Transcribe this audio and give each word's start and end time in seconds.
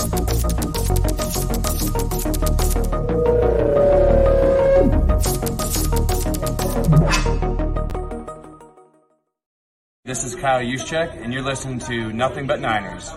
This 0.00 0.08
is 10.24 10.34
Kyle 10.40 10.64
Juszczyk, 10.64 11.22
and 11.22 11.34
you're 11.34 11.42
listening 11.42 11.80
to 11.80 12.14
Nothing 12.14 12.46
But 12.46 12.60
Niners. 12.60 13.12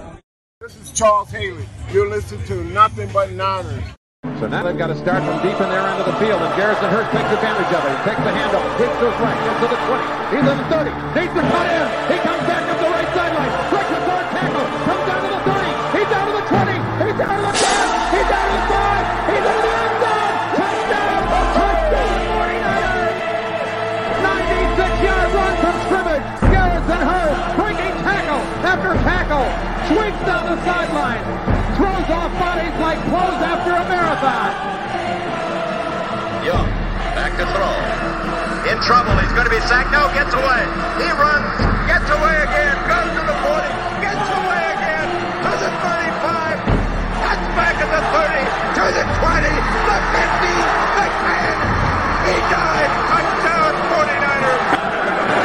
This 0.59 0.75
is 0.75 0.91
Charles 0.91 1.31
Haley. 1.31 1.65
You're 1.93 2.09
listening 2.09 2.45
to 2.47 2.65
Nothing 2.65 3.09
But 3.13 3.31
Niners. 3.31 3.83
So 4.41 4.47
now 4.47 4.63
they've 4.63 4.77
got 4.77 4.87
to 4.87 4.97
start 4.97 5.23
from 5.23 5.41
deep 5.41 5.55
in 5.61 5.69
their 5.69 5.87
end 5.87 6.01
of 6.01 6.05
the 6.05 6.19
field, 6.19 6.41
and 6.41 6.53
Garrison 6.57 6.89
Hearst 6.89 7.11
takes 7.11 7.31
advantage 7.31 7.71
of 7.71 7.85
it. 7.85 7.95
He 7.95 8.03
takes 8.11 8.19
the 8.19 8.31
handoff, 8.35 8.75
sweeps 8.75 8.99
to 8.99 9.05
his 9.07 9.19
right, 9.23 9.39
gets 9.39 9.59
to 9.63 9.67
the 9.71 9.79
20. 9.87 10.35
He's 10.35 10.51
in 10.51 10.57
the 10.57 10.67
30, 10.67 10.91
needs 11.15 11.31
to 11.31 11.41
cut 11.47 11.67
in. 11.71 11.87
He 12.11 12.19
comes 12.19 12.43
back 12.43 12.72
tackle, 29.93 30.01
sweeps 30.01 30.25
down 30.25 30.45
the 30.49 30.57
sideline, 30.65 31.23
throws 31.77 32.09
off 32.09 32.31
bodies 32.39 32.75
like 32.81 32.99
clothes 33.09 33.41
after 33.41 33.71
a 33.71 33.83
marathon. 33.89 34.51
Young, 36.45 36.69
back 37.15 37.37
to 37.37 37.45
throw. 37.53 37.77
In 38.71 38.77
trouble, 38.83 39.13
he's 39.19 39.33
going 39.33 39.45
to 39.45 39.53
be 39.53 39.61
sacked. 39.67 39.91
No, 39.91 40.07
gets 40.15 40.33
away. 40.33 40.63
He 41.03 41.07
runs, 41.13 41.51
gets 41.87 42.07
away 42.09 42.35
again, 42.41 42.75
goes 42.87 43.11
to 43.11 43.23
the 43.27 43.37
40, 43.43 43.69
gets 44.01 44.23
away 44.23 44.63
again, 44.71 45.07
to 45.43 45.51
the 45.51 45.71
35, 45.83 46.63
cuts 46.63 47.47
back 47.59 47.75
at 47.75 47.89
the 47.91 48.03
30, 48.15 48.39
to 48.73 48.83
the 48.87 49.03
20, 49.03 49.51
the 49.83 49.97
50, 50.15 50.53
the 50.95 51.07
10. 51.11 51.83
He 52.23 52.39
died. 52.47 52.91
Touchdown, 53.11 53.73
49ers. 53.91 54.63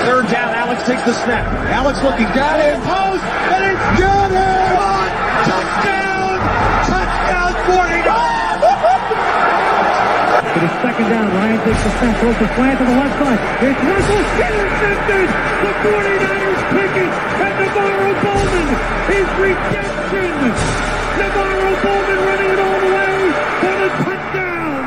Third 0.07 0.27
down, 0.31 0.58
Alex 0.69 0.85
takes 0.85 1.01
the 1.09 1.17
snap. 1.25 1.49
Alex 1.73 1.97
looking 2.05 2.29
down 2.37 2.61
in 2.61 2.77
post, 2.85 3.25
and 3.25 3.73
it's 3.73 3.81
good. 3.97 4.37
Touchdown! 5.49 6.37
Touchdown, 6.85 7.57
49ers! 7.73 8.69
It 10.45 10.69
is 10.69 10.75
second 10.85 11.09
down. 11.09 11.25
Ryan 11.33 11.57
takes 11.65 11.81
the 11.89 11.93
snap, 11.97 12.21
throws 12.21 12.37
the 12.37 12.53
slant 12.53 12.77
to 12.77 12.85
the 12.85 13.01
left 13.01 13.17
side. 13.17 13.41
It's 13.65 13.81
Russell 13.81 14.29
intercepted. 14.45 15.25
The 15.65 15.73
49ers 15.89 16.61
pick 16.77 17.01
it, 17.01 17.17
and 17.17 17.55
NaVorro 17.65 18.13
Bowman 18.29 18.69
is 19.09 19.25
redemption. 19.41 20.53
NaVorro 21.17 21.73
Bowman 21.81 22.21
running 22.29 22.51
it 22.53 22.61
all 22.61 22.77
the 22.77 22.93
way 22.93 23.17
for 23.57 23.73
the 23.73 23.89
touchdown. 24.05 24.85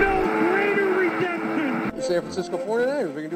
No 0.00 0.24
greater 0.40 0.88
redemption. 1.04 2.00
San 2.00 2.24
Francisco 2.24 2.56
49ers. 2.56 3.12
We 3.12 3.20
can 3.20 3.28
do 3.28 3.35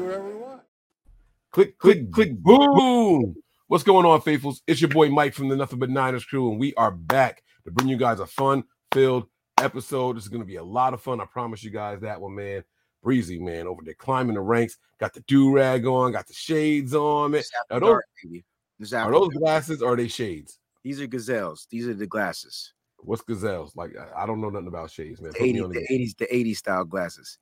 Click, 1.51 1.77
click, 1.79 2.11
click, 2.13 2.37
boom. 2.37 3.35
What's 3.67 3.83
going 3.83 4.05
on, 4.05 4.21
faithfuls? 4.21 4.61
It's 4.67 4.79
your 4.79 4.89
boy 4.89 5.09
Mike 5.09 5.33
from 5.33 5.49
the 5.49 5.55
Nothing 5.57 5.79
But 5.79 5.89
Niners 5.89 6.23
crew, 6.23 6.49
and 6.49 6.57
we 6.59 6.73
are 6.75 6.91
back 6.91 7.43
to 7.65 7.71
bring 7.71 7.89
you 7.89 7.97
guys 7.97 8.21
a 8.21 8.25
fun-filled 8.25 9.27
episode. 9.59 10.15
This 10.15 10.23
is 10.23 10.29
going 10.29 10.41
to 10.41 10.47
be 10.47 10.55
a 10.55 10.63
lot 10.63 10.93
of 10.93 11.01
fun. 11.01 11.19
I 11.19 11.25
promise 11.25 11.61
you 11.61 11.69
guys 11.69 11.99
that 12.01 12.21
one, 12.21 12.35
man. 12.35 12.63
Breezy, 13.03 13.37
man, 13.37 13.67
over 13.67 13.81
there 13.83 13.95
climbing 13.95 14.35
the 14.35 14.41
ranks. 14.41 14.77
Got 14.97 15.13
the 15.13 15.19
do 15.21 15.51
rag 15.53 15.85
on, 15.85 16.13
got 16.13 16.27
the 16.27 16.33
shades 16.33 16.93
on, 16.95 17.31
man. 17.31 17.39
It's 17.39 17.51
Are 17.69 17.79
those, 17.81 17.89
dark, 17.89 18.05
baby. 18.23 18.45
Are 18.93 19.11
those 19.11 19.33
glasses 19.33 19.81
or 19.81 19.93
are 19.93 19.97
they 19.97 20.07
shades? 20.07 20.57
These 20.83 21.01
are 21.01 21.07
gazelles. 21.07 21.67
These 21.69 21.85
are 21.87 21.93
the 21.93 22.07
glasses. 22.07 22.73
What's 22.99 23.23
gazelles? 23.23 23.75
Like, 23.75 23.91
I- 23.97 24.23
I 24.23 24.25
don't 24.25 24.39
know 24.39 24.49
nothing 24.49 24.67
about 24.67 24.89
shades, 24.91 25.19
man. 25.19 25.31
The 25.31 25.39
Put 25.39 25.47
80s, 25.47 25.73
the 25.73 25.79
the- 25.79 25.87
80s, 25.93 26.17
the 26.17 26.27
80s 26.27 26.57
style 26.57 26.85
glasses. 26.85 27.39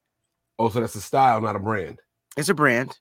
Oh, 0.58 0.70
so 0.70 0.80
that's 0.80 0.95
a 0.95 1.02
style, 1.02 1.39
not 1.42 1.56
a 1.56 1.60
brand. 1.60 2.00
It's 2.38 2.50
a 2.50 2.54
brand. 2.56 2.98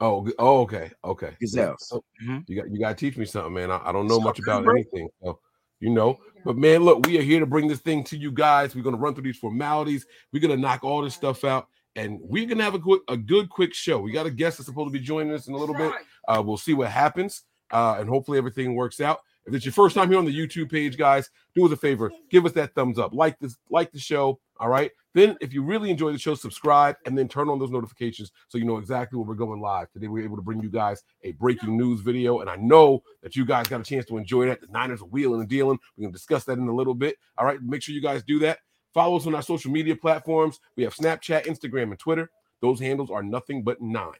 Oh, 0.00 0.28
oh, 0.38 0.60
okay, 0.60 0.90
okay. 1.04 1.32
Gazelles. 1.40 1.88
So, 1.88 2.04
Mhm. 2.22 2.44
you 2.48 2.56
got 2.56 2.70
you 2.70 2.78
got 2.78 2.88
to 2.90 2.94
teach 2.94 3.16
me 3.16 3.24
something, 3.24 3.52
man. 3.54 3.70
I, 3.70 3.80
I 3.88 3.92
don't 3.92 4.06
know 4.06 4.18
So 4.18 4.20
much 4.20 4.38
about 4.38 4.64
bro. 4.64 4.74
anything, 4.74 5.08
so 5.22 5.40
you 5.80 5.90
know. 5.90 6.18
But 6.44 6.56
man, 6.56 6.84
look, 6.84 7.04
we 7.06 7.18
are 7.18 7.22
here 7.22 7.40
to 7.40 7.46
bring 7.46 7.66
this 7.66 7.80
thing 7.80 8.04
to 8.04 8.16
you 8.16 8.30
guys. 8.30 8.76
We're 8.76 8.82
gonna 8.82 8.96
run 8.96 9.14
through 9.14 9.24
these 9.24 9.38
formalities. 9.38 10.06
We're 10.32 10.40
gonna 10.40 10.56
knock 10.56 10.84
all 10.84 11.02
this 11.02 11.14
stuff 11.14 11.42
out, 11.44 11.66
and 11.96 12.18
we're 12.22 12.46
gonna 12.46 12.62
have 12.62 12.74
a 12.74 12.78
quick, 12.78 13.02
a 13.08 13.16
good, 13.16 13.50
quick 13.50 13.74
show. 13.74 13.98
We 13.98 14.12
got 14.12 14.26
a 14.26 14.30
guest 14.30 14.58
that's 14.58 14.66
supposed 14.68 14.92
to 14.92 14.98
be 14.98 15.04
joining 15.04 15.32
us 15.32 15.48
in 15.48 15.54
a 15.54 15.56
little 15.58 15.74
bit. 15.74 15.92
Uh, 16.28 16.42
we'll 16.46 16.56
see 16.58 16.74
what 16.74 16.90
happens, 16.90 17.42
uh, 17.72 17.96
and 17.98 18.08
hopefully 18.08 18.38
everything 18.38 18.76
works 18.76 19.00
out. 19.00 19.20
If 19.48 19.54
it's 19.54 19.64
your 19.64 19.72
first 19.72 19.94
time 19.94 20.10
here 20.10 20.18
on 20.18 20.26
the 20.26 20.36
YouTube 20.36 20.70
page, 20.70 20.98
guys, 20.98 21.30
do 21.54 21.64
us 21.64 21.72
a 21.72 21.76
favor, 21.76 22.12
give 22.30 22.44
us 22.44 22.52
that 22.52 22.74
thumbs 22.74 22.98
up, 22.98 23.14
like 23.14 23.38
this, 23.38 23.56
like 23.70 23.90
the 23.92 23.98
show. 23.98 24.38
All 24.60 24.68
right. 24.68 24.90
Then, 25.14 25.38
if 25.40 25.54
you 25.54 25.62
really 25.62 25.90
enjoy 25.90 26.12
the 26.12 26.18
show, 26.18 26.34
subscribe 26.34 26.96
and 27.06 27.16
then 27.16 27.28
turn 27.28 27.48
on 27.48 27.58
those 27.58 27.70
notifications 27.70 28.30
so 28.48 28.58
you 28.58 28.66
know 28.66 28.76
exactly 28.76 29.18
when 29.18 29.26
we're 29.26 29.34
going 29.34 29.60
live. 29.60 29.90
Today, 29.90 30.06
we're 30.06 30.22
able 30.22 30.36
to 30.36 30.42
bring 30.42 30.62
you 30.62 30.68
guys 30.68 31.02
a 31.24 31.32
breaking 31.32 31.78
news 31.78 32.02
video, 32.02 32.40
and 32.40 32.50
I 32.50 32.56
know 32.56 33.02
that 33.22 33.36
you 33.36 33.46
guys 33.46 33.68
got 33.68 33.80
a 33.80 33.84
chance 33.84 34.04
to 34.06 34.18
enjoy 34.18 34.46
that. 34.46 34.60
The 34.60 34.66
Niners 34.66 35.00
are 35.00 35.06
wheeling 35.06 35.40
and 35.40 35.48
dealing. 35.48 35.78
We're 35.96 36.02
gonna 36.02 36.12
discuss 36.12 36.44
that 36.44 36.58
in 36.58 36.68
a 36.68 36.74
little 36.74 36.94
bit. 36.94 37.16
All 37.38 37.46
right. 37.46 37.58
Make 37.62 37.82
sure 37.82 37.94
you 37.94 38.02
guys 38.02 38.22
do 38.22 38.38
that. 38.40 38.58
Follow 38.92 39.16
us 39.16 39.26
on 39.26 39.34
our 39.34 39.42
social 39.42 39.70
media 39.70 39.96
platforms. 39.96 40.60
We 40.76 40.82
have 40.82 40.94
Snapchat, 40.94 41.46
Instagram, 41.46 41.84
and 41.84 41.98
Twitter. 41.98 42.30
Those 42.60 42.80
handles 42.80 43.10
are 43.10 43.22
nothing 43.22 43.62
but 43.62 43.80
nine 43.80 44.12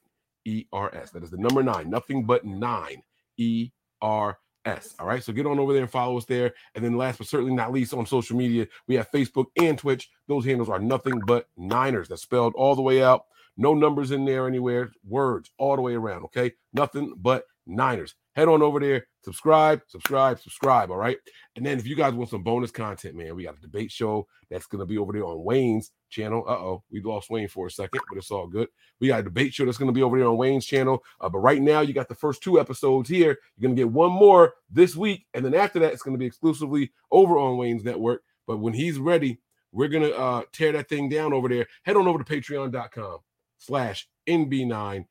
E 0.46 0.64
R 0.72 0.94
S. 0.94 1.10
That 1.10 1.22
is 1.22 1.30
the 1.30 1.36
number 1.36 1.62
nine, 1.62 1.90
nothing 1.90 2.24
but 2.24 2.46
nine 2.46 3.02
E 3.36 3.70
R 4.00 4.38
S. 4.68 4.94
All 4.98 5.06
right. 5.06 5.22
So 5.22 5.32
get 5.32 5.46
on 5.46 5.58
over 5.58 5.72
there 5.72 5.82
and 5.82 5.90
follow 5.90 6.16
us 6.16 6.24
there. 6.24 6.54
And 6.74 6.84
then 6.84 6.96
last 6.96 7.18
but 7.18 7.26
certainly 7.26 7.54
not 7.54 7.72
least 7.72 7.94
on 7.94 8.06
social 8.06 8.36
media, 8.36 8.66
we 8.86 8.94
have 8.96 9.10
Facebook 9.10 9.46
and 9.60 9.78
Twitch. 9.78 10.10
Those 10.26 10.44
handles 10.44 10.68
are 10.68 10.78
nothing 10.78 11.20
but 11.26 11.48
Niners. 11.56 12.08
That's 12.08 12.22
spelled 12.22 12.54
all 12.54 12.76
the 12.76 12.82
way 12.82 13.02
out. 13.02 13.24
No 13.56 13.74
numbers 13.74 14.12
in 14.12 14.24
there 14.24 14.46
anywhere. 14.46 14.92
Words 15.04 15.50
all 15.58 15.76
the 15.76 15.82
way 15.82 15.94
around. 15.94 16.24
Okay. 16.26 16.52
Nothing 16.72 17.14
but 17.16 17.44
Niners. 17.66 18.14
Head 18.38 18.46
on 18.46 18.62
over 18.62 18.78
there, 18.78 19.04
subscribe, 19.24 19.80
subscribe, 19.88 20.38
subscribe. 20.38 20.92
All 20.92 20.96
right. 20.96 21.16
And 21.56 21.66
then 21.66 21.76
if 21.76 21.88
you 21.88 21.96
guys 21.96 22.14
want 22.14 22.30
some 22.30 22.44
bonus 22.44 22.70
content, 22.70 23.16
man, 23.16 23.34
we 23.34 23.42
got 23.42 23.58
a 23.58 23.60
debate 23.60 23.90
show 23.90 24.28
that's 24.48 24.66
going 24.66 24.78
to 24.78 24.86
be 24.86 24.96
over 24.96 25.12
there 25.12 25.24
on 25.24 25.42
Wayne's 25.42 25.90
channel. 26.08 26.44
Uh 26.46 26.52
oh, 26.52 26.84
we 26.88 27.02
lost 27.02 27.30
Wayne 27.30 27.48
for 27.48 27.66
a 27.66 27.70
second, 27.72 28.00
but 28.08 28.16
it's 28.16 28.30
all 28.30 28.46
good. 28.46 28.68
We 29.00 29.08
got 29.08 29.18
a 29.18 29.24
debate 29.24 29.54
show 29.54 29.64
that's 29.64 29.76
going 29.76 29.88
to 29.88 29.92
be 29.92 30.04
over 30.04 30.16
there 30.16 30.28
on 30.28 30.36
Wayne's 30.36 30.66
channel. 30.66 31.02
Uh, 31.20 31.28
but 31.28 31.40
right 31.40 31.60
now, 31.60 31.80
you 31.80 31.92
got 31.92 32.08
the 32.08 32.14
first 32.14 32.40
two 32.40 32.60
episodes 32.60 33.08
here. 33.08 33.38
You're 33.56 33.66
going 33.66 33.74
to 33.74 33.82
get 33.82 33.90
one 33.90 34.12
more 34.12 34.54
this 34.70 34.94
week. 34.94 35.26
And 35.34 35.44
then 35.44 35.56
after 35.56 35.80
that, 35.80 35.92
it's 35.92 36.02
going 36.02 36.14
to 36.14 36.20
be 36.20 36.26
exclusively 36.26 36.92
over 37.10 37.38
on 37.38 37.56
Wayne's 37.56 37.82
network. 37.82 38.22
But 38.46 38.58
when 38.58 38.72
he's 38.72 39.00
ready, 39.00 39.40
we're 39.72 39.88
going 39.88 40.04
to 40.04 40.16
uh, 40.16 40.42
tear 40.52 40.70
that 40.74 40.88
thing 40.88 41.08
down 41.08 41.32
over 41.32 41.48
there. 41.48 41.66
Head 41.82 41.96
on 41.96 42.06
over 42.06 42.22
to 42.22 42.24
patreon.com 42.24 43.18
slash 43.58 44.08
NB9ERS. 44.28 45.08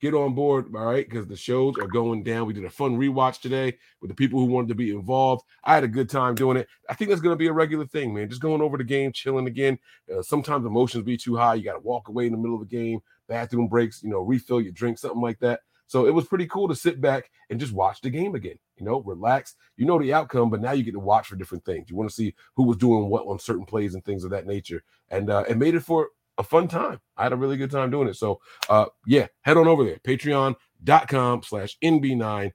Get 0.00 0.14
on 0.14 0.34
board, 0.34 0.74
all 0.74 0.86
right? 0.86 1.06
Because 1.06 1.26
the 1.26 1.36
shows 1.36 1.74
are 1.78 1.86
going 1.86 2.22
down. 2.22 2.46
We 2.46 2.54
did 2.54 2.64
a 2.64 2.70
fun 2.70 2.96
rewatch 2.96 3.40
today 3.40 3.76
with 4.00 4.08
the 4.08 4.14
people 4.14 4.40
who 4.40 4.46
wanted 4.46 4.68
to 4.68 4.74
be 4.74 4.92
involved. 4.92 5.44
I 5.62 5.74
had 5.74 5.84
a 5.84 5.88
good 5.88 6.08
time 6.08 6.34
doing 6.34 6.56
it. 6.56 6.68
I 6.88 6.94
think 6.94 7.10
that's 7.10 7.20
going 7.20 7.34
to 7.34 7.38
be 7.38 7.48
a 7.48 7.52
regular 7.52 7.86
thing, 7.86 8.14
man. 8.14 8.30
Just 8.30 8.40
going 8.40 8.62
over 8.62 8.78
the 8.78 8.84
game, 8.84 9.12
chilling 9.12 9.46
again. 9.46 9.78
Uh, 10.10 10.22
sometimes 10.22 10.64
emotions 10.64 11.04
be 11.04 11.18
too 11.18 11.36
high. 11.36 11.54
You 11.54 11.64
got 11.64 11.74
to 11.74 11.80
walk 11.80 12.08
away 12.08 12.24
in 12.24 12.32
the 12.32 12.38
middle 12.38 12.60
of 12.60 12.66
the 12.66 12.76
game, 12.76 13.00
bathroom 13.28 13.68
breaks, 13.68 14.02
you 14.02 14.08
know, 14.08 14.20
refill 14.20 14.62
your 14.62 14.72
drink, 14.72 14.96
something 14.96 15.20
like 15.20 15.38
that. 15.40 15.60
So 15.86 16.06
it 16.06 16.14
was 16.14 16.26
pretty 16.26 16.46
cool 16.46 16.68
to 16.68 16.74
sit 16.76 17.00
back 17.00 17.30
and 17.50 17.58
just 17.58 17.72
watch 17.72 18.00
the 18.00 18.10
game 18.10 18.36
again. 18.36 18.58
You 18.76 18.86
know, 18.86 19.00
relax. 19.00 19.56
You 19.76 19.86
know 19.86 19.98
the 19.98 20.14
outcome, 20.14 20.48
but 20.48 20.60
now 20.60 20.70
you 20.70 20.84
get 20.84 20.92
to 20.92 21.00
watch 21.00 21.26
for 21.26 21.36
different 21.36 21.64
things. 21.64 21.90
You 21.90 21.96
want 21.96 22.08
to 22.08 22.14
see 22.14 22.34
who 22.54 22.62
was 22.62 22.76
doing 22.76 23.08
what 23.08 23.26
on 23.26 23.38
certain 23.38 23.66
plays 23.66 23.94
and 23.94 24.04
things 24.04 24.24
of 24.24 24.30
that 24.30 24.46
nature. 24.46 24.82
And 25.10 25.28
uh, 25.28 25.44
it 25.48 25.58
made 25.58 25.74
it 25.74 25.80
for 25.80 26.10
a 26.40 26.44
fun 26.44 26.66
time. 26.68 26.98
I 27.16 27.22
had 27.22 27.32
a 27.32 27.36
really 27.36 27.56
good 27.56 27.70
time 27.70 27.90
doing 27.90 28.08
it. 28.08 28.16
So 28.16 28.40
uh 28.68 28.86
yeah, 29.06 29.28
head 29.42 29.56
on 29.56 29.68
over 29.68 29.84
there. 29.84 29.98
Patreon.com 29.98 31.42
slash 31.44 31.76
NB9ERS. 31.82 32.52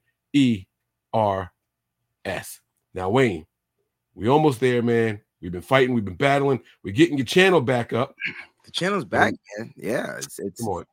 Now, 2.94 3.10
Wayne, 3.10 3.46
we 4.14 4.28
almost 4.28 4.60
there, 4.60 4.82
man. 4.82 5.20
We've 5.40 5.52
been 5.52 5.60
fighting, 5.62 5.94
we've 5.94 6.04
been 6.04 6.14
battling, 6.16 6.60
we're 6.82 6.94
getting 6.94 7.18
your 7.18 7.26
channel 7.26 7.60
back 7.60 7.92
up. 7.92 8.14
The 8.64 8.70
channel's 8.72 9.04
back, 9.04 9.34
man. 9.58 9.72
Yeah, 9.76 10.16
it's 10.16 10.38
it's 10.38 10.60
Come 10.60 10.70
on. 10.70 10.84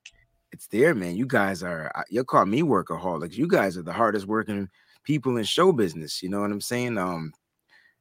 it's 0.51 0.67
there, 0.67 0.93
man. 0.93 1.15
You 1.15 1.25
guys 1.25 1.63
are 1.63 1.91
you'll 2.09 2.23
call 2.23 2.45
me 2.45 2.61
workaholics. 2.61 3.33
You 3.35 3.47
guys 3.47 3.77
are 3.77 3.81
the 3.81 3.93
hardest 3.93 4.27
working 4.27 4.69
people 5.03 5.37
in 5.37 5.43
show 5.43 5.71
business. 5.71 6.21
You 6.21 6.29
know 6.29 6.41
what 6.41 6.51
I'm 6.51 6.61
saying? 6.61 6.97
Um, 6.97 7.33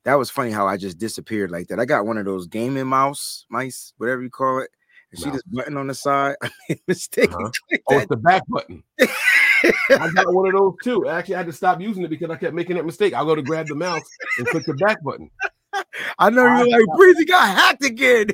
that 0.05 0.15
was 0.15 0.31
funny 0.31 0.51
how 0.51 0.67
I 0.67 0.77
just 0.77 0.99
disappeared 0.99 1.51
like 1.51 1.69
that. 1.69 1.81
I 1.81 1.85
got 1.85 2.05
one 2.07 2.19
of 2.19 2.25
those 2.25 2.47
gaming 2.47 2.87
mouse, 2.87 3.47
mice, 3.49 3.95
whatever 3.97 4.23
you 4.23 4.31
call 4.31 4.59
it. 4.59 4.71
See 5.15 5.31
this 5.31 5.43
button 5.43 5.77
on 5.77 5.89
the 5.89 5.95
side? 5.95 6.37
I 6.43 6.51
made 6.69 6.79
a 6.79 6.83
mistake. 6.89 7.33
Uh-huh. 7.33 7.51
Oh, 7.89 7.99
it's 7.99 8.07
the 8.07 8.17
back 8.17 8.43
button. 8.49 8.83
I 9.01 10.11
got 10.15 10.33
one 10.33 10.47
of 10.47 10.55
those 10.55 10.75
too. 10.83 11.09
Actually, 11.09 11.35
I 11.35 11.39
had 11.39 11.47
to 11.47 11.53
stop 11.53 11.81
using 11.81 12.03
it 12.03 12.09
because 12.09 12.31
I 12.31 12.37
kept 12.37 12.55
making 12.55 12.77
that 12.77 12.87
mistake. 12.87 13.15
I'll 13.15 13.27
go 13.27 13.35
to 13.35 13.43
grab 13.43 13.69
the 13.69 13.75
mouse 13.75 14.03
and 14.39 14.47
click 14.47 14.65
the 14.65 14.75
back 14.75 15.03
button. 15.03 15.31
I 16.19 16.31
know 16.31 16.45
you're 16.45 16.69
like, 16.69 16.97
Breezy 16.97 17.25
got 17.25 17.49
hacked 17.57 17.85
again. 17.85 18.29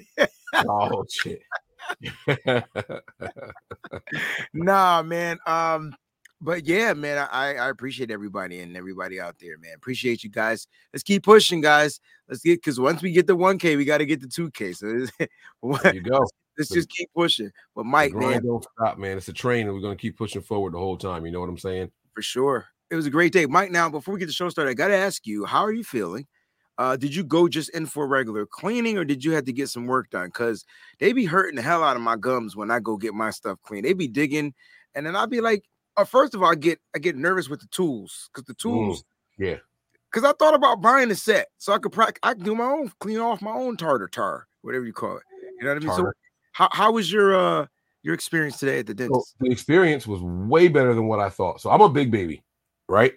Oh 0.55 1.05
shit. 1.09 1.43
nah, 4.53 5.03
man. 5.03 5.39
Um, 5.47 5.95
but 6.41 6.67
yeah, 6.67 6.95
man, 6.95 7.29
I 7.31 7.55
I 7.55 7.69
appreciate 7.69 8.11
everybody 8.11 8.61
and 8.61 8.77
everybody 8.77 9.21
out 9.21 9.37
there, 9.41 9.59
man. 9.59 9.73
Appreciate 9.75 10.23
you 10.23 10.31
guys. 10.31 10.69
Let's 10.93 11.03
keep 11.03 11.25
pushing, 11.25 11.61
guys. 11.61 12.01
Let's 12.29 12.43
get 12.43 12.59
because 12.63 12.79
once 12.79 13.03
we 13.03 13.13
get 13.13 13.27
the 13.27 13.37
1K, 13.37 13.77
we 13.77 13.85
got 13.85 13.99
to 13.99 14.07
get 14.07 14.21
the 14.21 14.29
2K. 14.29 14.77
So 14.77 15.29
there 15.83 15.95
you 15.95 16.03
go. 16.03 16.25
Let's 16.59 16.71
just 16.71 16.91
keep 16.91 17.09
pushing. 17.15 17.51
But 17.75 17.87
Mike, 17.87 18.13
man, 18.15 18.45
don't 18.45 18.67
stop, 18.77 18.99
man. 18.99 19.17
It's 19.17 19.29
a 19.29 19.33
train, 19.33 19.67
and 19.67 19.75
we're 19.75 19.81
gonna 19.81 19.97
keep 19.97 20.19
pushing 20.19 20.43
forward 20.43 20.75
the 20.75 20.79
whole 20.79 20.97
time. 20.97 21.25
You 21.25 21.33
know 21.33 21.41
what 21.41 21.49
I'm 21.49 21.59
saying? 21.59 21.91
For 22.15 22.23
sure. 22.23 22.67
It 22.91 22.97
was 22.97 23.07
a 23.07 23.11
great 23.11 23.33
day, 23.33 23.47
Mike. 23.47 23.71
Now, 23.71 23.89
before 23.89 24.15
we 24.15 24.21
get 24.21 24.27
the 24.27 24.33
show 24.33 24.49
started, 24.49 24.71
I 24.71 24.75
gotta 24.75 24.97
ask 24.97 25.27
you, 25.27 25.45
how 25.45 25.61
are 25.61 25.73
you 25.73 25.85
feeling? 25.85 26.27
Uh, 26.79 26.97
did 26.97 27.15
you 27.15 27.25
go 27.25 27.49
just 27.49 27.71
in 27.71 27.87
for 27.87 28.07
regular 28.07 28.47
cleaning, 28.47 28.97
or 28.97 29.05
did 29.05 29.25
you 29.25 29.33
have 29.33 29.45
to 29.45 29.53
get 29.53 29.69
some 29.69 29.87
work 29.87 30.11
done? 30.11 30.27
Because 30.27 30.65
they 31.01 31.13
be 31.13 31.25
hurting 31.25 31.57
the 31.57 31.63
hell 31.63 31.83
out 31.83 31.97
of 31.97 32.03
my 32.03 32.17
gums 32.17 32.55
when 32.57 32.71
I 32.71 32.79
go 32.79 32.97
get 32.97 33.15
my 33.15 33.31
stuff 33.31 33.59
clean. 33.63 33.83
They 33.83 33.93
be 33.93 34.09
digging, 34.09 34.55
and 34.95 35.05
then 35.05 35.17
I'll 35.17 35.27
be 35.27 35.41
like, 35.41 35.65
uh, 35.97 36.05
first 36.05 36.35
of 36.35 36.43
all, 36.43 36.51
I 36.51 36.55
get 36.55 36.79
I 36.95 36.99
get 36.99 37.17
nervous 37.17 37.49
with 37.49 37.61
the 37.61 37.67
tools 37.67 38.31
because 38.33 38.47
the 38.47 38.55
tools, 38.55 39.03
mm, 39.03 39.47
yeah. 39.47 39.57
Because 40.11 40.25
I 40.29 40.33
thought 40.39 40.55
about 40.55 40.81
buying 40.81 41.11
a 41.11 41.15
set 41.15 41.49
so 41.59 41.73
I 41.73 41.79
could 41.79 41.93
practice. 41.93 42.21
I 42.23 42.35
can 42.35 42.45
do 42.45 42.55
my 42.55 42.65
own, 42.65 42.91
clean 43.01 43.19
off 43.19 43.43
my 43.43 43.53
own 43.53 43.77
tartar 43.77 44.09
tar, 44.09 44.47
whatever 44.63 44.85
you 44.87 44.93
call 44.93 45.17
it. 45.17 45.25
You 45.59 45.65
know 45.65 45.75
what 45.75 45.77
I 45.77 45.81
mean? 45.81 45.89
Tartar. 45.89 46.15
So, 46.17 46.28
how 46.59 46.69
how 46.73 46.91
was 46.91 47.11
your 47.13 47.37
uh 47.37 47.67
your 48.03 48.15
experience 48.15 48.59
today 48.59 48.81
at 48.81 48.87
the 48.87 48.95
dentist? 48.95 49.35
So 49.39 49.47
the 49.47 49.53
experience 49.53 50.09
was 50.09 50.21
way 50.21 50.67
better 50.67 50.93
than 50.93 51.07
what 51.07 51.21
I 51.21 51.31
thought. 51.31 51.61
So 51.61 51.71
I'm 51.71 51.81
a 51.81 51.89
big 51.89 52.11
baby, 52.11 52.43
right? 52.89 53.13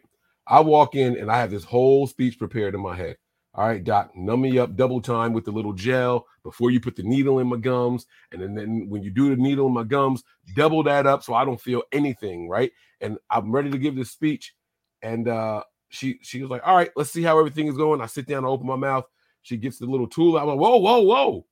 I 0.45 0.59
walk 0.59 0.93
in 0.93 1.17
and 1.17 1.31
I 1.31 1.37
have 1.39 1.49
this 1.49 1.63
whole 1.63 2.05
speech 2.05 2.37
prepared 2.37 2.75
in 2.75 2.81
my 2.81 2.95
head. 2.95 3.17
All 3.55 3.67
right, 3.67 3.83
doc, 3.83 4.11
numb 4.15 4.41
me 4.41 4.59
up 4.59 4.75
double 4.75 5.01
time 5.01 5.33
with 5.33 5.43
the 5.43 5.51
little 5.51 5.73
gel 5.73 6.27
before 6.43 6.69
you 6.69 6.79
put 6.79 6.95
the 6.95 7.03
needle 7.03 7.39
in 7.39 7.47
my 7.47 7.57
gums. 7.57 8.05
And 8.31 8.41
then, 8.41 8.53
then 8.53 8.85
when 8.87 9.01
you 9.01 9.09
do 9.09 9.29
the 9.29 9.41
needle 9.41 9.67
in 9.67 9.73
my 9.73 9.83
gums, 9.83 10.23
double 10.55 10.83
that 10.83 11.07
up 11.07 11.23
so 11.23 11.33
I 11.33 11.43
don't 11.43 11.59
feel 11.59 11.81
anything, 11.91 12.47
right? 12.47 12.71
And 13.01 13.17
I'm 13.31 13.51
ready 13.51 13.71
to 13.71 13.77
give 13.77 13.95
this 13.95 14.11
speech. 14.11 14.53
And 15.01 15.27
uh 15.27 15.63
she 15.89 16.19
she 16.21 16.41
was 16.41 16.51
like, 16.51 16.61
All 16.63 16.75
right, 16.75 16.91
let's 16.95 17.09
see 17.09 17.23
how 17.23 17.39
everything 17.39 17.67
is 17.67 17.75
going. 17.75 18.01
I 18.01 18.05
sit 18.05 18.27
down, 18.27 18.45
I 18.45 18.49
open 18.49 18.67
my 18.67 18.75
mouth. 18.75 19.05
She 19.41 19.57
gets 19.57 19.79
the 19.79 19.87
little 19.87 20.07
tool. 20.07 20.37
I'm 20.37 20.45
like, 20.45 20.59
whoa, 20.59 20.77
whoa, 20.77 21.01
whoa. 21.01 21.45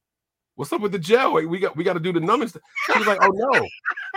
What's 0.59 0.73
up 0.73 0.81
with 0.81 0.91
the 0.91 0.99
gel? 0.99 1.35
We 1.35 1.57
got 1.57 1.77
we 1.77 1.85
got 1.85 1.93
to 1.93 2.01
do 2.01 2.11
the 2.11 2.19
numbing. 2.19 2.49
She 2.49 2.97
was 2.99 3.07
like, 3.07 3.19
Oh 3.21 3.31
no. 3.31 3.65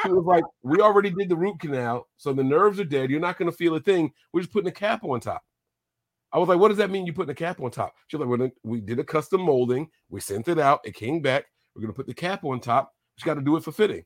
She 0.02 0.08
was 0.08 0.24
like, 0.24 0.42
We 0.64 0.80
already 0.80 1.10
did 1.10 1.28
the 1.28 1.36
root 1.36 1.60
canal, 1.60 2.08
so 2.16 2.32
the 2.32 2.42
nerves 2.42 2.80
are 2.80 2.84
dead. 2.84 3.10
You're 3.10 3.20
not 3.20 3.38
gonna 3.38 3.52
feel 3.52 3.76
a 3.76 3.80
thing. 3.80 4.10
We're 4.32 4.40
just 4.40 4.52
putting 4.52 4.66
a 4.66 4.72
cap 4.72 5.04
on 5.04 5.20
top. 5.20 5.44
I 6.32 6.40
was 6.40 6.48
like, 6.48 6.58
what 6.58 6.70
does 6.70 6.78
that 6.78 6.90
mean? 6.90 7.06
You 7.06 7.12
putting 7.12 7.30
a 7.30 7.34
cap 7.34 7.60
on 7.60 7.70
top? 7.70 7.94
She's 8.08 8.18
like, 8.18 8.28
well, 8.28 8.50
we 8.64 8.80
did 8.80 8.98
a 8.98 9.04
custom 9.04 9.42
molding. 9.42 9.88
We 10.10 10.18
sent 10.18 10.48
it 10.48 10.58
out. 10.58 10.80
It 10.82 10.96
came 10.96 11.20
back. 11.20 11.44
We're 11.76 11.82
gonna 11.82 11.92
put 11.92 12.08
the 12.08 12.14
cap 12.14 12.44
on 12.44 12.58
top. 12.58 12.92
She 13.18 13.24
got 13.24 13.34
to 13.34 13.40
do 13.40 13.54
it 13.56 13.62
for 13.62 13.70
fitting. 13.70 14.04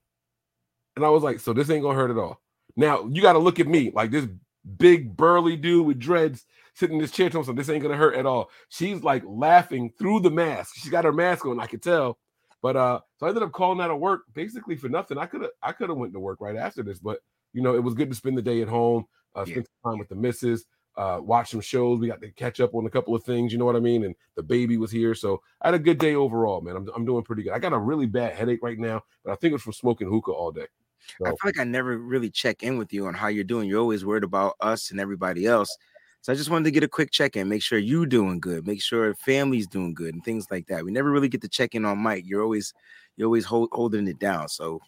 And 0.95 1.07
I 1.07 1.09
was 1.09 1.23
like, 1.23 1.41
so 1.41 1.55
this 1.55 1.71
ain't 1.71 1.85
gonna 1.85 1.97
hurt 1.97 2.11
at 2.11 2.19
all. 2.19 2.43
Now 2.77 3.09
you 3.11 3.23
got 3.23 3.33
to 3.33 3.39
look 3.39 3.61
at 3.61 3.67
me 3.67 3.93
like 3.95 4.11
this 4.11 4.29
big 4.77 5.17
burly 5.17 5.57
dude 5.57 5.87
with 5.87 5.99
dreads 5.99 6.45
sitting 6.75 6.97
in 6.97 7.01
this 7.01 7.13
chair. 7.13 7.31
So 7.31 7.55
this 7.55 7.71
ain't 7.71 7.83
gonna 7.83 7.97
hurt 7.97 8.15
at 8.15 8.27
all. 8.27 8.51
She's 8.69 9.03
like 9.03 9.23
laughing 9.27 9.95
through 9.99 10.21
the 10.21 10.31
mask. 10.31 10.75
She 10.77 10.91
got 10.91 11.07
her 11.07 11.15
mask 11.15 11.47
on. 11.47 11.61
I 11.61 11.67
could 11.67 11.83
tell. 11.83 12.19
But 12.67 12.77
uh, 12.77 13.01
so 13.19 13.27
I 13.27 13.29
ended 13.29 13.45
up 13.45 13.53
calling 13.53 13.81
out 13.81 13.93
of 13.93 14.01
work 14.01 14.23
basically 14.35 14.75
for 14.75 14.89
nothing. 14.89 15.19
I 15.19 15.27
could 15.27 15.43
have 15.43 15.51
I 15.63 15.71
could 15.71 15.89
have 15.89 15.99
went 15.99 16.13
to 16.15 16.19
work 16.19 16.41
right 16.41 16.57
after 16.57 16.83
this, 16.83 16.99
but 16.99 17.21
you 17.53 17.63
know 17.63 17.77
it 17.77 17.85
was 17.85 17.95
good 17.95 18.11
to 18.11 18.17
spend 18.17 18.37
the 18.37 18.43
day 18.43 18.61
at 18.61 18.67
home, 18.67 19.05
uh, 19.37 19.45
yeah. 19.47 19.53
spend 19.53 19.69
time 19.85 19.99
with 19.99 20.09
the 20.09 20.17
missus 20.17 20.65
uh, 20.97 21.21
watch 21.23 21.51
some 21.51 21.61
shows. 21.61 22.01
We 22.01 22.09
got 22.09 22.21
to 22.23 22.31
catch 22.33 22.61
up 22.61 22.75
on 22.75 22.87
a 22.87 22.91
couple 22.91 23.15
of 23.15 23.23
things, 23.23 23.53
you 23.53 23.59
know 23.59 23.65
what 23.65 23.77
I 23.77 23.81
mean? 23.81 24.05
And 24.05 24.17
the 24.35 24.43
baby 24.43 24.79
was 24.79 24.91
here. 24.91 25.15
So 25.15 25.43
I 25.61 25.69
had 25.69 25.75
a 25.75 25.79
good 25.79 25.99
day 25.99 26.15
overall, 26.17 26.61
man. 26.61 26.77
I'm, 26.77 26.89
I'm 26.95 27.05
doing 27.05 27.23
pretty 27.23 27.45
good. 27.45 27.53
I 27.53 27.59
got 27.59 27.73
a 27.73 27.79
really 27.79 28.07
bad 28.07 28.35
headache 28.35 28.61
right 28.63 28.79
now, 28.79 29.03
but 29.25 29.33
I 29.33 29.37
think 29.37 29.55
it's 29.55 29.63
from 29.63 29.75
smoking 29.75 30.09
hookah 30.09 30.33
all 30.33 30.51
day. 30.51 30.67
So. 31.19 31.27
I 31.27 31.31
feel 31.31 31.37
like 31.45 31.61
I 31.61 31.65
never 31.65 31.99
really 31.99 32.31
check 32.31 32.63
in 32.63 32.79
with 32.79 32.93
you 32.93 33.07
on 33.07 33.15
how 33.15 33.29
you're 33.29 33.45
doing. 33.45 33.69
You're 33.69 33.81
always 33.81 34.05
worried 34.05 34.25
about 34.25 34.55
us 34.61 34.91
and 34.91 34.99
everybody 34.99 35.47
else. 35.47 35.77
So 36.23 36.33
I 36.33 36.37
just 36.37 36.51
wanted 36.51 36.65
to 36.65 36.71
get 36.73 36.83
a 36.83 36.89
quick 36.89 37.13
check 37.13 37.37
in, 37.37 37.49
make 37.49 37.63
sure 37.63 37.79
you're 37.79 38.07
doing 38.07 38.41
good, 38.41 38.67
make 38.67 38.83
sure 38.83 39.15
family's 39.15 39.69
doing 39.69 39.95
good, 39.95 40.15
and 40.15 40.25
things 40.25 40.47
like 40.51 40.67
that. 40.67 40.85
We 40.85 40.91
never 40.91 41.11
really 41.11 41.29
get 41.29 41.41
to 41.43 41.49
check 41.49 41.75
in 41.75 41.85
on 41.85 41.99
Mike. 41.99 42.25
You're 42.27 42.43
always 42.43 42.75
you're 43.17 43.27
always 43.27 43.45
hold, 43.45 43.69
holding 43.73 44.09
it 44.09 44.19
down. 44.19 44.49
So 44.49 44.81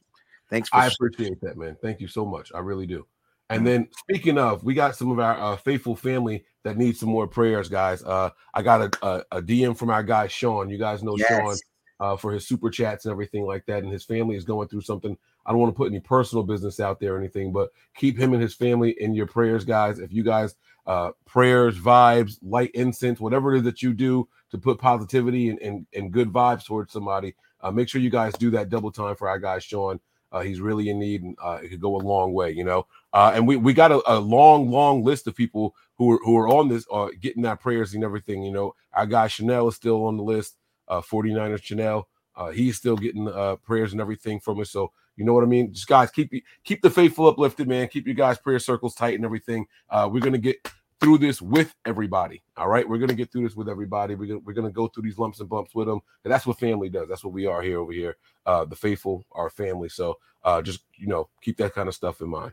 thanks. 0.51 0.69
I 0.73 0.89
appreciate 0.89 1.41
that, 1.43 1.57
man. 1.57 1.77
Thank 1.81 2.01
you 2.01 2.09
so 2.09 2.25
much. 2.25 2.51
I 2.55 2.59
really 2.59 2.87
do. 2.87 3.07
And 3.51 3.67
then 3.67 3.89
speaking 3.97 4.37
of, 4.37 4.63
we 4.63 4.75
got 4.75 4.95
some 4.95 5.11
of 5.11 5.19
our 5.19 5.39
uh, 5.39 5.57
faithful 5.57 5.97
family 5.97 6.45
that 6.65 6.77
needs 6.77 7.01
some 7.01 7.09
more 7.09 7.27
prayers, 7.27 7.69
guys. 7.69 8.03
Uh, 8.03 8.31
I 8.53 8.63
got 8.63 8.83
a, 8.83 9.07
a, 9.07 9.39
a, 9.39 9.43
DM 9.43 9.77
from 9.77 9.89
our 9.89 10.03
guy 10.03 10.27
Sean. 10.27 10.69
You 10.69 10.77
guys 10.77 11.03
know 11.03 11.17
yes. 11.17 11.29
Sean 11.29 11.57
uh, 12.01 12.17
for 12.17 12.33
his 12.33 12.47
super 12.47 12.69
chats 12.69 13.07
and 13.07 13.13
everything 13.13 13.45
like 13.45 13.65
that, 13.67 13.83
and 13.83 13.93
his 13.93 14.05
family 14.05 14.37
is 14.37 14.45
going 14.45 14.69
through 14.69 14.83
something. 14.83 15.17
I 15.49 15.53
don't 15.53 15.61
want 15.61 15.73
to 15.73 15.77
put 15.77 15.91
any 15.91 15.99
personal 15.99 16.45
business 16.45 16.79
out 16.79 17.01
there 17.01 17.15
or 17.15 17.19
anything, 17.19 17.53
but 17.53 17.71
keep 17.97 18.19
him 18.19 18.35
and 18.35 18.43
his 18.43 18.55
family 18.55 18.95
in 19.01 19.15
your 19.15 19.27
prayers, 19.27 19.65
guys. 19.65 19.99
If 19.99 20.13
you 20.13 20.23
guys 20.23 20.55
uh, 20.87 21.13
prayers, 21.25 21.79
vibes, 21.79 22.39
light 22.43 22.71
incense, 22.75 23.19
whatever 23.19 23.55
it 23.55 23.59
is 23.59 23.65
that 23.65 23.83
you 23.83 23.95
do 23.95 24.29
to 24.51 24.59
put 24.59 24.79
positivity 24.79 25.49
and, 25.49 25.59
and, 25.61 25.87
and 25.95 26.13
good 26.13 26.31
vibes 26.31 26.67
towards 26.67 26.93
somebody, 26.93 27.35
uh, 27.63 27.71
make 27.71 27.89
sure 27.89 27.99
you 27.99 28.11
guys 28.11 28.35
do 28.35 28.51
that 28.51 28.69
double 28.69 28.93
time 28.93 29.17
for 29.17 29.27
our 29.27 29.39
guy 29.39 29.59
Sean. 29.59 29.99
Uh, 30.31 30.41
he's 30.41 30.61
really 30.61 30.91
in 30.91 30.99
need, 30.99 31.23
and 31.23 31.35
uh, 31.43 31.59
it 31.63 31.69
could 31.69 31.81
go 31.81 31.97
a 31.97 32.05
long 32.05 32.35
way, 32.35 32.51
you 32.51 32.63
know. 32.63 32.87
Uh, 33.15 33.33
and 33.35 33.49
we 33.49 33.57
we 33.57 33.73
got 33.73 33.91
a, 33.91 34.03
a, 34.07 34.19
long, 34.19 34.71
long 34.71 35.03
list 35.03 35.27
of 35.27 35.35
people 35.35 35.75
who 35.97 36.13
are 36.13 36.21
who 36.23 36.37
are 36.37 36.47
on 36.47 36.69
this, 36.69 36.85
uh, 36.93 37.09
getting 37.19 37.47
our 37.47 37.57
prayers 37.57 37.95
and 37.95 38.05
everything. 38.05 38.43
You 38.43 38.53
know, 38.53 38.75
our 38.93 39.07
guy 39.07 39.29
Chanel 39.29 39.69
is 39.69 39.77
still 39.77 40.05
on 40.05 40.19
the 40.19 40.23
list. 40.23 40.57
Uh, 40.87 41.01
49ers 41.01 41.63
Chanel, 41.63 42.09
uh, 42.37 42.51
he's 42.51 42.77
still 42.77 42.97
getting 42.97 43.29
uh, 43.29 43.57
prayers 43.57 43.93
and 43.93 44.01
everything 44.01 44.39
from 44.41 44.61
us. 44.61 44.71
So 44.71 44.93
you 45.19 45.25
know 45.25 45.35
what 45.35 45.43
I 45.43 45.49
mean. 45.49 45.73
Just 45.73 45.89
guys, 45.89 46.13
keep 46.13 46.33
keep 46.63 46.81
the 46.81 46.89
faithful 46.89 47.27
uplifted, 47.27 47.67
man. 47.67 47.89
Keep 47.89 48.07
your 48.07 48.15
guys' 48.15 48.39
prayer 48.39 48.61
circles 48.61 48.95
tight 48.95 49.17
and 49.17 49.25
everything. 49.25 49.67
Uh, 49.91 50.09
we're 50.11 50.23
gonna 50.23 50.39
get 50.39 50.57
through 51.01 51.19
this 51.19 51.43
with 51.43 51.75
everybody. 51.85 52.41
All 52.57 52.69
right, 52.69 52.89
we're 52.89 52.99
gonna 52.99 53.15
get 53.15 53.33
through 53.33 53.43
this 53.43 53.57
with 53.57 53.69
everybody. 53.69 54.15
We're 54.15 54.29
gonna 54.29 54.41
we're 54.45 54.53
gonna 54.53 54.71
go 54.71 54.87
through 54.87 55.03
these 55.03 55.19
lumps 55.19 55.41
and 55.41 55.49
bumps 55.49 55.75
with 55.75 55.89
them, 55.89 55.99
and 56.23 56.33
that's 56.33 56.47
what 56.47 56.61
family 56.61 56.89
does. 56.89 57.09
That's 57.09 57.25
what 57.25 57.33
we 57.33 57.47
are 57.47 57.63
here 57.63 57.81
over 57.81 57.91
here. 57.91 58.17
Uh, 58.47 58.65
the 58.65 58.77
faithful, 58.77 59.25
our 59.33 59.51
family. 59.51 59.89
So 59.89 60.19
uh, 60.45 60.63
just 60.63 60.85
you 60.97 61.09
know, 61.09 61.29
keep 61.43 61.57
that 61.57 61.75
kind 61.75 61.89
of 61.89 61.97
stuff 61.97 62.21
in 62.21 62.29
mind. 62.29 62.53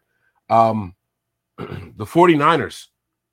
Um, 0.49 0.95
the 1.57 2.05
49ers 2.05 2.87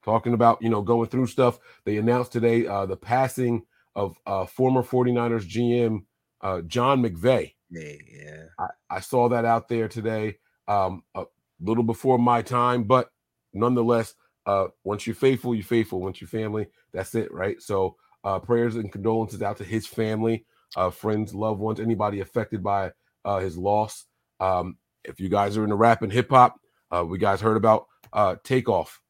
talking 0.05 0.35
about 0.35 0.61
you 0.61 0.69
know 0.69 0.83
going 0.83 1.09
through 1.09 1.27
stuff. 1.27 1.59
They 1.85 1.97
announced 1.97 2.33
today 2.33 2.67
uh, 2.67 2.85
the 2.85 2.99
passing 2.99 3.63
of 3.97 4.19
uh, 4.27 4.45
former 4.45 4.83
49ers 4.83 5.49
GM 5.49 6.05
uh, 6.43 6.61
John 6.63 7.03
McVay. 7.03 7.55
Yeah, 7.73 8.45
I, 8.59 8.67
I 8.91 9.01
saw 9.01 9.29
that 9.31 9.45
out 9.45 9.69
there 9.69 9.89
today. 9.89 10.39
Um, 10.69 11.03
a 11.15 11.25
little 11.61 11.85
before 11.85 12.19
my 12.19 12.43
time, 12.43 12.85
but 12.85 13.11
nonetheless 13.53 14.15
uh, 14.47 14.67
once 14.85 15.07
you're 15.07 15.15
faithful, 15.15 15.55
you're 15.55 15.65
faithful. 15.65 16.01
Once 16.01 16.21
you're 16.21 16.29
family, 16.29 16.67
that's 16.93 17.15
it, 17.15 17.33
right? 17.33 17.61
So, 17.61 17.97
uh, 18.25 18.39
prayers 18.39 18.77
and 18.77 18.91
condolences 18.91 19.43
out 19.43 19.57
to 19.59 19.65
his 19.65 19.87
family, 19.87 20.45
uh, 20.77 20.91
friends, 20.91 21.35
loved 21.35 21.61
ones, 21.61 21.81
anybody 21.81 22.21
affected 22.21 22.63
by 22.63 22.93
uh, 23.25 23.39
his 23.39 23.57
loss. 23.57 24.07
Um, 24.41 24.77
if 25.05 25.21
you 25.21 25.29
guys 25.29 25.57
are 25.57 25.65
in 25.65 25.71
the 25.71 25.77
rap 25.77 26.03
and 26.03 26.13
hip 26.13 26.31
hop, 26.31 26.61
uh, 26.91 27.05
we 27.05 27.19
guys 27.19 27.41
heard 27.41 27.57
about 27.57 27.87
uh, 28.13 28.37
Takeoff. 28.45 29.01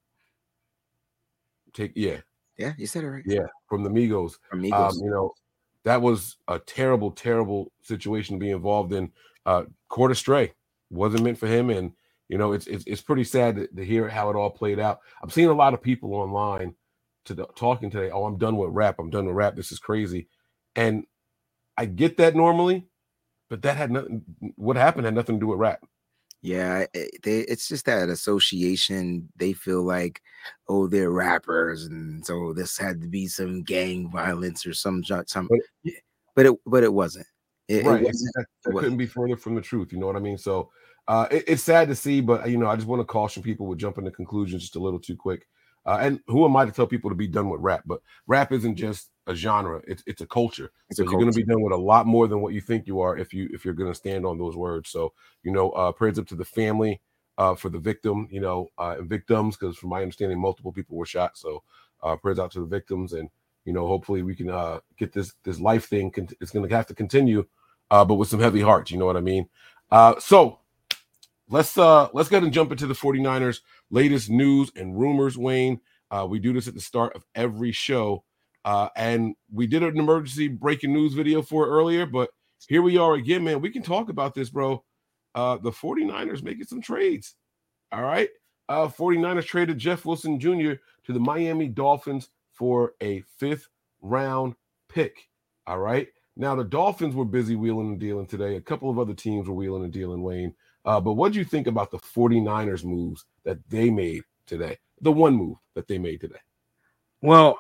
Take 1.73 1.93
yeah, 1.95 2.19
yeah, 2.57 2.73
you 2.77 2.87
said 2.87 3.05
it 3.05 3.09
right. 3.09 3.25
Yeah, 3.27 3.47
from 3.69 3.83
the 3.83 3.91
Migos. 3.91 4.35
From 4.51 4.63
Migos. 4.63 4.93
Um, 4.93 4.99
you 5.03 5.11
know, 5.11 5.33
that 5.85 6.01
was 6.01 6.37
a 6.49 6.59
terrible, 6.59 7.11
terrible 7.11 7.73
situation 7.83 8.37
to 8.37 8.41
be 8.41 8.51
involved 8.51 8.93
in. 8.93 9.11
Uh, 9.45 9.65
Court 9.89 10.13
Astray 10.13 10.53
wasn't 10.91 11.25
meant 11.25 11.39
for 11.39 11.47
him, 11.47 11.71
and 11.71 11.93
you 12.29 12.39
know, 12.39 12.53
it's 12.53 12.67
it's, 12.67 12.85
it's 12.87 13.03
pretty 13.03 13.25
sad 13.25 13.57
to, 13.57 13.67
to, 13.67 13.85
hear 13.85 14.09
how 14.09 14.31
it 14.31 14.37
all 14.37 14.51
played 14.51 14.79
out. 14.79 15.01
I'm 15.23 15.31
seeing 15.31 15.49
a 15.49 15.55
lot 15.55 15.75
of 15.75 15.83
people 15.83 16.15
online 16.15 16.75
to 17.25 17.35
the, 17.35 17.47
talking 17.57 17.91
today. 17.91 18.11
Oh, 18.11 18.25
I'm 18.25 18.39
done 18.39 18.57
with 18.57 18.71
rap. 18.71 18.97
I'm 18.99 19.11
done 19.11 19.27
with 19.27 19.35
rap. 19.35 19.57
This 19.57 19.73
is 19.73 19.79
crazy, 19.79 20.29
and 20.77 21.05
I 21.77 21.87
get 21.87 22.17
that 22.19 22.37
normally, 22.37 22.87
but 23.51 23.63
that 23.63 23.77
had 23.77 23.91
nothing. 23.91 24.23
What 24.55 24.77
happened 24.77 25.05
had 25.05 25.15
nothing 25.15 25.37
to 25.37 25.41
do 25.41 25.49
with 25.49 25.59
rap. 25.59 25.85
Yeah, 26.45 26.87
it, 26.93 27.23
they, 27.23 27.39
it's 27.43 27.69
just 27.69 27.87
that 27.87 28.09
association. 28.09 29.29
They 29.37 29.53
feel 29.53 29.85
like, 29.85 30.21
oh, 30.69 30.89
they're 30.89 31.13
rappers, 31.13 31.85
and 31.85 32.27
so 32.27 32.53
this 32.53 32.77
had 32.77 33.01
to 33.01 33.07
be 33.07 33.29
some 33.29 33.63
gang 33.63 34.11
violence 34.11 34.67
or 34.67 34.75
some 34.75 35.05
some. 35.05 35.49
But, 35.49 35.93
but 36.35 36.47
it 36.47 36.55
but 36.67 36.83
it 36.83 36.93
wasn't. 36.93 37.27
It, 37.69 37.87
right. 37.87 38.03
It 38.03 38.07
wasn't, 38.07 38.35
that, 38.35 38.47
that 38.65 38.73
couldn't 38.73 38.97
be 38.97 39.07
further 39.07 39.37
from 39.37 39.55
the 39.55 39.61
truth. 39.61 39.93
You 39.93 40.01
know 40.01 40.07
what 40.07 40.17
I 40.17 40.19
mean? 40.19 40.37
So 40.37 40.71
uh, 41.07 41.29
it, 41.31 41.45
it's 41.47 41.63
sad 41.63 41.87
to 41.89 41.95
see, 41.95 42.21
but 42.21 42.51
you 42.51 42.59
know, 42.59 42.67
I 42.67 42.75
just 42.75 42.89
want 42.89 42.99
to 42.99 43.05
caution 43.05 43.41
people 43.41 43.67
with 43.67 43.79
jumping 43.79 44.05
to 44.05 44.11
conclusions 44.11 44.63
just 44.63 44.75
a 44.75 44.81
little 44.81 44.99
too 44.99 45.17
quick. 45.17 45.47
Uh, 45.85 45.99
and 46.01 46.21
who 46.27 46.45
am 46.45 46.57
I 46.57 46.65
to 46.65 46.71
tell 46.71 46.87
people 46.87 47.11
to 47.11 47.17
be 47.17 47.27
done 47.27 47.49
with 47.49 47.61
rap? 47.61 47.83
But 47.87 48.01
rap 48.27 48.53
isn't 48.53 48.77
just 48.77 49.11
a 49.27 49.35
genre; 49.35 49.83
it's 49.87 50.03
it's 50.07 50.21
a 50.21 50.27
culture. 50.27 50.71
It's 50.89 50.99
so 50.99 51.05
a 51.05 51.07
you're 51.07 51.21
going 51.21 51.33
to 51.33 51.37
be 51.37 51.45
done 51.45 51.63
with 51.63 51.73
a 51.73 51.77
lot 51.77 52.07
more 52.07 52.29
than 52.29 52.41
what 52.41 52.55
you 52.55 52.61
think 52.61 52.87
you 52.87 53.01
are 53.01 53.17
if 53.17 53.35
you 53.35 53.49
if 53.53 53.65
you're 53.65 53.75
going 53.75 53.91
to 53.91 53.95
stand 53.95 54.25
on 54.25 54.39
those 54.39 54.57
words. 54.57 54.91
So 54.91 55.13
you 55.43 55.53
know, 55.53 55.71
uh, 55.71 55.93
prayers 55.93 56.19
up 56.19 56.27
to 56.29 56.37
the 56.37 56.45
family 56.45 57.01
uh, 57.39 57.55
for 57.55 57.69
the 57.69 57.79
victim, 57.79 58.29
you 58.31 58.41
know, 58.41 58.69
uh, 58.79 59.03
victims, 59.03 59.57
because 59.57 59.77
from 59.77 59.91
my 59.91 60.03
understanding, 60.03 60.41
multiple 60.41 60.73
people 60.73 60.97
were 60.97 61.07
shot. 61.07 61.37
So 61.37 61.63
uh, 62.03 62.17
prayers 62.17 62.39
out 62.39 62.53
to 62.53 62.61
the 62.61 62.67
victims, 62.67 63.13
and 63.13 63.29
you 63.65 63.73
know, 63.73 63.87
hopefully 63.87 64.23
we 64.23 64.37
can 64.37 64.51
uh, 64.51 64.81
get 64.99 65.13
this 65.13 65.33
this 65.45 65.61
life 65.61 65.87
thing. 65.87 66.13
It's 66.41 66.53
going 66.53 66.69
to 66.69 66.75
have 66.75 66.87
to 66.87 66.95
continue, 66.95 67.47
uh, 67.91 68.05
but 68.05 68.15
with 68.15 68.29
some 68.29 68.41
heavy 68.41 68.61
hearts. 68.61 68.91
You 68.91 68.99
know 68.99 69.07
what 69.07 69.17
I 69.17 69.21
mean? 69.21 69.49
Uh, 69.91 70.19
so 70.19 70.59
let's 71.53 71.77
uh 71.77 72.09
let's 72.15 72.29
go 72.29 72.37
ahead 72.39 72.45
and 72.45 72.53
jump 72.53 72.73
into 72.73 72.87
the 72.87 72.95
49ers 72.95 73.61
latest 73.91 74.31
news 74.31 74.73
and 74.75 74.99
rumors, 74.99 75.37
Wayne. 75.39 75.81
Uh, 76.11 76.27
we 76.29 76.39
do 76.39 76.53
this 76.53 76.67
at 76.67 76.75
the 76.75 76.81
start 76.81 77.15
of 77.15 77.25
every 77.35 77.73
show. 77.73 78.25
Uh, 78.65 78.89
and 78.97 79.35
we 79.53 79.67
did 79.67 79.83
an 79.83 79.99
emergency 79.99 80.49
breaking 80.49 80.93
news 80.93 81.15
video 81.15 81.43
for 81.43 81.67
it 81.67 81.71
earlier, 81.71 82.07
but 82.07 82.31
here 82.69 82.83
we 82.83 82.97
are 82.97 83.15
again, 83.15 83.45
man. 83.45 83.61
We 83.61 83.71
can 83.71 83.83
talk 83.83 84.09
about 84.09 84.35
this, 84.35 84.51
bro. 84.51 84.85
Uh, 85.35 85.57
the 85.59 85.71
49ers 85.71 86.43
making 86.43 86.65
some 86.65 86.81
trades. 86.81 87.35
All 87.91 88.03
right. 88.03 88.29
Uh, 88.69 88.87
49ers 88.89 89.47
traded 89.47 89.79
Jeff 89.79 90.05
Wilson 90.05 90.39
Jr. 90.39 90.75
to 91.05 91.13
the 91.13 91.19
Miami 91.19 91.69
Dolphins 91.69 92.29
for 92.53 92.93
a 93.03 93.23
fifth 93.39 93.69
round 94.01 94.55
pick. 94.89 95.29
All 95.67 95.79
right. 95.79 96.09
Now, 96.37 96.55
the 96.55 96.65
Dolphins 96.65 97.15
were 97.15 97.25
busy 97.25 97.57
wheeling 97.57 97.89
and 97.89 98.01
dealing 98.01 98.27
today. 98.27 98.57
A 98.57 98.61
couple 98.61 98.89
of 98.91 98.99
other 98.99 99.15
teams 99.15 99.49
were 99.49 99.55
wheeling 99.55 99.85
and 99.85 99.93
dealing, 99.93 100.23
Wayne. 100.23 100.55
Uh, 100.85 101.01
but 101.01 101.13
what 101.13 101.33
do 101.33 101.39
you 101.39 101.45
think 101.45 101.67
about 101.67 101.91
the 101.91 101.99
49ers 101.99 102.85
moves 102.85 103.25
that 103.45 103.59
they 103.69 103.91
made 103.91 104.23
today? 104.47 104.79
The 105.01 105.13
one 105.13 105.35
move 105.35 105.57
that 105.75 105.89
they 105.89 105.99
made 105.99 106.21
today. 106.21 106.41
Well, 107.21 107.59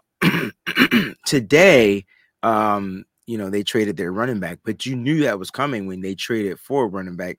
today, 1.26 2.04
um, 2.42 3.04
you 3.26 3.38
know, 3.38 3.50
they 3.50 3.62
traded 3.62 3.96
their 3.96 4.12
running 4.12 4.40
back, 4.40 4.58
but 4.64 4.84
you 4.84 4.96
knew 4.96 5.22
that 5.22 5.38
was 5.38 5.50
coming 5.50 5.86
when 5.86 6.00
they 6.00 6.14
traded 6.14 6.58
for 6.58 6.88
running 6.88 7.16
back 7.16 7.38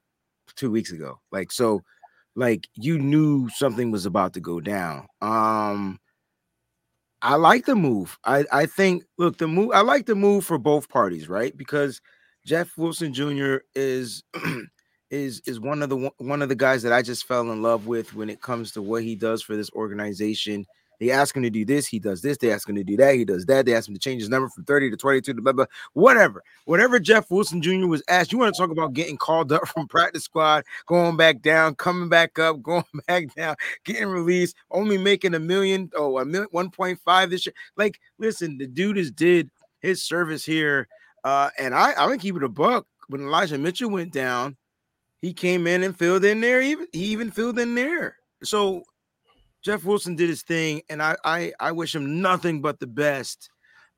two 0.56 0.72
weeks 0.72 0.92
ago. 0.92 1.20
Like, 1.32 1.52
so, 1.52 1.82
like, 2.36 2.68
you 2.76 2.98
knew 2.98 3.50
something 3.50 3.92
was 3.92 4.06
about 4.06 4.34
to 4.34 4.40
go 4.40 4.60
down. 4.60 5.08
Um, 5.22 6.00
I 7.22 7.36
like 7.36 7.66
the 7.66 7.76
move. 7.76 8.18
I, 8.26 8.46
I 8.52 8.66
think, 8.66 9.04
look, 9.18 9.38
the 9.38 9.48
move, 9.48 9.72
I 9.74 9.82
like 9.82 10.06
the 10.06 10.16
move 10.16 10.46
for 10.46 10.58
both 10.58 10.90
parties, 10.90 11.30
right? 11.30 11.56
Because 11.56 12.02
Jeff 12.46 12.78
Wilson 12.78 13.14
Jr. 13.14 13.58
is 13.76 14.24
is 15.14 15.42
is 15.46 15.60
one 15.60 15.84
of 15.84 15.90
the 15.90 16.12
one 16.18 16.42
of 16.42 16.50
the 16.50 16.56
guys 16.56 16.82
that 16.82 16.92
I 16.92 17.04
just 17.04 17.26
fell 17.26 17.52
in 17.52 17.62
love 17.62 17.86
with 17.86 18.16
when 18.16 18.30
it 18.30 18.42
comes 18.42 18.72
to 18.72 18.82
what 18.82 19.04
he 19.04 19.16
does 19.16 19.44
for 19.44 19.56
this 19.56 19.70
organization. 19.74 20.66
They 21.00 21.12
ask 21.12 21.36
him 21.36 21.44
to 21.44 21.50
do 21.50 21.66
this, 21.66 21.86
he 21.86 22.00
does 22.00 22.22
this. 22.22 22.38
They 22.38 22.52
ask 22.52 22.68
him 22.68 22.76
to 22.76 22.84
do 22.84 22.96
that, 22.98 23.16
he 23.16 23.26
does 23.26 23.46
that. 23.46 23.66
They 23.66 23.76
ask 23.76 23.88
him 23.90 23.94
to 23.94 24.00
change 24.00 24.22
his 24.22 24.30
number 24.30 24.48
from 24.50 24.64
30 24.64 24.92
to 24.92 24.98
22 24.98 25.34
to 25.34 25.42
blah, 25.42 25.52
blah, 25.52 25.66
whatever. 25.94 26.44
Whatever 26.66 27.00
Jeff 27.00 27.30
Wilson 27.30 27.62
Jr. 27.62 27.88
was 27.88 28.02
asked, 28.08 28.32
you 28.32 28.38
want 28.38 28.56
to 28.56 28.60
talk 28.60 28.72
about 28.72 28.94
getting 28.94 29.18
called 29.18 29.52
up 29.52 29.68
from 29.68 29.88
practice 29.88 30.24
squad, 30.24 30.64
going 30.86 31.18
back 31.18 31.42
down, 31.42 31.76
coming 31.76 32.10
back 32.10 32.40
up, 32.40 32.62
going 32.64 32.86
back 33.08 33.34
down, 33.36 33.56
getting 33.84 34.08
released, 34.08 34.56
only 34.72 34.98
making 34.98 35.34
a 35.34 35.40
million, 35.40 35.92
oh, 35.96 36.20
a 36.20 36.26
million, 36.26 36.50
1.5 36.54 37.30
this 37.30 37.46
year. 37.46 37.54
Like, 37.76 38.00
listen, 38.18 38.58
the 38.58 38.68
dude 38.68 38.98
has 38.98 39.12
did 39.12 39.50
his 39.80 40.02
service 40.02 40.46
here. 40.46 40.88
Uh, 41.24 41.50
and 41.60 41.76
I, 41.76 41.92
I'm 41.92 42.08
gonna 42.08 42.18
keep 42.18 42.36
it 42.36 42.44
a 42.44 42.50
buck. 42.50 42.88
When 43.10 43.22
Elijah 43.22 43.58
Mitchell 43.58 43.90
went 43.90 44.14
down, 44.14 44.56
he 45.24 45.34
came 45.34 45.68
in 45.68 45.84
and 45.84 45.98
filled 45.98 46.26
in 46.26 46.42
there. 46.42 46.62
Even 46.62 46.86
he 46.92 47.06
even 47.06 47.32
filled 47.32 47.58
in 47.58 47.74
there. 47.76 48.18
So 48.44 48.84
Jeff 49.64 49.86
Wilson 49.86 50.18
did 50.18 50.30
his 50.30 50.44
thing, 50.44 50.82
and 50.90 51.02
I 51.02 51.16
I, 51.24 51.54
I 51.62 51.72
wish 51.72 51.96
him 51.96 52.22
nothing 52.22 52.62
but 52.62 52.82
the 52.82 52.88
best. 52.88 53.50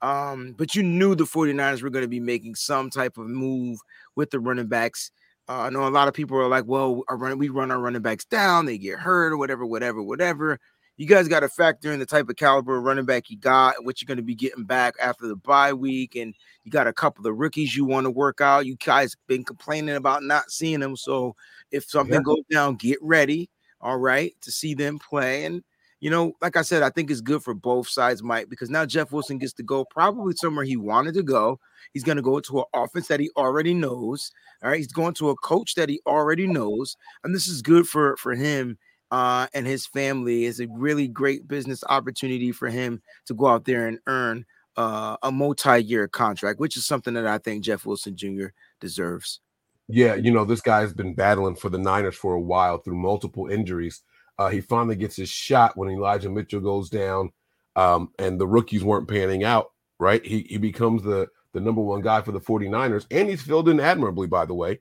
Um, 0.03 0.53
but 0.55 0.75
you 0.75 0.84
knew 0.84 1.15
the 1.15 1.24
49ers 1.24 1.82
were 1.82 1.89
going 1.89 2.03
to 2.03 2.08
be 2.10 2.20
making 2.20 2.53
some 2.53 2.91
type 2.91 3.17
of 3.17 3.25
move 3.25 3.79
with 4.15 4.29
the 4.29 4.39
running 4.39 4.67
backs. 4.67 5.10
Uh, 5.50 5.62
I 5.62 5.70
know 5.72 5.88
a 5.88 5.89
lot 5.89 6.08
of 6.08 6.13
people 6.13 6.38
are 6.38 6.48
like, 6.48 6.65
well, 6.67 7.03
we 7.38 7.50
run 7.50 7.72
our 7.72 7.79
running 7.79 8.03
backs 8.03 8.25
down, 8.25 8.67
they 8.67 8.77
get 8.77 9.00
hurt 9.00 9.34
or 9.34 9.38
whatever, 9.38 9.65
whatever, 9.65 10.03
whatever. 10.03 10.60
You 10.97 11.07
guys 11.07 11.27
got 11.27 11.41
to 11.41 11.49
factor 11.49 11.91
in 11.91 11.99
the 11.99 12.05
type 12.05 12.29
of 12.29 12.37
caliber 12.37 12.77
of 12.77 12.83
running 12.83 13.05
back 13.05 13.29
you 13.29 13.37
got, 13.37 13.83
what 13.83 14.01
you're 14.01 14.07
going 14.07 14.17
to 14.17 14.23
be 14.23 14.35
getting 14.35 14.63
back 14.63 14.95
after 15.01 15.27
the 15.27 15.35
bye 15.35 15.73
week, 15.73 16.15
and 16.15 16.33
you 16.63 16.71
got 16.71 16.87
a 16.87 16.93
couple 16.93 17.27
of 17.27 17.37
rookies 17.37 17.75
you 17.75 17.85
want 17.85 18.05
to 18.05 18.11
work 18.11 18.39
out. 18.39 18.65
You 18.65 18.75
guys 18.75 19.15
been 19.27 19.43
complaining 19.43 19.95
about 19.95 20.23
not 20.23 20.51
seeing 20.51 20.79
them, 20.79 20.95
so 20.95 21.35
if 21.71 21.83
something 21.83 22.15
yeah. 22.15 22.21
goes 22.21 22.43
down, 22.49 22.75
get 22.75 22.97
ready 23.01 23.49
all 23.85 23.97
right, 23.97 24.33
to 24.41 24.51
see 24.51 24.73
them 24.73 24.97
play. 24.97 25.45
And, 25.45 25.63
you 25.99 26.09
know, 26.09 26.33
like 26.41 26.57
I 26.57 26.63
said, 26.63 26.81
I 26.81 26.89
think 26.89 27.11
it's 27.11 27.21
good 27.21 27.43
for 27.43 27.53
both 27.53 27.87
sides, 27.87 28.23
Mike, 28.23 28.49
because 28.49 28.71
now 28.71 28.83
Jeff 28.83 29.11
Wilson 29.11 29.37
gets 29.37 29.53
to 29.53 29.63
go 29.63 29.85
probably 29.85 30.33
somewhere 30.35 30.65
he 30.65 30.75
wanted 30.75 31.13
to 31.13 31.23
go. 31.23 31.59
He's 31.93 32.03
going 32.03 32.17
to 32.17 32.23
go 32.23 32.39
to 32.39 32.59
an 32.59 32.65
offense 32.73 33.07
that 33.07 33.19
he 33.19 33.29
already 33.37 33.75
knows. 33.75 34.31
All 34.63 34.71
right. 34.71 34.77
He's 34.77 34.91
going 34.91 35.13
to 35.15 35.29
a 35.29 35.35
coach 35.37 35.75
that 35.75 35.87
he 35.87 36.01
already 36.07 36.47
knows. 36.47 36.97
And 37.23 37.33
this 37.33 37.47
is 37.47 37.61
good 37.61 37.87
for, 37.87 38.17
for 38.17 38.33
him 38.33 38.77
uh, 39.12 39.47
and 39.53 39.65
his 39.65 39.85
family. 39.85 40.45
is 40.45 40.59
a 40.59 40.67
really 40.67 41.07
great 41.07 41.47
business 41.47 41.83
opportunity 41.89 42.51
for 42.51 42.69
him 42.69 43.01
to 43.25 43.33
go 43.33 43.47
out 43.47 43.65
there 43.65 43.88
and 43.88 44.00
earn 44.07 44.45
uh, 44.77 45.17
a 45.24 45.31
multi-year 45.31 46.07
contract, 46.07 46.59
which 46.59 46.77
is 46.77 46.85
something 46.85 47.13
that 47.13 47.27
I 47.27 47.38
think 47.38 47.63
Jeff 47.63 47.85
Wilson 47.85 48.15
Jr. 48.15 48.47
deserves. 48.79 49.39
Yeah, 49.88 50.15
you 50.15 50.31
know, 50.31 50.45
this 50.45 50.62
guy's 50.62 50.93
been 50.93 51.13
battling 51.13 51.55
for 51.55 51.69
the 51.69 51.77
Niners 51.77 52.15
for 52.15 52.33
a 52.33 52.41
while 52.41 52.79
through 52.79 52.95
multiple 52.95 53.47
injuries. 53.47 54.01
Uh, 54.38 54.50
he 54.50 54.59
finally 54.59 54.95
gets 54.95 55.15
his 55.15 55.29
shot 55.29 55.77
when 55.77 55.89
Elijah 55.89 56.29
Mitchell 56.29 56.59
goes 56.59 56.89
down, 56.89 57.31
um, 57.75 58.12
and 58.19 58.39
the 58.39 58.47
rookies 58.47 58.83
weren't 58.83 59.07
panning 59.07 59.43
out, 59.43 59.71
right? 60.00 60.25
He, 60.25 60.41
he 60.50 60.57
becomes 60.57 61.03
the, 61.03 61.27
the 61.53 61.62
number 61.62 61.81
one 61.81 62.01
guy 62.01 62.21
for 62.21 62.31
the 62.31 62.41
49ers, 62.41 63.05
and 63.12 63.29
he's 63.29 63.41
filled 63.41 63.69
in 63.69 63.79
admirably, 63.79 64.27
by 64.27 64.45
the 64.45 64.55
way. 64.55 64.79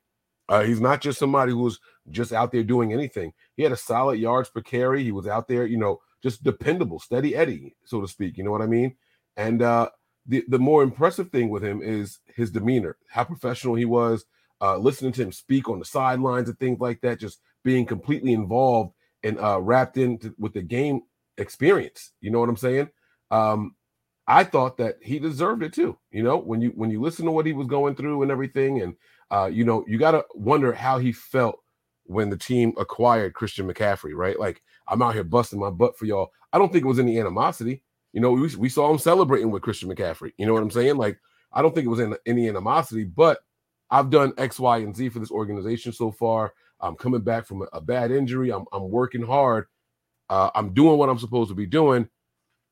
Uh, 0.49 0.63
he's 0.63 0.81
not 0.81 1.01
just 1.01 1.19
somebody 1.19 1.53
who's 1.53 1.81
just 2.11 2.33
out 2.33 2.53
there 2.53 2.63
doing 2.63 2.93
anything. 2.93 3.33
He 3.57 3.63
had 3.63 3.73
a 3.73 3.77
solid 3.77 4.19
yards 4.19 4.51
per 4.51 4.61
carry. 4.61 5.03
He 5.03 5.13
was 5.13 5.27
out 5.27 5.49
there, 5.49 5.67
you 5.67 5.79
know, 5.79 6.01
just 6.23 6.43
dependable, 6.43 6.99
steady 6.99 7.35
Eddie, 7.35 7.77
so 7.85 8.01
to 8.01 8.09
speak. 8.09 8.37
You 8.37 8.45
know 8.45 8.51
what 8.51 8.63
I 8.63 8.67
mean? 8.67 8.97
And 9.37 9.63
uh, 9.63 9.91
the, 10.27 10.45
the 10.49 10.59
more 10.59 10.83
impressive 10.83 11.31
thing 11.31 11.49
with 11.49 11.63
him 11.63 11.83
is 11.83 12.19
his 12.35 12.51
demeanor, 12.51 12.97
how 13.09 13.25
professional 13.25 13.75
he 13.75 13.85
was, 13.85 14.25
uh, 14.61 14.77
listening 14.77 15.13
to 15.13 15.23
him 15.23 15.33
speak 15.33 15.69
on 15.69 15.79
the 15.79 15.85
sidelines 15.85 16.49
and 16.49 16.59
things 16.59 16.81
like 16.81 17.01
that, 17.01 17.21
just 17.21 17.41
being 17.65 17.87
completely 17.87 18.33
involved 18.33 18.93
and 19.23 19.39
uh, 19.39 19.61
wrapped 19.61 19.97
in 19.97 20.35
with 20.39 20.53
the 20.53 20.63
game 20.63 21.03
experience. 21.39 22.13
You 22.21 22.31
know 22.31 22.41
what 22.41 22.49
I'm 22.49 22.57
saying? 22.57 22.91
Um, 23.31 23.75
I 24.27 24.45
thought 24.45 24.79
that 24.79 24.97
he 25.03 25.19
deserved 25.19 25.63
it 25.63 25.73
too. 25.73 25.99
You 26.11 26.23
know, 26.23 26.39
when 26.39 26.61
you 26.61 26.71
when 26.71 26.91
you 26.91 27.01
listen 27.01 27.27
to 27.27 27.33
what 27.33 27.47
he 27.47 27.53
was 27.53 27.67
going 27.67 27.95
through 27.95 28.23
and 28.23 28.31
everything, 28.31 28.81
and 28.81 28.95
uh, 29.31 29.51
you 29.53 29.65
know, 29.65 29.85
you 29.87 29.99
got 29.99 30.13
to 30.13 30.25
wonder 30.35 30.73
how 30.73 30.99
he 30.99 31.13
felt 31.13 31.61
when 32.05 32.31
the 32.31 32.37
team 32.37 32.73
acquired 32.79 33.35
Christian 33.35 33.73
McCaffrey, 33.73 34.13
right? 34.15 34.39
Like 34.39 34.63
I'm 34.89 35.03
out 35.03 35.15
here 35.15 35.25
busting 35.25 35.59
my 35.59 35.71
butt 35.71 35.97
for 35.97 36.05
y'all. 36.05 36.31
I 36.53 36.59
don't 36.59 36.73
think 36.73 36.85
it 36.85 36.89
was 36.89 36.99
any 36.99 37.19
animosity. 37.19 37.83
You 38.13 38.21
know, 38.21 38.33
we, 38.33 38.55
we 38.57 38.69
saw 38.69 38.91
him 38.91 38.99
celebrating 38.99 39.51
with 39.51 39.63
Christian 39.63 39.89
McCaffrey. 39.89 40.33
You 40.39 40.47
know 40.47 40.53
what 40.53 40.63
I'm 40.63 40.71
saying? 40.71 40.97
Like 40.97 41.19
I 41.53 41.63
don't 41.63 41.75
think 41.75 41.87
it 41.87 41.91
was 41.91 42.01
in, 42.01 42.15
any 42.27 42.49
animosity, 42.49 43.05
but 43.05 43.41
I've 43.91 44.11
done 44.11 44.33
X, 44.39 44.59
Y, 44.59 44.79
and 44.79 44.95
Z 44.95 45.11
for 45.11 45.19
this 45.19 45.31
organization 45.31 45.93
so 45.93 46.11
far. 46.11 46.53
I'm 46.81 46.97
coming 46.97 47.23
back 47.23 47.47
from 47.47 47.63
a, 47.63 47.67
a 47.73 47.81
bad 47.81 48.11
injury. 48.11 48.53
I'm, 48.53 48.65
I'm 48.73 48.91
working 48.91 49.23
hard. 49.23 49.67
Uh, 50.29 50.51
I'm 50.55 50.75
doing 50.75 50.99
what 50.99 51.09
I'm 51.09 51.19
supposed 51.19 51.49
to 51.51 51.55
be 51.55 51.67
doing. 51.67 52.09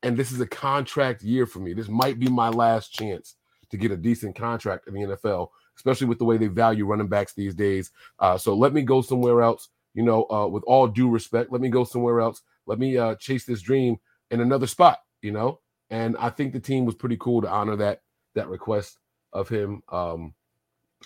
And 0.03 0.17
this 0.17 0.33
is 0.33 0.41
a 0.41 0.47
contract 0.47 1.23
year 1.23 1.47
for 1.47 1.61
me. 1.61 1.75
This 1.75 1.89
might 1.89 2.19
be 2.19 2.29
my 2.29 2.49
last 2.49 2.93
chance 2.93 3.37
to 3.71 3.77
get 3.77 3.93
a 3.93 3.97
decent 3.97 4.35
contract 4.37 4.89
in 4.89 4.95
the 4.95 5.01
NFL, 5.01 5.49
especially 5.83 6.07
with 6.07 6.19
the 6.19 6.25
way 6.25 6.37
they 6.37 6.47
value 6.47 6.87
running 6.87 7.09
backs 7.09 7.35
these 7.35 7.55
days. 7.55 7.91
Uh, 8.21 8.39
so 8.39 8.55
let 8.55 8.73
me 8.73 8.83
go 8.83 9.03
somewhere 9.03 9.43
else. 9.43 9.69
You 9.95 10.05
know, 10.05 10.27
uh, 10.31 10.47
with 10.47 10.63
all 10.67 10.87
due 10.87 11.11
respect, 11.11 11.51
let 11.51 11.61
me 11.61 11.69
go 11.69 11.85
somewhere 11.85 12.21
else. 12.21 12.41
Let 12.67 12.79
me 12.79 12.97
uh, 12.97 13.17
chase 13.17 13.45
this 13.45 13.61
dream 13.61 13.97
in 14.31 14.41
another 14.41 14.67
spot. 14.67 15.01
You 15.21 15.33
know, 15.33 15.61
and 15.91 16.17
I 16.19 16.31
think 16.31 16.53
the 16.53 16.61
team 16.61 16.85
was 16.85 16.95
pretty 16.95 17.17
cool 17.19 17.43
to 17.43 17.51
honor 17.51 17.77
that 17.77 18.03
that 18.35 18.49
request 18.49 18.99
of 19.33 19.49
him. 19.49 19.83
Um, 19.91 20.35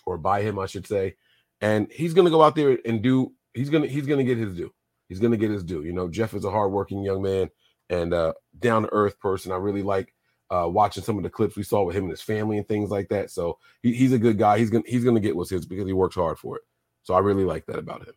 or 0.05 0.19
by 0.19 0.43
him, 0.43 0.59
I 0.59 0.67
should 0.67 0.87
say. 0.87 1.17
And 1.61 1.91
he's 1.91 2.13
going 2.13 2.27
to 2.27 2.31
go 2.31 2.43
out 2.43 2.55
there 2.55 2.79
and 2.85 3.03
do. 3.03 3.33
He's 3.55 3.71
gonna 3.71 3.87
he's 3.87 4.07
gonna 4.07 4.25
get 4.25 4.37
his 4.37 4.55
due. 4.55 4.73
He's 5.09 5.21
gonna 5.21 5.39
get 5.39 5.51
his 5.51 5.65
due. 5.65 5.83
You 5.83 5.95
know, 5.95 6.09
Jeff 6.09 6.35
is 6.35 6.45
a 6.45 6.51
hardworking 6.51 7.03
young 7.03 7.23
man 7.23 7.49
and 7.89 8.13
uh, 8.13 8.35
down 8.59 8.83
to 8.83 8.93
earth 8.93 9.19
person. 9.19 9.53
I 9.53 9.57
really 9.57 9.83
like 9.83 10.13
uh, 10.51 10.69
watching 10.69 11.03
some 11.03 11.17
of 11.17 11.23
the 11.23 11.31
clips 11.31 11.57
we 11.57 11.63
saw 11.63 11.83
with 11.83 11.97
him 11.97 12.05
and 12.05 12.11
his 12.11 12.23
family 12.23 12.59
and 12.59 12.69
things 12.69 12.91
like 12.91 13.09
that. 13.09 13.31
So 13.31 13.59
he, 13.83 13.93
he's 13.93 14.13
a 14.13 14.19
good 14.19 14.39
guy. 14.39 14.59
He's 14.59 14.71
gonna 14.71 14.85
he's 14.87 15.05
gonna 15.05 15.21
get 15.21 15.37
what's 15.37 15.51
his 15.51 15.67
because 15.67 15.87
he 15.87 15.93
works 15.93 16.15
hard 16.15 16.39
for 16.39 16.57
it. 16.57 16.63
So 17.03 17.15
I 17.15 17.21
really 17.21 17.45
like 17.45 17.67
that 17.67 17.79
about 17.79 18.07
him. 18.07 18.15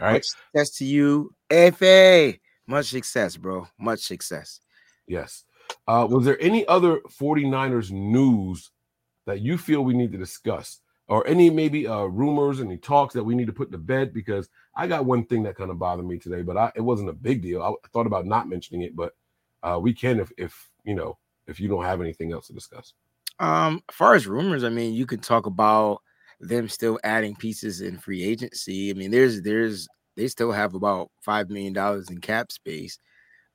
All 0.00 0.02
right. 0.02 0.24
Success 0.24 0.70
to 0.78 0.84
you, 0.84 1.34
FA. 1.50 2.34
Much 2.66 2.86
success, 2.86 3.36
bro. 3.36 3.66
Much 3.78 4.00
success. 4.00 4.60
Yes. 5.06 5.44
Uh, 5.86 6.06
was 6.08 6.24
there 6.24 6.40
any 6.40 6.66
other 6.68 7.00
49ers 7.08 7.90
news 7.90 8.70
that 9.26 9.40
you 9.40 9.58
feel 9.58 9.82
we 9.82 9.94
need 9.94 10.12
to 10.12 10.18
discuss 10.18 10.80
or 11.08 11.26
any 11.26 11.50
maybe 11.50 11.86
uh, 11.86 12.04
rumors, 12.04 12.60
any 12.60 12.76
talks 12.76 13.14
that 13.14 13.24
we 13.24 13.34
need 13.34 13.46
to 13.46 13.52
put 13.52 13.72
to 13.72 13.78
bed? 13.78 14.12
Because 14.12 14.48
I 14.74 14.86
got 14.86 15.06
one 15.06 15.24
thing 15.24 15.42
that 15.44 15.56
kind 15.56 15.70
of 15.70 15.78
bothered 15.78 16.06
me 16.06 16.18
today, 16.18 16.42
but 16.42 16.56
I, 16.56 16.70
it 16.76 16.82
wasn't 16.82 17.08
a 17.08 17.14
big 17.14 17.42
deal. 17.42 17.62
I 17.62 17.72
thought 17.88 18.06
about 18.06 18.26
not 18.26 18.48
mentioning 18.48 18.82
it, 18.82 18.94
but 18.94 19.14
uh, 19.62 19.78
we 19.80 19.92
can 19.92 20.20
if, 20.20 20.30
if 20.36 20.70
you 20.84 20.94
know 20.94 21.16
if 21.46 21.58
you 21.58 21.68
don't 21.68 21.84
have 21.84 22.00
anything 22.00 22.32
else 22.32 22.46
to 22.48 22.52
discuss. 22.52 22.94
Um, 23.40 23.82
as 23.88 23.94
far 23.94 24.14
as 24.14 24.26
rumors, 24.26 24.64
I 24.64 24.68
mean, 24.68 24.94
you 24.94 25.06
could 25.06 25.22
talk 25.22 25.46
about 25.46 26.02
them 26.40 26.68
still 26.68 26.98
adding 27.04 27.36
pieces 27.36 27.80
in 27.80 27.98
free 27.98 28.22
agency. 28.22 28.90
I 28.90 28.94
mean, 28.94 29.10
there's 29.10 29.42
there's 29.42 29.88
they 30.16 30.28
still 30.28 30.52
have 30.52 30.74
about 30.74 31.10
five 31.20 31.48
million 31.48 31.72
dollars 31.72 32.10
in 32.10 32.20
cap 32.20 32.52
space. 32.52 32.98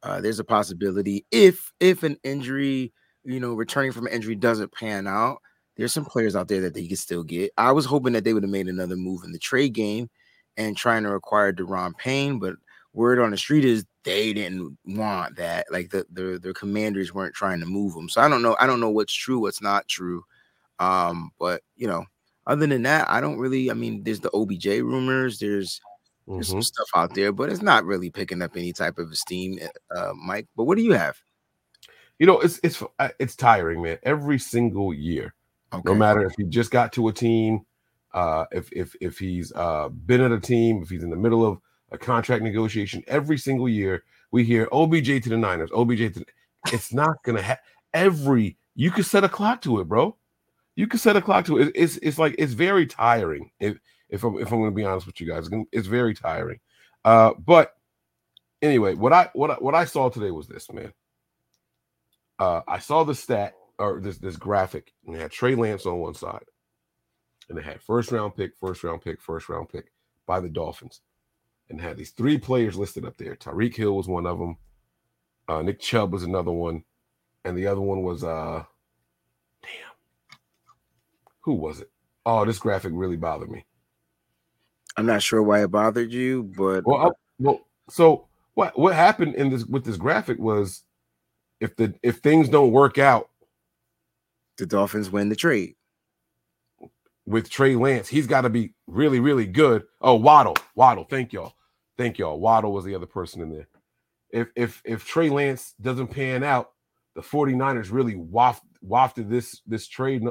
Uh, 0.02 0.20
there's 0.20 0.40
a 0.40 0.44
possibility 0.44 1.26
if 1.32 1.72
if 1.80 2.04
an 2.04 2.18
injury, 2.24 2.94
you 3.24 3.40
know, 3.40 3.54
returning 3.54 3.92
from 3.92 4.08
an 4.08 4.14
injury 4.14 4.36
doesn't 4.36 4.74
pan 4.74 5.08
out, 5.08 5.38
there's 5.78 5.94
some 5.94 6.06
players 6.06 6.36
out 6.36 6.48
there 6.48 6.62
that 6.62 6.74
they 6.74 6.88
could 6.88 7.00
still 7.00 7.24
get. 7.24 7.52
I 7.58 7.72
was 7.72 7.86
hoping 7.86 8.14
that 8.14 8.24
they 8.24 8.34
would 8.34 8.44
have 8.44 8.52
made 8.52 8.68
another 8.68 8.96
move 8.96 9.24
in 9.24 9.32
the 9.32 9.40
trade 9.40 9.74
game 9.74 10.10
and 10.58 10.78
trying 10.78 11.04
to 11.04 11.14
acquire 11.14 11.52
Daron 11.52 11.98
Payne, 11.98 12.40
but 12.40 12.56
word 12.94 13.20
on 13.20 13.32
the 13.32 13.38
street 13.38 13.66
is 13.66 13.86
they 14.04 14.34
didn't 14.34 14.78
want 14.86 15.36
that. 15.38 15.68
Like 15.72 15.90
the 15.90 16.06
the 16.12 16.40
their 16.42 16.54
commanders 16.54 17.14
weren't 17.14 17.36
trying 17.36 17.60
to 17.60 17.66
move 17.66 17.94
them. 17.94 18.10
So 18.10 18.22
I 18.22 18.30
don't 18.30 18.42
know. 18.42 18.56
I 18.60 18.68
don't 18.68 18.80
know 18.80 18.90
what's 18.90 19.14
true, 19.14 19.40
what's 19.40 19.62
not 19.62 19.88
true. 19.88 20.24
Um, 20.80 21.32
but 21.40 21.62
you 21.76 21.88
know, 21.88 22.06
other 22.48 22.68
than 22.68 22.84
that, 22.84 23.10
I 23.10 23.22
don't 23.22 23.38
really. 23.38 23.72
I 23.72 23.74
mean, 23.74 24.04
there's 24.04 24.20
the 24.20 24.32
OBJ 24.32 24.66
rumors. 24.82 25.40
There's 25.40 25.80
there's 26.28 26.48
Mhm. 26.48 26.52
some 26.52 26.62
stuff 26.62 26.88
out 26.96 27.14
there, 27.14 27.32
but 27.32 27.50
it's 27.50 27.62
not 27.62 27.86
really 27.86 28.10
picking 28.10 28.42
up 28.42 28.56
any 28.56 28.74
type 28.74 28.98
of 28.98 29.12
esteem, 29.12 29.60
uh, 29.96 30.14
Mike. 30.16 30.48
But 30.56 30.64
what 30.66 30.78
do 30.78 30.84
you 30.84 30.94
have? 30.94 31.18
You 32.20 32.28
know, 32.28 32.40
it's 32.40 32.60
it's 32.64 32.82
uh, 33.00 33.10
it's 33.20 33.36
tiring, 33.36 33.82
man. 33.82 33.98
Every 34.04 34.40
single 34.40 34.94
year, 34.94 35.34
Okay. 35.74 35.82
no 35.84 35.96
matter 35.96 36.26
if 36.26 36.34
he 36.38 36.44
just 36.44 36.72
got 36.72 36.94
to 36.94 37.08
a 37.08 37.14
team, 37.14 37.66
uh, 38.14 38.46
if 38.52 38.72
if 38.72 38.96
if 39.02 39.18
he's 39.18 39.52
uh 39.54 39.90
been 39.90 40.22
at 40.22 40.32
a 40.32 40.40
team, 40.40 40.82
if 40.82 40.90
he's 40.90 41.04
in 41.04 41.10
the 41.10 41.16
middle 41.16 41.46
of 41.46 41.60
a 41.94 41.98
contract 41.98 42.44
negotiation, 42.44 43.04
every 43.08 43.38
single 43.38 43.70
year 43.70 44.04
we 44.32 44.44
hear 44.44 44.68
OBJ 44.72 45.24
to 45.24 45.30
the 45.30 45.38
Niners, 45.38 45.70
OBJ 45.74 45.98
to. 46.14 46.20
The, 46.20 46.26
it's 46.72 46.94
not 46.94 47.22
gonna 47.24 47.42
have 47.42 47.60
every. 47.94 48.58
You 48.76 48.92
could 48.92 49.06
set 49.06 49.24
a 49.24 49.30
clock 49.30 49.62
to 49.64 49.80
it, 49.80 49.88
bro. 49.88 50.16
You 50.76 50.88
could 50.88 51.00
set 51.00 51.16
a 51.16 51.22
clock 51.22 51.46
to 51.46 51.60
it. 51.60 51.68
It- 51.70 51.76
It's 51.76 51.98
it's 51.98 52.18
like 52.20 52.36
it's 52.38 52.54
very 52.54 52.86
tiring. 52.88 53.52
If 53.60 53.78
if 54.10 54.24
I'm 54.24 54.38
if 54.40 54.52
I'm 54.52 54.60
gonna 54.60 54.72
be 54.72 54.84
honest 54.86 55.06
with 55.08 55.22
you 55.22 55.28
guys, 55.28 55.48
it's 55.48 55.70
it's 55.72 55.88
very 55.88 56.14
tiring. 56.14 56.60
Uh, 57.06 57.34
but 57.46 57.74
anyway, 58.62 58.96
what 58.96 59.14
I 59.14 59.30
what 59.34 59.52
I, 59.52 59.56
what 59.56 59.76
I 59.76 59.86
saw 59.86 60.10
today 60.10 60.32
was 60.32 60.48
this, 60.48 60.72
man. 60.72 60.94
Uh, 62.40 62.62
I 62.68 62.80
saw 62.80 63.04
the 63.04 63.14
stat 63.16 63.54
or 63.78 64.00
this 64.00 64.18
this 64.18 64.38
graphic, 64.38 64.94
and 65.06 65.16
it 65.16 65.20
had 65.22 65.32
Trey 65.32 65.54
Lance 65.56 65.86
on 65.86 66.00
one 66.00 66.14
side, 66.16 66.46
and 67.50 67.58
it 67.60 67.66
had 67.66 67.82
first 67.82 68.12
round 68.12 68.36
pick, 68.36 68.52
first 68.60 68.84
round 68.84 69.02
pick, 69.02 69.22
first 69.22 69.50
round 69.50 69.70
pick 69.70 69.92
by 70.26 70.40
the 70.40 70.50
Dolphins, 70.50 71.02
and 71.70 71.80
had 71.80 71.98
these 71.98 72.12
three 72.12 72.38
players 72.38 72.78
listed 72.78 73.06
up 73.06 73.18
there. 73.18 73.36
Tyreek 73.36 73.76
Hill 73.76 73.96
was 73.96 74.08
one 74.08 74.26
of 74.26 74.40
them. 74.40 74.58
Uh, 75.48 75.62
Nick 75.62 75.80
Chubb 75.80 76.14
was 76.14 76.24
another 76.24 76.52
one, 76.52 76.84
and 77.44 77.58
the 77.58 77.68
other 77.68 77.82
one 77.82 78.04
was 78.04 78.24
uh, 78.24 78.64
damn, 79.62 80.40
who 81.42 81.54
was 81.54 81.82
it? 81.82 81.90
Oh, 82.26 82.46
this 82.46 82.60
graphic 82.60 82.92
really 82.96 83.18
bothered 83.18 83.52
me. 83.52 83.66
I'm 84.96 85.06
not 85.06 85.24
sure 85.24 85.42
why 85.42 85.64
it 85.64 85.72
bothered 85.72 86.12
you, 86.12 86.52
but 86.56 86.86
Well, 86.86 87.08
I, 87.08 87.10
well, 87.40 87.68
so 87.90 88.28
what 88.54 88.78
what 88.78 88.96
happened 88.96 89.36
in 89.36 89.50
this 89.50 89.66
with 89.66 89.84
this 89.84 89.98
graphic 89.98 90.40
was 90.40 90.84
if 91.60 91.76
the 91.76 91.94
if 92.04 92.18
things 92.18 92.48
don't 92.48 92.72
work 92.72 92.98
out 92.98 93.30
the 94.58 94.66
Dolphins 94.66 95.10
win 95.10 95.30
the 95.30 95.36
trade. 95.36 95.76
With 97.26 97.50
Trey 97.50 97.76
Lance, 97.76 98.08
he's 98.08 98.28
got 98.28 98.42
to 98.42 98.50
be 98.50 98.74
really 98.88 99.20
really 99.20 99.46
good. 99.46 99.84
Oh, 100.02 100.16
Waddle, 100.16 100.56
Waddle, 100.76 101.06
thank 101.10 101.34
y'all, 101.34 101.54
thank 101.98 102.18
y'all. 102.18 102.40
Waddle 102.40 102.74
was 102.74 102.86
the 102.86 102.96
other 102.96 103.06
person 103.06 103.42
in 103.42 103.52
there. 103.52 103.68
If 104.32 104.50
if 104.56 104.82
if 104.86 105.06
Trey 105.06 105.30
Lance 105.30 105.74
doesn't 105.82 106.08
pan 106.08 106.44
out, 106.44 106.72
the 107.16 107.22
49ers 107.22 107.92
really 107.92 108.16
waft, 108.16 108.64
wafted 108.82 109.30
this 109.30 109.62
this 109.66 109.88
trade. 109.88 110.24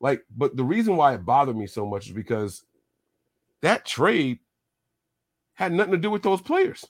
Like, 0.00 0.22
but 0.36 0.56
the 0.56 0.64
reason 0.64 0.96
why 0.96 1.14
it 1.14 1.24
bothered 1.24 1.56
me 1.56 1.66
so 1.66 1.84
much 1.86 2.06
is 2.06 2.12
because 2.12 2.62
that 3.62 3.84
trade 3.84 4.38
had 5.54 5.72
nothing 5.72 5.92
to 5.92 5.98
do 5.98 6.10
with 6.10 6.22
those 6.22 6.40
players. 6.40 6.86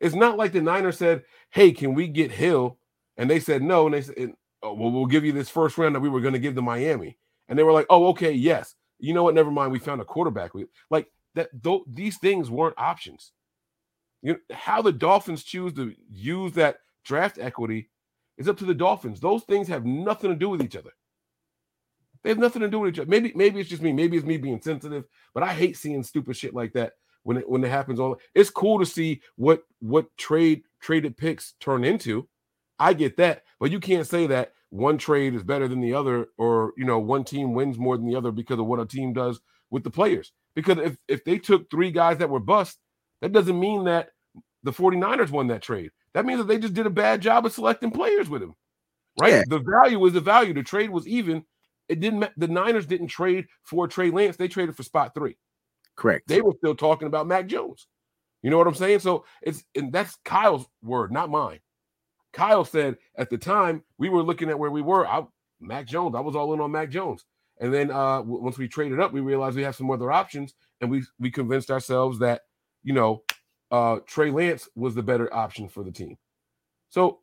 It's 0.00 0.14
not 0.14 0.36
like 0.36 0.52
the 0.52 0.60
Niners 0.60 0.98
said, 0.98 1.24
"Hey, 1.50 1.72
can 1.72 1.94
we 1.94 2.08
get 2.08 2.30
Hill?" 2.30 2.78
and 3.16 3.28
they 3.30 3.40
said 3.40 3.62
no, 3.62 3.86
and 3.86 3.94
they 3.94 4.02
said, 4.02 4.32
oh, 4.62 4.74
"Well, 4.74 4.90
we'll 4.90 5.06
give 5.06 5.24
you 5.24 5.32
this 5.32 5.48
first 5.48 5.78
round 5.78 5.94
that 5.94 6.00
we 6.00 6.08
were 6.08 6.20
going 6.20 6.34
to 6.34 6.40
give 6.40 6.54
to 6.54 6.62
Miami," 6.62 7.18
and 7.48 7.58
they 7.58 7.62
were 7.62 7.72
like, 7.72 7.86
"Oh, 7.90 8.08
okay, 8.08 8.32
yes." 8.32 8.74
You 8.98 9.14
know 9.14 9.22
what? 9.22 9.34
Never 9.34 9.50
mind. 9.50 9.72
We 9.72 9.78
found 9.78 10.00
a 10.00 10.04
quarterback. 10.04 10.54
We 10.54 10.66
like 10.90 11.10
that. 11.34 11.50
Though 11.52 11.84
these 11.86 12.18
things 12.18 12.50
weren't 12.50 12.78
options. 12.78 13.32
You 14.22 14.32
know, 14.32 14.56
how 14.56 14.82
the 14.82 14.92
Dolphins 14.92 15.44
choose 15.44 15.72
to 15.74 15.94
use 16.10 16.52
that 16.54 16.80
draft 17.04 17.38
equity 17.38 17.90
is 18.36 18.48
up 18.48 18.56
to 18.58 18.64
the 18.64 18.74
Dolphins. 18.74 19.20
Those 19.20 19.44
things 19.44 19.68
have 19.68 19.84
nothing 19.84 20.30
to 20.30 20.36
do 20.36 20.48
with 20.48 20.62
each 20.62 20.76
other. 20.76 20.90
They 22.22 22.30
have 22.30 22.38
nothing 22.38 22.62
to 22.62 22.68
do 22.68 22.80
with 22.80 22.94
each 22.94 22.98
other. 22.98 23.08
Maybe, 23.08 23.32
maybe 23.34 23.60
it's 23.60 23.70
just 23.70 23.82
me. 23.82 23.92
Maybe 23.92 24.16
it's 24.16 24.26
me 24.26 24.36
being 24.36 24.60
sensitive, 24.60 25.04
but 25.34 25.42
I 25.42 25.52
hate 25.54 25.76
seeing 25.76 26.02
stupid 26.02 26.36
shit 26.36 26.54
like 26.54 26.72
that 26.72 26.94
when 27.22 27.36
it 27.36 27.48
when 27.48 27.62
it 27.64 27.70
happens. 27.70 28.00
All 28.00 28.18
it's 28.34 28.50
cool 28.50 28.78
to 28.78 28.86
see 28.86 29.22
what 29.36 29.62
what 29.80 30.14
trade 30.16 30.62
traded 30.80 31.16
picks 31.16 31.52
turn 31.60 31.84
into. 31.84 32.28
I 32.78 32.92
get 32.92 33.16
that, 33.16 33.44
but 33.58 33.70
you 33.70 33.80
can't 33.80 34.06
say 34.06 34.26
that 34.28 34.52
one 34.70 34.98
trade 34.98 35.34
is 35.34 35.42
better 35.42 35.68
than 35.68 35.80
the 35.80 35.94
other, 35.94 36.28
or 36.36 36.72
you 36.76 36.84
know, 36.84 36.98
one 36.98 37.24
team 37.24 37.54
wins 37.54 37.78
more 37.78 37.96
than 37.96 38.06
the 38.06 38.16
other 38.16 38.32
because 38.32 38.58
of 38.58 38.66
what 38.66 38.80
a 38.80 38.86
team 38.86 39.12
does 39.12 39.40
with 39.70 39.84
the 39.84 39.90
players. 39.90 40.32
Because 40.54 40.78
if 40.78 40.96
if 41.08 41.24
they 41.24 41.38
took 41.38 41.70
three 41.70 41.90
guys 41.90 42.18
that 42.18 42.30
were 42.30 42.40
bust, 42.40 42.78
that 43.22 43.32
doesn't 43.32 43.58
mean 43.58 43.84
that 43.84 44.10
the 44.62 44.72
49ers 44.72 45.30
won 45.30 45.46
that 45.48 45.62
trade. 45.62 45.90
That 46.14 46.26
means 46.26 46.38
that 46.38 46.48
they 46.48 46.58
just 46.58 46.74
did 46.74 46.86
a 46.86 46.90
bad 46.90 47.20
job 47.20 47.46
of 47.46 47.52
selecting 47.52 47.90
players 47.90 48.28
with 48.28 48.42
him. 48.42 48.54
Right? 49.20 49.32
Yeah. 49.32 49.42
The 49.46 49.60
value 49.60 50.04
is 50.06 50.12
the 50.12 50.20
value. 50.20 50.54
The 50.54 50.62
trade 50.62 50.90
was 50.90 51.06
even. 51.06 51.44
It 51.88 52.00
didn't 52.00 52.28
the 52.36 52.48
Niners 52.48 52.84
didn't 52.84 53.08
trade 53.08 53.46
for 53.62 53.88
Trey 53.88 54.10
Lance, 54.10 54.36
they 54.36 54.48
traded 54.48 54.76
for 54.76 54.82
spot 54.82 55.14
three. 55.14 55.38
Correct. 55.96 56.28
They 56.28 56.42
were 56.42 56.52
still 56.58 56.74
talking 56.74 57.08
about 57.08 57.26
Mac 57.26 57.46
Jones. 57.46 57.86
You 58.42 58.50
know 58.50 58.58
what 58.58 58.66
I'm 58.66 58.74
saying? 58.74 59.00
So 59.00 59.24
it's 59.42 59.64
and 59.74 59.92
that's 59.92 60.16
Kyle's 60.24 60.66
word, 60.82 61.10
not 61.10 61.30
mine. 61.30 61.60
Kyle 62.38 62.64
said 62.64 62.96
at 63.18 63.30
the 63.30 63.38
time 63.38 63.82
we 63.98 64.08
were 64.08 64.22
looking 64.22 64.48
at 64.48 64.58
where 64.58 64.70
we 64.70 64.82
were. 64.82 65.06
I, 65.06 65.24
Mac 65.60 65.86
Jones, 65.88 66.14
I 66.14 66.20
was 66.20 66.36
all 66.36 66.54
in 66.54 66.60
on 66.60 66.70
Mac 66.70 66.90
Jones. 66.90 67.24
And 67.60 67.74
then 67.74 67.90
uh 67.90 68.18
w- 68.18 68.42
once 68.42 68.58
we 68.58 68.68
traded 68.68 69.00
up, 69.00 69.12
we 69.12 69.20
realized 69.20 69.56
we 69.56 69.64
have 69.64 69.76
some 69.76 69.90
other 69.90 70.12
options, 70.12 70.54
and 70.80 70.90
we 70.90 71.02
we 71.18 71.32
convinced 71.32 71.72
ourselves 71.72 72.20
that 72.20 72.42
you 72.84 72.94
know 72.94 73.24
uh 73.72 73.98
Trey 74.06 74.30
Lance 74.30 74.68
was 74.76 74.94
the 74.94 75.02
better 75.02 75.34
option 75.34 75.68
for 75.68 75.84
the 75.84 75.92
team. 75.92 76.16
So 76.90 77.20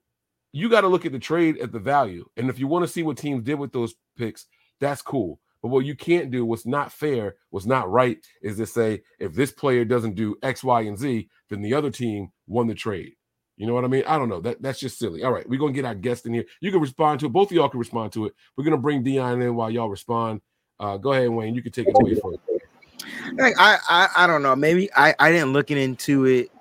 you 0.54 0.69
got 0.69 0.82
to 0.82 0.89
look 0.89 1.06
at 1.06 1.13
the 1.13 1.19
trade 1.19 1.60
at 1.60 1.71
the 1.71 1.80
value, 1.80 2.25
and 2.38 2.49
if 2.49 2.60
you 2.60 2.67
want 2.67 2.86
to 2.86 2.91
see 2.91 3.04
what 3.04 3.17
teams 3.17 3.43
did 3.43 3.56
with 3.56 3.73
those 3.73 3.95
picks, 4.17 4.47
that's 4.82 5.01
cool. 5.01 5.39
But 5.62 5.69
what 5.69 5.86
you 5.86 5.95
can't 5.95 6.32
do, 6.32 6.45
what's 6.45 6.67
not 6.67 6.91
fair, 6.91 7.38
what's 7.51 7.67
not 7.67 7.91
right, 7.91 8.17
is 8.43 8.58
to 8.58 8.67
say 8.67 9.04
if 9.19 9.34
this 9.34 9.51
player 9.51 9.86
doesn't 9.86 10.15
do 10.15 10.38
X, 10.43 10.63
Y, 10.63 10.82
and 10.82 10.97
Z, 10.97 11.30
then 11.49 11.62
the 11.62 11.73
other 11.73 11.91
team 11.91 12.30
won 12.47 12.67
the 12.67 12.75
trade. 12.75 13.13
You 13.57 13.67
know 13.67 13.73
what 13.73 13.85
I 13.85 13.87
mean? 13.87 14.03
I 14.05 14.17
don't 14.17 14.29
know. 14.29 14.41
That 14.41 14.61
that's 14.61 14.79
just 14.79 14.99
silly. 14.99 15.23
All 15.23 15.31
right, 15.31 15.47
we're 15.47 15.59
gonna 15.59 15.71
get 15.71 15.85
our 15.85 15.95
guest 15.95 16.25
in 16.25 16.33
here. 16.33 16.45
You 16.59 16.71
can 16.71 16.81
respond 16.81 17.21
to 17.21 17.27
it. 17.27 17.29
Both 17.29 17.51
of 17.51 17.55
y'all 17.55 17.69
can 17.69 17.79
respond 17.79 18.11
to 18.13 18.25
it. 18.25 18.33
We're 18.57 18.65
gonna 18.65 18.77
bring 18.77 19.03
Dion 19.03 19.41
in 19.41 19.55
while 19.55 19.71
y'all 19.71 19.89
respond. 19.89 20.41
Uh, 20.79 20.97
go 20.97 21.13
ahead, 21.13 21.29
Wayne. 21.29 21.55
You 21.55 21.61
can 21.61 21.71
take 21.71 21.87
it 21.87 21.95
away 21.97 22.15
from. 22.15 22.35
Like, 23.37 23.53
I, 23.57 23.77
I 23.87 24.07
I 24.17 24.27
don't 24.27 24.43
know. 24.43 24.55
Maybe 24.55 24.89
I 24.95 25.15
I 25.19 25.31
didn't 25.31 25.53
looking 25.53 25.77
into 25.77 26.25
it 26.25 26.51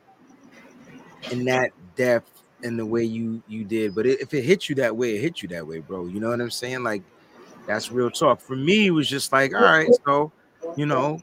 in 1.30 1.44
that 1.46 1.70
depth 1.96 2.42
in 2.62 2.76
the 2.76 2.87
way 2.87 3.02
you 3.02 3.42
you 3.48 3.64
did, 3.64 3.94
but 3.94 4.07
if 4.07 4.33
it 4.33 4.42
hit 4.42 4.68
you 4.68 4.74
that 4.76 4.96
way, 4.96 5.16
it 5.16 5.20
hit 5.20 5.42
you 5.42 5.48
that 5.48 5.66
way, 5.66 5.80
bro. 5.80 6.07
You 6.07 6.20
know 6.20 6.30
what 6.30 6.40
I'm 6.40 6.50
saying? 6.50 6.85
Like 6.85 7.02
that's 7.66 7.90
real 7.90 8.11
talk. 8.11 8.40
For 8.40 8.57
me, 8.57 8.87
it 8.87 8.90
was 8.90 9.09
just 9.09 9.33
like, 9.33 9.54
all 9.54 9.62
right, 9.62 9.88
so 10.07 10.33
you 10.76 10.87
know, 10.87 11.20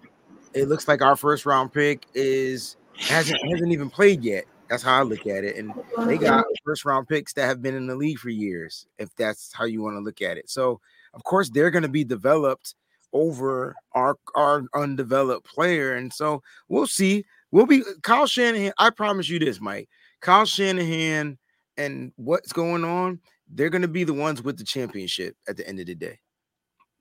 it 0.53 0.67
looks 0.67 0.87
like 0.87 1.01
our 1.01 1.15
first 1.15 1.45
round 1.45 1.71
pick 1.71 2.05
is 2.13 2.75
hasn't 2.97 3.39
hasn't 3.49 3.71
even 3.71 3.89
played 3.89 4.23
yet. 4.23 4.45
That's 4.71 4.83
how 4.83 4.99
I 4.99 5.03
look 5.03 5.27
at 5.27 5.43
it. 5.43 5.57
And 5.57 5.73
they 6.07 6.17
got 6.17 6.45
first 6.63 6.85
round 6.85 7.09
picks 7.09 7.33
that 7.33 7.45
have 7.45 7.61
been 7.61 7.75
in 7.75 7.87
the 7.87 7.95
league 7.95 8.19
for 8.19 8.29
years, 8.29 8.87
if 8.99 9.13
that's 9.17 9.51
how 9.53 9.65
you 9.65 9.81
want 9.81 9.97
to 9.97 9.99
look 9.99 10.21
at 10.21 10.37
it. 10.37 10.49
So 10.49 10.79
of 11.13 11.25
course 11.25 11.49
they're 11.49 11.71
going 11.71 11.83
to 11.83 11.89
be 11.89 12.05
developed 12.05 12.75
over 13.11 13.75
our 13.91 14.15
our 14.33 14.63
undeveloped 14.73 15.45
player. 15.45 15.95
And 15.95 16.11
so 16.13 16.41
we'll 16.69 16.87
see. 16.87 17.25
We'll 17.51 17.65
be 17.65 17.83
Kyle 18.01 18.25
Shanahan. 18.25 18.71
I 18.77 18.91
promise 18.91 19.27
you 19.27 19.39
this, 19.39 19.59
Mike. 19.59 19.89
Kyle 20.21 20.45
Shanahan 20.45 21.37
and 21.75 22.13
what's 22.15 22.53
going 22.53 22.85
on, 22.85 23.19
they're 23.53 23.69
going 23.69 23.81
to 23.81 23.89
be 23.89 24.05
the 24.05 24.13
ones 24.13 24.41
with 24.41 24.57
the 24.57 24.63
championship 24.63 25.35
at 25.49 25.57
the 25.57 25.67
end 25.67 25.81
of 25.81 25.87
the 25.87 25.95
day. 25.95 26.17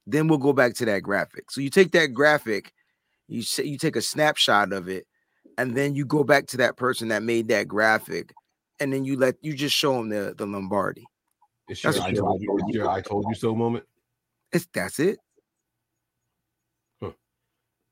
Then 0.08 0.26
we'll 0.26 0.38
go 0.38 0.52
back 0.52 0.74
to 0.74 0.84
that 0.86 1.04
graphic. 1.04 1.52
So 1.52 1.60
you 1.60 1.70
take 1.70 1.92
that 1.92 2.08
graphic, 2.08 2.72
you 3.28 3.42
say 3.42 3.62
you 3.62 3.78
take 3.78 3.94
a 3.94 4.02
snapshot 4.02 4.72
of 4.72 4.88
it, 4.88 5.06
and 5.60 5.76
then 5.76 5.94
you 5.94 6.06
go 6.06 6.24
back 6.24 6.46
to 6.46 6.56
that 6.56 6.76
person 6.76 7.08
that 7.08 7.22
made 7.22 7.48
that 7.48 7.68
graphic, 7.68 8.32
and 8.80 8.90
then 8.92 9.04
you 9.04 9.16
let 9.18 9.36
you 9.42 9.52
just 9.52 9.76
show 9.76 9.94
them 9.94 10.08
the 10.08 10.34
the 10.36 10.46
Lombardi. 10.46 11.06
It's 11.68 11.84
your, 11.84 11.92
That's 11.92 12.04
I 12.04 12.12
told 12.12 12.40
you, 12.40 12.58
your 12.68 12.88
I 12.88 13.00
told 13.02 13.26
you 13.28 13.34
so 13.34 13.54
moment. 13.54 13.84
It's 14.52 14.66
that's 14.72 14.98
it. 14.98 15.18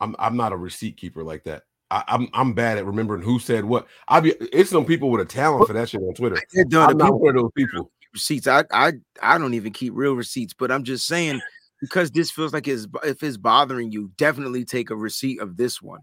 I'm 0.01 0.17
I'm 0.19 0.37
not 0.37 0.53
a 0.53 0.57
receipt 0.57 0.97
keeper 0.97 1.23
like 1.23 1.45
that. 1.45 1.65
I, 1.91 2.05
I'm 2.09 2.29
I'm 2.33 2.55
bad 2.55 2.79
at 2.79 2.87
remembering 2.87 3.23
who 3.23 3.39
said 3.39 3.65
what. 3.65 3.87
I 4.07 4.21
be 4.21 4.31
it's 4.53 4.71
some 4.71 4.85
people 4.85 5.11
with 5.11 5.21
a 5.21 5.25
talent 5.25 5.67
for 5.67 5.73
that 5.75 5.91
shit 5.91 6.01
on 6.01 6.15
Twitter. 6.15 6.41
Done. 6.69 6.91
I'm 6.91 6.97
not 6.97 7.07
people- 7.07 7.21
one 7.21 7.37
of 7.37 7.43
those 7.43 7.53
people. 7.55 7.91
receipts. 8.15 8.47
I 8.47 8.65
I 8.73 8.93
I 9.21 9.39
don't 9.39 9.55
even 9.55 9.73
keep 9.73 9.93
real 9.95 10.15
receipts, 10.15 10.55
but 10.55 10.71
I'm 10.71 10.85
just 10.85 11.07
saying 11.07 11.41
because 11.81 12.11
this 12.11 12.31
feels 12.31 12.53
like 12.53 12.67
it's 12.69 12.87
if 13.05 13.23
it's 13.23 13.37
bothering 13.37 13.93
you, 13.93 14.11
definitely 14.17 14.65
take 14.65 14.91
a 14.91 14.97
receipt 14.97 15.41
of 15.41 15.57
this 15.57 15.83
one, 15.83 16.01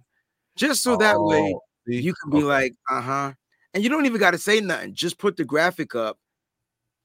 just 0.55 0.83
so 0.83 0.95
that 0.97 1.19
way 1.19 1.53
Oh, 1.55 1.61
see? 1.87 1.99
you 2.01 2.13
can 2.13 2.31
be 2.31 2.37
Okay. 2.37 2.45
like, 2.45 2.73
uh 2.89 3.01
huh, 3.01 3.33
and 3.73 3.83
you 3.83 3.89
don't 3.89 4.05
even 4.05 4.19
got 4.19 4.31
to 4.31 4.37
say 4.37 4.59
nothing. 4.61 4.93
Just 4.93 5.17
put 5.17 5.37
the 5.37 5.45
graphic 5.45 5.95
up 5.95 6.17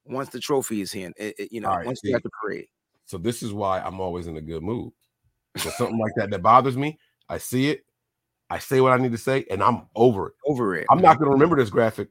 once 0.05 0.29
the 0.31 0.41
trophy 0.41 0.81
is 0.81 0.93
here. 0.93 1.13
It, 1.17 1.35
it- 1.39 1.53
you 1.53 1.61
know, 1.61 1.69
right, 1.71 1.87
once 1.87 2.01
see. 2.01 2.11
you 2.11 2.17
at 2.17 2.23
the 2.23 2.31
parade. 2.43 2.67
So 3.07 3.19
this 3.19 3.43
is 3.43 3.53
why 3.53 3.81
I'm 3.81 4.01
always 4.01 4.27
in 4.29 4.37
a 4.37 4.41
good 4.41 4.63
mood. 4.63 4.93
Because 5.53 5.75
something 5.77 5.99
like 5.99 6.13
that 6.17 6.31
that 6.31 6.43
bothers 6.43 6.77
me, 6.77 6.99
I 7.29 7.39
see 7.39 7.71
it, 7.71 7.85
I 8.49 8.59
say 8.61 8.81
what 8.81 8.93
I 8.93 8.99
need 8.99 9.13
to 9.13 9.19
say, 9.19 9.45
and 9.51 9.63
I'm 9.63 9.89
over 9.97 10.29
it. 10.29 10.35
Over 10.47 10.77
it. 10.77 10.87
I'm 10.91 10.99
man. 10.99 11.03
not 11.03 11.19
going 11.19 11.27
to 11.29 11.33
remember 11.33 11.57
this 11.57 11.71
graphic 11.71 12.09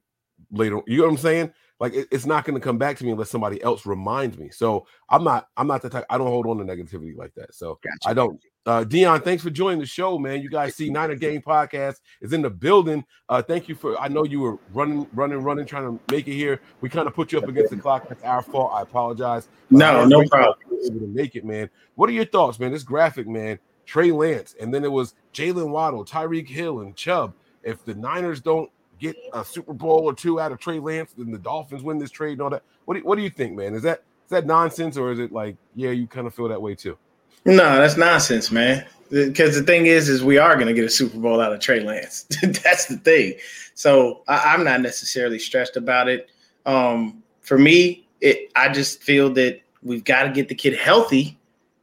later. 0.52 0.82
You 0.88 0.97
know 0.97 1.04
what 1.06 1.12
I'm 1.12 1.17
saying? 1.17 1.54
Like 1.80 1.93
it- 1.93 2.10
it's 2.12 2.25
not 2.25 2.43
going 2.43 2.56
to 2.60 2.63
come 2.63 2.78
back 2.78 2.97
to 2.97 3.06
me 3.06 3.12
unless 3.12 3.30
somebody 3.30 3.62
else 3.63 3.86
reminds 3.86 4.38
me. 4.38 4.49
So 4.49 4.86
I'm 5.10 5.23
not. 5.23 5.47
I'm 5.56 5.67
not 5.67 5.82
the 5.82 5.89
type. 5.89 6.06
I 6.10 6.17
don't 6.17 6.28
hold 6.28 6.47
on 6.47 6.58
to 6.58 6.63
negativity 6.65 7.15
like 7.15 7.34
that. 7.36 7.54
So 7.56 7.80
Gotcha. 7.84 8.10
I 8.10 8.13
don't. 8.13 8.39
Uh, 8.69 8.84
Dion, 8.84 9.19
thanks 9.21 9.41
for 9.41 9.49
joining 9.49 9.79
the 9.79 9.86
show, 9.88 10.19
man. 10.19 10.43
You 10.43 10.49
guys 10.51 10.75
see 10.75 10.91
Niner 10.91 11.15
Game 11.15 11.41
Podcast 11.41 12.01
is 12.21 12.34
in 12.34 12.43
the 12.43 12.51
building. 12.51 13.03
Uh, 13.27 13.41
thank 13.41 13.67
you 13.67 13.73
for. 13.73 13.99
I 13.99 14.10
know 14.10 14.25
you 14.25 14.41
were 14.41 14.60
running, 14.75 15.08
running, 15.12 15.39
running, 15.39 15.65
trying 15.65 15.86
to 15.86 16.13
make 16.13 16.27
it 16.27 16.36
here. 16.36 16.62
We 16.79 16.88
kind 16.88 17.08
of 17.08 17.15
put 17.15 17.32
you 17.32 17.39
up 17.39 17.47
against 17.47 17.71
the 17.71 17.77
clock. 17.77 18.08
That's 18.08 18.23
our 18.23 18.43
fault. 18.43 18.71
I 18.71 18.84
apologize. 18.84 19.47
No, 19.71 19.88
I 19.88 20.03
am 20.03 20.10
no 20.10 20.23
problem. 20.25 20.55
Able 20.86 20.99
to 20.99 21.08
make 21.08 21.36
it, 21.36 21.45
man. 21.45 21.67
What 21.95 22.12
are 22.12 22.13
your 22.13 22.25
thoughts, 22.25 22.60
man? 22.60 22.71
This 22.71 22.84
graphic, 22.84 23.27
man. 23.27 23.58
Trey 23.88 24.12
Lance, 24.12 24.53
and 24.62 24.71
then 24.71 24.84
it 24.84 24.91
was 24.91 25.15
Jaylen 25.34 25.69
Waddle, 25.69 26.05
Tyreek 26.05 26.47
Hill, 26.47 26.82
and 26.82 26.95
Chubb. 26.95 27.34
If 27.63 27.84
the 27.84 27.95
Niners 27.95 28.39
don't 28.39 28.69
get 28.99 29.15
a 29.34 29.43
Super 29.43 29.73
Bowl 29.73 30.01
or 30.01 30.13
two 30.13 30.39
out 30.39 30.51
of 30.51 30.60
Trey 30.60 30.77
Lance, 30.77 31.15
then 31.17 31.32
the 31.32 31.39
Dolphins 31.39 31.82
win 31.82 31.97
this 31.97 32.12
trade 32.12 32.34
and 32.34 32.41
all 32.43 32.51
that. 32.51 32.62
What 32.86 32.93
do 32.93 32.99
you, 32.99 33.05
what 33.08 33.15
do 33.15 33.23
you 33.23 33.32
think, 33.32 33.55
man? 33.55 33.73
Is 33.73 33.82
that 33.82 34.03
is 34.25 34.29
that 34.29 34.45
nonsense 34.45 34.95
or 34.95 35.12
is 35.12 35.17
it 35.17 35.32
like, 35.32 35.58
yeah, 35.73 35.89
you 35.89 36.05
kind 36.05 36.27
of 36.27 36.36
feel 36.36 36.49
that 36.49 36.62
way 36.62 36.75
too? 36.75 36.99
No, 37.45 37.78
that's 37.78 37.97
nonsense, 37.97 38.52
man. 38.52 38.86
Because 39.10 39.56
the 39.56 39.63
thing 39.63 39.88
is, 39.88 40.08
is 40.08 40.23
we 40.23 40.38
are 40.38 40.56
going 40.56 40.67
to 40.67 40.73
get 40.73 40.86
a 40.86 40.89
Super 40.89 41.17
Bowl 41.17 41.41
out 41.41 41.52
of 41.52 41.60
Trey 41.60 41.80
Lance. 41.80 42.23
that's 42.43 42.86
the 42.86 42.97
thing. 42.97 43.34
So 43.73 44.21
I, 44.28 44.54
I'm 44.54 44.63
not 44.63 44.82
necessarily 44.82 45.39
stressed 45.39 45.78
about 45.78 46.08
it. 46.08 46.30
Um, 46.65 47.23
for 47.41 47.58
me, 47.58 48.08
it 48.21 48.52
I 48.56 48.69
just 48.69 49.02
feel 49.02 49.32
that 49.34 49.62
we've 49.82 50.04
got 50.04 50.23
to 50.23 50.30
get 50.30 50.49
the 50.49 50.56
kid 50.56 50.78
healthy 50.78 51.38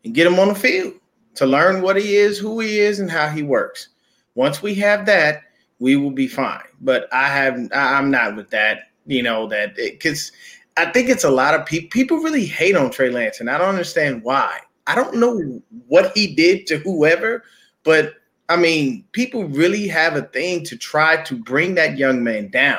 and 0.05 0.15
get 0.15 0.27
him 0.27 0.39
on 0.39 0.49
the 0.49 0.55
field 0.55 0.95
to 1.35 1.47
learn 1.47 1.83
what 1.83 1.97
he 1.97 2.17
is, 2.17 2.39
who 2.39 2.61
he 2.61 2.79
is, 2.79 3.01
and 3.01 3.11
how 3.11 3.29
he 3.29 3.43
works. 3.43 3.89
Once 4.35 4.63
we 4.63 4.75
have 4.75 5.07
that, 5.07 5.43
we 5.79 5.97
will 5.97 6.11
be 6.11 6.29
fine. 6.29 6.61
But 6.81 7.09
I 7.13 7.29
have 7.29 7.69
I'm 7.75 8.11
not 8.11 8.37
with 8.37 8.51
that. 8.51 8.91
You 9.07 9.23
know 9.23 9.47
that 9.49 9.77
because 9.77 10.33
I 10.77 10.87
think 10.87 11.09
it's 11.09 11.25
a 11.25 11.31
lot 11.31 11.55
of 11.55 11.65
people. 11.65 11.89
People 11.91 12.19
really 12.19 12.45
hate 12.45 12.77
on 12.77 12.91
Trey 12.91 13.11
Lance, 13.11 13.41
and 13.41 13.51
I 13.51 13.59
don't 13.59 13.69
understand 13.69 14.23
why. 14.23 14.59
I 14.87 14.95
don't 14.95 15.17
know 15.17 15.61
what 15.89 16.17
he 16.17 16.35
did 16.35 16.67
to 16.69 16.79
whoever, 16.79 17.45
but 17.83 18.15
I 18.49 18.57
mean, 18.57 19.05
people 19.13 19.45
really 19.45 19.89
have 19.89 20.15
a 20.17 20.23
thing 20.23 20.63
to 20.65 20.77
try 20.77 21.17
to 21.25 21.37
bring 21.37 21.75
that 21.75 21.99
young 21.99 22.23
man 22.23 22.49
down, 22.49 22.79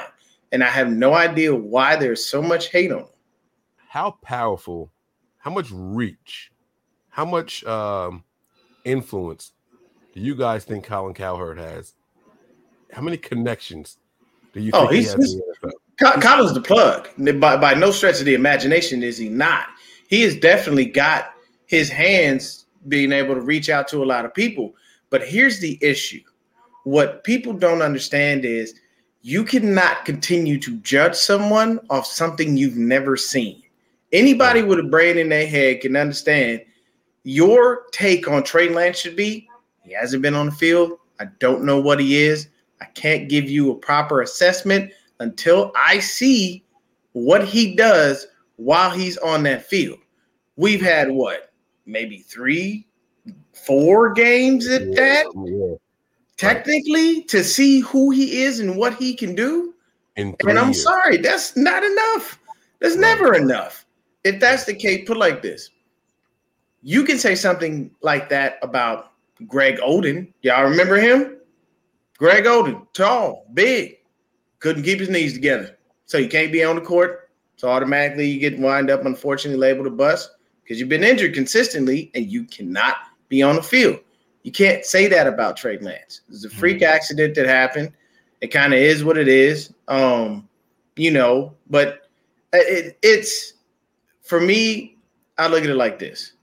and 0.51 0.63
I 0.63 0.67
have 0.67 0.89
no 0.89 1.13
idea 1.13 1.53
why 1.53 1.95
there's 1.97 2.25
so 2.25 2.41
much 2.41 2.69
hate 2.69 2.91
on 2.91 2.99
him. 2.99 3.07
How 3.89 4.11
powerful, 4.21 4.91
how 5.39 5.51
much 5.51 5.67
reach, 5.71 6.51
how 7.09 7.25
much 7.25 7.65
um, 7.65 8.23
influence 8.85 9.51
do 10.13 10.21
you 10.21 10.35
guys 10.35 10.63
think 10.63 10.85
Colin 10.85 11.13
Cowherd 11.13 11.57
has? 11.57 11.93
How 12.93 13.01
many 13.01 13.17
connections 13.17 13.97
do 14.53 14.61
you 14.61 14.71
Oh, 14.73 14.81
think 14.87 14.91
he 14.93 14.97
he's- 14.99 15.13
has 15.13 15.35
the 15.35 15.41
NFL? 15.67 15.71
Co- 15.99 16.19
Colin's 16.21 16.53
the 16.53 16.61
plug. 16.61 17.09
By, 17.39 17.57
by 17.57 17.73
no 17.73 17.89
stretch 17.91 18.19
of 18.19 18.25
the 18.25 18.35
imagination 18.35 19.01
is 19.03 19.17
he 19.17 19.29
not. 19.29 19.65
He 20.09 20.21
has 20.21 20.35
definitely 20.37 20.85
got 20.85 21.33
his 21.67 21.89
hands 21.89 22.65
being 22.87 23.11
able 23.11 23.35
to 23.35 23.41
reach 23.41 23.69
out 23.69 23.87
to 23.89 24.03
a 24.03 24.05
lot 24.05 24.25
of 24.25 24.33
people. 24.33 24.73
But 25.09 25.25
here's 25.25 25.59
the 25.59 25.77
issue 25.81 26.21
what 26.83 27.23
people 27.23 27.53
don't 27.53 27.81
understand 27.81 28.45
is 28.45 28.79
you 29.21 29.43
cannot 29.43 30.05
continue 30.05 30.57
to 30.59 30.77
judge 30.77 31.15
someone 31.15 31.79
off 31.89 32.07
something 32.07 32.55
you've 32.55 32.77
never 32.77 33.17
seen. 33.17 33.61
Anybody 34.13 34.63
with 34.63 34.79
a 34.79 34.83
brain 34.83 35.17
in 35.17 35.27
their 35.27 35.45
head 35.45 35.81
can 35.81 35.97
understand 35.97 36.61
your 37.23 37.83
take 37.91 38.29
on 38.29 38.41
Trey 38.43 38.69
Lance 38.69 38.99
should 38.99 39.17
be 39.17 39.49
he 39.83 39.93
hasn't 39.93 40.21
been 40.21 40.35
on 40.35 40.47
the 40.47 40.51
field. 40.51 40.99
I 41.19 41.25
don't 41.39 41.63
know 41.63 41.79
what 41.79 41.99
he 41.99 42.17
is. 42.17 42.49
I 42.81 42.85
can't 42.85 43.29
give 43.29 43.49
you 43.49 43.71
a 43.71 43.75
proper 43.75 44.21
assessment 44.21 44.91
until 45.19 45.71
I 45.75 45.99
see 45.99 46.63
what 47.13 47.45
he 47.45 47.75
does 47.75 48.27
while 48.57 48.91
he's 48.91 49.17
on 49.17 49.43
that 49.43 49.65
field. 49.65 49.99
We've 50.57 50.81
had 50.81 51.09
what, 51.09 51.46
maybe 51.87 52.19
three, 52.19 52.85
four 53.53 54.13
games 54.13 54.67
at 54.67 54.93
that, 54.95 55.25
oh, 55.35 55.47
Yeah, 55.47 55.75
technically, 56.35 57.23
to 57.23 57.43
see 57.43 57.79
who 57.79 58.11
he 58.11 58.43
is 58.43 58.59
and 58.59 58.77
what 58.77 58.95
he 58.95 59.15
can 59.15 59.33
do. 59.33 59.73
And 60.17 60.35
I'm 60.47 60.67
years. 60.67 60.83
sorry, 60.83 61.17
that's 61.17 61.55
not 61.55 61.83
enough. 61.83 62.39
That's 62.79 62.95
never 62.95 63.35
enough. 63.35 63.85
If 64.23 64.39
that's 64.39 64.65
the 64.65 64.73
case, 64.73 65.07
put 65.07 65.17
like 65.17 65.41
this. 65.41 65.69
You 66.81 67.03
can 67.03 67.17
say 67.17 67.35
something 67.35 67.91
like 68.01 68.29
that 68.29 68.57
about 68.61 69.11
Greg 69.47 69.77
Oden. 69.79 70.31
Y'all 70.41 70.63
remember 70.63 70.97
him? 70.97 71.37
Greg 72.17 72.45
Oden, 72.45 72.87
tall, 72.93 73.45
big, 73.53 73.97
couldn't 74.59 74.83
keep 74.83 74.99
his 74.99 75.09
knees 75.09 75.33
together. 75.33 75.77
So 76.05 76.17
you 76.17 76.29
can't 76.29 76.51
be 76.51 76.63
on 76.63 76.75
the 76.75 76.81
court. 76.81 77.29
So 77.57 77.69
automatically 77.69 78.27
you 78.27 78.39
get 78.39 78.59
wind 78.59 78.89
up, 78.89 79.05
unfortunately, 79.05 79.59
labeled 79.59 79.87
a 79.87 79.91
bust 79.91 80.31
because 80.67 80.81
you've 80.81 80.89
been 80.89 81.03
injured 81.03 81.33
consistently 81.33 82.11
and 82.13 82.29
you 82.29 82.43
cannot 82.43 82.97
be 83.29 83.41
on 83.41 83.55
the 83.55 83.63
field. 83.63 83.99
You 84.43 84.51
can't 84.51 84.83
say 84.83 85.07
that 85.07 85.25
about 85.25 85.55
Trey 85.55 85.77
Lance. 85.79 86.21
It's 86.29 86.43
a 86.43 86.49
freak 86.49 86.81
accident 86.81 87.35
that 87.35 87.45
happened. 87.45 87.93
It 88.41 88.47
kind 88.47 88.73
of 88.73 88.79
is 88.79 89.03
what 89.05 89.17
it 89.17 89.29
is. 89.29 89.73
Um, 89.87 90.47
you 90.97 91.11
know, 91.11 91.53
but 91.69 92.09
it, 92.51 92.97
it's 93.01 93.53
for 94.23 94.41
me, 94.41 94.97
I 95.37 95.47
look 95.47 95.63
at 95.63 95.69
it 95.69 95.75
like 95.75 95.99
this. 95.99 96.33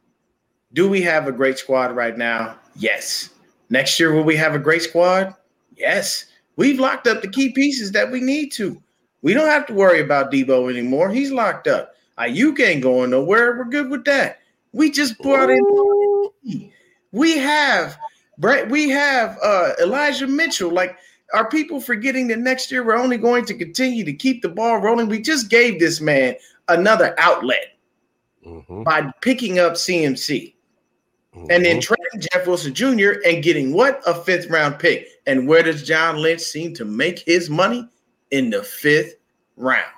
Do 0.72 0.88
we 0.88 1.02
have 1.02 1.28
a 1.28 1.32
great 1.32 1.58
squad 1.58 1.94
right 1.94 2.16
now? 2.16 2.58
Yes. 2.76 3.28
Next 3.68 4.00
year, 4.00 4.14
will 4.14 4.24
we 4.24 4.36
have 4.36 4.54
a 4.54 4.58
great 4.58 4.82
squad? 4.82 5.34
Yes. 5.76 6.26
We've 6.56 6.80
locked 6.80 7.06
up 7.06 7.20
the 7.20 7.28
key 7.28 7.52
pieces 7.52 7.92
that 7.92 8.10
we 8.10 8.20
need 8.20 8.52
to. 8.52 8.80
We 9.20 9.34
don't 9.34 9.48
have 9.48 9.66
to 9.66 9.74
worry 9.74 10.00
about 10.00 10.32
Debo 10.32 10.70
anymore. 10.70 11.10
He's 11.10 11.30
locked 11.30 11.66
up. 11.66 11.93
Aiyuk 12.18 12.60
ain't 12.60 12.82
going 12.82 13.10
nowhere. 13.10 13.56
We're 13.58 13.64
good 13.64 13.90
with 13.90 14.04
that. 14.04 14.38
We 14.72 14.90
just 14.90 15.18
brought 15.18 15.50
in. 15.50 16.70
We 17.12 17.38
have 17.38 17.96
Brett. 18.38 18.68
We 18.68 18.88
have 18.90 19.38
uh, 19.42 19.72
Elijah 19.80 20.26
Mitchell. 20.26 20.70
Like, 20.70 20.96
are 21.32 21.48
people 21.48 21.80
forgetting 21.80 22.28
that 22.28 22.38
next 22.38 22.70
year 22.70 22.84
we're 22.84 22.96
only 22.96 23.18
going 23.18 23.44
to 23.46 23.54
continue 23.54 24.04
to 24.04 24.12
keep 24.12 24.42
the 24.42 24.48
ball 24.48 24.78
rolling? 24.78 25.08
We 25.08 25.20
just 25.22 25.48
gave 25.50 25.78
this 25.78 26.00
man 26.00 26.34
another 26.68 27.14
outlet 27.18 27.74
Mhm, 28.46 28.84
by 28.84 29.10
picking 29.22 29.58
up 29.58 29.72
CMC 29.72 30.54
and 31.50 31.64
then 31.64 31.78
mhm. 31.78 31.82
trading 31.82 32.28
Jeff 32.30 32.46
Wilson 32.46 32.74
Jr. 32.74 33.12
and 33.24 33.42
getting 33.42 33.72
what 33.72 34.02
a 34.06 34.14
fifth 34.14 34.50
round 34.50 34.78
pick. 34.78 35.08
And 35.26 35.48
where 35.48 35.62
does 35.62 35.82
John 35.82 36.18
Lynch 36.18 36.42
seem 36.42 36.74
to 36.74 36.84
make 36.84 37.20
his 37.20 37.48
money 37.48 37.88
in 38.30 38.50
the 38.50 38.62
fifth 38.62 39.14
round? 39.56 39.93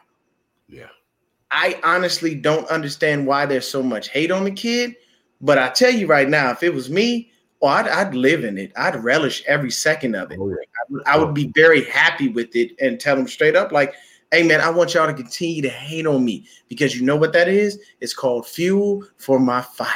I 1.56 1.80
honestly 1.82 2.34
don't 2.34 2.68
understand 2.68 3.26
why 3.26 3.46
there's 3.46 3.66
so 3.66 3.82
much 3.82 4.10
hate 4.10 4.30
on 4.30 4.44
the 4.44 4.50
kid. 4.50 4.94
But 5.40 5.56
I 5.56 5.70
tell 5.70 5.90
you 5.90 6.06
right 6.06 6.28
now, 6.28 6.50
if 6.50 6.62
it 6.62 6.74
was 6.74 6.90
me, 6.90 7.32
oh, 7.62 7.68
I'd, 7.68 7.88
I'd 7.88 8.14
live 8.14 8.44
in 8.44 8.58
it. 8.58 8.72
I'd 8.76 9.02
relish 9.02 9.42
every 9.46 9.70
second 9.70 10.14
of 10.14 10.30
it. 10.30 10.38
Oh, 10.38 10.50
yeah. 10.50 10.98
I 11.06 11.18
would 11.18 11.32
be 11.32 11.50
very 11.54 11.84
happy 11.84 12.28
with 12.28 12.54
it 12.54 12.72
and 12.78 13.00
tell 13.00 13.16
them 13.16 13.26
straight 13.26 13.56
up, 13.56 13.72
like, 13.72 13.94
hey 14.32 14.42
man, 14.42 14.60
I 14.60 14.68
want 14.68 14.92
y'all 14.92 15.06
to 15.06 15.14
continue 15.14 15.62
to 15.62 15.70
hate 15.70 16.06
on 16.06 16.26
me 16.26 16.46
because 16.68 16.94
you 16.94 17.02
know 17.02 17.16
what 17.16 17.32
that 17.32 17.48
is? 17.48 17.78
It's 18.00 18.12
called 18.12 18.46
fuel 18.46 19.04
for 19.16 19.38
my 19.38 19.62
fire. 19.62 19.88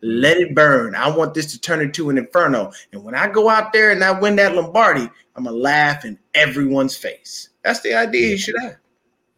Let 0.00 0.38
it 0.38 0.54
burn. 0.54 0.94
I 0.94 1.14
want 1.14 1.34
this 1.34 1.52
to 1.52 1.60
turn 1.60 1.82
into 1.82 2.08
an 2.08 2.16
inferno. 2.16 2.72
And 2.92 3.04
when 3.04 3.14
I 3.14 3.28
go 3.28 3.50
out 3.50 3.74
there 3.74 3.90
and 3.90 4.02
I 4.02 4.18
win 4.18 4.36
that 4.36 4.54
Lombardi, 4.54 5.10
I'm 5.36 5.44
gonna 5.44 5.56
laugh 5.56 6.06
in 6.06 6.18
everyone's 6.34 6.96
face. 6.96 7.50
That's 7.62 7.80
the 7.80 7.94
idea 7.94 8.30
you 8.30 8.38
should 8.38 8.56
have. 8.62 8.76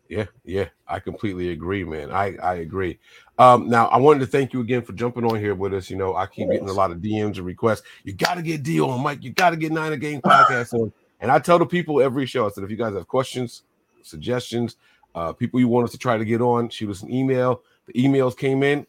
Yeah, 0.09 0.27
yeah, 0.45 0.69
I 0.87 1.01
completely 1.01 1.51
agree, 1.51 1.85
man. 1.85 2.12
I 2.12 2.37
I 2.37 2.57
agree. 2.57 2.99
Um, 3.38 3.69
now 3.69 3.88
I 3.88 3.97
wanted 3.99 4.21
to 4.21 4.27
thank 4.27 4.53
you 4.53 4.61
again 4.61 4.83
for 4.83 4.92
jumping 4.92 5.25
on 5.25 5.38
here 5.38 5.55
with 5.55 5.75
us. 5.75 5.90
You 5.90 5.97
know, 5.97 6.14
I 6.14 6.27
keep 6.27 6.49
getting 6.51 6.69
a 6.69 6.73
lot 6.73 6.90
of 6.90 6.99
DMs 6.99 7.37
and 7.37 7.47
requests. 7.47 7.83
You 8.05 8.12
got 8.12 8.35
to 8.35 8.42
get 8.42 8.62
Dio 8.62 8.88
on, 8.88 9.03
Mike. 9.03 9.23
You 9.23 9.33
got 9.33 9.51
to 9.51 9.57
get 9.57 9.73
Niner 9.73 9.97
Game 9.97 10.21
podcast 10.21 10.73
on. 10.75 10.92
And 11.21 11.31
I 11.31 11.38
tell 11.38 11.59
the 11.59 11.66
people 11.66 12.01
every 12.01 12.27
show, 12.27 12.47
I 12.47 12.51
said, 12.51 12.64
if 12.64 12.71
you 12.71 12.77
guys 12.77 12.95
have 12.95 13.09
questions, 13.09 13.62
suggestions, 14.03 14.77
uh, 15.14 15.33
people 15.33 15.59
you 15.59 15.69
want 15.69 15.85
us 15.85 15.92
to 15.92 15.99
try 15.99 16.16
to 16.19 16.25
get 16.25 16.40
on, 16.40 16.69
shoot 16.69 16.90
us 16.90 17.03
an 17.03 17.12
email. 17.12 17.62
The 17.87 17.95
emails 17.95 18.37
came 18.37 18.62
in, 18.62 18.87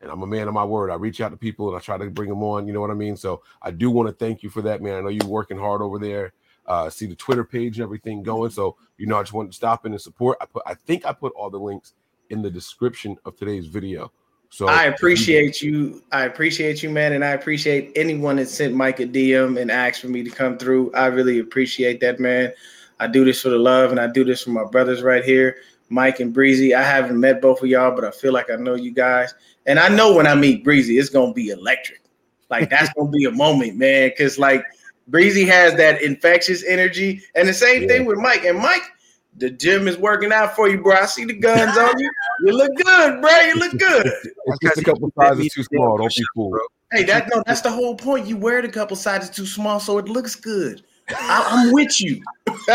and 0.00 0.10
I'm 0.10 0.22
a 0.22 0.26
man 0.26 0.46
of 0.46 0.54
my 0.54 0.64
word. 0.64 0.90
I 0.90 0.94
reach 0.94 1.20
out 1.20 1.30
to 1.30 1.36
people 1.36 1.68
and 1.68 1.76
I 1.76 1.80
try 1.80 1.96
to 1.96 2.10
bring 2.10 2.28
them 2.28 2.42
on. 2.42 2.66
You 2.66 2.72
know 2.72 2.80
what 2.80 2.90
I 2.90 2.94
mean? 2.94 3.16
So 3.16 3.42
I 3.62 3.70
do 3.70 3.90
want 3.90 4.08
to 4.08 4.12
thank 4.12 4.42
you 4.42 4.50
for 4.50 4.62
that, 4.62 4.82
man. 4.82 4.96
I 4.96 5.00
know 5.00 5.08
you're 5.08 5.26
working 5.26 5.58
hard 5.58 5.80
over 5.80 5.98
there. 5.98 6.32
Uh, 6.68 6.88
see 6.88 7.06
the 7.06 7.16
Twitter 7.16 7.44
page 7.44 7.78
and 7.78 7.82
everything 7.82 8.22
going. 8.22 8.50
So 8.50 8.76
you 8.98 9.06
know, 9.06 9.16
I 9.16 9.22
just 9.22 9.32
want 9.32 9.50
to 9.50 9.56
stop 9.56 9.86
in 9.86 9.92
and 9.92 10.00
support. 10.00 10.38
I 10.40 10.46
put, 10.46 10.62
I 10.66 10.74
think 10.74 11.06
I 11.06 11.12
put 11.12 11.32
all 11.34 11.50
the 11.50 11.58
links 11.58 11.94
in 12.30 12.42
the 12.42 12.50
description 12.50 13.16
of 13.24 13.36
today's 13.36 13.66
video. 13.66 14.12
So 14.50 14.66
I 14.66 14.84
appreciate 14.84 15.60
you. 15.60 16.02
I 16.10 16.24
appreciate 16.24 16.82
you, 16.82 16.90
man, 16.90 17.12
and 17.12 17.24
I 17.24 17.30
appreciate 17.30 17.92
anyone 17.96 18.36
that 18.36 18.48
sent 18.48 18.74
Mike 18.74 19.00
a 19.00 19.06
DM 19.06 19.60
and 19.60 19.70
asked 19.70 20.00
for 20.00 20.08
me 20.08 20.22
to 20.22 20.30
come 20.30 20.56
through. 20.56 20.92
I 20.94 21.06
really 21.06 21.38
appreciate 21.38 22.00
that, 22.00 22.18
man. 22.18 22.52
I 22.98 23.06
do 23.06 23.24
this 23.24 23.42
for 23.42 23.50
the 23.50 23.58
love, 23.58 23.90
and 23.90 24.00
I 24.00 24.06
do 24.06 24.24
this 24.24 24.42
for 24.42 24.50
my 24.50 24.64
brothers 24.64 25.02
right 25.02 25.24
here, 25.24 25.58
Mike 25.90 26.20
and 26.20 26.32
Breezy. 26.32 26.74
I 26.74 26.82
haven't 26.82 27.20
met 27.20 27.42
both 27.42 27.62
of 27.62 27.68
y'all, 27.68 27.94
but 27.94 28.04
I 28.04 28.10
feel 28.10 28.32
like 28.32 28.50
I 28.50 28.56
know 28.56 28.74
you 28.74 28.90
guys, 28.90 29.34
and 29.66 29.78
I 29.78 29.88
know 29.88 30.14
when 30.14 30.26
I 30.26 30.34
meet 30.34 30.64
Breezy, 30.64 30.98
it's 30.98 31.10
gonna 31.10 31.32
be 31.32 31.50
electric. 31.50 32.00
Like 32.50 32.70
that's 32.70 32.92
gonna 32.94 33.10
be 33.10 33.26
a 33.26 33.30
moment, 33.30 33.76
man. 33.76 34.08
Because 34.08 34.38
like 34.38 34.64
Breezy 35.08 35.44
has 35.46 35.74
that 35.76 36.02
infectious 36.02 36.62
energy, 36.64 37.22
and 37.34 37.48
the 37.48 37.54
same 37.54 37.82
Yeah. 37.82 37.88
thing 37.88 38.04
with 38.04 38.18
Mike. 38.18 38.44
And 38.44 38.58
Mike, 38.58 38.82
the 39.36 39.50
gym 39.50 39.88
is 39.88 39.96
working 39.96 40.32
out 40.32 40.54
for 40.54 40.68
you, 40.68 40.82
bro. 40.82 40.96
I 40.96 41.06
see 41.06 41.24
the 41.24 41.32
guns 41.34 41.76
on 41.76 41.98
you. 41.98 42.10
You 42.44 42.52
look 42.52 42.74
good, 42.76 43.20
bro. 43.20 43.40
You 43.40 43.54
look 43.54 43.78
good. 43.78 44.12
It's 44.46 44.58
just 44.62 44.78
a 44.78 44.82
couple 44.84 45.12
sizes 45.18 45.52
too 45.52 45.62
small. 45.64 45.98
Don't 45.98 46.14
be 46.14 46.24
fooled. 46.34 46.58
Hey, 46.90 47.02
that 47.04 47.28
no, 47.34 47.42
that's 47.46 47.60
the 47.60 47.70
whole 47.70 47.94
point. 47.94 48.26
You 48.26 48.38
wear 48.38 48.58
it 48.58 48.64
a 48.64 48.70
couple 48.70 48.96
sizes 48.96 49.28
too 49.28 49.44
small, 49.44 49.78
so 49.78 49.98
it 49.98 50.08
looks 50.08 50.34
good. 50.34 50.82
I, 51.10 51.46
I'm 51.50 51.72
with 51.72 52.00
you. 52.00 52.22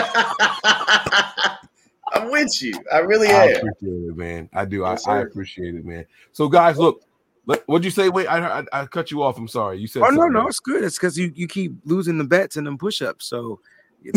I'm 2.14 2.30
with 2.30 2.62
you. 2.62 2.74
I 2.92 3.00
really 3.00 3.28
I 3.30 3.46
am. 3.46 3.56
appreciate 3.56 4.10
it, 4.10 4.16
man. 4.18 4.50
I 4.54 4.66
do. 4.66 4.82
Yes, 4.82 5.08
I, 5.08 5.18
I 5.18 5.22
appreciate 5.22 5.74
it, 5.76 5.84
man. 5.86 6.06
So, 6.32 6.48
guys, 6.48 6.78
look. 6.78 7.02
Let- 7.46 7.64
What'd 7.68 7.86
you 7.86 7.92
say? 7.92 8.10
Wait, 8.10 8.28
I, 8.28 8.60
I 8.60 8.66
I 8.74 8.86
cut 8.86 9.12
you 9.12 9.22
off. 9.24 9.38
I'm 9.38 9.48
sorry. 9.48 9.78
You 9.80 9.88
said. 9.88 10.02
Oh 10.02 10.06
no, 10.10 10.22
something. 10.22 10.34
no, 10.34 10.48
it's 10.48 10.60
good. 10.60 10.84
It's 10.84 10.98
because 10.98 11.18
you 11.18 11.32
you 11.36 11.48
keep 11.48 11.74
losing 11.86 12.18
the 12.18 12.24
bets 12.24 12.58
and 12.58 12.66
them 12.66 12.78
push-ups. 12.78 13.26
So 13.28 13.60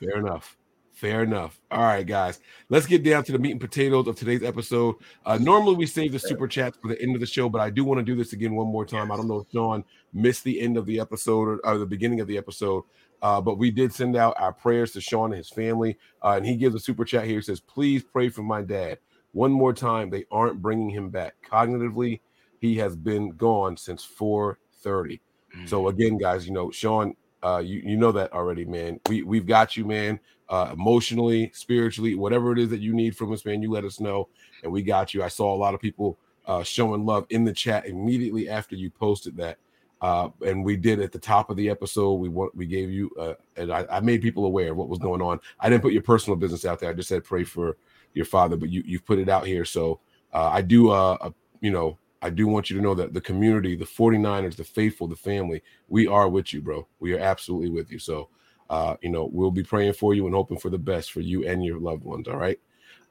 Fair 0.00 0.18
enough. 0.18 0.56
Fair 0.92 1.22
enough. 1.22 1.60
All 1.70 1.82
right, 1.82 2.06
guys. 2.06 2.40
Let's 2.68 2.86
get 2.86 3.02
down 3.02 3.24
to 3.24 3.32
the 3.32 3.38
meat 3.38 3.50
and 3.50 3.60
potatoes 3.60 4.06
of 4.06 4.16
today's 4.16 4.42
episode. 4.42 4.94
Uh, 5.26 5.38
normally, 5.38 5.74
we 5.76 5.86
save 5.86 6.12
the 6.12 6.18
super 6.18 6.46
chats 6.46 6.78
for 6.80 6.88
the 6.88 7.00
end 7.02 7.14
of 7.14 7.20
the 7.20 7.26
show, 7.26 7.48
but 7.48 7.60
I 7.60 7.68
do 7.68 7.84
want 7.84 7.98
to 7.98 8.04
do 8.04 8.14
this 8.16 8.32
again 8.32 8.54
one 8.54 8.68
more 8.68 8.86
time. 8.86 9.10
I 9.10 9.16
don't 9.16 9.28
know 9.28 9.40
if 9.40 9.50
Sean 9.52 9.84
missed 10.12 10.44
the 10.44 10.60
end 10.60 10.76
of 10.76 10.86
the 10.86 11.00
episode 11.00 11.48
or, 11.48 11.60
or 11.64 11.78
the 11.78 11.86
beginning 11.86 12.20
of 12.20 12.26
the 12.28 12.38
episode, 12.38 12.84
uh, 13.22 13.40
but 13.40 13.58
we 13.58 13.70
did 13.70 13.92
send 13.92 14.16
out 14.16 14.34
our 14.38 14.52
prayers 14.52 14.92
to 14.92 15.00
Sean 15.00 15.32
and 15.32 15.38
his 15.38 15.50
family. 15.50 15.98
Uh, 16.22 16.34
and 16.36 16.46
he 16.46 16.56
gives 16.56 16.74
a 16.74 16.80
super 16.80 17.04
chat 17.04 17.24
here. 17.24 17.36
He 17.36 17.42
says, 17.42 17.60
Please 17.60 18.02
pray 18.02 18.28
for 18.28 18.42
my 18.42 18.62
dad. 18.62 18.98
One 19.34 19.52
more 19.52 19.72
time, 19.72 20.10
they 20.10 20.24
aren't 20.30 20.62
bringing 20.62 20.88
him 20.88 21.10
back. 21.10 21.34
Cognitively, 21.48 22.20
he 22.60 22.76
has 22.76 22.96
been 22.96 23.30
gone 23.30 23.76
since 23.76 24.04
4:30. 24.04 25.20
So 25.66 25.88
again, 25.88 26.18
guys, 26.18 26.46
you 26.46 26.52
know, 26.52 26.70
Sean, 26.70 27.14
uh, 27.42 27.58
you 27.58 27.80
you 27.84 27.96
know 27.96 28.12
that 28.12 28.32
already, 28.32 28.64
man. 28.64 29.00
We 29.08 29.22
we've 29.22 29.46
got 29.46 29.76
you, 29.76 29.84
man. 29.84 30.18
Uh, 30.48 30.70
emotionally, 30.72 31.50
spiritually, 31.54 32.14
whatever 32.14 32.52
it 32.52 32.58
is 32.58 32.68
that 32.70 32.80
you 32.80 32.92
need 32.92 33.16
from 33.16 33.32
us, 33.32 33.44
man, 33.44 33.62
you 33.62 33.70
let 33.70 33.84
us 33.84 33.98
know, 34.00 34.28
and 34.62 34.72
we 34.72 34.82
got 34.82 35.14
you. 35.14 35.22
I 35.22 35.28
saw 35.28 35.54
a 35.54 35.56
lot 35.56 35.74
of 35.74 35.80
people 35.80 36.18
uh, 36.46 36.62
showing 36.62 37.06
love 37.06 37.26
in 37.30 37.44
the 37.44 37.52
chat 37.52 37.86
immediately 37.86 38.48
after 38.48 38.76
you 38.76 38.90
posted 38.90 39.36
that, 39.36 39.58
uh, 40.00 40.28
and 40.44 40.64
we 40.64 40.76
did 40.76 41.00
at 41.00 41.12
the 41.12 41.18
top 41.18 41.50
of 41.50 41.56
the 41.56 41.70
episode. 41.70 42.14
We 42.14 42.28
want 42.28 42.54
we 42.54 42.66
gave 42.66 42.90
you, 42.90 43.10
uh, 43.18 43.34
and 43.56 43.72
I, 43.72 43.86
I 43.90 44.00
made 44.00 44.22
people 44.22 44.44
aware 44.44 44.72
of 44.72 44.76
what 44.76 44.88
was 44.88 44.98
going 44.98 45.22
on. 45.22 45.40
I 45.60 45.68
didn't 45.68 45.82
put 45.82 45.92
your 45.92 46.02
personal 46.02 46.36
business 46.36 46.64
out 46.64 46.78
there. 46.78 46.90
I 46.90 46.94
just 46.94 47.08
said 47.08 47.24
pray 47.24 47.44
for 47.44 47.76
your 48.14 48.24
father, 48.24 48.56
but 48.56 48.70
you 48.70 48.82
you've 48.86 49.04
put 49.04 49.18
it 49.18 49.28
out 49.28 49.46
here, 49.46 49.64
so 49.64 50.00
uh, 50.32 50.48
I 50.48 50.62
do, 50.62 50.90
uh, 50.90 51.16
uh, 51.20 51.30
you 51.60 51.70
know. 51.70 51.98
I 52.22 52.30
do 52.30 52.46
want 52.46 52.70
you 52.70 52.76
to 52.78 52.82
know 52.82 52.94
that 52.94 53.12
the 53.12 53.20
community, 53.20 53.76
the 53.76 53.84
49ers, 53.84 54.56
the 54.56 54.64
faithful, 54.64 55.06
the 55.06 55.14
family, 55.14 55.62
we 55.88 56.06
are 56.06 56.26
with 56.26 56.54
you, 56.54 56.62
bro. 56.62 56.88
We 56.98 57.12
are 57.12 57.18
absolutely 57.18 57.68
with 57.68 57.92
you. 57.92 57.98
So, 57.98 58.30
uh, 58.70 58.96
you 59.02 59.10
know, 59.10 59.28
we'll 59.30 59.50
be 59.50 59.62
praying 59.62 59.92
for 59.92 60.14
you 60.14 60.24
and 60.24 60.34
hoping 60.34 60.56
for 60.58 60.70
the 60.70 60.78
best 60.78 61.12
for 61.12 61.20
you 61.20 61.46
and 61.46 61.62
your 61.62 61.78
loved 61.78 62.02
ones. 62.02 62.26
All 62.26 62.38
right. 62.38 62.58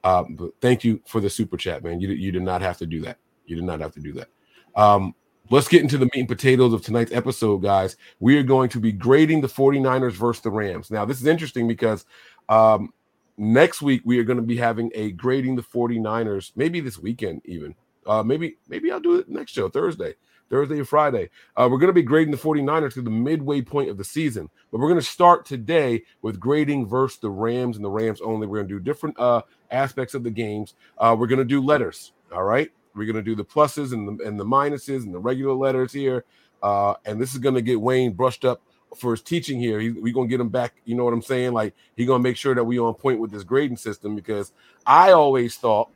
Uh, 0.02 0.24
but 0.30 0.50
thank 0.60 0.82
you 0.82 1.00
for 1.06 1.20
the 1.20 1.30
super 1.30 1.56
chat, 1.56 1.84
man. 1.84 2.00
You, 2.00 2.08
did- 2.08 2.18
you 2.18 2.32
did 2.32 2.42
not 2.42 2.60
have 2.60 2.76
to 2.78 2.86
do 2.86 3.02
that. 3.02 3.18
You 3.46 3.54
did 3.54 3.64
not 3.64 3.78
have 3.78 3.92
to 3.92 4.00
do 4.00 4.14
that. 4.14 4.28
Um, 4.74 5.14
let's 5.48 5.68
get 5.68 5.82
into 5.82 5.96
the 5.96 6.06
meat 6.06 6.16
and 6.20 6.28
potatoes 6.28 6.72
of 6.72 6.82
tonight's 6.82 7.12
episode, 7.12 7.58
guys. 7.58 7.96
We 8.18 8.36
are 8.38 8.42
going 8.42 8.68
to 8.70 8.80
be 8.80 8.90
grading 8.90 9.42
the 9.42 9.48
49ers 9.48 10.12
versus 10.14 10.42
the 10.42 10.50
Rams. 10.50 10.90
Now, 10.90 11.04
this 11.04 11.20
is 11.20 11.26
interesting 11.28 11.68
because 11.68 12.04
um, 12.48 12.92
next 13.36 13.82
week 13.82 14.02
we 14.04 14.18
are 14.18 14.24
going 14.24 14.38
to 14.38 14.42
be 14.42 14.56
having 14.56 14.90
a 14.94 15.12
grading 15.12 15.56
the 15.56 15.62
49ers, 15.62 16.52
maybe 16.56 16.80
this 16.80 16.98
weekend, 16.98 17.42
even. 17.44 17.74
Uh, 18.06 18.22
maybe 18.22 18.56
maybe 18.68 18.90
I'll 18.92 19.00
do 19.00 19.16
it 19.18 19.28
next 19.28 19.52
show, 19.52 19.68
Thursday, 19.68 20.14
Thursday 20.50 20.78
or 20.78 20.84
Friday. 20.84 21.30
Uh, 21.56 21.68
we're 21.70 21.78
going 21.78 21.88
to 21.88 21.94
be 21.94 22.02
grading 22.02 22.32
the 22.32 22.38
49ers 22.38 22.94
to 22.94 23.02
the 23.02 23.10
midway 23.10 23.62
point 23.62 23.88
of 23.88 23.96
the 23.96 24.04
season, 24.04 24.50
but 24.70 24.78
we're 24.78 24.88
going 24.88 25.00
to 25.00 25.06
start 25.06 25.46
today 25.46 26.02
with 26.20 26.38
grading 26.38 26.86
versus 26.86 27.18
the 27.18 27.30
Rams 27.30 27.76
and 27.76 27.84
the 27.84 27.90
Rams 27.90 28.20
only. 28.20 28.46
We're 28.46 28.58
going 28.58 28.68
to 28.68 28.74
do 28.74 28.80
different 28.80 29.18
uh, 29.18 29.42
aspects 29.70 30.14
of 30.14 30.22
the 30.22 30.30
games. 30.30 30.74
Uh, 30.98 31.16
we're 31.18 31.26
going 31.26 31.38
to 31.38 31.44
do 31.44 31.62
letters. 31.62 32.12
All 32.32 32.44
right. 32.44 32.70
We're 32.94 33.06
going 33.06 33.16
to 33.16 33.22
do 33.22 33.34
the 33.34 33.44
pluses 33.44 33.92
and 33.92 34.20
the, 34.20 34.24
and 34.24 34.38
the 34.38 34.44
minuses 34.44 35.02
and 35.02 35.14
the 35.14 35.18
regular 35.18 35.54
letters 35.54 35.92
here. 35.92 36.24
Uh, 36.62 36.94
and 37.04 37.20
this 37.20 37.32
is 37.32 37.38
going 37.38 37.56
to 37.56 37.62
get 37.62 37.80
Wayne 37.80 38.12
brushed 38.12 38.44
up 38.44 38.62
for 38.96 39.12
his 39.12 39.22
teaching 39.22 39.58
here. 39.60 39.80
He, 39.80 39.90
we 39.90 40.12
going 40.12 40.28
to 40.28 40.30
get 40.30 40.40
him 40.40 40.48
back. 40.48 40.74
You 40.84 40.94
know 40.94 41.04
what 41.04 41.12
I'm 41.14 41.22
saying? 41.22 41.52
Like, 41.52 41.74
he 41.96 42.06
going 42.06 42.20
to 42.20 42.28
make 42.28 42.36
sure 42.36 42.54
that 42.54 42.64
we 42.64 42.78
on 42.78 42.94
point 42.94 43.20
with 43.20 43.30
this 43.30 43.44
grading 43.44 43.76
system 43.76 44.14
because 44.14 44.52
I 44.86 45.12
always 45.12 45.56
thought, 45.56 45.90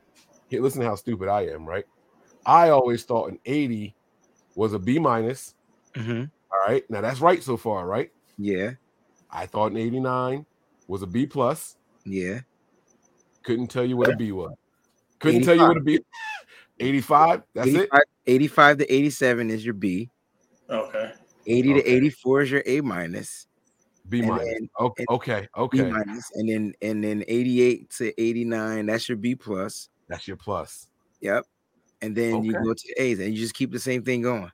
hey, 0.48 0.58
listen 0.60 0.80
to 0.80 0.86
how 0.86 0.94
stupid 0.96 1.28
I 1.28 1.46
am, 1.46 1.64
right? 1.66 1.84
I 2.46 2.70
always 2.70 3.04
thought 3.04 3.30
an 3.30 3.38
80 3.44 3.94
was 4.54 4.72
a 4.72 4.78
B 4.78 4.98
minus. 4.98 5.54
Mhm. 5.94 6.30
All 6.50 6.58
right. 6.66 6.88
Now 6.90 7.00
that's 7.00 7.20
right 7.20 7.42
so 7.42 7.56
far, 7.56 7.86
right? 7.86 8.10
yeah, 8.38 8.72
I 9.30 9.46
thought 9.46 9.72
an 9.72 9.76
89 9.76 10.46
was 10.86 11.02
a 11.02 11.06
B 11.06 11.26
plus. 11.26 11.76
yeah. 12.04 12.40
Couldn't 13.42 13.68
tell 13.68 13.84
you 13.84 13.96
what 13.96 14.08
a 14.08 14.16
B 14.16 14.32
was. 14.32 14.52
Couldn't 15.20 15.42
tell 15.42 15.54
you 15.54 15.66
what 15.66 15.76
a 15.76 15.80
B. 15.80 16.00
85. 16.80 17.42
That's 17.54 17.68
it. 17.68 17.88
85, 17.90 18.00
85 18.26 18.78
to 18.78 18.92
87 18.94 19.50
is 19.50 19.64
your 19.64 19.74
B. 19.74 20.10
Okay. 20.68 21.12
80 21.48 21.74
to 21.74 21.90
84 21.90 22.42
is 22.42 22.50
your 22.50 22.62
A 22.66 22.80
minus. 22.80 23.46
B 24.08 24.22
minus. 24.22 24.44
then- 24.46 24.70
Okay. 24.80 25.04
Okay. 25.10 25.40
B 25.42 25.48
Okay. 25.56 25.90
minus, 25.90 26.30
and 26.34 26.48
then 26.48 26.72
and 26.82 27.02
then 27.04 27.24
88 27.28 27.90
to 27.90 28.20
89, 28.22 28.86
that's 28.86 29.08
your 29.08 29.16
B 29.16 29.34
plus. 29.34 29.88
That's 30.08 30.26
your 30.26 30.36
plus. 30.36 30.88
Yep. 31.20 31.44
And 32.00 32.16
then 32.16 32.44
you 32.44 32.52
go 32.52 32.72
to 32.72 32.94
A's 33.02 33.18
and 33.18 33.34
you 33.34 33.40
just 33.40 33.54
keep 33.54 33.72
the 33.72 33.78
same 33.78 34.02
thing 34.02 34.22
going. 34.22 34.50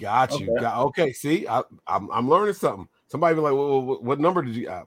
Got 0.00 0.38
you. 0.38 0.50
Okay. 0.52 0.60
Got, 0.62 0.84
okay. 0.86 1.12
See, 1.12 1.46
I, 1.48 1.62
I'm, 1.86 2.08
I'm 2.12 2.28
learning 2.28 2.54
something. 2.54 2.88
Somebody 3.08 3.34
be 3.34 3.40
like, 3.40 3.52
well, 3.52 3.82
what, 3.82 4.04
what 4.04 4.20
number 4.20 4.42
did 4.42 4.54
you? 4.54 4.68
Uh, 4.68 4.84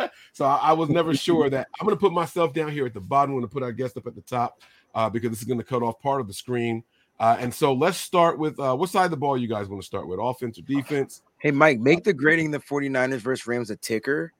so 0.32 0.44
I, 0.46 0.56
I 0.56 0.72
was 0.72 0.88
never 0.88 1.14
sure 1.14 1.50
that 1.50 1.68
I'm 1.78 1.86
going 1.86 1.96
to 1.96 2.00
put 2.00 2.12
myself 2.12 2.54
down 2.54 2.72
here 2.72 2.86
at 2.86 2.94
the 2.94 3.00
bottom. 3.00 3.32
I'm 3.32 3.40
going 3.40 3.48
to 3.48 3.52
put 3.52 3.62
our 3.62 3.72
guest 3.72 3.96
up 3.96 4.06
at 4.06 4.14
the 4.14 4.22
top 4.22 4.62
uh, 4.94 5.10
because 5.10 5.30
this 5.30 5.40
is 5.40 5.44
going 5.44 5.58
to 5.58 5.64
cut 5.64 5.82
off 5.82 6.00
part 6.00 6.20
of 6.20 6.26
the 6.26 6.32
screen. 6.34 6.82
Uh, 7.20 7.36
and 7.38 7.52
so 7.54 7.72
let's 7.72 7.96
start 7.96 8.38
with 8.38 8.58
uh, 8.58 8.74
what 8.74 8.90
side 8.90 9.04
of 9.04 9.10
the 9.10 9.16
ball 9.16 9.36
you 9.38 9.48
guys 9.48 9.68
want 9.68 9.80
to 9.80 9.86
start 9.86 10.08
with? 10.08 10.18
Offense 10.20 10.58
or 10.58 10.62
defense? 10.62 11.22
Hey 11.38 11.50
Mike, 11.50 11.78
make 11.78 12.04
the 12.04 12.12
grading 12.12 12.50
the 12.50 12.58
49ers 12.58 13.18
versus 13.20 13.46
Rams 13.46 13.70
a 13.70 13.76
ticker. 13.76 14.32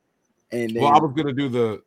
And 0.51 0.71
then 0.75 0.83
Well, 0.83 0.93
I 0.93 0.99
was 0.99 1.13
going 1.15 1.27
to 1.27 1.33
do 1.33 1.49
the 1.49 1.83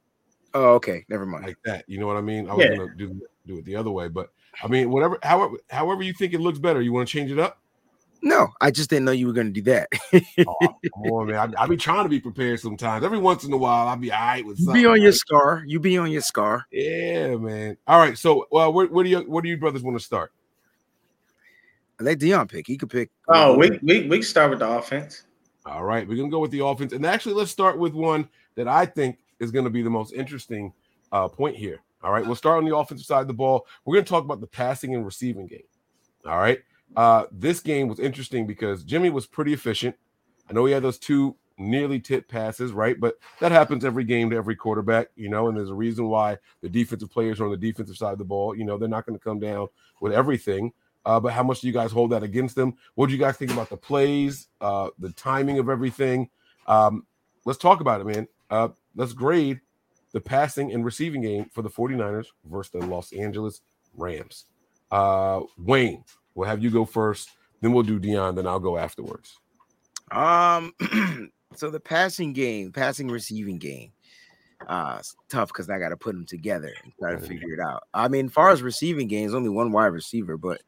oh 0.54 0.76
okay, 0.76 1.06
never 1.10 1.26
mind. 1.26 1.46
like 1.46 1.58
that. 1.66 1.84
You 1.88 2.00
know 2.00 2.08
what 2.08 2.18
I 2.18 2.22
mean? 2.22 2.50
I 2.50 2.54
was 2.54 2.66
Yeah. 2.66 2.76
going 2.76 2.90
to 2.90 2.96
do 2.96 3.22
do 3.46 3.58
it 3.58 3.66
the 3.66 3.76
other 3.76 3.92
way, 3.92 4.08
but 4.08 4.30
I 4.62 4.68
mean, 4.68 4.90
whatever, 4.90 5.18
however, 5.24 5.58
however 5.70 6.04
you 6.04 6.14
think 6.14 6.34
it 6.34 6.40
looks 6.42 6.60
better. 6.60 6.82
You 6.82 6.94
want 6.94 7.08
to 7.08 7.12
change 7.12 7.32
it 7.32 7.40
up? 7.40 7.60
No, 8.22 8.48
I 8.60 8.72
just 8.72 8.90
didn't 8.90 9.06
know 9.06 9.12
you 9.12 9.28
were 9.28 9.34
gonna 9.34 9.52
do 9.52 9.62
that. 9.64 9.90
Oh, 10.48 10.74
on, 10.94 11.28
man. 11.28 11.54
I, 11.58 11.64
I 11.64 11.68
be 11.68 11.78
trying 11.78 12.04
to 12.04 12.10
be 12.10 12.20
prepared 12.20 12.60
sometimes. 12.60 13.06
Every 13.06 13.18
once 13.20 13.44
in 13.44 13.54
a 13.54 13.58
while, 13.58 13.88
I'll 13.88 13.96
be 13.98 14.12
all 14.12 14.20
right 14.20 14.46
with 14.46 14.60
you 14.60 14.66
something. 14.66 14.82
be 14.82 14.88
on 14.88 15.02
your 15.02 15.12
scar. 15.12 15.64
You 15.68 15.80
be 15.80 15.98
on 15.98 16.10
your 16.12 16.22
scar. 16.22 16.66
Yeah, 16.72 17.36
man. 17.36 17.78
All 17.88 18.00
right. 18.00 18.18
So, 18.18 18.48
well, 18.52 18.74
where, 18.74 18.88
where 18.88 19.04
do 19.04 19.10
you 19.10 19.20
where 19.20 19.42
do 19.42 19.50
you 19.50 19.58
brothers 19.58 19.84
want 19.84 20.00
to 20.00 20.04
start? 20.04 20.32
Let 22.00 22.20
Dion 22.20 22.48
pick. 22.48 22.68
He 22.68 22.78
could 22.78 22.90
pick. 22.90 23.10
Oh, 23.28 23.58
we 23.58 23.80
we 23.82 24.08
we 24.08 24.18
can 24.18 24.24
start 24.24 24.52
with 24.52 24.60
the 24.60 24.70
offense. 24.70 25.24
All 25.66 25.84
right, 25.84 26.08
we're 26.08 26.18
gonna 26.18 26.30
go 26.30 26.40
with 26.40 26.52
the 26.52 26.64
offense, 26.64 26.94
and 26.94 27.06
actually, 27.06 27.34
let's 27.34 27.52
start 27.52 27.78
with 27.78 27.94
one 27.94 28.30
that 28.56 28.68
I 28.68 28.86
think 28.86 29.20
is 29.40 29.52
going 29.52 29.66
to 29.66 29.72
be 29.72 29.82
the 29.82 29.90
most 29.90 30.14
interesting 30.14 30.74
uh, 31.12 31.28
point 31.28 31.56
here. 31.56 31.80
All 32.04 32.12
right, 32.12 32.26
we'll 32.26 32.36
start 32.36 32.58
on 32.58 32.66
the 32.66 32.76
offensive 32.76 33.06
side 33.06 33.22
of 33.22 33.28
the 33.28 33.34
ball. 33.34 33.66
We're 33.86 33.96
going 33.96 34.06
to 34.06 34.10
talk 34.10 34.24
about 34.24 34.42
the 34.42 34.48
passing 34.48 34.96
and 34.96 35.06
receiving 35.06 35.48
game. 35.48 35.64
All 36.26 36.38
right, 36.38 36.60
uh, 36.96 37.26
this 37.32 37.60
game 37.60 37.88
was 37.88 38.00
interesting 38.00 38.46
because 38.48 38.84
Jimmy 38.84 39.10
was 39.10 39.26
pretty 39.26 39.54
efficient. 39.54 39.96
I 40.50 40.54
know 40.54 40.66
he 40.66 40.74
had 40.74 40.84
those 40.84 40.98
two 40.98 41.36
nearly 41.58 42.00
tip 42.00 42.28
passes, 42.28 42.72
right? 42.72 43.00
But 43.00 43.16
that 43.40 43.52
happens 43.52 43.84
every 43.84 44.04
game 44.04 44.30
to 44.30 44.36
every 44.36 44.56
quarterback, 44.56 45.08
you 45.16 45.30
know. 45.30 45.48
And 45.48 45.58
there's 45.58 45.70
a 45.70 45.76
reason 45.76 46.08
why 46.08 46.38
the 46.62 46.70
defensive 46.70 47.12
players 47.12 47.40
are 47.40 47.46
on 47.46 47.52
the 47.52 47.58
defensive 47.58 47.98
side 47.98 48.14
of 48.14 48.20
the 48.20 48.26
ball. 48.26 48.56
You 48.56 48.66
know, 48.66 48.78
they're 48.78 48.88
not 48.88 49.06
going 49.06 49.18
to 49.18 49.24
come 49.24 49.40
down 49.40 49.68
with 50.02 50.14
everything. 50.14 50.72
Uh, 51.08 51.22
but 51.22 51.32
how 51.32 51.42
much 51.42 51.62
do 51.62 51.68
you 51.68 51.74
guys 51.74 51.90
hold 51.90 52.12
that 52.12 52.22
against 52.22 52.54
them? 52.54 52.76
What 52.96 53.08
do 53.08 53.14
you 53.14 53.18
guys 53.18 53.38
think 53.38 53.52
about 53.52 53.70
the 53.70 53.78
plays, 53.78 54.50
uh, 54.60 54.90
the 55.00 55.14
timing 55.14 55.58
of 55.58 55.70
everything? 55.70 56.30
Um, 56.68 57.08
let's 57.46 57.58
talk 57.58 57.80
about 57.80 58.02
it, 58.02 58.08
man. 58.08 58.28
Uh, 58.50 58.70
let's 58.94 59.14
grade 59.14 59.62
the 60.12 60.20
passing 60.20 60.74
and 60.74 60.84
receiving 60.84 61.22
game 61.22 61.46
for 61.54 61.62
the 61.62 61.70
49ers 61.70 62.28
versus 62.44 62.74
the 62.74 62.86
Los 62.86 63.14
Angeles 63.14 63.62
Rams. 63.96 64.48
Uh, 64.92 65.44
Wayne, 65.58 66.04
we'll 66.36 66.50
have 66.50 66.62
you 66.62 66.70
go 66.70 66.84
first, 66.84 67.30
then 67.62 67.72
we'll 67.72 67.84
do 67.84 68.00
Dion, 68.00 68.36
then 68.36 68.46
I'll 68.46 68.60
go 68.60 68.78
afterwards. 68.78 69.38
Um, 70.12 70.74
so 71.56 71.70
the 71.70 71.80
passing 71.80 72.34
game, 72.34 72.74
passing 72.74 73.08
receiving 73.08 73.60
game, 73.60 73.94
uh, 74.68 74.98
it's 75.00 75.16
tough 75.30 75.48
because 75.48 75.70
I 75.70 75.80
got 75.80 75.90
to 75.90 75.98
put 75.98 76.16
them 76.16 76.26
together 76.26 76.74
and 76.84 76.92
try 77.00 77.14
to 77.14 77.20
figure 77.20 77.54
it 77.54 77.62
out. 77.62 77.84
I 77.94 78.10
mean, 78.10 78.26
as 78.26 78.34
far 78.34 78.50
as 78.50 78.62
receiving 78.62 79.08
games, 79.08 79.34
only 79.34 79.50
one 79.50 79.72
wide 79.72 79.86
receiver, 79.86 80.36
but 80.36 80.62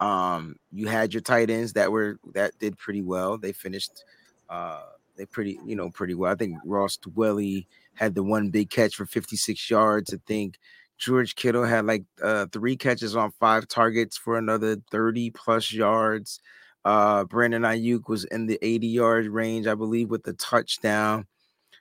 um, 0.00 0.56
you 0.72 0.88
had 0.88 1.14
your 1.14 1.20
tight 1.22 1.50
ends 1.50 1.72
that 1.74 1.92
were 1.92 2.18
that 2.34 2.58
did 2.58 2.78
pretty 2.78 3.02
well. 3.02 3.38
They 3.38 3.52
finished, 3.52 4.04
uh, 4.48 4.82
they 5.16 5.26
pretty 5.26 5.58
you 5.64 5.76
know 5.76 5.90
pretty 5.90 6.14
well. 6.14 6.32
I 6.32 6.36
think 6.36 6.58
Ross 6.64 6.98
Dwelley 6.98 7.66
had 7.94 8.14
the 8.14 8.22
one 8.22 8.50
big 8.50 8.70
catch 8.70 8.96
for 8.96 9.06
56 9.06 9.70
yards. 9.70 10.12
I 10.12 10.18
think 10.26 10.58
George 10.98 11.34
Kittle 11.36 11.64
had 11.64 11.86
like 11.86 12.04
uh, 12.22 12.46
three 12.52 12.76
catches 12.76 13.16
on 13.16 13.32
five 13.40 13.68
targets 13.68 14.16
for 14.16 14.38
another 14.38 14.76
30 14.90 15.30
plus 15.30 15.72
yards. 15.72 16.40
Uh, 16.84 17.24
Brandon 17.24 17.62
Aiyuk 17.62 18.08
was 18.08 18.24
in 18.24 18.46
the 18.46 18.58
80 18.62 18.86
yard 18.88 19.26
range, 19.26 19.66
I 19.66 19.74
believe, 19.74 20.10
with 20.10 20.22
the 20.24 20.34
touchdown. 20.34 21.26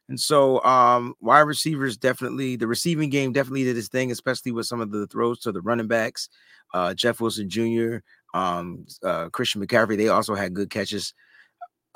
And 0.09 0.19
so, 0.19 0.61
um, 0.63 1.15
wide 1.21 1.41
receivers 1.41 1.97
definitely, 1.97 2.55
the 2.55 2.67
receiving 2.67 3.09
game 3.09 3.31
definitely 3.31 3.63
did 3.63 3.75
his 3.75 3.87
thing, 3.87 4.11
especially 4.11 4.51
with 4.51 4.65
some 4.65 4.81
of 4.81 4.91
the 4.91 5.07
throws 5.07 5.39
to 5.41 5.51
the 5.51 5.61
running 5.61 5.87
backs. 5.87 6.29
Uh, 6.73 6.93
Jeff 6.93 7.21
Wilson 7.21 7.49
Jr., 7.49 7.97
um, 8.33 8.85
uh, 9.03 9.29
Christian 9.29 9.65
McCaffrey, 9.65 9.97
they 9.97 10.07
also 10.07 10.35
had 10.35 10.53
good 10.53 10.69
catches. 10.69 11.13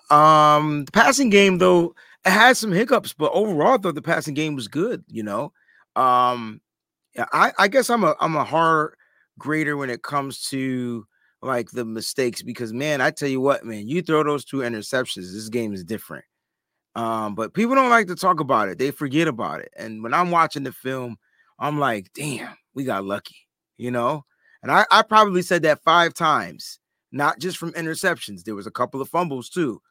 Um, 0.09 0.85
the 0.85 0.91
passing 0.91 1.29
game, 1.29 1.57
though, 1.57 1.95
it 2.25 2.29
had 2.29 2.57
some 2.57 2.71
hiccups, 2.71 3.13
but 3.13 3.31
overall, 3.33 3.73
I 3.73 3.77
thought 3.77 3.95
the 3.95 4.01
passing 4.01 4.33
game 4.33 4.55
was 4.55 4.67
good. 4.67 5.03
You 5.07 5.23
know, 5.23 5.51
um, 5.95 6.61
I, 7.33 7.51
I 7.57 7.67
guess 7.67 7.89
I'm 7.89 8.03
a 8.03 8.15
I'm 8.19 8.35
a 8.35 8.43
hard 8.43 8.95
grader 9.39 9.77
when 9.77 9.89
it 9.89 10.03
comes 10.03 10.47
to 10.49 11.05
like 11.41 11.69
the 11.71 11.85
mistakes 11.85 12.41
because 12.41 12.73
man, 12.73 13.01
I 13.01 13.11
tell 13.11 13.29
you 13.29 13.41
what, 13.41 13.65
man, 13.65 13.87
you 13.87 14.01
throw 14.01 14.23
those 14.23 14.45
two 14.45 14.57
interceptions, 14.57 15.33
this 15.33 15.49
game 15.49 15.73
is 15.73 15.83
different. 15.83 16.25
Um, 16.95 17.35
but 17.35 17.53
people 17.53 17.75
don't 17.75 17.91
like 17.91 18.07
to 18.07 18.15
talk 18.15 18.39
about 18.39 18.69
it, 18.69 18.77
they 18.77 18.91
forget 18.91 19.27
about 19.27 19.61
it. 19.61 19.69
And 19.77 20.01
when 20.03 20.13
I'm 20.13 20.31
watching 20.31 20.63
the 20.63 20.71
film, 20.71 21.17
I'm 21.59 21.79
like, 21.79 22.09
damn, 22.13 22.55
we 22.73 22.83
got 22.83 23.05
lucky, 23.05 23.37
you 23.77 23.91
know. 23.91 24.25
And 24.63 24.71
I, 24.71 24.85
I 24.91 25.01
probably 25.03 25.41
said 25.41 25.61
that 25.63 25.83
five 25.83 26.13
times, 26.13 26.79
not 27.11 27.39
just 27.39 27.57
from 27.57 27.73
interceptions. 27.73 28.43
There 28.43 28.55
was 28.55 28.67
a 28.67 28.71
couple 28.71 29.01
of 29.01 29.09
fumbles 29.09 29.49
too. 29.49 29.81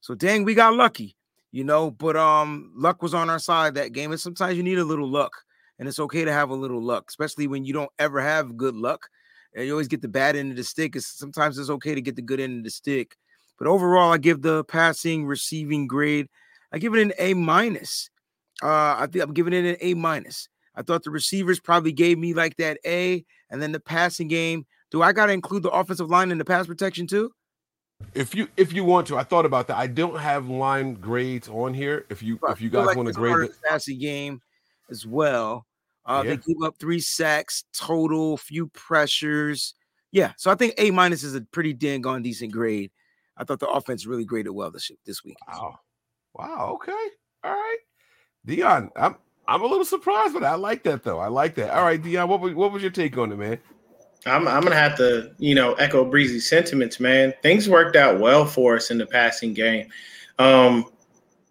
So 0.00 0.14
dang, 0.14 0.44
we 0.44 0.54
got 0.54 0.74
lucky, 0.74 1.16
you 1.52 1.64
know. 1.64 1.90
But 1.90 2.16
um, 2.16 2.72
luck 2.74 3.02
was 3.02 3.14
on 3.14 3.30
our 3.30 3.38
side 3.38 3.74
that 3.74 3.92
game, 3.92 4.10
and 4.10 4.20
sometimes 4.20 4.56
you 4.56 4.62
need 4.62 4.78
a 4.78 4.84
little 4.84 5.08
luck 5.08 5.32
and 5.78 5.88
it's 5.88 5.98
okay 5.98 6.24
to 6.24 6.32
have 6.32 6.50
a 6.50 6.54
little 6.54 6.82
luck, 6.82 7.06
especially 7.08 7.46
when 7.46 7.64
you 7.64 7.72
don't 7.72 7.90
ever 7.98 8.20
have 8.20 8.56
good 8.56 8.74
luck. 8.74 9.08
And 9.54 9.66
you 9.66 9.72
always 9.72 9.88
get 9.88 10.02
the 10.02 10.08
bad 10.08 10.36
end 10.36 10.50
of 10.50 10.56
the 10.56 10.64
stick. 10.64 10.98
Sometimes 10.98 11.58
it's 11.58 11.70
okay 11.70 11.94
to 11.94 12.00
get 12.00 12.16
the 12.16 12.22
good 12.22 12.40
end 12.40 12.58
of 12.58 12.64
the 12.64 12.70
stick. 12.70 13.16
But 13.58 13.68
overall, 13.68 14.12
I 14.12 14.18
give 14.18 14.42
the 14.42 14.64
passing 14.64 15.24
receiving 15.24 15.86
grade, 15.86 16.28
I 16.72 16.78
give 16.78 16.94
it 16.94 17.00
an 17.00 17.12
A 17.18 17.34
minus. 17.34 18.10
Uh, 18.62 18.96
I 18.98 19.06
think 19.10 19.24
I'm 19.24 19.32
giving 19.32 19.52
it 19.52 19.64
an 19.64 19.76
A 19.80 19.94
minus. 19.94 20.48
I 20.76 20.82
thought 20.82 21.02
the 21.02 21.10
receivers 21.10 21.58
probably 21.58 21.92
gave 21.92 22.18
me 22.18 22.34
like 22.34 22.56
that 22.56 22.78
A, 22.86 23.24
and 23.50 23.60
then 23.62 23.72
the 23.72 23.80
passing 23.80 24.28
game. 24.28 24.66
Do 24.90 25.02
I 25.02 25.12
got 25.12 25.26
to 25.26 25.32
include 25.32 25.62
the 25.62 25.70
offensive 25.70 26.10
line 26.10 26.30
in 26.30 26.38
the 26.38 26.44
pass 26.44 26.66
protection 26.66 27.06
too? 27.06 27.32
If 28.14 28.34
you 28.34 28.48
if 28.56 28.72
you 28.72 28.84
want 28.84 29.06
to, 29.08 29.16
I 29.16 29.22
thought 29.22 29.46
about 29.46 29.68
that. 29.68 29.78
I 29.78 29.86
don't 29.86 30.18
have 30.18 30.48
line 30.48 30.94
grades 30.94 31.48
on 31.48 31.72
here. 31.72 32.04
If 32.10 32.22
you 32.22 32.38
if 32.48 32.60
you 32.60 32.68
guys 32.68 32.86
like 32.86 32.96
want 32.96 33.08
to 33.08 33.14
grade 33.14 33.50
the 33.50 33.54
passing 33.68 33.98
game, 33.98 34.40
as 34.90 35.06
well. 35.06 35.66
Uh, 36.04 36.22
yeah. 36.24 36.30
They 36.30 36.36
gave 36.36 36.62
up 36.62 36.76
three 36.78 37.00
sacks 37.00 37.64
total, 37.72 38.36
few 38.36 38.68
pressures. 38.68 39.74
Yeah, 40.12 40.32
so 40.36 40.50
I 40.50 40.54
think 40.54 40.74
A 40.78 40.90
minus 40.90 41.24
is 41.24 41.34
a 41.34 41.40
pretty 41.40 41.72
dang 41.72 42.06
on 42.06 42.22
decent 42.22 42.52
grade. 42.52 42.90
I 43.36 43.44
thought 43.44 43.60
the 43.60 43.68
offense 43.68 44.06
really 44.06 44.24
graded 44.24 44.52
well 44.52 44.70
this 44.70 44.90
this 45.04 45.24
week. 45.24 45.36
Wow, 45.48 45.78
wow, 46.34 46.70
okay, 46.74 46.92
all 47.44 47.52
right, 47.52 47.78
Dion. 48.44 48.90
I'm 48.96 49.16
I'm 49.48 49.62
a 49.62 49.66
little 49.66 49.84
surprised, 49.84 50.34
but 50.34 50.44
I 50.44 50.54
like 50.54 50.82
that 50.84 51.02
though. 51.02 51.18
I 51.18 51.28
like 51.28 51.54
that. 51.56 51.70
All 51.70 51.84
right, 51.84 52.02
Dion, 52.02 52.28
what 52.28 52.40
was 52.40 52.54
what 52.54 52.72
was 52.72 52.82
your 52.82 52.90
take 52.90 53.16
on 53.16 53.32
it, 53.32 53.36
man? 53.36 53.58
I'm 54.26 54.48
I'm 54.48 54.62
gonna 54.62 54.74
have 54.74 54.96
to 54.96 55.32
you 55.38 55.54
know 55.54 55.74
echo 55.74 56.04
Breezy's 56.04 56.48
sentiments, 56.48 56.98
man. 56.98 57.32
Things 57.42 57.68
worked 57.68 57.96
out 57.96 58.18
well 58.18 58.44
for 58.44 58.76
us 58.76 58.90
in 58.90 58.98
the 58.98 59.06
passing 59.06 59.54
game. 59.54 59.88
Um, 60.38 60.86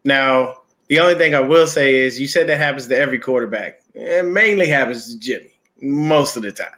now 0.04 0.62
the 0.88 1.00
only 1.00 1.16
thing 1.16 1.34
I 1.34 1.40
will 1.40 1.68
say 1.68 1.96
is 1.96 2.20
you 2.20 2.28
said 2.28 2.48
that 2.48 2.58
happens 2.58 2.88
to 2.88 2.98
every 2.98 3.20
quarterback. 3.20 3.82
It 3.94 4.26
mainly 4.26 4.68
happens 4.68 5.14
to 5.14 5.20
Jimmy 5.20 5.52
most 5.82 6.36
of 6.36 6.44
the 6.44 6.52
time. 6.52 6.74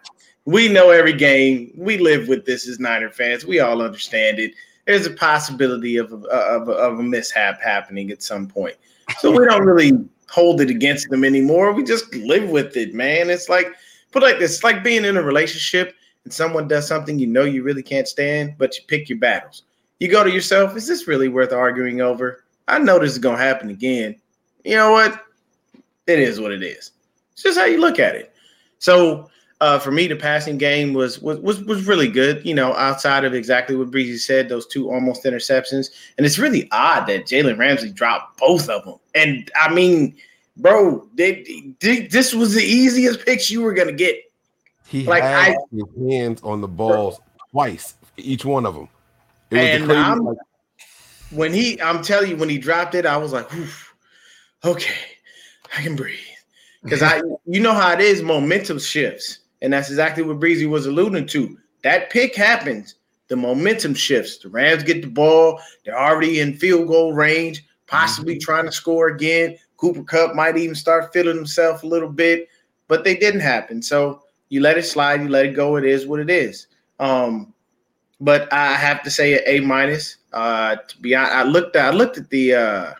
We 0.46 0.70
know 0.70 0.92
every 0.92 1.14
game. 1.14 1.72
We 1.76 1.98
live 1.98 2.28
with 2.28 2.46
this 2.46 2.68
as 2.68 2.80
Niner 2.80 3.10
fans. 3.10 3.46
We 3.46 3.60
all 3.60 3.82
understand 3.82 4.40
it. 4.40 4.54
There's 4.86 5.06
a 5.06 5.12
possibility 5.12 5.98
of 5.98 6.14
a, 6.14 6.16
of, 6.28 6.70
a, 6.70 6.72
of 6.72 7.00
a 7.00 7.04
mishap 7.04 7.62
happening 7.62 8.12
at 8.12 8.24
some 8.24 8.48
point. 8.48 8.76
So 9.20 9.32
we 9.32 9.46
don't 9.46 9.65
really 9.65 10.08
hold 10.30 10.62
it 10.62 10.70
against 10.70 11.10
them 11.10 11.24
anymore. 11.24 11.72
We 11.72 11.84
just 11.84 12.13
live 12.15 12.50
with 12.50 12.76
it, 12.78 12.93
man. 12.93 13.30
It's 13.30 13.50
like 13.50 13.74
put 14.12 14.24
like 14.24 14.39
this, 14.39 14.56
it's 14.56 14.63
like 14.63 14.84
being 14.84 15.06
in 15.06 15.17
a 15.17 15.22
relationship 15.22 15.96
and 16.24 16.34
someone 16.34 16.67
does 16.67 16.88
something 16.88 17.17
you 17.17 17.28
know 17.28 17.43
you 17.43 17.63
really 17.63 17.84
can't 17.84 18.08
stand, 18.08 18.56
but 18.58 18.76
you 18.78 18.84
pick 18.88 19.10
your 19.10 19.17
battles. 19.17 19.63
You 20.00 20.10
go 20.10 20.24
to 20.24 20.32
yourself, 20.32 20.76
is 20.76 20.88
this 20.88 21.08
really 21.08 21.30
worth 21.30 21.54
arguing 21.54 22.02
over? 22.02 22.43
I 22.67 22.80
know 22.80 23.00
this 23.00 23.12
is 23.12 23.17
gonna 23.17 23.38
happen 23.38 23.70
again. 23.70 24.15
You 24.63 24.76
know 24.76 24.91
what? 24.91 25.24
It 26.06 26.20
is 26.20 26.39
what 26.39 26.52
it 26.52 26.62
is. 26.62 26.91
It's 27.32 27.43
just 27.43 27.58
how 27.58 27.65
you 27.65 27.80
look 27.80 28.00
at 28.00 28.15
it. 28.15 28.34
So 28.80 29.30
uh, 29.60 29.80
for 29.80 29.91
me, 29.91 30.08
the 30.08 30.15
passing 30.15 30.58
game 30.58 30.93
was, 30.93 31.20
was 31.20 31.39
was 31.39 31.63
was 31.63 31.88
really 31.88 32.08
good. 32.08 32.46
You 32.46 32.54
know, 32.54 32.74
outside 32.76 33.26
of 33.26 33.34
exactly 33.34 33.76
what 33.76 33.89
Breezy 33.89 34.17
said, 34.17 34.50
those 34.50 34.67
two 34.67 34.91
almost 34.91 35.24
interceptions, 35.24 35.89
and 36.17 36.26
it's 36.26 36.38
really 36.38 36.67
odd 36.72 37.08
that 37.08 37.26
Jalen 37.26 37.58
Ramsey 37.58 37.91
dropped 37.91 38.38
both 38.38 38.70
of 38.70 38.86
them. 38.86 38.96
And 39.15 39.50
I 39.60 39.74
mean, 39.74 40.15
bro, 40.58 41.08
they, 41.15 41.74
they, 41.80 42.08
this 42.08 42.36
was 42.36 42.54
the 42.54 42.63
easiest 42.63 43.26
picks 43.26 43.50
you 43.50 43.62
were 43.62 43.74
gonna 43.74 43.93
get. 43.93 44.32
He 44.88 45.06
like 45.06 45.24
had 45.24 45.54
I, 45.54 45.58
his 45.72 46.10
hands 46.10 46.41
on 46.43 46.62
the 46.62 46.67
balls 46.67 47.20
twice, 47.52 47.96
each 48.15 48.46
one 48.46 48.65
of 48.65 48.76
them. 48.76 48.89
It 49.50 49.82
and 49.82 49.88
like, 49.88 50.38
when 51.32 51.54
he, 51.54 51.82
I'm 51.82 52.02
telling 52.02 52.30
you, 52.30 52.38
when 52.38 52.50
he 52.50 52.58
dropped 52.58 52.96
it, 52.96 53.06
I 53.06 53.17
was 53.17 53.34
like, 53.34 53.50
okay, 54.63 54.96
I 55.76 55.82
can 55.82 55.96
breathe. 55.96 56.20
Because 56.84 57.02
I, 57.04 57.22
you 57.46 57.60
know 57.60 57.74
how 57.74 57.91
it 57.91 58.00
is, 58.00 58.22
momentum 58.22 58.80
shifts, 58.80 59.39
and 59.62 59.72
that's 59.74 59.89
exactly 59.89 60.24
what 60.24 60.39
Breezy 60.39 60.65
was 60.65 60.86
alluding 60.86 61.28
to. 61.28 61.58
That 61.84 62.10
pick 62.10 62.36
happens, 62.36 62.96
the 63.28 63.36
momentum 63.36 63.93
shifts. 63.93 64.38
The 64.38 64.50
Rams 64.50 64.84
get 64.84 65.02
the 65.02 65.10
ball, 65.10 65.60
they're 65.86 66.00
already 66.00 66.39
in 66.39 66.56
field 66.56 66.88
goal 66.88 67.13
range, 67.13 67.65
possibly 67.88 68.36
mm-hmm. 68.36 68.46
trying 68.46 68.65
to 68.65 68.72
score 68.72 69.08
again. 69.08 69.58
Cooper 69.78 70.04
Kupp 70.04 70.36
might 70.36 70.58
even 70.58 70.76
start 70.76 71.13
feeling 71.13 71.36
himself 71.36 71.84
a 71.84 71.88
little 71.88 72.10
bit, 72.10 72.50
but 72.88 73.04
they 73.04 73.15
didn't 73.15 73.41
happen. 73.41 73.82
So 73.82 74.24
you 74.50 74.62
let 74.62 74.78
it 74.78 74.86
slide, 74.86 75.22
you 75.22 75.30
let 75.30 75.46
it 75.46 75.56
go. 75.56 75.76
It 75.76 75.86
is 75.86 76.08
what 76.08 76.20
it 76.20 76.30
is. 76.30 76.67
Um, 77.00 77.54
but 78.20 78.52
I 78.52 78.74
have 78.74 79.04
to 79.04 79.12
say 79.12 79.39
A 79.46 79.60
minus. 79.60 80.17
Uh, 80.34 80.76
to 80.76 80.98
be 81.00 81.15
honest, 81.15 81.34
I 81.34 81.43
looked 81.43 81.76
I 81.76 81.89
looked 81.91 82.17
at 82.17 82.30
the 82.30 82.54
uh, 82.54 82.93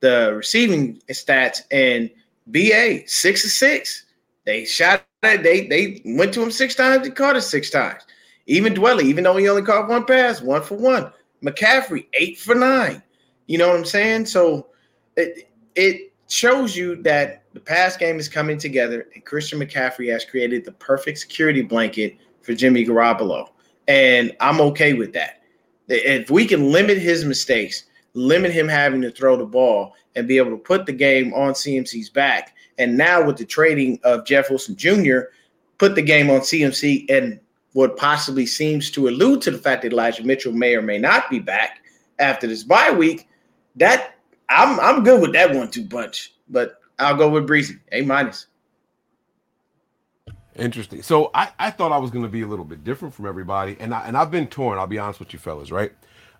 the 0.00 0.34
receiving 0.36 1.00
stats 1.10 1.62
and 1.70 2.10
BA 2.48 3.08
six 3.08 3.42
to 3.42 3.48
six. 3.48 4.04
They 4.44 4.64
shot. 4.64 5.04
They 5.24 5.66
they 5.66 6.02
went 6.04 6.32
to 6.34 6.42
him 6.42 6.50
six 6.50 6.74
times. 6.74 7.06
He 7.06 7.12
caught 7.12 7.36
it 7.36 7.42
six 7.42 7.70
times. 7.70 8.02
Even 8.46 8.74
Dwelley, 8.74 9.04
even 9.04 9.24
though 9.24 9.36
he 9.36 9.48
only 9.48 9.62
caught 9.62 9.88
one 9.88 10.04
pass, 10.04 10.40
one 10.40 10.62
for 10.62 10.76
one. 10.76 11.10
McCaffrey 11.42 12.06
eight 12.14 12.38
for 12.38 12.54
nine. 12.54 13.02
You 13.46 13.58
know 13.58 13.68
what 13.68 13.76
I'm 13.76 13.84
saying? 13.84 14.26
So 14.26 14.68
it 15.16 15.50
it 15.74 16.12
shows 16.28 16.76
you 16.76 16.96
that 17.02 17.44
the 17.52 17.60
pass 17.60 17.96
game 17.96 18.18
is 18.18 18.28
coming 18.28 18.58
together, 18.58 19.06
and 19.14 19.24
Christian 19.24 19.60
McCaffrey 19.60 20.10
has 20.12 20.24
created 20.24 20.64
the 20.64 20.72
perfect 20.72 21.18
security 21.18 21.62
blanket 21.62 22.16
for 22.42 22.54
Jimmy 22.54 22.84
Garoppolo, 22.84 23.48
and 23.88 24.34
I'm 24.40 24.60
okay 24.60 24.94
with 24.94 25.12
that. 25.12 25.42
If 25.88 26.30
we 26.30 26.46
can 26.46 26.72
limit 26.72 26.98
his 26.98 27.24
mistakes, 27.24 27.84
limit 28.14 28.52
him 28.52 28.68
having 28.68 29.02
to 29.02 29.10
throw 29.10 29.36
the 29.36 29.46
ball, 29.46 29.94
and 30.16 30.28
be 30.28 30.38
able 30.38 30.50
to 30.50 30.56
put 30.56 30.86
the 30.86 30.92
game 30.92 31.32
on 31.34 31.52
CMC's 31.52 32.08
back, 32.10 32.53
and 32.78 32.96
now 32.96 33.24
with 33.24 33.36
the 33.36 33.44
trading 33.44 33.98
of 34.04 34.24
Jeff 34.24 34.50
Wilson 34.50 34.76
Jr., 34.76 35.20
put 35.78 35.94
the 35.94 36.02
game 36.02 36.30
on 36.30 36.40
CMC 36.40 37.10
and 37.10 37.40
what 37.72 37.96
possibly 37.96 38.46
seems 38.46 38.90
to 38.92 39.08
allude 39.08 39.42
to 39.42 39.50
the 39.50 39.58
fact 39.58 39.82
that 39.82 39.92
Elijah 39.92 40.24
Mitchell 40.24 40.52
may 40.52 40.74
or 40.74 40.82
may 40.82 40.98
not 40.98 41.28
be 41.28 41.38
back 41.38 41.82
after 42.18 42.46
this 42.46 42.62
bye 42.62 42.90
week. 42.90 43.28
That 43.76 44.14
I'm 44.48 44.78
I'm 44.80 45.02
good 45.02 45.20
with 45.20 45.32
that 45.32 45.54
one 45.54 45.70
two 45.70 45.84
bunch, 45.84 46.34
but 46.48 46.80
I'll 46.98 47.16
go 47.16 47.28
with 47.28 47.46
Breezy 47.46 47.78
A 47.92 48.02
minus. 48.02 48.46
Interesting. 50.56 51.02
So 51.02 51.32
I, 51.34 51.50
I 51.58 51.70
thought 51.72 51.90
I 51.90 51.98
was 51.98 52.12
going 52.12 52.24
to 52.24 52.30
be 52.30 52.42
a 52.42 52.46
little 52.46 52.64
bit 52.64 52.84
different 52.84 53.12
from 53.12 53.26
everybody, 53.26 53.76
and 53.80 53.92
I 53.92 54.06
and 54.06 54.16
I've 54.16 54.30
been 54.30 54.46
torn. 54.46 54.78
I'll 54.78 54.86
be 54.86 54.98
honest 54.98 55.18
with 55.18 55.32
you, 55.32 55.38
fellas. 55.38 55.70
Right. 55.72 55.92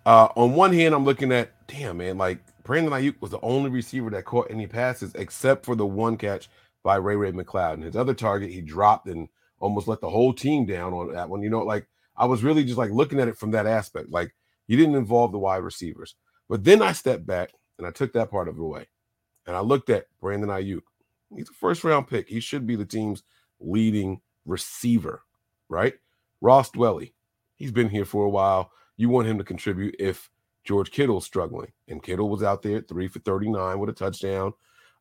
Uh, 0.07 0.29
on 0.37 0.55
one 0.55 0.73
hand, 0.73 0.95
I'm 0.95 1.05
looking 1.05 1.33
at 1.33 1.51
damn 1.67 1.97
man, 1.97 2.19
like 2.19 2.39
Brandon 2.65 2.93
Aiyuk 2.93 3.21
was 3.21 3.31
the 3.31 3.41
only 3.43 3.71
receiver 3.71 4.11
that 4.11 4.25
caught 4.25 4.51
any 4.51 4.67
passes 4.67 5.15
except 5.15 5.65
for 5.65 5.77
the 5.77 5.87
one 5.87 6.17
catch 6.17 6.49
by 6.83 6.97
Ray 6.97 7.15
Ray 7.15 7.33
McCloud, 7.33 7.75
and 7.75 7.85
his 7.85 7.97
other 7.97 8.15
target 8.15 8.51
he 8.51 8.61
dropped 8.61 9.07
and 9.07 9.29
almost 9.61 9.87
let 9.87 10.01
the 10.01 10.11
whole 10.11 10.33
team 10.33 10.67
down 10.67 10.93
on 10.93 11.13
that 11.13 11.29
one. 11.29 11.43
You 11.43 11.51
know, 11.51 11.63
like 11.63 11.87
I 12.17 12.25
was 12.25 12.43
really 12.43 12.65
just 12.65 12.79
like 12.79 12.91
looking 12.91 13.21
at 13.21 13.29
it 13.29 13.37
from 13.37 13.51
that 13.53 13.67
aspect. 13.67 14.11
Like 14.11 14.35
you 14.67 14.77
didn't 14.77 14.97
involve 14.97 15.33
the 15.33 15.39
wide 15.39 15.63
receivers, 15.63 16.15
but 16.49 16.65
then 16.65 16.83
I 16.83 16.93
stepped 16.93 17.27
back 17.27 17.51
and 17.79 17.87
I 17.87 17.91
took 17.91 18.13
that 18.15 18.31
part 18.31 18.49
of 18.49 18.57
it 18.57 18.63
away, 18.63 18.89
and 19.47 19.55
I 19.55 19.61
looked 19.61 19.91
at 19.91 20.07
Brandon 20.21 20.51
Aiyuk. 20.51 20.83
He's 21.35 21.51
a 21.51 21.55
first 21.55 21.85
round 21.85 22.09
pick. 22.09 22.29
He 22.29 22.41
should 22.41 22.67
be 22.67 22.77
the 22.77 22.85
team's 22.85 23.23
leading 23.61 24.21
receiver, 24.47 25.23
right? 25.69 25.95
Ross 26.41 26.71
Dwelley. 26.71 27.13
he's 27.57 27.73
been 27.73 27.89
here 27.89 28.05
for 28.05 28.25
a 28.25 28.31
while. 28.31 28.71
You 28.97 29.09
want 29.09 29.27
him 29.27 29.39
to 29.39 29.45
contribute 29.45 29.97
if 29.99 30.31
George 30.65 30.91
Kittle's 30.91 31.25
struggling. 31.25 31.73
And 31.89 32.03
Kittle 32.03 32.29
was 32.29 32.43
out 32.43 32.63
there 32.63 32.81
three 32.81 33.09
for 33.09 33.21
39 33.21 33.79
with 33.79 33.91
a 33.91 33.93
touchdown. 33.93 34.53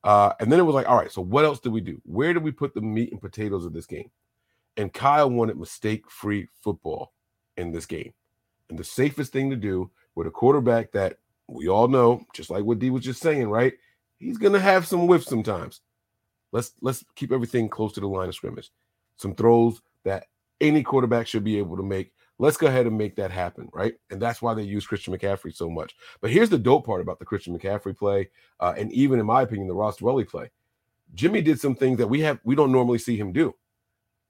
Uh, 0.04 0.34
and 0.40 0.52
then 0.52 0.60
it 0.60 0.64
was 0.64 0.76
like, 0.76 0.88
all 0.88 0.98
right, 0.98 1.12
so 1.12 1.22
what 1.22 1.46
else 1.46 1.60
did 1.60 1.72
we 1.72 1.82
do? 1.82 2.02
Where 2.04 2.34
did 2.34 2.44
we 2.44 2.52
put 2.52 2.74
the 2.74 2.82
meat 2.82 3.12
and 3.12 3.22
potatoes 3.22 3.66
of 3.66 3.74
this 3.74 3.86
game? 3.86 4.12
And 4.76 4.94
Kyle 4.94 5.30
wanted 5.30 5.58
mistake 5.58 6.10
free 6.10 6.50
football 6.62 7.14
in 7.56 7.72
this 7.72 7.86
game. 7.86 8.14
And 8.70 8.78
the 8.78 8.84
safest 8.84 9.32
thing 9.32 9.50
to 9.50 9.56
do 9.56 9.92
with 10.16 10.28
a 10.28 10.32
quarterback 10.32 10.92
that 10.92 11.20
we 11.48 11.68
all 11.68 11.88
know, 11.88 12.26
just 12.34 12.50
like 12.50 12.64
what 12.64 12.80
D 12.80 12.90
was 12.90 13.04
just 13.04 13.22
saying, 13.22 13.50
right? 13.50 13.74
He's 14.18 14.38
gonna 14.38 14.60
have 14.60 14.88
some 14.88 15.02
whiffs 15.02 15.28
sometimes. 15.28 15.82
Let's 16.52 16.72
let's 16.82 17.04
keep 17.16 17.32
everything 17.32 17.70
close 17.70 17.94
to 17.94 18.00
the 18.00 18.08
line 18.08 18.30
of 18.30 18.36
scrimmage. 18.36 18.72
Some 19.18 19.36
throws 19.36 19.82
that 20.06 20.28
any 20.62 20.84
quarterback 20.84 21.28
should 21.28 21.44
be 21.44 21.58
able 21.58 21.78
to 21.78 21.84
make. 21.84 22.14
Let's 22.44 22.58
go 22.58 22.68
ahead 22.68 22.88
and 22.88 22.98
make 22.98 23.16
that 23.16 23.32
happen, 23.32 23.70
right? 23.72 23.94
And 24.12 24.22
that's 24.22 24.42
why 24.42 24.54
they 24.54 24.64
use 24.64 24.86
Christian 24.86 25.18
McCaffrey 25.18 25.56
so 25.56 25.70
much. 25.70 25.96
But 26.20 26.30
here's 26.30 26.50
the 26.50 26.58
dope 26.58 26.86
part 26.86 27.00
about 27.00 27.20
the 27.20 27.24
Christian 27.24 27.58
McCaffrey 27.58 27.98
play, 27.98 28.32
uh, 28.60 28.74
and 28.78 28.92
even 28.92 29.18
in 29.18 29.26
my 29.26 29.44
opinion, 29.44 29.70
the 29.70 29.74
Ross 29.74 30.00
Dwelley 30.00 30.28
play. 30.28 30.52
Jimmy 31.14 31.42
did 31.42 31.62
some 31.62 31.74
things 31.74 32.00
that 32.00 32.08
we 32.08 32.20
have 32.20 32.42
we 32.44 32.54
don't 32.54 32.74
normally 32.74 32.98
see 32.98 33.16
him 33.16 33.32
do. 33.32 33.56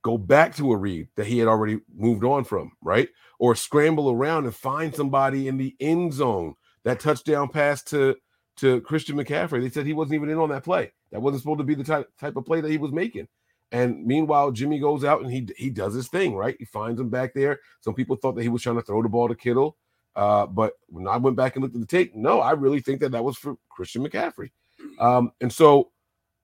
Go 0.03 0.20
back 0.20 0.55
to 0.57 0.74
a 0.74 0.78
read 0.78 1.07
that 1.16 1.26
he 1.26 1.39
had 1.39 1.47
already 1.47 1.80
moved 1.91 2.24
on 2.24 2.43
from, 2.43 2.74
right? 2.84 3.09
Or 3.39 3.55
scramble 3.55 4.11
around 4.11 4.43
and 4.45 4.53
find 4.53 4.93
somebody 4.93 5.47
in 5.47 5.57
the 5.57 5.76
end 5.80 6.14
zone. 6.14 6.53
That 6.84 6.99
touchdown 6.99 7.49
pass 7.49 7.82
to 7.86 8.16
to 8.57 8.82
Christian 8.82 9.18
McCaffrey. 9.18 9.59
They 9.59 9.72
said 9.72 9.88
he 9.88 9.93
wasn't 9.93 10.14
even 10.14 10.30
in 10.30 10.38
on 10.38 10.49
that 10.49 10.64
play. 10.64 10.91
That 11.11 11.24
wasn't 11.24 11.41
supposed 11.41 11.61
to 11.61 11.64
be 11.64 11.74
the 11.74 11.84
type, 11.84 12.07
type 12.20 12.36
of 12.36 12.45
play 12.45 12.61
that 12.61 12.70
he 12.70 12.78
was 12.78 12.91
making. 12.91 13.28
And 13.74 14.05
meanwhile, 14.05 14.51
Jimmy 14.51 14.80
goes 14.80 15.03
out 15.03 15.21
and 15.21 15.32
he 15.32 15.49
he 15.57 15.71
does 15.71 15.95
his 15.95 16.07
thing, 16.07 16.36
right? 16.36 16.55
He 16.59 16.65
finds 16.65 17.01
him 17.01 17.09
back 17.09 17.34
there. 17.34 17.59
Some 17.82 17.95
people 17.95 18.15
thought 18.15 18.36
that 18.36 18.43
he 18.43 18.49
was 18.49 18.61
trying 18.61 18.76
to 18.76 18.84
throw 18.84 19.01
the 19.01 19.09
ball 19.09 19.28
to 19.28 19.36
Kittle, 19.36 19.78
uh, 20.15 20.45
but 20.45 20.74
when 20.88 21.07
I 21.07 21.17
went 21.17 21.36
back 21.36 21.55
and 21.55 21.63
looked 21.63 21.76
at 21.76 21.82
the 21.82 21.88
tape, 21.88 22.15
no, 22.15 22.39
I 22.39 22.51
really 22.51 22.80
think 22.82 23.01
that 23.01 23.11
that 23.13 23.24
was 23.24 23.36
for 23.36 23.55
Christian 23.69 24.07
McCaffrey. 24.07 24.51
Um, 24.99 25.32
and 25.41 25.51
so 25.51 25.91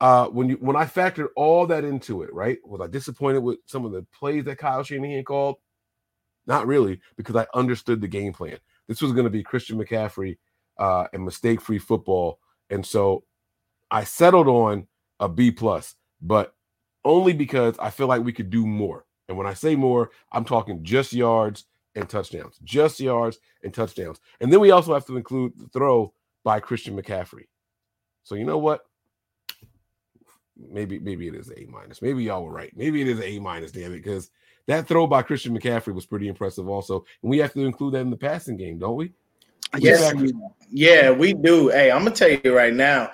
uh, 0.02 0.26
when 0.28 0.50
you 0.50 0.56
when 0.56 0.76
I 0.76 0.86
factored 0.86 1.28
all 1.36 1.68
that 1.68 1.84
into 1.84 2.24
it, 2.24 2.34
right? 2.34 2.58
Was 2.66 2.82
I 2.82 2.88
disappointed 2.88 3.44
with 3.44 3.60
some 3.68 3.86
of 3.86 3.92
the 3.92 4.06
plays 4.12 4.46
that 4.46 4.58
Kyle 4.58 4.84
Shanahan 4.84 5.24
called? 5.24 5.58
Not 6.48 6.66
really, 6.66 7.00
because 7.16 7.36
I 7.36 7.46
understood 7.54 8.02
the 8.02 8.08
game 8.08 8.34
plan. 8.34 8.58
This 8.88 9.04
was 9.04 9.12
going 9.12 9.26
to 9.26 9.30
be 9.30 9.44
Christian 9.44 9.78
McCaffrey 9.78 10.40
uh, 10.80 11.06
and 11.14 11.24
mistake-free 11.24 11.78
football, 11.78 12.40
and 12.72 12.84
so 12.84 13.24
I 13.92 14.04
settled 14.04 14.48
on 14.48 14.88
a 15.20 15.30
B 15.30 15.52
plus, 15.52 15.94
but 16.22 16.56
only 17.06 17.34
because 17.34 17.76
I 17.80 17.90
feel 17.90 18.08
like 18.08 18.24
we 18.24 18.34
could 18.34 18.50
do 18.50 18.66
more. 18.66 19.06
And 19.28 19.38
when 19.38 19.48
I 19.48 19.54
say 19.54 19.76
more, 19.76 20.12
I'm 20.32 20.46
talking 20.46 20.84
just 20.84 21.14
yards 21.14 21.66
and 21.96 22.10
touchdowns, 22.10 22.60
just 22.64 23.00
yards 23.00 23.40
and 23.64 23.74
touchdowns. 23.74 24.20
And 24.42 24.52
then 24.52 24.60
we 24.60 24.72
also 24.72 24.94
have 24.94 25.06
to 25.06 25.18
include 25.18 25.54
the 25.58 25.68
throw 25.68 26.14
by 26.44 26.60
Christian 26.60 27.00
McCaffrey. 27.00 27.48
So 28.24 28.36
you 28.36 28.46
know 28.46 28.58
what? 28.58 28.82
Maybe 30.58 31.00
maybe 31.00 31.28
it 31.28 31.36
is 31.36 31.52
A 31.56 31.66
minus. 31.70 32.02
Maybe 32.02 32.24
y'all 32.24 32.44
were 32.44 32.52
right. 32.52 32.72
Maybe 32.76 33.02
it 33.02 33.08
is 33.08 33.22
A 33.22 33.40
minus, 33.40 33.72
damn 33.72 33.94
it, 33.94 34.04
because 34.04 34.30
that 34.68 34.88
throw 34.88 35.08
by 35.08 35.22
Christian 35.22 35.58
McCaffrey 35.58 35.94
was 35.94 36.06
pretty 36.06 36.28
impressive 36.28 36.68
also. 36.68 37.06
And 37.24 37.30
we 37.30 37.38
have 37.40 37.54
to 37.54 37.62
include 37.62 37.94
that 37.94 38.02
in 38.02 38.10
the 38.10 38.18
passing 38.18 38.58
game, 38.58 38.78
don't 38.78 38.96
we? 38.96 39.14
Yes, 39.78 40.14
yeah, 40.72 41.12
we 41.12 41.34
do. 41.34 41.70
Hey, 41.70 41.92
I'm 41.92 42.04
gonna 42.04 42.16
tell 42.16 42.30
you 42.30 42.56
right 42.56 42.74
now, 42.74 43.12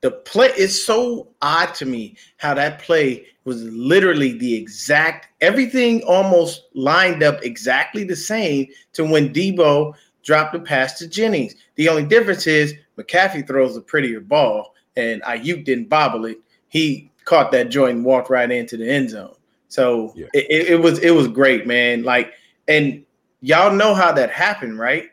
the 0.00 0.10
play 0.10 0.52
is 0.56 0.84
so 0.84 1.28
odd 1.42 1.74
to 1.74 1.86
me 1.86 2.16
how 2.36 2.54
that 2.54 2.80
play 2.80 3.26
was 3.44 3.62
literally 3.64 4.32
the 4.38 4.54
exact 4.54 5.28
everything 5.40 6.02
almost 6.02 6.64
lined 6.74 7.22
up 7.22 7.42
exactly 7.42 8.04
the 8.04 8.16
same 8.16 8.66
to 8.92 9.04
when 9.04 9.32
Debo 9.32 9.94
dropped 10.22 10.52
the 10.52 10.60
pass 10.60 10.98
to 10.98 11.08
Jennings. 11.08 11.54
The 11.76 11.88
only 11.88 12.04
difference 12.04 12.46
is 12.46 12.74
McCaffrey 12.98 13.46
throws 13.46 13.76
a 13.76 13.80
prettier 13.80 14.20
ball 14.20 14.74
and 14.96 15.22
Aiyuk 15.22 15.64
didn't 15.64 15.88
bobble 15.88 16.26
it. 16.26 16.38
He 16.68 17.10
caught 17.24 17.50
that 17.52 17.70
joint 17.70 17.96
and 17.96 18.04
walked 18.04 18.30
right 18.30 18.50
into 18.50 18.76
the 18.76 18.88
end 18.88 19.10
zone. 19.10 19.34
So 19.68 20.12
yeah. 20.14 20.26
it, 20.34 20.68
it 20.68 20.80
was 20.80 20.98
it 21.00 21.10
was 21.10 21.28
great, 21.28 21.66
man. 21.66 22.02
Like, 22.02 22.32
and 22.68 23.04
y'all 23.40 23.72
know 23.72 23.94
how 23.94 24.12
that 24.12 24.30
happened, 24.30 24.78
right? 24.78 25.10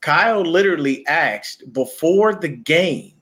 Kyle 0.00 0.42
literally 0.42 1.06
asked 1.06 1.72
before 1.72 2.34
the 2.34 2.48
game 2.48 3.12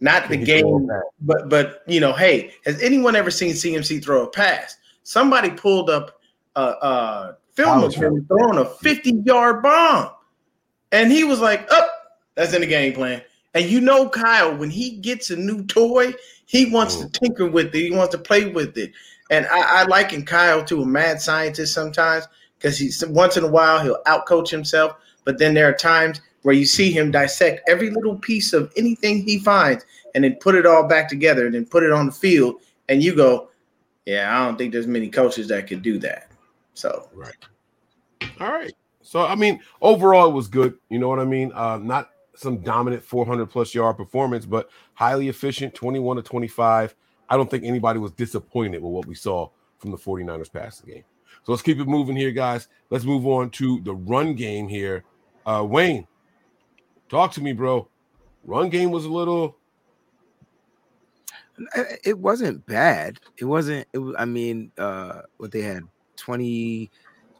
not 0.00 0.28
the 0.28 0.36
game, 0.36 0.88
but 1.20 1.48
but 1.48 1.82
you 1.86 2.00
know, 2.00 2.12
hey, 2.12 2.52
has 2.64 2.80
anyone 2.82 3.16
ever 3.16 3.30
seen 3.30 3.52
CMC 3.52 4.02
throw 4.02 4.24
a 4.24 4.28
pass? 4.28 4.76
Somebody 5.02 5.50
pulled 5.50 5.90
up 5.90 6.20
a, 6.56 6.62
a 6.62 7.36
film 7.54 7.84
of 7.84 7.94
him 7.94 8.24
throwing 8.26 8.58
a 8.58 8.64
50 8.64 9.22
yard 9.24 9.62
bomb, 9.62 10.10
and 10.92 11.12
he 11.12 11.24
was 11.24 11.40
like, 11.40 11.62
"Up, 11.62 11.68
oh, 11.72 11.88
that's 12.34 12.54
in 12.54 12.62
the 12.62 12.66
game 12.66 12.94
plan." 12.94 13.22
And 13.54 13.66
you 13.66 13.80
know, 13.80 14.08
Kyle, 14.08 14.56
when 14.56 14.70
he 14.70 14.92
gets 14.96 15.30
a 15.30 15.36
new 15.36 15.64
toy, 15.64 16.14
he 16.46 16.70
wants 16.70 16.96
to 16.96 17.08
tinker 17.08 17.46
with 17.46 17.74
it. 17.74 17.78
He 17.78 17.90
wants 17.90 18.14
to 18.14 18.18
play 18.18 18.46
with 18.46 18.78
it. 18.78 18.92
And 19.30 19.46
I, 19.46 19.82
I 19.82 19.84
liken 19.84 20.24
Kyle 20.24 20.64
to 20.64 20.82
a 20.82 20.86
mad 20.86 21.20
scientist 21.20 21.74
sometimes 21.74 22.26
because 22.58 22.78
he's 22.78 23.04
once 23.06 23.36
in 23.36 23.44
a 23.44 23.50
while 23.50 23.82
he'll 23.82 24.02
outcoach 24.06 24.50
himself, 24.50 24.94
but 25.24 25.38
then 25.38 25.54
there 25.54 25.68
are 25.68 25.74
times 25.74 26.20
where 26.42 26.54
you 26.54 26.64
see 26.64 26.90
him 26.90 27.10
dissect 27.10 27.60
every 27.68 27.90
little 27.90 28.16
piece 28.16 28.52
of 28.52 28.72
anything 28.76 29.22
he 29.22 29.38
finds 29.38 29.84
and 30.14 30.24
then 30.24 30.34
put 30.36 30.54
it 30.54 30.66
all 30.66 30.86
back 30.86 31.08
together 31.08 31.46
and 31.46 31.54
then 31.54 31.66
put 31.66 31.82
it 31.82 31.92
on 31.92 32.06
the 32.06 32.12
field 32.12 32.56
and 32.88 33.02
you 33.02 33.14
go 33.14 33.48
yeah 34.06 34.36
i 34.36 34.44
don't 34.44 34.56
think 34.56 34.72
there's 34.72 34.86
many 34.86 35.08
coaches 35.08 35.48
that 35.48 35.66
could 35.66 35.82
do 35.82 35.98
that. 35.98 36.30
So 36.74 37.08
right. 37.14 37.34
All 38.40 38.48
right. 38.48 38.72
So 39.02 39.24
i 39.24 39.34
mean 39.34 39.60
overall 39.82 40.30
it 40.30 40.34
was 40.34 40.48
good. 40.48 40.78
You 40.88 40.98
know 40.98 41.08
what 41.08 41.20
i 41.20 41.24
mean? 41.24 41.52
Uh 41.54 41.78
not 41.78 42.10
some 42.34 42.58
dominant 42.58 43.04
400 43.04 43.46
plus 43.46 43.74
yard 43.74 43.96
performance 43.96 44.46
but 44.46 44.70
highly 44.94 45.28
efficient 45.28 45.74
21 45.74 46.16
to 46.16 46.22
25 46.22 46.94
i 47.28 47.36
don't 47.36 47.50
think 47.50 47.64
anybody 47.64 47.98
was 47.98 48.12
disappointed 48.12 48.80
with 48.80 48.92
what 48.92 49.04
we 49.04 49.14
saw 49.14 49.46
from 49.78 49.90
the 49.90 49.96
49ers 49.98 50.50
passing 50.50 50.94
game. 50.94 51.04
So 51.42 51.52
let's 51.52 51.62
keep 51.62 51.78
it 51.78 51.86
moving 51.86 52.16
here 52.16 52.30
guys. 52.32 52.68
Let's 52.90 53.04
move 53.04 53.26
on 53.26 53.50
to 53.50 53.80
the 53.82 53.94
run 53.94 54.34
game 54.34 54.68
here. 54.68 55.04
Uh 55.44 55.66
wayne 55.68 56.06
Talk 57.10 57.32
to 57.32 57.42
me, 57.42 57.52
bro. 57.52 57.88
Run 58.44 58.70
game 58.70 58.92
was 58.92 59.04
a 59.04 59.08
little. 59.10 59.56
It 62.04 62.16
wasn't 62.18 62.64
bad. 62.64 63.18
It 63.36 63.44
wasn't. 63.44 63.86
It 63.92 63.98
was, 63.98 64.14
I 64.16 64.24
mean, 64.24 64.70
uh, 64.78 65.22
what 65.36 65.50
they 65.50 65.60
had 65.60 65.82
20, 66.16 66.88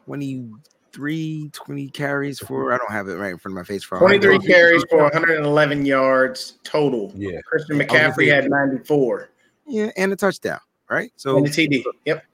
23, 0.05 1.51
20 1.53 1.89
carries 1.91 2.41
for. 2.41 2.73
I 2.73 2.79
don't 2.79 2.91
have 2.91 3.09
it 3.09 3.15
right 3.15 3.31
in 3.31 3.39
front 3.39 3.57
of 3.57 3.63
my 3.63 3.65
face. 3.65 3.85
For 3.85 3.99
23 3.99 4.41
carries 4.41 4.85
for 4.91 5.05
111 5.05 5.87
yards 5.87 6.59
total. 6.65 7.13
Yeah. 7.15 7.41
Christian 7.47 7.79
McCaffrey 7.79 8.27
had 8.27 8.51
94. 8.51 9.31
Yeah, 9.67 9.91
and 9.97 10.13
a 10.13 10.17
touchdown, 10.17 10.59
right? 10.91 11.13
So 11.15 11.39
and 11.39 11.47
a 11.47 11.51
TD. 11.51 11.85
Yep 12.05 12.25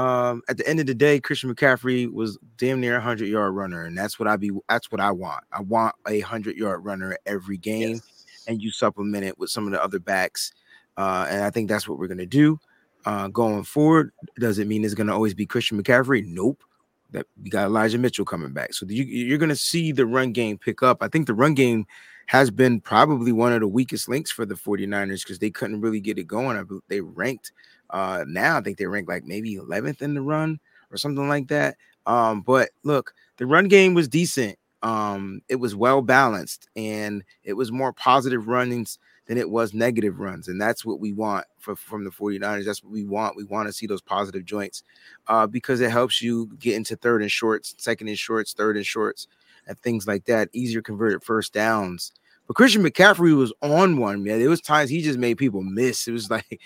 um, 0.00 0.40
at 0.48 0.56
the 0.56 0.66
end 0.66 0.80
of 0.80 0.86
the 0.86 0.94
day, 0.94 1.20
Christian 1.20 1.54
McCaffrey 1.54 2.10
was 2.10 2.38
damn 2.56 2.80
near 2.80 2.96
a 2.96 3.00
hundred 3.02 3.28
yard 3.28 3.54
runner, 3.54 3.84
and 3.84 3.96
that's 3.96 4.18
what 4.18 4.28
I 4.28 4.36
be. 4.36 4.50
That's 4.66 4.90
what 4.90 5.00
I 5.00 5.10
want. 5.10 5.44
I 5.52 5.60
want 5.60 5.94
a 6.08 6.20
hundred 6.20 6.56
yard 6.56 6.86
runner 6.86 7.18
every 7.26 7.58
game, 7.58 7.96
yes. 7.96 8.44
and 8.48 8.62
you 8.62 8.70
supplement 8.70 9.26
it 9.26 9.38
with 9.38 9.50
some 9.50 9.66
of 9.66 9.72
the 9.72 9.82
other 9.82 9.98
backs, 9.98 10.52
uh, 10.96 11.26
and 11.28 11.44
I 11.44 11.50
think 11.50 11.68
that's 11.68 11.86
what 11.86 11.98
we're 11.98 12.08
gonna 12.08 12.24
do 12.24 12.58
uh, 13.04 13.28
going 13.28 13.62
forward. 13.64 14.12
Does 14.38 14.58
it 14.58 14.66
mean 14.66 14.86
it's 14.86 14.94
gonna 14.94 15.12
always 15.12 15.34
be 15.34 15.44
Christian 15.44 15.82
McCaffrey? 15.82 16.24
Nope. 16.24 16.64
That 17.10 17.26
we 17.42 17.50
got 17.50 17.66
Elijah 17.66 17.98
Mitchell 17.98 18.24
coming 18.24 18.52
back, 18.52 18.72
so 18.72 18.86
you, 18.88 19.04
you're 19.04 19.36
gonna 19.36 19.56
see 19.56 19.92
the 19.92 20.06
run 20.06 20.32
game 20.32 20.56
pick 20.56 20.82
up. 20.82 21.02
I 21.02 21.08
think 21.08 21.26
the 21.26 21.34
run 21.34 21.52
game 21.52 21.86
has 22.26 22.50
been 22.50 22.80
probably 22.80 23.32
one 23.32 23.52
of 23.52 23.60
the 23.60 23.68
weakest 23.68 24.08
links 24.08 24.30
for 24.30 24.46
the 24.46 24.54
49ers 24.54 25.24
because 25.24 25.40
they 25.40 25.50
couldn't 25.50 25.80
really 25.80 26.00
get 26.00 26.16
it 26.16 26.28
going. 26.28 26.80
They 26.86 27.00
ranked 27.00 27.50
uh, 27.90 28.24
now 28.26 28.58
I 28.58 28.60
think 28.60 28.78
they 28.78 28.86
rank 28.86 29.08
like 29.08 29.24
maybe 29.24 29.56
11th 29.56 30.02
in 30.02 30.14
the 30.14 30.22
run 30.22 30.58
or 30.90 30.96
something 30.96 31.28
like 31.28 31.48
that. 31.48 31.76
Um, 32.06 32.42
but 32.42 32.70
look, 32.82 33.14
the 33.36 33.46
run 33.46 33.68
game 33.68 33.94
was 33.94 34.08
decent. 34.08 34.58
Um, 34.82 35.42
it 35.48 35.56
was 35.56 35.76
well 35.76 36.00
balanced 36.00 36.68
and 36.74 37.22
it 37.44 37.52
was 37.52 37.70
more 37.70 37.92
positive 37.92 38.48
runnings 38.48 38.98
than 39.26 39.36
it 39.36 39.50
was 39.50 39.74
negative 39.74 40.18
runs. 40.18 40.48
And 40.48 40.60
that's 40.60 40.84
what 40.84 41.00
we 41.00 41.12
want 41.12 41.44
for, 41.58 41.76
from 41.76 42.04
the 42.04 42.10
49ers. 42.10 42.64
That's 42.64 42.82
what 42.82 42.92
we 42.92 43.04
want. 43.04 43.36
We 43.36 43.44
want 43.44 43.68
to 43.68 43.72
see 43.72 43.86
those 43.86 44.00
positive 44.00 44.44
joints 44.44 44.82
uh, 45.28 45.46
because 45.46 45.80
it 45.80 45.90
helps 45.90 46.22
you 46.22 46.50
get 46.58 46.76
into 46.76 46.96
third 46.96 47.22
and 47.22 47.30
shorts, 47.30 47.74
second 47.78 48.08
and 48.08 48.18
shorts, 48.18 48.54
third 48.54 48.76
and 48.76 48.86
shorts, 48.86 49.28
and 49.66 49.78
things 49.78 50.06
like 50.06 50.24
that. 50.24 50.48
Easier 50.52 50.82
converted 50.82 51.22
first 51.22 51.52
downs. 51.52 52.12
But 52.46 52.56
Christian 52.56 52.82
McCaffrey 52.82 53.36
was 53.36 53.52
on 53.62 53.98
one, 53.98 54.24
man. 54.24 54.40
It 54.40 54.48
was 54.48 54.60
times 54.60 54.90
he 54.90 55.02
just 55.02 55.18
made 55.18 55.38
people 55.38 55.62
miss. 55.62 56.08
It 56.08 56.12
was 56.12 56.28
like, 56.30 56.60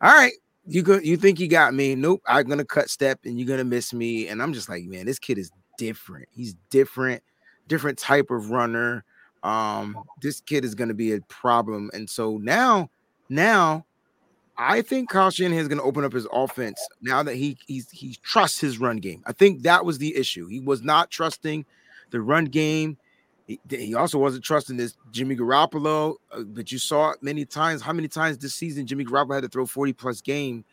all 0.00 0.12
right, 0.12 0.32
you 0.68 0.82
go 0.82 0.98
you 0.98 1.16
think 1.16 1.40
you 1.40 1.48
got 1.48 1.72
me 1.72 1.94
nope 1.94 2.22
i'm 2.26 2.46
gonna 2.46 2.64
cut 2.64 2.90
step 2.90 3.20
and 3.24 3.38
you're 3.38 3.48
gonna 3.48 3.64
miss 3.64 3.92
me. 3.92 4.28
And 4.28 4.42
i'm 4.42 4.52
just 4.52 4.68
like 4.68 4.84
man 4.84 5.06
this 5.06 5.18
kid 5.18 5.38
is 5.38 5.50
different. 5.78 6.28
He's 6.30 6.54
different 6.70 7.22
different 7.68 7.98
type 7.98 8.30
of 8.30 8.50
runner. 8.50 9.04
Um 9.42 9.96
this 10.20 10.40
kid 10.40 10.64
is 10.64 10.74
gonna 10.74 10.94
be 10.94 11.12
a 11.12 11.20
problem. 11.22 11.90
And 11.94 12.08
so 12.08 12.36
now 12.38 12.90
now 13.28 13.86
i 14.56 14.82
think 14.82 15.08
Kyle 15.08 15.30
Shanahan 15.30 15.62
is 15.62 15.68
gonna 15.68 15.82
open 15.82 16.04
up 16.04 16.12
his 16.12 16.26
offense 16.32 16.80
now 17.00 17.22
that 17.22 17.34
he 17.34 17.56
he's 17.66 17.90
he 17.90 18.16
trusts 18.22 18.60
his 18.60 18.78
run 18.78 18.98
game. 18.98 19.22
I 19.26 19.32
think 19.32 19.62
that 19.62 19.84
was 19.84 19.98
the 19.98 20.14
issue. 20.16 20.46
He 20.48 20.60
was 20.60 20.82
not 20.82 21.10
trusting 21.10 21.64
the 22.10 22.20
run 22.20 22.44
game 22.46 22.98
He, 23.48 23.58
he 23.70 23.94
also 23.94 24.18
wasn't 24.18 24.44
trusting 24.44 24.76
this 24.76 24.96
Jimmy 25.10 25.34
Garoppolo, 25.34 26.16
uh, 26.30 26.42
but 26.42 26.70
you 26.70 26.78
saw 26.78 27.14
many 27.22 27.46
times. 27.46 27.80
How 27.80 27.94
many 27.94 28.06
times 28.06 28.38
this 28.38 28.54
season 28.54 28.86
Jimmy 28.86 29.06
Garoppolo 29.06 29.34
had 29.34 29.42
to 29.42 29.48
throw 29.48 29.64
40 29.64 29.94
plus 29.94 30.20
game, 30.20 30.64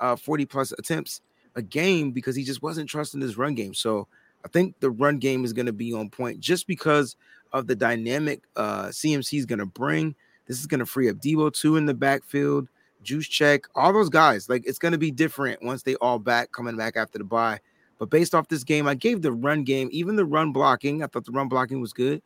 uh, 0.00 0.16
40 0.16 0.44
plus 0.44 0.72
attempts 0.72 1.22
a 1.54 1.62
game 1.62 2.10
because 2.10 2.34
he 2.34 2.42
just 2.42 2.60
wasn't 2.60 2.90
trusting 2.90 3.20
his 3.20 3.38
run 3.38 3.54
game. 3.54 3.72
So 3.72 4.08
I 4.44 4.48
think 4.48 4.74
the 4.80 4.90
run 4.90 5.18
game 5.18 5.44
is 5.44 5.52
going 5.52 5.66
to 5.66 5.72
be 5.72 5.94
on 5.94 6.10
point 6.10 6.40
just 6.40 6.66
because 6.66 7.16
of 7.52 7.68
the 7.68 7.76
dynamic 7.76 8.42
uh, 8.56 8.86
CMC 8.86 9.38
is 9.38 9.46
going 9.46 9.60
to 9.60 9.66
bring. 9.66 10.16
This 10.46 10.58
is 10.58 10.66
going 10.66 10.80
to 10.80 10.86
free 10.86 11.08
up 11.08 11.16
Debo 11.18 11.52
too 11.52 11.76
in 11.76 11.86
the 11.86 11.94
backfield, 11.94 12.68
Juszczyk, 13.04 13.66
all 13.76 13.92
those 13.92 14.08
guys. 14.08 14.48
Like 14.48 14.64
it's 14.66 14.78
going 14.78 14.92
to 14.92 14.98
be 14.98 15.12
different 15.12 15.62
once 15.62 15.84
they 15.84 15.94
all 15.96 16.18
back 16.18 16.50
coming 16.50 16.76
back 16.76 16.96
after 16.96 17.18
the 17.18 17.24
bye. 17.24 17.60
But 17.98 18.10
based 18.10 18.34
off 18.34 18.48
this 18.48 18.64
game, 18.64 18.86
I 18.88 18.94
gave 18.94 19.22
the 19.22 19.32
run 19.32 19.64
game, 19.64 19.88
even 19.92 20.16
the 20.16 20.24
run 20.24 20.52
blocking. 20.52 21.02
I 21.02 21.06
thought 21.06 21.24
the 21.24 21.32
run 21.32 21.48
blocking 21.48 21.80
was 21.80 21.92
good. 21.92 22.22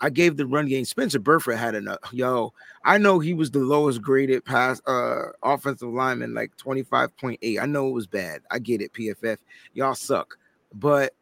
I 0.00 0.10
gave 0.10 0.36
the 0.36 0.46
run 0.46 0.66
game. 0.66 0.84
Spencer 0.84 1.20
Burford 1.20 1.56
had 1.56 1.76
enough. 1.76 2.00
Yo, 2.12 2.52
I 2.84 2.98
know 2.98 3.20
he 3.20 3.34
was 3.34 3.52
the 3.52 3.60
lowest 3.60 4.02
graded 4.02 4.44
pass 4.44 4.82
uh 4.86 5.26
offensive 5.44 5.88
lineman, 5.88 6.34
like 6.34 6.56
25.8. 6.56 7.60
I 7.60 7.66
know 7.66 7.88
it 7.88 7.92
was 7.92 8.08
bad. 8.08 8.42
I 8.50 8.58
get 8.58 8.82
it, 8.82 8.92
PFF. 8.92 9.38
Y'all 9.74 9.94
suck. 9.94 10.36
But 10.74 11.14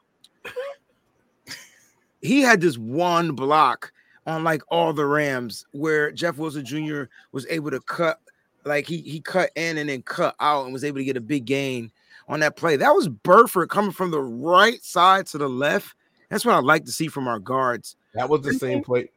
he 2.22 2.40
had 2.40 2.62
this 2.62 2.78
one 2.78 3.32
block 3.32 3.92
on 4.26 4.44
like 4.44 4.62
all 4.68 4.94
the 4.94 5.05
Rams 5.05 5.66
where 5.72 6.11
Jeff 6.11 6.38
Wilson 6.38 6.64
Jr. 6.64 7.05
was 7.32 7.46
able 7.51 7.70
to 7.70 7.80
cut, 7.80 8.18
like 8.64 8.86
he 8.86 8.98
he 8.98 9.20
cut 9.20 9.51
in 9.57 9.76
and 9.76 9.90
then 9.90 10.01
cut 10.03 10.34
out 10.40 10.64
and 10.64 10.72
was 10.72 10.84
able 10.84 10.98
to 10.98 11.05
get 11.05 11.18
a 11.18 11.20
big 11.20 11.44
gain 11.44 11.92
on 12.30 12.40
that 12.40 12.56
play. 12.56 12.76
That 12.76 12.94
was 12.94 13.08
Burford 13.08 13.68
coming 13.68 13.90
from 13.90 14.12
the 14.12 14.22
right 14.22 14.82
side 14.82 15.26
to 15.26 15.38
the 15.38 15.48
left. 15.48 15.94
That's 16.30 16.46
what 16.46 16.54
I 16.54 16.60
like 16.60 16.84
to 16.84 16.92
see 16.92 17.08
from 17.08 17.26
our 17.26 17.40
guards. 17.40 17.96
That 18.14 18.30
was 18.30 18.40
the 18.42 18.54
same 18.54 18.82
play. 18.82 19.10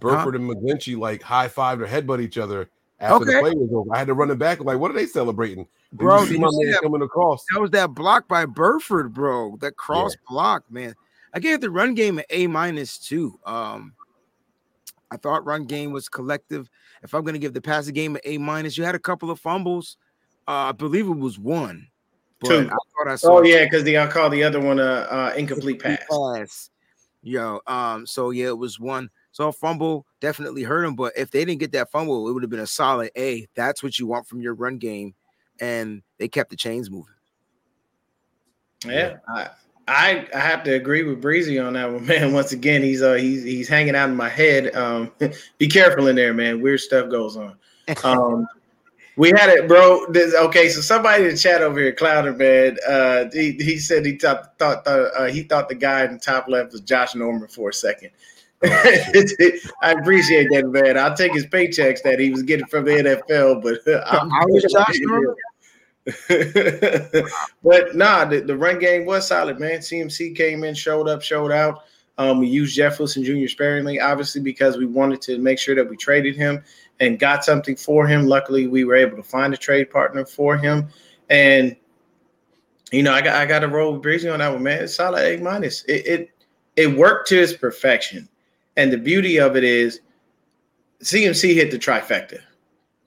Burford 0.00 0.34
huh? 0.34 0.40
and 0.40 0.50
McGlinchey 0.50 0.98
like 0.98 1.22
high 1.22 1.48
fived 1.48 1.82
or 1.82 1.86
headbutt 1.86 2.20
each 2.20 2.38
other 2.38 2.68
after 2.98 3.16
okay. 3.16 3.34
the 3.34 3.40
play 3.40 3.50
was 3.52 3.70
over. 3.72 3.94
I 3.94 3.98
had 3.98 4.06
to 4.08 4.14
run 4.14 4.30
it 4.30 4.38
back. 4.38 4.64
Like, 4.64 4.78
what 4.78 4.90
are 4.90 4.94
they 4.94 5.06
celebrating? 5.06 5.68
Bro, 5.92 6.22
you 6.22 6.26
see 6.28 6.38
my 6.38 6.48
man 6.50 6.72
that, 6.72 6.80
coming 6.82 7.02
across. 7.02 7.44
That 7.52 7.60
was 7.60 7.70
that 7.72 7.90
block 7.90 8.26
by 8.28 8.46
Burford, 8.46 9.12
bro. 9.12 9.56
That 9.60 9.76
cross 9.76 10.14
yeah. 10.14 10.24
block, 10.28 10.64
man. 10.70 10.94
I 11.34 11.40
gave 11.40 11.60
the 11.60 11.70
run 11.70 11.94
game 11.94 12.18
an 12.18 12.24
A 12.30 12.46
minus 12.46 12.98
too. 12.98 13.38
Um, 13.44 13.92
I 15.10 15.18
thought 15.18 15.44
run 15.44 15.64
game 15.64 15.92
was 15.92 16.08
collective. 16.08 16.70
If 17.02 17.14
I'm 17.14 17.22
going 17.22 17.34
to 17.34 17.38
give 17.38 17.52
the 17.52 17.60
passing 17.60 17.94
game 17.94 18.16
an 18.16 18.22
A 18.24 18.38
minus, 18.38 18.78
you 18.78 18.84
had 18.84 18.94
a 18.94 19.00
couple 19.00 19.30
of 19.30 19.38
fumbles. 19.38 19.98
Uh, 20.48 20.70
I 20.70 20.72
believe 20.72 21.06
it 21.06 21.16
was 21.16 21.38
one. 21.38 21.88
Two. 22.44 22.70
I 22.70 23.04
thought 23.04 23.08
I 23.08 23.16
oh 23.24 23.42
yeah, 23.42 23.64
because 23.64 23.84
they 23.84 23.96
I 23.96 24.06
call 24.06 24.28
the 24.28 24.42
other 24.42 24.60
one 24.60 24.78
a 24.78 24.82
uh, 24.82 25.32
incomplete 25.36 25.82
pass. 25.82 26.04
pass. 26.10 26.70
Yo, 27.22 27.60
um, 27.66 28.06
so 28.06 28.30
yeah, 28.30 28.48
it 28.48 28.58
was 28.58 28.78
one. 28.78 29.08
So 29.32 29.48
a 29.48 29.52
fumble 29.52 30.06
definitely 30.20 30.62
hurt 30.62 30.84
him, 30.84 30.94
but 30.94 31.14
if 31.16 31.30
they 31.30 31.44
didn't 31.44 31.60
get 31.60 31.72
that 31.72 31.90
fumble, 31.90 32.28
it 32.28 32.32
would 32.32 32.42
have 32.42 32.50
been 32.50 32.60
a 32.60 32.66
solid 32.66 33.10
A. 33.16 33.46
That's 33.54 33.82
what 33.82 33.98
you 33.98 34.06
want 34.06 34.26
from 34.26 34.40
your 34.40 34.54
run 34.54 34.76
game, 34.76 35.14
and 35.58 36.02
they 36.18 36.28
kept 36.28 36.50
the 36.50 36.56
chains 36.56 36.90
moving. 36.90 37.14
Yeah, 38.84 39.16
I, 39.26 39.48
I, 39.88 40.28
I 40.34 40.38
have 40.38 40.64
to 40.64 40.74
agree 40.74 41.02
with 41.02 41.20
Breezy 41.20 41.58
on 41.58 41.72
that 41.72 41.90
one, 41.90 42.04
man. 42.06 42.32
Once 42.32 42.52
again, 42.52 42.82
he's 42.82 43.02
uh 43.02 43.14
he's 43.14 43.42
he's 43.42 43.68
hanging 43.68 43.96
out 43.96 44.10
in 44.10 44.16
my 44.16 44.28
head. 44.28 44.74
Um, 44.76 45.10
be 45.58 45.66
careful 45.66 46.08
in 46.08 46.16
there, 46.16 46.34
man. 46.34 46.60
Weird 46.60 46.80
stuff 46.80 47.10
goes 47.10 47.36
on. 47.36 47.56
Um, 48.02 48.46
we 49.16 49.30
had 49.30 49.48
it, 49.50 49.68
bro. 49.68 50.06
This, 50.10 50.34
okay, 50.34 50.68
so 50.68 50.80
somebody 50.80 51.24
in 51.24 51.30
the 51.30 51.36
chat 51.36 51.62
over 51.62 51.78
here, 51.78 51.92
Clouder 51.92 52.32
man, 52.32 52.76
uh, 52.86 53.26
he, 53.32 53.52
he 53.52 53.78
said 53.78 54.04
he 54.04 54.16
thought 54.16 54.58
thought 54.58 54.86
uh, 54.86 55.26
he 55.26 55.42
thought 55.42 55.68
the 55.68 55.74
guy 55.74 56.04
in 56.04 56.14
the 56.14 56.18
top 56.18 56.48
left 56.48 56.72
was 56.72 56.80
Josh 56.80 57.14
Norman 57.14 57.48
for 57.48 57.70
a 57.70 57.74
second. 57.74 58.10
Oh, 58.64 58.68
I 59.82 59.92
appreciate 59.92 60.48
that, 60.50 60.66
man. 60.68 60.98
I'll 60.98 61.16
take 61.16 61.32
his 61.32 61.46
paychecks 61.46 62.02
that 62.02 62.18
he 62.18 62.30
was 62.30 62.42
getting 62.42 62.66
from 62.66 62.84
the 62.84 62.92
NFL, 62.92 63.62
but 63.62 63.80
I'm 64.06 64.32
I 64.32 64.44
was 64.46 64.64
Josh 64.72 64.98
Norman. 65.00 65.34
but 67.62 67.96
nah, 67.96 68.24
the, 68.26 68.42
the 68.44 68.56
run 68.56 68.78
game 68.78 69.06
was 69.06 69.28
solid, 69.28 69.58
man. 69.58 69.78
CMC 69.78 70.36
came 70.36 70.64
in, 70.64 70.74
showed 70.74 71.08
up, 71.08 71.22
showed 71.22 71.52
out. 71.52 71.84
Um, 72.16 72.38
we 72.38 72.46
used 72.46 72.76
Jeff 72.76 72.98
Wilson 72.98 73.24
Jr. 73.24 73.48
sparingly, 73.48 73.98
obviously, 74.00 74.40
because 74.40 74.76
we 74.76 74.86
wanted 74.86 75.20
to 75.22 75.38
make 75.38 75.58
sure 75.58 75.74
that 75.74 75.88
we 75.88 75.96
traded 75.96 76.36
him 76.36 76.62
and 77.00 77.18
got 77.18 77.44
something 77.44 77.76
for 77.76 78.06
him. 78.06 78.26
Luckily, 78.26 78.66
we 78.66 78.84
were 78.84 78.94
able 78.94 79.16
to 79.16 79.22
find 79.22 79.52
a 79.52 79.56
trade 79.56 79.90
partner 79.90 80.24
for 80.24 80.56
him. 80.56 80.88
And 81.30 81.76
you 82.92 83.02
know, 83.02 83.12
I 83.12 83.22
got 83.22 83.36
I 83.36 83.46
got 83.46 83.60
to 83.60 83.68
roll 83.68 83.92
with 83.94 84.02
breezy 84.02 84.28
on 84.28 84.38
that 84.38 84.52
one, 84.52 84.62
man. 84.62 84.84
It's 84.84 84.94
solid 84.94 85.22
A 85.22 85.42
minus. 85.42 85.84
It, 85.84 86.06
it 86.06 86.30
it 86.76 86.96
worked 86.96 87.28
to 87.28 87.40
its 87.40 87.52
perfection. 87.52 88.28
And 88.76 88.92
the 88.92 88.98
beauty 88.98 89.38
of 89.38 89.56
it 89.56 89.64
is 89.64 90.00
CMC 91.02 91.54
hit 91.54 91.70
the 91.70 91.78
trifecta. 91.78 92.40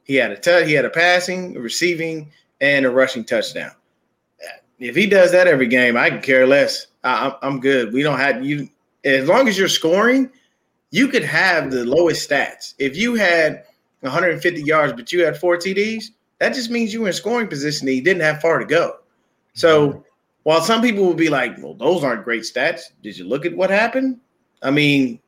He 0.03 0.15
had 0.15 0.31
a 0.31 0.37
t- 0.37 0.65
he 0.65 0.73
had 0.73 0.85
a 0.85 0.89
passing, 0.89 1.55
a 1.57 1.59
receiving, 1.59 2.31
and 2.61 2.85
a 2.85 2.89
rushing 2.89 3.25
touchdown. 3.25 3.71
If 4.79 4.95
he 4.95 5.07
does 5.07 5.31
that 5.31 5.47
every 5.47 5.67
game, 5.67 5.97
I 5.97 6.09
can 6.09 6.21
care 6.21 6.45
less. 6.45 6.87
I, 7.03 7.33
I'm 7.41 7.59
good. 7.59 7.91
We 7.93 8.03
don't 8.03 8.19
have 8.19 8.45
you 8.45 8.69
as 9.03 9.27
long 9.27 9.47
as 9.47 9.57
you're 9.57 9.67
scoring. 9.67 10.29
You 10.91 11.07
could 11.07 11.23
have 11.23 11.71
the 11.71 11.83
lowest 11.83 12.29
stats. 12.29 12.73
If 12.77 12.95
you 12.95 13.15
had 13.15 13.65
150 14.07 14.61
yards, 14.63 14.93
but 14.93 15.11
you 15.11 15.23
had 15.23 15.37
four 15.37 15.57
TDs, 15.57 16.05
that 16.39 16.53
just 16.53 16.69
means 16.69 16.93
you 16.93 17.01
were 17.01 17.07
in 17.07 17.13
scoring 17.13 17.47
position 17.47 17.87
and 17.87 17.97
you 17.97 18.03
didn't 18.03 18.21
have 18.21 18.41
far 18.41 18.59
to 18.59 18.65
go. 18.65 18.97
So 19.53 20.03
while 20.43 20.61
some 20.61 20.81
people 20.81 21.03
will 21.03 21.13
be 21.13 21.29
like, 21.29 21.57
well, 21.61 21.73
those 21.73 22.03
aren't 22.03 22.23
great 22.23 22.43
stats, 22.43 22.91
did 23.01 23.17
you 23.17 23.27
look 23.27 23.45
at 23.45 23.55
what 23.55 23.69
happened? 23.69 24.19
I 24.61 24.71
mean, 24.71 25.19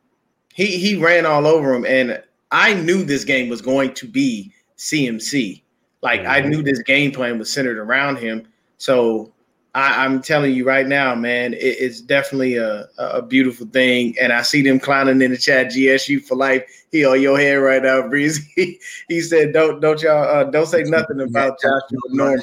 he 0.53 0.77
he 0.77 0.95
ran 0.95 1.25
all 1.25 1.47
over 1.47 1.73
him, 1.73 1.85
and 1.85 2.21
I 2.51 2.73
knew 2.73 3.03
this 3.03 3.23
game 3.23 3.49
was 3.49 3.61
going 3.61 3.93
to 3.95 4.07
be 4.07 4.51
CMC. 4.77 5.61
Like 6.01 6.21
I 6.21 6.41
mm-hmm. 6.41 6.49
knew 6.49 6.61
this 6.61 6.81
game 6.81 7.11
plan 7.11 7.37
was 7.37 7.51
centered 7.51 7.77
around 7.77 8.17
him. 8.17 8.47
So 8.77 9.33
I, 9.75 10.05
am 10.05 10.21
telling 10.21 10.53
you 10.53 10.65
right 10.65 10.87
now, 10.87 11.13
man, 11.13 11.53
it, 11.53 11.57
it's 11.57 12.01
definitely 12.01 12.55
a, 12.55 12.87
a 12.97 13.21
beautiful 13.21 13.67
thing. 13.67 14.15
And 14.19 14.33
I 14.33 14.41
see 14.41 14.61
them 14.61 14.79
clowning 14.79 15.21
in 15.21 15.31
the 15.31 15.37
chat, 15.37 15.67
GSU 15.67 16.23
for 16.23 16.35
life. 16.35 16.63
He 16.91 17.05
on 17.05 17.21
your 17.21 17.37
head 17.37 17.55
right 17.55 17.83
now, 17.83 18.07
Breezy. 18.07 18.79
he 19.07 19.21
said, 19.21 19.53
"Don't 19.53 19.79
don't 19.79 20.01
y'all 20.01 20.23
uh, 20.23 20.45
don't 20.45 20.65
say 20.65 20.81
nothing 20.83 21.21
about 21.21 21.61
Joshua 21.61 21.99
Norman." 22.09 22.41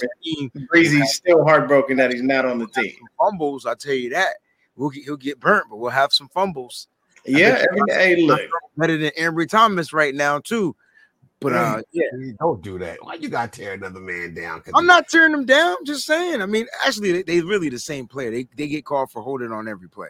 Breezy's 0.69 1.15
still 1.15 1.45
heartbroken 1.45 1.97
that 1.97 2.13
he's 2.13 2.23
not 2.23 2.45
on 2.45 2.59
the 2.59 2.69
team. 2.69 2.95
Fumbles, 3.19 3.67
I 3.67 3.75
tell 3.75 3.95
you 3.95 4.11
that. 4.11 4.37
We'll 4.77 4.91
get, 4.91 5.05
he'll 5.05 5.17
get 5.17 5.41
burnt, 5.41 5.67
but 5.69 5.79
we'll 5.79 5.91
have 5.91 6.13
some 6.13 6.29
fumbles. 6.29 6.87
Yeah, 7.25 7.65
hey, 7.89 8.23
look, 8.25 8.41
better 8.77 8.97
than 8.97 9.11
Ambry 9.19 9.49
Thomas 9.49 9.93
right 9.93 10.15
now 10.15 10.39
too. 10.39 10.77
But 11.41 11.53
uh, 11.53 11.83
yeah, 11.93 12.05
don't 12.39 12.63
do 12.63 12.79
that. 12.79 12.99
Why 13.03 13.15
you 13.15 13.29
gotta 13.29 13.51
tear 13.51 13.75
another 13.75 14.01
man 14.01 14.33
down? 14.33 14.63
I'm 14.75 14.87
not 14.87 15.09
tearing 15.09 15.33
them 15.33 15.45
down. 15.45 15.77
Just 15.85 16.07
saying. 16.07 16.41
I 16.41 16.47
mean, 16.47 16.67
actually, 16.85 17.13
they, 17.13 17.23
they 17.23 17.41
really 17.43 17.69
the 17.69 17.79
same 17.79 18.07
player. 18.07 18.31
They 18.31 18.49
they 18.57 18.69
get 18.69 18.87
called 18.87 19.11
for 19.11 19.23
holding 19.23 19.53
on 19.53 19.69
every 19.69 19.89
play. 19.89 20.09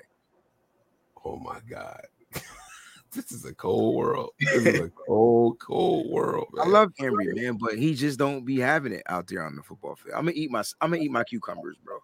Oh 1.24 1.36
my 1.36 1.58
god. 1.68 2.02
this 3.12 3.32
is 3.32 3.44
a 3.44 3.52
cold 3.54 3.96
world. 3.96 4.30
This 4.38 4.66
is 4.66 4.80
a 4.80 4.90
cold, 4.90 5.58
cold 5.58 6.08
world. 6.08 6.46
Man. 6.52 6.66
I 6.66 6.70
love 6.70 6.92
Henry, 6.96 7.34
man, 7.34 7.58
but 7.60 7.76
he 7.76 7.94
just 7.94 8.18
don't 8.18 8.44
be 8.44 8.60
having 8.60 8.92
it 8.92 9.02
out 9.08 9.26
there 9.26 9.42
on 9.42 9.56
the 9.56 9.62
football 9.62 9.96
field. 9.96 10.14
I'm 10.16 10.26
gonna 10.26 10.36
eat 10.36 10.50
my 10.50 10.62
I'm 10.80 10.90
gonna 10.90 11.02
eat 11.02 11.10
my 11.10 11.24
cucumbers, 11.24 11.76
bro. 11.84 11.98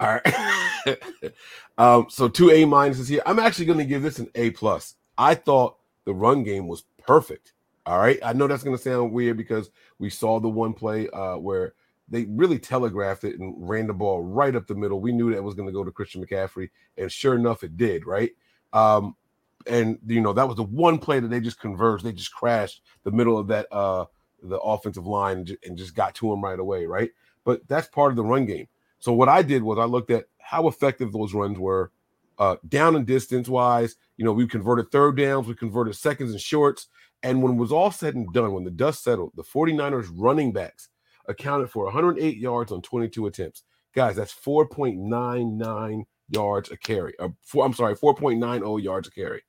All 0.00 0.20
right. 0.24 0.98
um, 1.78 2.06
so 2.08 2.28
two 2.28 2.50
A 2.50 2.64
minuses 2.64 3.08
here. 3.08 3.22
I'm 3.26 3.38
actually 3.38 3.66
gonna 3.66 3.84
give 3.84 4.02
this 4.02 4.18
an 4.18 4.30
A 4.34 4.50
plus. 4.50 4.96
I 5.18 5.34
thought 5.34 5.76
the 6.04 6.14
run 6.14 6.42
game 6.42 6.66
was 6.66 6.84
perfect. 6.98 7.53
All 7.86 7.98
right. 7.98 8.18
I 8.22 8.32
know 8.32 8.46
that's 8.46 8.62
going 8.62 8.76
to 8.76 8.82
sound 8.82 9.12
weird 9.12 9.36
because 9.36 9.70
we 9.98 10.08
saw 10.08 10.40
the 10.40 10.48
one 10.48 10.72
play 10.72 11.08
uh, 11.10 11.36
where 11.36 11.74
they 12.08 12.24
really 12.24 12.58
telegraphed 12.58 13.24
it 13.24 13.38
and 13.38 13.54
ran 13.56 13.86
the 13.86 13.92
ball 13.92 14.22
right 14.22 14.54
up 14.54 14.66
the 14.66 14.74
middle. 14.74 15.00
We 15.00 15.12
knew 15.12 15.32
that 15.32 15.42
was 15.42 15.54
going 15.54 15.68
to 15.68 15.72
go 15.72 15.84
to 15.84 15.90
Christian 15.90 16.24
McCaffrey, 16.24 16.70
and 16.96 17.10
sure 17.10 17.34
enough, 17.34 17.64
it 17.64 17.76
did. 17.76 18.06
Right. 18.06 18.32
Um, 18.72 19.16
and 19.66 19.98
you 20.06 20.20
know 20.20 20.32
that 20.34 20.46
was 20.46 20.56
the 20.56 20.62
one 20.62 20.98
play 20.98 21.20
that 21.20 21.28
they 21.28 21.40
just 21.40 21.60
converged. 21.60 22.04
They 22.04 22.12
just 22.12 22.34
crashed 22.34 22.82
the 23.04 23.10
middle 23.10 23.38
of 23.38 23.48
that 23.48 23.66
uh, 23.72 24.06
the 24.42 24.58
offensive 24.58 25.06
line 25.06 25.46
and 25.64 25.78
just 25.78 25.94
got 25.94 26.14
to 26.16 26.32
him 26.32 26.42
right 26.42 26.58
away. 26.58 26.86
Right. 26.86 27.10
But 27.44 27.66
that's 27.68 27.88
part 27.88 28.12
of 28.12 28.16
the 28.16 28.24
run 28.24 28.46
game. 28.46 28.68
So 28.98 29.12
what 29.12 29.28
I 29.28 29.42
did 29.42 29.62
was 29.62 29.78
I 29.78 29.84
looked 29.84 30.10
at 30.10 30.26
how 30.38 30.68
effective 30.68 31.12
those 31.12 31.34
runs 31.34 31.58
were, 31.58 31.90
uh, 32.38 32.56
down 32.68 32.96
and 32.96 33.06
distance 33.06 33.48
wise. 33.48 33.96
You 34.16 34.24
know, 34.24 34.32
we 34.32 34.46
converted 34.46 34.90
third 34.90 35.16
downs, 35.16 35.46
we 35.46 35.54
converted 35.54 35.96
seconds 35.96 36.30
and 36.32 36.40
shorts. 36.40 36.88
And 37.24 37.42
when 37.42 37.54
it 37.54 37.56
was 37.56 37.72
all 37.72 37.90
said 37.90 38.14
and 38.14 38.30
done, 38.34 38.52
when 38.52 38.64
the 38.64 38.70
dust 38.70 39.02
settled, 39.02 39.32
the 39.34 39.42
49ers 39.42 40.08
running 40.14 40.52
backs 40.52 40.90
accounted 41.26 41.70
for 41.70 41.84
108 41.84 42.36
yards 42.36 42.70
on 42.70 42.82
22 42.82 43.26
attempts. 43.26 43.62
Guys, 43.94 44.14
that's 44.14 44.34
4.99 44.34 46.04
yards 46.28 46.70
a 46.70 46.76
carry. 46.76 47.14
Uh, 47.18 47.30
four, 47.40 47.64
I'm 47.64 47.72
sorry, 47.72 47.96
4.90 47.96 48.82
yards 48.82 49.08
a 49.08 49.10
carry. 49.10 49.42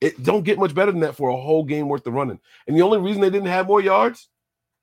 It 0.00 0.22
don't 0.22 0.44
get 0.44 0.60
much 0.60 0.72
better 0.72 0.92
than 0.92 1.00
that 1.00 1.16
for 1.16 1.30
a 1.30 1.36
whole 1.36 1.64
game 1.64 1.88
worth 1.88 2.06
of 2.06 2.14
running. 2.14 2.38
And 2.68 2.76
the 2.76 2.82
only 2.82 2.98
reason 2.98 3.20
they 3.20 3.28
didn't 3.28 3.48
have 3.48 3.66
more 3.66 3.80
yards 3.80 4.20
is 4.20 4.28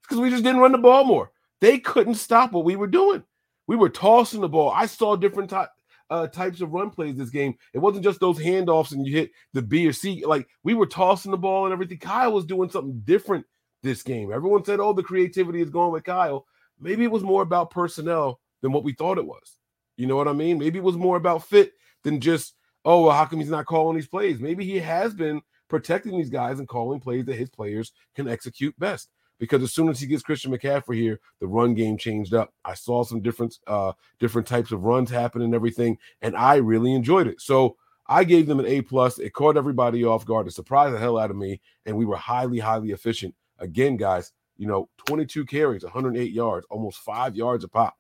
because 0.04 0.20
we 0.20 0.30
just 0.30 0.44
didn't 0.44 0.62
run 0.62 0.74
the 0.74 0.78
ball 0.80 1.06
more. 1.06 1.32
They 1.62 1.80
couldn't 1.80 2.16
stop 2.16 2.52
what 2.52 2.66
we 2.66 2.76
were 2.76 2.88
doing. 2.88 3.24
We 3.68 3.78
were 3.78 3.90
tossing 3.90 4.42
the 4.42 4.50
ball. 4.50 4.72
I 4.76 4.86
saw 4.86 5.16
different 5.16 5.50
type. 5.50 5.70
Uh, 6.10 6.28
types 6.28 6.62
of 6.62 6.72
run 6.72 6.90
plays 6.90 7.16
this 7.16 7.30
game. 7.30 7.56
It 7.74 7.80
wasn't 7.80 8.04
just 8.04 8.20
those 8.20 8.40
handoffs 8.40 8.92
and 8.92 9.06
you 9.06 9.14
hit 9.14 9.32
the 9.54 9.62
B 9.62 9.88
or 9.88 9.94
C. 9.94 10.24
Like 10.26 10.48
we 10.64 10.74
were 10.74 10.86
tossing 10.86 11.32
the 11.32 11.38
ball 11.38 11.66
and 11.66 11.74
everything. 11.74 11.98
Kyle 11.98 12.32
was 12.32 12.46
doing 12.46 12.70
something 12.70 13.02
different 13.04 13.46
this 13.84 14.04
game. 14.04 14.32
Everyone 14.32 14.64
said, 14.64 14.80
"Oh, 14.80 14.94
the 14.94 15.04
creativity 15.04 15.62
is 15.62 15.70
going 15.70 15.92
with 15.92 16.04
Kyle." 16.04 16.46
Maybe 16.80 17.04
it 17.04 17.12
was 17.12 17.24
more 17.24 17.42
about 17.42 17.72
personnel 17.72 18.40
than 18.62 18.72
what 18.72 18.84
we 18.84 18.94
thought 18.94 19.18
it 19.18 19.26
was. 19.26 19.58
You 19.98 20.08
know 20.08 20.16
what 20.16 20.28
I 20.28 20.34
mean? 20.34 20.60
Maybe 20.60 20.78
it 20.78 20.84
was 20.84 20.98
more 20.98 21.18
about 21.18 21.48
fit 21.48 21.74
than 22.04 22.22
just, 22.22 22.56
"Oh, 22.86 23.04
well, 23.04 23.16
how 23.16 23.26
come 23.26 23.40
he's 23.40 23.50
not 23.50 23.66
calling 23.66 23.96
these 23.96 24.08
plays?" 24.08 24.40
Maybe 24.40 24.66
he 24.66 24.80
has 24.80 25.14
been 25.14 25.42
protecting 25.68 26.18
these 26.18 26.30
guys 26.30 26.60
and 26.60 26.68
calling 26.68 27.00
plays 27.00 27.26
that 27.26 27.36
his 27.36 27.50
players 27.50 27.92
can 28.16 28.28
execute 28.28 28.78
best 28.80 29.10
because 29.40 29.64
as 29.64 29.74
soon 29.74 29.90
as 29.90 30.00
he 30.00 30.08
gets 30.08 30.24
Christian 30.24 30.52
McCaffrey 30.52 30.96
here, 30.96 31.20
the 31.40 31.48
run 31.48 31.74
game 31.74 31.98
changed 31.98 32.34
up. 32.34 32.54
I 32.66 32.74
saw 32.74 33.04
some 33.04 33.22
different 33.22 33.58
uh 33.68 33.94
different 34.20 34.48
types 34.48 34.72
of 34.72 34.84
runs 34.84 35.10
happen 35.10 35.42
and 35.42 35.54
everything, 35.54 35.98
and 36.22 36.36
I 36.36 36.56
really 36.56 36.94
enjoyed 36.94 37.28
it. 37.28 37.42
So 37.42 37.78
I 38.08 38.24
gave 38.24 38.48
them 38.48 38.60
an 38.60 38.66
A 38.66 38.82
plus. 38.82 39.20
It 39.20 39.34
caught 39.34 39.58
everybody 39.58 40.04
off 40.06 40.26
guard. 40.26 40.48
It 40.48 40.54
surprised 40.54 40.96
the 40.96 41.00
hell 41.00 41.18
out 41.18 41.32
of 41.32 41.38
me, 41.38 41.60
and 41.86 41.98
we 41.98 42.06
were 42.06 42.16
highly, 42.16 42.60
highly 42.60 42.92
efficient. 42.92 43.36
Again, 43.60 43.98
guys, 43.98 44.32
you 44.58 44.68
know, 44.68 44.90
22 45.06 45.46
carries, 45.46 45.84
108 45.84 46.32
yards, 46.32 46.66
almost 46.70 47.00
five 47.00 47.36
yards 47.36 47.64
a 47.64 47.68
pop 47.68 47.98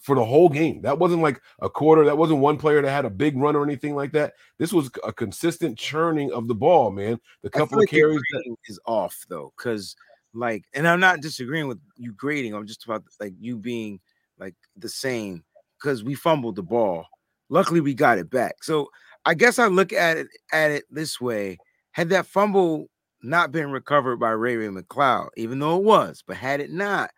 for 0.00 0.14
the 0.14 0.24
whole 0.24 0.48
game. 0.48 0.82
That 0.82 0.98
wasn't 0.98 1.22
like 1.22 1.40
a 1.60 1.68
quarter. 1.68 2.04
That 2.04 2.18
wasn't 2.18 2.40
one 2.40 2.58
player 2.58 2.82
that 2.82 2.90
had 2.90 3.04
a 3.04 3.10
big 3.10 3.36
run 3.36 3.56
or 3.56 3.64
anything 3.64 3.94
like 3.94 4.12
that. 4.12 4.34
This 4.58 4.72
was 4.72 4.90
a 5.04 5.12
consistent 5.12 5.78
churning 5.78 6.32
of 6.32 6.48
the 6.48 6.54
ball, 6.54 6.90
man. 6.90 7.18
The 7.42 7.50
couple 7.50 7.80
of 7.80 7.88
carries 7.88 8.20
that- 8.32 8.56
is 8.68 8.78
off 8.86 9.24
though, 9.28 9.52
because 9.56 9.96
like, 10.36 10.64
and 10.74 10.86
I'm 10.86 11.00
not 11.00 11.20
disagreeing 11.20 11.68
with 11.68 11.80
you 11.96 12.12
grading. 12.12 12.54
I'm 12.54 12.66
just 12.66 12.84
about 12.84 13.04
like 13.20 13.34
you 13.38 13.56
being 13.56 14.00
like 14.38 14.54
the 14.76 14.88
same 14.88 15.44
because 15.80 16.04
we 16.04 16.14
fumbled 16.14 16.56
the 16.56 16.62
ball. 16.62 17.06
Luckily, 17.48 17.80
we 17.80 17.94
got 17.94 18.18
it 18.18 18.30
back. 18.30 18.62
So 18.62 18.88
I 19.24 19.34
guess 19.34 19.58
I 19.58 19.66
look 19.66 19.92
at 19.92 20.16
it 20.16 20.28
at 20.52 20.70
it 20.70 20.84
this 20.90 21.20
way: 21.20 21.58
had 21.92 22.10
that 22.10 22.26
fumble 22.26 22.88
not 23.22 23.52
been 23.52 23.70
recovered 23.70 24.16
by 24.16 24.30
Ray 24.30 24.56
Ray 24.56 24.68
McCloud, 24.68 25.30
even 25.36 25.58
though 25.58 25.76
it 25.76 25.84
was, 25.84 26.22
but 26.26 26.36
had 26.36 26.60
it 26.60 26.70
not, 26.70 27.10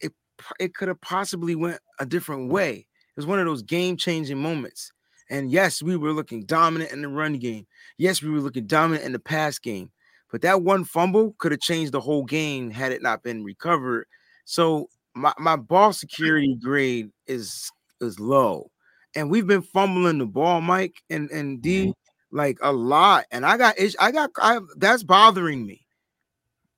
it 0.00 0.12
it 0.58 0.74
could 0.74 0.88
have 0.88 1.00
possibly 1.00 1.54
went 1.54 1.80
a 1.98 2.06
different 2.06 2.50
way. 2.50 2.72
It 2.74 3.16
was 3.16 3.26
one 3.26 3.38
of 3.38 3.46
those 3.46 3.62
game 3.62 3.96
changing 3.96 4.38
moments. 4.38 4.92
And 5.30 5.50
yes, 5.50 5.82
we 5.82 5.96
were 5.96 6.12
looking 6.12 6.44
dominant 6.44 6.92
in 6.92 7.02
the 7.02 7.08
run 7.08 7.38
game. 7.38 7.66
Yes, 7.96 8.22
we 8.22 8.30
were 8.30 8.40
looking 8.40 8.66
dominant 8.66 9.04
in 9.04 9.12
the 9.12 9.18
pass 9.18 9.58
game. 9.58 9.90
But 10.32 10.40
that 10.42 10.62
one 10.62 10.84
fumble 10.84 11.34
could 11.38 11.52
have 11.52 11.60
changed 11.60 11.92
the 11.92 12.00
whole 12.00 12.24
game 12.24 12.70
had 12.70 12.90
it 12.90 13.02
not 13.02 13.22
been 13.22 13.44
recovered. 13.44 14.06
So 14.46 14.88
my, 15.14 15.34
my 15.38 15.56
ball 15.56 15.92
security 15.92 16.56
grade 16.60 17.10
is 17.26 17.70
is 18.00 18.18
low. 18.18 18.70
And 19.14 19.30
we've 19.30 19.46
been 19.46 19.62
fumbling 19.62 20.16
the 20.18 20.26
ball, 20.26 20.62
Mike 20.62 21.02
and, 21.10 21.30
and 21.30 21.58
mm-hmm. 21.58 21.90
D 21.90 21.94
like 22.32 22.56
a 22.62 22.72
lot. 22.72 23.26
And 23.30 23.44
I 23.44 23.58
got 23.58 23.78
ish- 23.78 23.94
I 24.00 24.10
got 24.10 24.30
I 24.38 24.58
that's 24.78 25.02
bothering 25.02 25.66
me. 25.66 25.84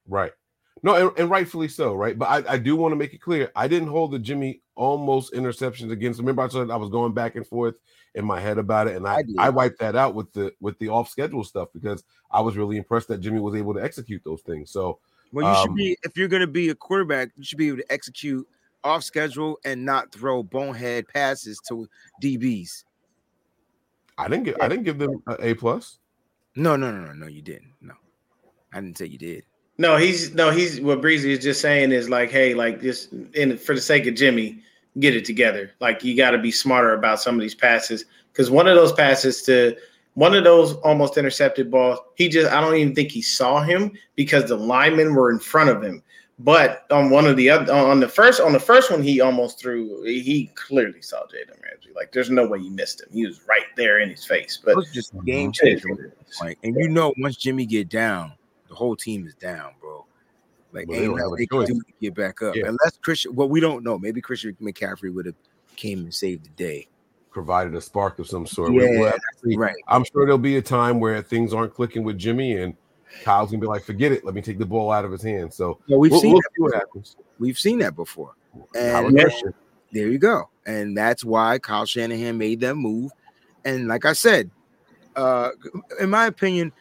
Right. 0.06 0.32
No, 0.82 0.96
and, 0.96 1.18
and 1.18 1.30
rightfully 1.30 1.68
so, 1.68 1.94
right? 1.94 2.18
But 2.18 2.26
I, 2.26 2.54
I 2.54 2.58
do 2.58 2.76
want 2.76 2.92
to 2.92 2.96
make 2.96 3.14
it 3.14 3.22
clear. 3.22 3.50
I 3.56 3.68
didn't 3.68 3.88
hold 3.88 4.10
the 4.10 4.18
Jimmy 4.18 4.60
almost 4.74 5.32
interceptions 5.32 5.92
against. 5.92 6.18
Remember, 6.18 6.42
I 6.42 6.48
said 6.48 6.70
I 6.70 6.76
was 6.76 6.90
going 6.90 7.14
back 7.14 7.36
and 7.36 7.46
forth 7.46 7.76
in 8.14 8.24
my 8.24 8.40
head 8.40 8.58
about 8.58 8.88
it, 8.88 8.96
and 8.96 9.06
I, 9.06 9.16
I. 9.38 9.46
I, 9.46 9.50
wiped 9.50 9.78
that 9.80 9.96
out 9.96 10.14
with 10.14 10.32
the 10.32 10.52
with 10.60 10.78
the 10.78 10.88
off 10.88 11.08
schedule 11.08 11.44
stuff 11.44 11.68
because 11.74 12.04
I 12.30 12.40
was 12.40 12.56
really 12.56 12.76
impressed 12.76 13.08
that 13.08 13.18
Jimmy 13.18 13.40
was 13.40 13.54
able 13.54 13.74
to 13.74 13.82
execute 13.82 14.22
those 14.24 14.40
things. 14.42 14.70
So 14.70 14.98
Well, 15.32 15.50
you 15.50 15.60
should 15.62 15.70
Um, 15.70 15.74
be 15.74 15.96
if 16.02 16.16
you're 16.16 16.28
gonna 16.28 16.46
be 16.46 16.68
a 16.70 16.74
quarterback, 16.74 17.30
you 17.36 17.44
should 17.44 17.58
be 17.58 17.68
able 17.68 17.78
to 17.78 17.92
execute 17.92 18.46
off 18.84 19.02
schedule 19.02 19.58
and 19.64 19.84
not 19.84 20.12
throw 20.12 20.42
bonehead 20.42 21.08
passes 21.08 21.60
to 21.68 21.88
DBs. 22.22 22.84
I 24.16 24.28
didn't 24.28 24.44
get 24.44 24.62
I 24.62 24.68
didn't 24.68 24.84
give 24.84 24.98
them 24.98 25.22
a 25.26 25.36
A 25.40 25.54
plus. 25.54 25.98
No, 26.56 26.76
no, 26.76 26.92
no, 26.92 27.06
no, 27.06 27.12
no, 27.12 27.26
you 27.26 27.42
didn't. 27.42 27.72
No, 27.80 27.94
I 28.72 28.80
didn't 28.80 28.96
say 28.98 29.06
you 29.06 29.18
did. 29.18 29.44
No, 29.76 29.96
he's 29.96 30.34
no, 30.34 30.50
he's 30.50 30.80
what 30.80 31.00
Breezy 31.00 31.32
is 31.32 31.40
just 31.40 31.60
saying 31.60 31.90
is 31.90 32.08
like, 32.08 32.30
hey, 32.30 32.54
like 32.54 32.80
just 32.80 33.12
in 33.34 33.58
for 33.58 33.74
the 33.74 33.80
sake 33.80 34.06
of 34.06 34.14
Jimmy, 34.14 34.62
get 34.98 35.16
it 35.16 35.24
together. 35.24 35.72
Like 35.80 36.04
you 36.04 36.16
got 36.16 36.30
to 36.32 36.38
be 36.38 36.50
smarter 36.50 36.94
about 36.94 37.20
some 37.20 37.34
of 37.34 37.40
these 37.40 37.54
passes 37.54 38.04
because 38.32 38.50
one 38.50 38.66
of 38.66 38.76
those 38.76 38.92
passes 38.92 39.42
to 39.42 39.76
one 40.14 40.34
of 40.34 40.44
those 40.44 40.74
almost 40.76 41.16
intercepted 41.18 41.70
balls, 41.70 41.98
he 42.14 42.28
just 42.28 42.52
I 42.52 42.60
don't 42.60 42.76
even 42.76 42.94
think 42.94 43.10
he 43.10 43.22
saw 43.22 43.62
him 43.62 43.92
because 44.14 44.46
the 44.48 44.56
linemen 44.56 45.14
were 45.14 45.30
in 45.30 45.38
front 45.38 45.70
of 45.70 45.82
him. 45.82 46.02
But 46.40 46.84
on 46.90 47.10
one 47.10 47.26
of 47.26 47.36
the 47.36 47.48
other 47.48 47.72
on 47.72 48.00
the 48.00 48.08
first 48.08 48.40
on 48.40 48.52
the 48.52 48.60
first 48.60 48.90
one, 48.90 49.02
he 49.02 49.20
almost 49.20 49.60
threw. 49.60 50.02
He 50.04 50.50
clearly 50.56 51.00
saw 51.00 51.22
Jalen 51.22 51.62
Ramsey. 51.62 51.90
Like 51.94 52.10
there's 52.10 52.30
no 52.30 52.46
way 52.46 52.60
he 52.60 52.70
missed 52.70 53.02
him. 53.02 53.08
He 53.12 53.24
was 53.24 53.40
right 53.48 53.66
there 53.76 54.00
in 54.00 54.10
his 54.10 54.24
face. 54.24 54.58
But 54.62 54.72
It 54.72 54.76
was 54.76 54.92
just 54.92 55.12
game 55.24 55.52
changer, 55.52 56.12
Mike. 56.40 56.58
And 56.64 56.74
you 56.76 56.88
know, 56.88 57.14
once 57.18 57.36
Jimmy 57.36 57.66
get 57.66 57.88
down, 57.88 58.32
the 58.68 58.74
whole 58.74 58.96
team 58.96 59.26
is 59.26 59.34
down, 59.34 59.74
bro. 59.80 60.04
Like 60.74 60.88
Well, 60.88 60.98
they 60.98 61.04
ain't 61.06 61.16
nothing 61.16 61.32
a 61.32 61.36
they 61.36 61.46
can 61.46 61.64
do 61.66 61.74
to 61.80 61.92
get 62.00 62.14
back 62.14 62.42
up. 62.42 62.56
Yeah. 62.56 62.66
Unless 62.66 62.98
Christian, 63.02 63.34
well, 63.34 63.48
we 63.48 63.60
don't 63.60 63.84
know. 63.84 63.96
Maybe 63.98 64.20
Christian 64.20 64.56
McCaffrey 64.60 65.14
would 65.14 65.24
have 65.26 65.36
came 65.76 66.00
and 66.00 66.12
saved 66.12 66.44
the 66.44 66.50
day. 66.50 66.88
Provided 67.30 67.74
a 67.74 67.80
spark 67.80 68.18
of 68.18 68.26
some 68.26 68.46
sort. 68.46 68.72
Yeah, 68.72 68.80
We'll- 68.80 68.90
we'll 69.00 69.04
have 69.10 69.14
to 69.14 69.48
see. 69.50 69.56
right. 69.56 69.74
I'm 69.88 70.04
sure 70.04 70.24
there'll 70.26 70.38
be 70.38 70.56
a 70.56 70.62
time 70.62 70.98
where 71.00 71.22
things 71.22 71.54
aren't 71.54 71.72
clicking 71.74 72.02
with 72.04 72.18
Jimmy 72.18 72.56
and 72.58 72.74
Kyle's 73.22 73.50
gonna 73.52 73.60
be 73.60 73.66
like, 73.68 73.84
forget 73.84 74.10
it. 74.10 74.24
Let 74.24 74.34
me 74.34 74.42
take 74.42 74.58
the 74.58 74.66
ball 74.66 74.90
out 74.90 75.04
of 75.04 75.12
his 75.12 75.22
hands. 75.22 75.54
So 75.54 75.78
Yeah, 75.86 75.96
we've 75.96 76.10
we'll, 76.10 76.20
seen 76.20 76.32
we'll 76.32 76.40
that 76.40 76.50
see 76.56 76.62
what 76.62 76.72
before. 76.72 76.80
happens. 76.80 77.16
We've 77.38 77.58
seen 77.58 77.78
that 77.78 77.94
before. 77.94 78.32
And 78.74 79.16
there 79.92 80.08
you 80.08 80.18
go. 80.18 80.50
And 80.66 80.96
that's 80.96 81.24
why 81.24 81.58
Kyle 81.60 81.86
Shanahan 81.86 82.36
made 82.36 82.60
that 82.60 82.74
move. 82.74 83.12
And 83.64 83.86
like 83.86 84.04
I 84.04 84.12
said, 84.12 84.50
uh, 85.14 85.50
in 86.00 86.10
my 86.10 86.26
opinion, 86.26 86.72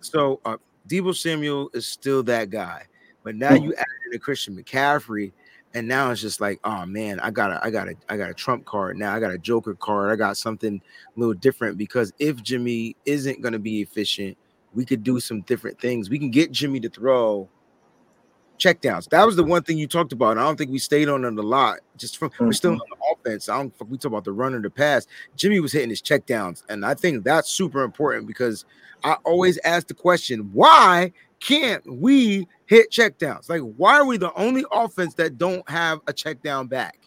so 0.00 0.40
uh, 0.44 0.56
Debo 0.88 1.14
Samuel 1.14 1.70
is 1.74 1.86
still 1.86 2.22
that 2.24 2.50
guy. 2.50 2.86
But 3.26 3.34
now 3.34 3.54
you 3.54 3.74
add 3.74 3.86
in 4.06 4.14
a 4.14 4.20
Christian 4.20 4.56
McCaffrey, 4.56 5.32
and 5.74 5.88
now 5.88 6.12
it's 6.12 6.20
just 6.20 6.40
like, 6.40 6.60
oh 6.62 6.86
man, 6.86 7.18
I 7.18 7.32
got 7.32 7.50
a, 7.50 7.58
I 7.60 7.70
got 7.70 7.88
a, 7.88 7.96
I 8.08 8.16
got 8.16 8.30
a 8.30 8.34
trump 8.34 8.64
card 8.66 8.96
now. 8.96 9.12
I 9.12 9.18
got 9.18 9.32
a 9.32 9.38
Joker 9.38 9.74
card. 9.74 10.12
I 10.12 10.14
got 10.14 10.36
something 10.36 10.80
a 10.80 11.18
little 11.18 11.34
different 11.34 11.76
because 11.76 12.12
if 12.20 12.40
Jimmy 12.40 12.94
isn't 13.04 13.42
going 13.42 13.52
to 13.52 13.58
be 13.58 13.82
efficient, 13.82 14.38
we 14.74 14.84
could 14.84 15.02
do 15.02 15.18
some 15.18 15.40
different 15.40 15.80
things. 15.80 16.08
We 16.08 16.20
can 16.20 16.30
get 16.30 16.52
Jimmy 16.52 16.78
to 16.78 16.88
throw 16.88 17.48
checkdowns. 18.60 19.08
That 19.08 19.26
was 19.26 19.34
the 19.34 19.42
one 19.42 19.64
thing 19.64 19.76
you 19.76 19.88
talked 19.88 20.12
about. 20.12 20.38
I 20.38 20.42
don't 20.42 20.56
think 20.56 20.70
we 20.70 20.78
stayed 20.78 21.08
on 21.08 21.24
it 21.24 21.36
a 21.36 21.42
lot. 21.42 21.80
Just 21.96 22.18
from 22.18 22.30
we're 22.38 22.52
still 22.52 22.74
mm-hmm. 22.74 22.80
on 22.80 22.86
the 23.24 23.30
offense. 23.30 23.48
I 23.48 23.56
don't 23.56 23.90
we 23.90 23.98
talk 23.98 24.12
about 24.12 24.22
the 24.22 24.32
run 24.32 24.54
or 24.54 24.62
the 24.62 24.70
pass. 24.70 25.08
Jimmy 25.34 25.58
was 25.58 25.72
hitting 25.72 25.90
his 25.90 26.00
checkdowns, 26.00 26.62
and 26.68 26.86
I 26.86 26.94
think 26.94 27.24
that's 27.24 27.50
super 27.50 27.82
important 27.82 28.28
because 28.28 28.64
I 29.02 29.14
always 29.24 29.58
ask 29.64 29.88
the 29.88 29.94
question, 29.94 30.48
why 30.52 31.10
can't 31.40 31.84
we 31.90 32.46
hit 32.66 32.90
checkdowns? 32.90 33.48
Like, 33.48 33.62
why 33.62 33.98
are 33.98 34.04
we 34.04 34.16
the 34.16 34.32
only 34.34 34.64
offense 34.72 35.14
that 35.14 35.38
don't 35.38 35.68
have 35.68 36.00
a 36.06 36.12
checkdown 36.12 36.68
back? 36.68 36.98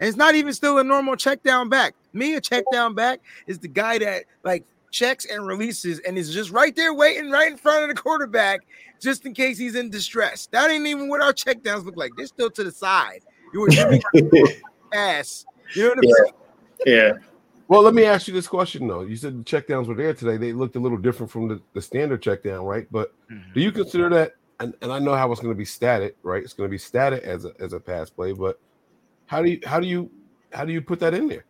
And 0.00 0.08
it's 0.08 0.16
not 0.16 0.34
even 0.34 0.52
still 0.52 0.78
a 0.78 0.84
normal 0.84 1.16
checkdown 1.16 1.68
back. 1.68 1.94
Me, 2.12 2.34
a 2.34 2.40
checkdown 2.40 2.94
back 2.94 3.20
is 3.46 3.58
the 3.58 3.68
guy 3.68 3.98
that 3.98 4.24
like 4.44 4.64
checks 4.90 5.26
and 5.26 5.46
releases 5.46 5.98
and 6.00 6.16
is 6.16 6.32
just 6.32 6.50
right 6.50 6.74
there 6.74 6.94
waiting 6.94 7.30
right 7.30 7.50
in 7.50 7.58
front 7.58 7.82
of 7.82 7.94
the 7.94 8.00
quarterback 8.00 8.60
just 9.00 9.26
in 9.26 9.34
case 9.34 9.58
he's 9.58 9.74
in 9.74 9.90
distress. 9.90 10.48
That 10.52 10.70
ain't 10.70 10.86
even 10.86 11.08
what 11.08 11.20
our 11.20 11.32
checkdowns 11.32 11.84
look 11.84 11.96
like. 11.96 12.12
They're 12.16 12.26
still 12.26 12.50
to 12.50 12.64
the 12.64 12.72
side. 12.72 13.20
You 13.52 13.60
were 13.60 13.68
Jimmy 13.70 14.00
pass. 14.92 15.44
You 15.74 15.82
know 15.82 15.88
what 15.90 15.98
I'm 15.98 16.04
Yeah. 16.04 16.14
saying? 16.16 16.32
yeah, 16.86 17.12
Well, 17.66 17.82
let 17.82 17.92
me 17.94 18.04
ask 18.04 18.28
you 18.28 18.34
this 18.34 18.46
question 18.46 18.86
though. 18.86 19.02
You 19.02 19.16
said 19.16 19.38
the 19.38 19.44
checkdowns 19.44 19.86
were 19.86 19.94
there 19.94 20.14
today. 20.14 20.36
They 20.36 20.52
looked 20.52 20.76
a 20.76 20.80
little 20.80 20.98
different 20.98 21.30
from 21.30 21.48
the, 21.48 21.60
the 21.74 21.82
standard 21.82 22.22
checkdown, 22.22 22.64
right? 22.64 22.86
But 22.90 23.12
do 23.28 23.34
mm-hmm. 23.34 23.58
you 23.58 23.72
consider 23.72 24.08
that? 24.10 24.32
And, 24.60 24.74
and 24.82 24.92
I 24.92 24.98
know 24.98 25.14
how 25.14 25.30
it's 25.30 25.40
going 25.40 25.54
to 25.54 25.58
be 25.58 25.64
static, 25.64 26.16
right? 26.22 26.42
It's 26.42 26.52
going 26.52 26.68
to 26.68 26.70
be 26.70 26.78
static 26.78 27.22
as 27.22 27.44
a 27.44 27.52
as 27.60 27.72
a 27.72 27.80
pass 27.80 28.10
play, 28.10 28.32
but 28.32 28.60
how 29.26 29.42
do 29.42 29.50
you 29.50 29.60
how 29.64 29.78
do 29.78 29.86
you 29.86 30.10
how 30.52 30.64
do 30.64 30.72
you 30.72 30.80
put 30.80 30.98
that 31.00 31.14
in 31.14 31.28
there? 31.28 31.44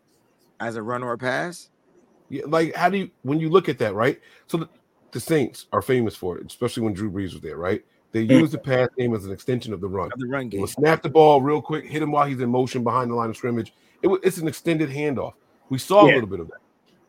As 0.61 0.76
a 0.76 0.82
run 0.82 1.02
or 1.02 1.12
a 1.12 1.18
pass? 1.18 1.70
Yeah, 2.28 2.42
like 2.46 2.74
how 2.74 2.90
do 2.90 2.98
you 2.98 3.11
when 3.22 3.40
you 3.40 3.48
look 3.48 3.68
at 3.68 3.78
that, 3.78 3.94
right? 3.94 4.20
So 4.46 4.59
the, 4.59 4.68
the 5.12 5.20
Saints 5.20 5.66
are 5.72 5.80
famous 5.80 6.14
for 6.14 6.38
it, 6.38 6.46
especially 6.46 6.82
when 6.82 6.92
Drew 6.92 7.11
Brees 7.11 7.32
was 7.32 7.40
there, 7.40 7.56
right? 7.56 7.82
They 8.12 8.26
mm. 8.26 8.40
use 8.40 8.50
the 8.50 8.59
pass 8.59 8.88
game 8.98 9.14
as 9.14 9.24
an 9.24 9.32
extension 9.32 9.72
of 9.72 9.80
the 9.80 9.88
run. 9.88 10.11
Of 10.12 10.18
the 10.18 10.26
run 10.26 10.48
game. 10.48 10.66
snap 10.66 11.02
the 11.02 11.09
ball 11.09 11.40
real 11.40 11.62
quick, 11.62 11.84
hit 11.84 12.02
him 12.02 12.11
while 12.11 12.26
he's 12.26 12.40
in 12.40 12.50
motion 12.50 12.82
behind 12.82 13.11
the 13.11 13.14
line 13.14 13.30
of 13.30 13.36
scrimmage. 13.36 13.72
It, 14.02 14.09
it's 14.22 14.38
an 14.38 14.48
extended 14.48 14.90
handoff. 14.90 15.34
We 15.68 15.78
saw 15.78 16.04
a 16.04 16.06
little 16.06 16.26
bit 16.26 16.40
of 16.40 16.48
that. 16.48 16.59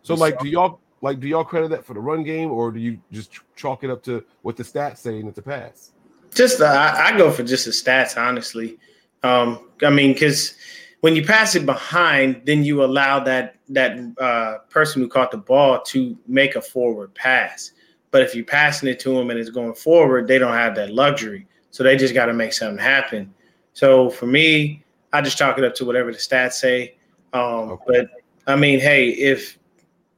So, 0.02 0.14
We 0.14 0.20
like, 0.22 0.40
do 0.40 0.48
y'all 0.48 0.80
like 1.02 1.20
do 1.20 1.28
y'all 1.28 1.44
credit 1.44 1.70
that 1.70 1.86
for 1.86 1.94
the 1.94 2.00
run 2.00 2.24
game, 2.24 2.52
or 2.52 2.72
do 2.72 2.80
you 2.80 3.00
just 3.12 3.32
chalk 3.56 3.84
it 3.84 3.90
up 3.90 4.04
to 4.04 4.24
what 4.42 4.58
the 4.58 4.64
stats 4.64 4.98
say 4.98 5.20
it's 5.20 5.38
a 5.38 5.42
pass? 5.42 5.92
just 6.34 6.62
uh, 6.62 6.66
I, 6.66 7.10
I 7.10 7.18
go 7.18 7.32
for 7.32 7.44
just 7.44 7.66
the 7.66 7.72
stats, 7.72 8.18
honestly. 8.18 8.78
Um, 9.24 9.70
I 9.82 9.90
mean, 9.90 10.14
because 10.14 10.56
when 11.02 11.16
you 11.16 11.26
pass 11.26 11.56
it 11.56 11.66
behind, 11.66 12.42
then 12.46 12.64
you 12.64 12.84
allow 12.84 13.20
that 13.22 13.56
that 13.70 13.98
uh, 14.20 14.60
person 14.70 15.02
who 15.02 15.08
caught 15.08 15.32
the 15.32 15.38
ball 15.38 15.82
to 15.84 16.18
make 16.28 16.56
a 16.56 16.62
forward 16.62 17.14
pass. 17.16 17.72
But 18.12 18.24
if 18.24 18.34
you're 18.34 18.46
passing 18.46 18.90
it 18.90 19.00
to 19.02 19.14
them 19.14 19.30
and 19.30 19.40
it's 19.40 19.52
going 19.52 19.76
forward, 19.76 20.28
they 20.28 20.40
don't 20.40 20.54
have 20.54 20.76
that 20.76 20.92
luxury. 20.92 21.46
So 21.70 21.84
they 21.84 21.96
just 21.96 22.16
got 22.16 22.26
to 22.26 22.34
make 22.34 22.54
something 22.54 22.84
happen. 22.84 23.32
So 23.74 24.10
for 24.10 24.26
me, 24.26 24.84
I 25.14 25.22
just 25.22 25.38
chalk 25.38 25.60
it 25.60 25.64
up 25.64 25.76
to 25.76 25.86
whatever 25.86 26.12
the 26.12 26.18
stats 26.18 26.54
say. 26.54 26.96
Um, 27.34 27.72
Okay. 27.72 27.84
But 27.88 28.10
I 28.48 28.56
mean, 28.56 28.80
hey, 28.80 29.10
if 29.10 29.59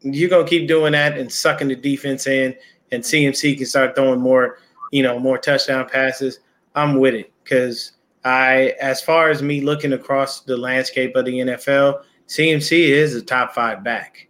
you're 0.02 0.30
gonna 0.30 0.48
keep 0.48 0.68
doing 0.68 0.94
that 0.94 1.18
and 1.18 1.32
sucking 1.32 1.68
the 1.68 1.76
defense 1.76 2.28
in, 2.28 2.56
and 2.92 3.04
CMC 3.04 3.58
can 3.58 3.66
start 3.66 3.96
throwing 3.96 4.20
more, 4.20 4.60
you 4.92 5.04
know, 5.04 5.20
more 5.20 5.38
touchdown 5.38 5.88
passes, 5.88 6.40
I'm 6.76 7.00
with 7.00 7.14
it. 7.14 7.32
Because 7.44 7.94
I, 8.24 8.76
as 8.80 9.02
far 9.02 9.30
as 9.30 9.42
me 9.42 9.62
looking 9.62 9.94
across 9.94 10.42
the 10.42 10.58
landscape 10.58 11.16
of 11.16 11.26
the 11.26 11.40
NFL, 11.40 12.04
CMC 12.28 12.90
is 12.90 13.16
a 13.16 13.22
top 13.22 13.54
five 13.54 13.84
back. 13.84 14.28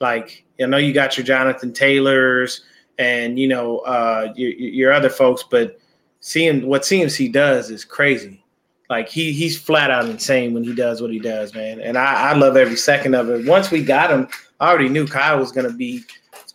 Like, 0.00 0.44
I 0.60 0.66
know 0.66 0.76
you 0.76 0.92
got 0.92 1.16
your 1.16 1.24
Jonathan 1.24 1.72
Taylors 1.72 2.62
and 2.98 3.38
you 3.38 3.46
know 3.48 3.78
uh, 3.80 4.32
your, 4.36 4.50
your 4.50 4.92
other 4.92 5.08
folks, 5.08 5.44
but 5.48 5.78
seeing 6.20 6.66
what 6.66 6.82
CMC 6.82 7.32
does 7.32 7.70
is 7.70 7.84
crazy. 7.84 8.44
Like 8.90 9.08
he 9.08 9.32
he's 9.32 9.60
flat 9.60 9.90
out 9.90 10.06
insane 10.06 10.54
when 10.54 10.64
he 10.64 10.74
does 10.74 11.02
what 11.02 11.10
he 11.10 11.18
does, 11.18 11.54
man. 11.54 11.80
And 11.80 11.98
I, 11.98 12.30
I 12.30 12.34
love 12.34 12.56
every 12.56 12.76
second 12.76 13.14
of 13.14 13.28
it. 13.28 13.46
Once 13.46 13.70
we 13.70 13.82
got 13.84 14.10
him, 14.10 14.28
I 14.60 14.68
already 14.68 14.88
knew 14.88 15.06
Kyle 15.06 15.38
was 15.38 15.52
gonna 15.52 15.72
be 15.72 16.02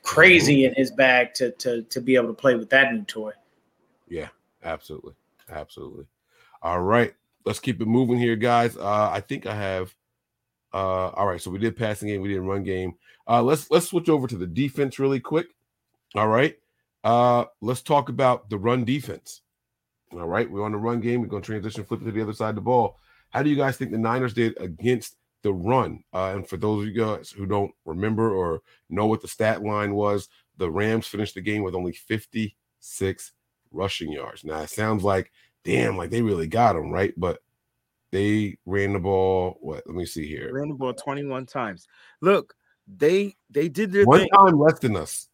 crazy 0.01 0.65
in 0.65 0.73
his 0.73 0.89
bag 0.91 1.33
to 1.35 1.51
to 1.51 1.83
to 1.83 2.01
be 2.01 2.15
able 2.15 2.27
to 2.27 2.33
play 2.33 2.55
with 2.55 2.69
that 2.71 2.91
new 2.91 3.03
toy. 3.03 3.31
Yeah, 4.07 4.29
absolutely, 4.63 5.13
absolutely. 5.49 6.05
All 6.63 6.81
right, 6.81 7.13
let's 7.45 7.59
keep 7.59 7.81
it 7.81 7.87
moving 7.87 8.17
here, 8.17 8.35
guys. 8.35 8.77
Uh, 8.77 9.09
I 9.11 9.19
think 9.19 9.45
I 9.45 9.55
have. 9.55 9.93
Uh, 10.73 11.09
all 11.09 11.27
right, 11.27 11.39
so 11.39 11.51
we 11.51 11.59
did 11.59 11.77
passing 11.77 12.07
game, 12.07 12.21
we 12.21 12.29
did 12.29 12.41
run 12.41 12.63
game. 12.63 12.95
Uh, 13.27 13.43
let's 13.43 13.69
let's 13.69 13.87
switch 13.87 14.09
over 14.09 14.25
to 14.25 14.35
the 14.35 14.47
defense 14.47 14.97
really 14.97 15.19
quick. 15.19 15.47
All 16.15 16.27
right, 16.27 16.57
uh, 17.03 17.45
let's 17.61 17.83
talk 17.83 18.09
about 18.09 18.49
the 18.49 18.57
run 18.57 18.85
defense. 18.85 19.42
All 20.21 20.27
right, 20.27 20.49
we're 20.49 20.63
on 20.63 20.71
the 20.71 20.77
run 20.77 20.99
game. 20.99 21.21
We're 21.21 21.27
going 21.27 21.41
to 21.41 21.45
transition, 21.45 21.83
flip 21.83 22.01
it 22.01 22.05
to 22.05 22.11
the 22.11 22.21
other 22.21 22.33
side 22.33 22.49
of 22.49 22.55
the 22.55 22.61
ball. 22.61 22.99
How 23.29 23.43
do 23.43 23.49
you 23.49 23.55
guys 23.55 23.77
think 23.77 23.91
the 23.91 23.97
Niners 23.97 24.33
did 24.33 24.59
against 24.61 25.17
the 25.41 25.53
run? 25.53 26.03
Uh, 26.13 26.33
and 26.35 26.47
for 26.47 26.57
those 26.57 26.83
of 26.83 26.93
you 26.93 26.99
guys 26.99 27.29
who 27.29 27.45
don't 27.45 27.71
remember 27.85 28.33
or 28.33 28.61
know 28.89 29.07
what 29.07 29.21
the 29.21 29.27
stat 29.27 29.63
line 29.63 29.95
was, 29.95 30.29
the 30.57 30.69
Rams 30.69 31.07
finished 31.07 31.35
the 31.35 31.41
game 31.41 31.63
with 31.63 31.75
only 31.75 31.93
56 31.93 33.31
rushing 33.71 34.11
yards. 34.11 34.43
Now 34.43 34.59
it 34.61 34.69
sounds 34.69 35.03
like, 35.03 35.31
damn, 35.63 35.97
like 35.97 36.11
they 36.11 36.21
really 36.21 36.47
got 36.47 36.73
them, 36.73 36.91
right? 36.91 37.13
But 37.17 37.39
they 38.11 38.57
ran 38.65 38.93
the 38.93 38.99
ball. 38.99 39.57
What? 39.61 39.83
Let 39.87 39.95
me 39.95 40.05
see 40.05 40.27
here. 40.27 40.53
Ran 40.53 40.69
the 40.69 40.75
ball 40.75 40.93
21 40.93 41.47
times. 41.47 41.87
Look, 42.21 42.55
they 42.87 43.35
they 43.49 43.69
did 43.69 43.91
their 43.91 44.05
one 44.05 44.19
thing. 44.19 44.29
time 44.29 44.59
less 44.59 44.79
than 44.79 44.95
us. 44.95 45.29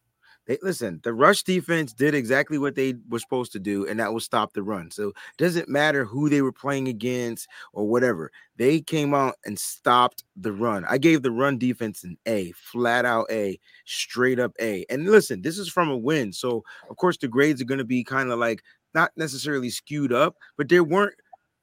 They 0.46 0.58
listen, 0.62 1.00
the 1.04 1.14
rush 1.14 1.42
defense 1.44 1.92
did 1.92 2.14
exactly 2.14 2.58
what 2.58 2.74
they 2.74 2.94
were 3.08 3.18
supposed 3.20 3.52
to 3.52 3.60
do, 3.60 3.86
and 3.86 4.00
that 4.00 4.12
was 4.12 4.24
stop 4.24 4.52
the 4.52 4.62
run. 4.62 4.90
So 4.90 5.08
it 5.08 5.14
doesn't 5.38 5.68
matter 5.68 6.04
who 6.04 6.28
they 6.28 6.42
were 6.42 6.52
playing 6.52 6.88
against 6.88 7.46
or 7.72 7.86
whatever. 7.86 8.32
They 8.56 8.80
came 8.80 9.14
out 9.14 9.36
and 9.44 9.58
stopped 9.58 10.24
the 10.36 10.52
run. 10.52 10.84
I 10.88 10.98
gave 10.98 11.22
the 11.22 11.30
run 11.30 11.58
defense 11.58 12.02
an 12.04 12.16
A, 12.26 12.52
flat 12.52 13.04
out 13.04 13.26
A, 13.30 13.58
straight 13.84 14.40
up 14.40 14.52
A. 14.60 14.84
And 14.90 15.06
listen, 15.06 15.42
this 15.42 15.58
is 15.58 15.68
from 15.68 15.88
a 15.90 15.96
win. 15.96 16.32
So 16.32 16.64
of 16.88 16.96
course 16.96 17.16
the 17.18 17.28
grades 17.28 17.60
are 17.60 17.66
going 17.66 17.78
to 17.78 17.84
be 17.84 18.02
kind 18.02 18.30
of 18.32 18.38
like 18.38 18.62
not 18.94 19.12
necessarily 19.16 19.70
skewed 19.70 20.12
up, 20.12 20.36
but 20.56 20.68
there 20.68 20.82
weren't 20.84 21.14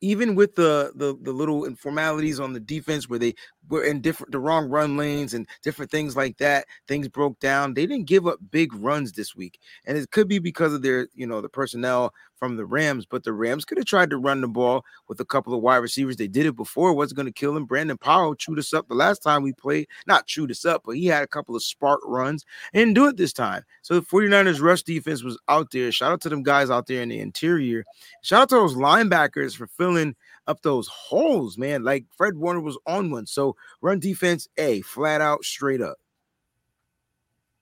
even 0.02 0.36
with 0.36 0.56
the, 0.56 0.92
the 0.96 1.18
the 1.24 1.32
little 1.32 1.64
informalities 1.66 2.40
on 2.40 2.54
the 2.54 2.60
defense 2.60 3.10
where 3.10 3.18
they 3.20 3.34
were 3.70 3.84
in 3.84 4.02
different 4.02 4.32
the 4.32 4.40
wrong 4.40 4.70
run 4.70 4.98
lanes 4.98 5.34
and 5.34 5.48
different 5.64 5.92
things 5.92 6.16
like 6.16 6.38
that 6.38 6.66
things 6.88 7.08
broke 7.08 7.40
down 7.40 7.74
they 7.74 7.86
didn't 7.86 8.06
give 8.06 8.28
up 8.28 8.40
big 8.52 8.74
runs 8.76 9.12
this 9.12 9.36
week. 9.36 9.60
And 9.86 9.98
it 9.98 10.12
could 10.12 10.28
be 10.28 10.40
because 10.40 10.74
of 10.74 10.82
their 10.82 11.08
you 11.14 11.28
know 11.28 11.42
the 11.42 11.50
personnel 11.50 12.14
from 12.38 12.56
the 12.56 12.66
rams 12.66 13.06
but 13.06 13.24
the 13.24 13.34
rams 13.34 13.66
could 13.66 13.78
have 13.78 13.86
tried 13.86 14.10
to 14.12 14.18
run 14.18 14.42
the 14.42 14.48
ball 14.48 14.84
with 15.08 15.20
a 15.20 15.26
couple 15.26 15.54
of 15.54 15.62
wide 15.62 15.78
receivers. 15.78 16.18
They 16.18 16.28
did 16.28 16.46
it 16.46 16.56
before 16.56 16.94
wasn't 16.94 17.18
going 17.18 17.26
to 17.28 17.32
kill 17.32 17.54
them. 17.54 17.66
Brandon 17.66 17.98
powell 17.98 18.36
chewed 18.36 18.60
us 18.60 18.74
up 18.74 18.88
the 18.88 18.96
last 18.96 19.20
time 19.20 19.44
we 19.44 19.54
played 19.54 19.88
not 20.06 20.28
chewed 20.28 20.52
us 20.52 20.66
up 20.66 20.84
but 20.86 20.96
he 20.96 21.06
had 21.06 21.24
a 21.24 21.28
couple 21.28 21.56
of 21.56 21.64
spark 21.64 22.00
runs 22.06 22.46
and 22.74 22.96
do 22.96 23.08
it 23.08 23.18
this 23.18 23.34
time. 23.34 23.64
So 23.82 23.96
the 23.96 24.06
49ers 24.06 24.62
rush 24.62 24.84
defense 24.84 25.24
was 25.24 25.40
out 25.48 25.72
there. 25.72 25.92
Shout 25.92 26.12
out 26.12 26.22
to 26.22 26.30
them 26.30 26.44
guys 26.44 26.70
out 26.70 26.88
there 26.88 27.02
in 27.02 27.10
the 27.10 27.20
interior. 27.20 27.84
Shout 28.22 28.44
out 28.44 28.50
to 28.50 28.56
those 28.56 28.76
linebackers 28.76 29.56
for 29.56 29.68
filling 29.68 30.16
up 30.48 30.62
those 30.62 30.88
holes, 30.88 31.58
man. 31.58 31.84
Like 31.84 32.06
Fred 32.16 32.38
Warner 32.38 32.62
was 32.62 32.78
on 32.86 33.12
one. 33.12 33.26
So 33.26 33.56
run 33.82 34.00
defense, 34.00 34.48
A, 34.58 34.82
flat 34.82 35.22
out, 35.22 35.44
straight 35.44 35.82
up. 35.82 35.98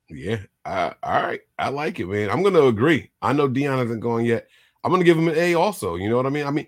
Yeah. 0.09 0.39
All 0.65 0.93
right. 1.03 1.41
I 1.57 1.69
like 1.69 1.99
it, 1.99 2.07
man. 2.07 2.29
I'm 2.29 2.41
going 2.41 2.53
to 2.53 2.67
agree. 2.67 3.11
I 3.21 3.33
know 3.33 3.47
Dion 3.47 3.79
hasn't 3.79 4.01
gone 4.01 4.25
yet. 4.25 4.47
I'm 4.83 4.91
going 4.91 5.01
to 5.01 5.05
give 5.05 5.17
him 5.17 5.27
an 5.27 5.37
A 5.37 5.55
also. 5.55 5.95
You 5.95 6.09
know 6.09 6.17
what 6.17 6.27
I 6.27 6.29
mean? 6.29 6.45
I 6.45 6.51
mean, 6.51 6.67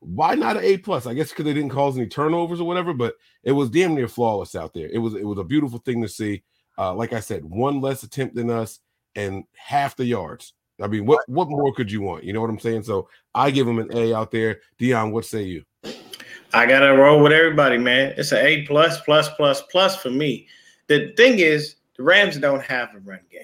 why 0.00 0.34
not 0.34 0.56
an 0.56 0.64
A 0.64 0.78
plus? 0.78 1.06
I 1.06 1.14
guess 1.14 1.30
because 1.30 1.44
they 1.44 1.54
didn't 1.54 1.70
cause 1.70 1.96
any 1.96 2.08
turnovers 2.08 2.60
or 2.60 2.66
whatever, 2.66 2.92
but 2.92 3.14
it 3.44 3.52
was 3.52 3.70
damn 3.70 3.94
near 3.94 4.08
flawless 4.08 4.56
out 4.56 4.74
there. 4.74 4.88
It 4.88 4.98
was 4.98 5.14
it 5.14 5.24
was 5.24 5.38
a 5.38 5.44
beautiful 5.44 5.78
thing 5.78 6.02
to 6.02 6.08
see. 6.08 6.42
Uh, 6.76 6.92
like 6.92 7.12
I 7.12 7.20
said, 7.20 7.44
one 7.44 7.80
less 7.80 8.02
attempt 8.02 8.34
than 8.34 8.50
us 8.50 8.80
and 9.14 9.44
half 9.54 9.94
the 9.94 10.04
yards. 10.04 10.54
I 10.80 10.86
mean, 10.86 11.06
what 11.06 11.20
what 11.28 11.48
more 11.48 11.72
could 11.72 11.90
you 11.90 12.00
want? 12.00 12.24
You 12.24 12.32
know 12.32 12.40
what 12.40 12.50
I'm 12.50 12.58
saying? 12.58 12.84
So 12.84 13.08
I 13.34 13.50
give 13.50 13.68
him 13.68 13.78
an 13.78 13.90
A 13.96 14.14
out 14.14 14.30
there. 14.30 14.60
Dion, 14.78 15.12
what 15.12 15.24
say 15.24 15.42
you? 15.42 15.64
I 16.54 16.66
gotta 16.66 16.92
roll 16.92 17.22
with 17.22 17.32
everybody, 17.32 17.78
man. 17.78 18.14
It's 18.16 18.32
an 18.32 18.44
A 18.44 18.62
plus 18.66 19.00
plus 19.00 19.28
plus 19.30 19.62
plus 19.62 19.96
for 19.96 20.10
me. 20.10 20.48
The 20.86 21.12
thing 21.16 21.38
is, 21.38 21.76
the 21.96 22.02
Rams 22.02 22.36
don't 22.38 22.62
have 22.62 22.94
a 22.94 22.98
run 22.98 23.20
game, 23.30 23.42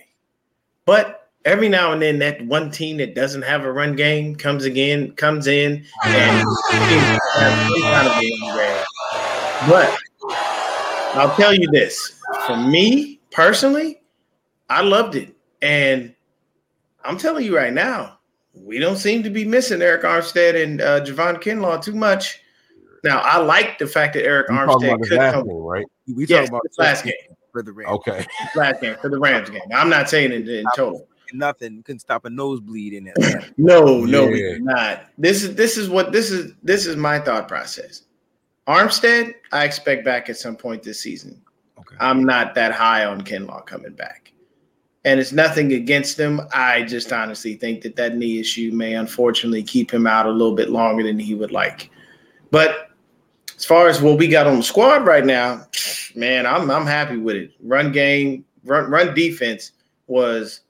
but 0.85 1.31
every 1.45 1.68
now 1.68 1.93
and 1.93 2.03
then 2.03 2.18
that 2.18 2.45
one 2.47 2.70
team 2.70 2.99
that 2.99 3.14
doesn't 3.14 3.43
have 3.43 3.64
a 3.64 3.72
run 3.72 3.97
game 3.97 4.35
comes 4.37 4.64
again, 4.64 5.12
comes 5.12 5.47
in, 5.47 5.85
and 6.05 6.45
but 9.68 9.97
I'll 11.14 11.35
tell 11.37 11.55
you 11.55 11.70
this: 11.70 12.20
for 12.47 12.57
me 12.57 13.20
personally, 13.31 14.03
I 14.68 14.83
loved 14.83 15.14
it, 15.14 15.35
and 15.62 16.14
I'm 17.05 17.19
telling 17.19 17.45
you 17.45 17.57
right 17.57 17.73
now, 17.73 18.19
we 18.55 18.79
don't 18.79 18.97
seem 18.97 19.23
to 19.23 19.31
be 19.31 19.45
missing 19.45 19.81
Arik 19.81 20.03
Armstead 20.03 20.63
and 20.63 20.81
uh, 20.81 21.01
Javon 21.01 21.43
Kinlaw 21.43 21.83
too 21.83 21.95
much. 21.95 22.41
Now, 23.05 23.21
I 23.21 23.39
like 23.39 23.79
the 23.79 23.87
fact 23.87 24.15
that 24.15 24.25
Arik 24.25 24.49
Armstead 24.49 25.01
could 25.03 25.19
come. 25.19 25.47
Game, 25.47 25.57
right? 25.57 25.87
We 26.15 26.27
yes, 26.27 26.49
about 26.49 26.63
the 26.65 26.83
last 26.83 27.05
game 27.05 27.15
for 27.53 27.63
the 27.63 27.73
Rams. 27.73 27.93
Okay, 27.93 28.27
last 28.57 28.81
game 28.81 28.97
for 29.01 29.09
the 29.09 29.19
Rams 29.19 29.51
game. 29.51 29.63
Now, 29.69 29.81
I'm 29.81 29.89
not 29.89 30.09
saying 30.09 30.33
it 30.33 30.49
in 30.49 30.65
total. 30.75 31.07
Nothing 31.33 31.77
you 31.77 31.83
couldn't 31.83 32.01
stop 32.01 32.25
a 32.25 32.31
nosebleed 32.31 32.95
in 32.95 33.13
it. 33.15 33.53
no, 33.59 34.05
no, 34.05 34.25
yeah. 34.25 34.31
we 34.31 34.43
did 34.43 34.63
not. 34.63 35.05
This 35.19 35.45
is 35.45 35.55
this 35.55 35.77
is 35.77 35.89
what 35.89 36.11
this 36.11 36.31
is. 36.31 36.55
This 36.63 36.87
is 36.87 36.97
my 36.97 37.19
thought 37.19 37.47
process. 37.49 38.03
Armstead, 38.67 39.35
I 39.53 39.65
expect 39.65 40.05
back 40.05 40.29
at 40.29 40.37
some 40.37 40.57
point 40.57 40.83
this 40.83 41.01
season. 41.01 41.41
Okay. 41.79 41.97
I'm 42.01 42.25
not 42.25 42.55
that 42.55 42.73
high 42.73 43.05
on 43.05 43.23
Kinlaw 43.23 43.65
coming 43.65 43.93
back 43.93 44.33
and 45.05 45.21
it's 45.21 45.33
nothing 45.33 45.73
against 45.73 46.19
him. 46.19 46.41
I 46.53 46.83
just 46.83 47.13
honestly 47.13 47.55
think 47.55 47.83
that 47.83 47.97
that 47.97 48.17
knee 48.17 48.41
issue 48.41 48.71
may 48.73 48.95
unfortunately 48.95 49.63
keep 49.63 49.91
him 49.91 50.07
out 50.07 50.27
a 50.27 50.31
little 50.31 50.55
bit 50.55 50.71
longer 50.71 51.03
than 51.03 51.19
he 51.19 51.35
would 51.35 51.53
like. 51.53 51.91
But 52.51 52.91
as 53.57 53.65
far 53.65 53.89
as 53.89 54.01
what 54.01 54.19
we 54.19 54.29
got 54.29 54.47
on 54.47 54.57
the 54.57 54.63
squad 54.63 55.05
right 55.05 55.25
now, 55.25 55.67
man, 56.15 56.47
I'm 56.47 56.71
I'm 56.71 56.87
happy 56.87 57.17
with 57.17 57.37
it. 57.37 57.53
Run 57.61 57.93
game, 57.93 58.45
run 58.65 58.91
run 58.91 59.15
defense 59.15 59.73
was, 60.07 60.61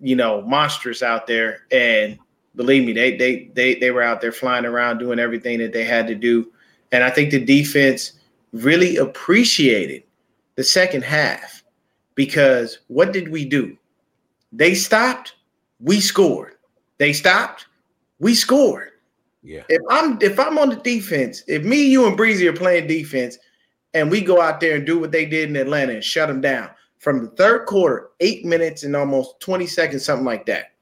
you 0.00 0.16
know, 0.16 0.42
monstrous 0.42 1.02
out 1.02 1.26
there, 1.26 1.66
and 1.70 2.18
believe 2.56 2.84
me, 2.84 2.92
they 2.92 3.16
they 3.16 3.50
they 3.54 3.74
they 3.76 3.90
were 3.90 4.02
out 4.02 4.20
there 4.20 4.32
flying 4.32 4.64
around 4.64 4.98
doing 4.98 5.18
everything 5.18 5.58
that 5.58 5.72
they 5.72 5.84
had 5.84 6.06
to 6.08 6.14
do, 6.14 6.50
and 6.90 7.04
I 7.04 7.10
think 7.10 7.30
the 7.30 7.44
defense 7.44 8.12
really 8.52 8.96
appreciated 8.96 10.02
the 10.56 10.64
second 10.64 11.04
half 11.04 11.61
because 12.14 12.78
what 12.88 13.12
did 13.12 13.30
we 13.30 13.44
do? 13.44 13.76
They 14.52 14.74
stopped, 14.74 15.34
we 15.80 16.00
scored. 16.00 16.54
They 16.98 17.12
stopped, 17.12 17.66
we 18.18 18.34
scored. 18.34 18.90
Yeah. 19.42 19.62
If 19.68 19.82
I'm 19.90 20.18
if 20.20 20.38
I'm 20.38 20.58
on 20.58 20.68
the 20.68 20.76
defense, 20.76 21.42
if 21.48 21.64
me, 21.64 21.82
you, 21.86 22.06
and 22.06 22.16
Breezy 22.16 22.46
are 22.46 22.52
playing 22.52 22.86
defense, 22.86 23.38
and 23.94 24.10
we 24.10 24.20
go 24.20 24.40
out 24.40 24.60
there 24.60 24.76
and 24.76 24.86
do 24.86 24.98
what 24.98 25.10
they 25.10 25.26
did 25.26 25.48
in 25.48 25.56
Atlanta 25.56 25.94
and 25.94 26.04
shut 26.04 26.28
them 26.28 26.40
down 26.40 26.70
from 26.98 27.24
the 27.24 27.30
third 27.30 27.66
quarter, 27.66 28.10
eight 28.20 28.44
minutes 28.44 28.84
and 28.84 28.94
almost 28.94 29.40
20 29.40 29.66
seconds, 29.66 30.04
something 30.04 30.24
like 30.24 30.46
that. 30.46 30.72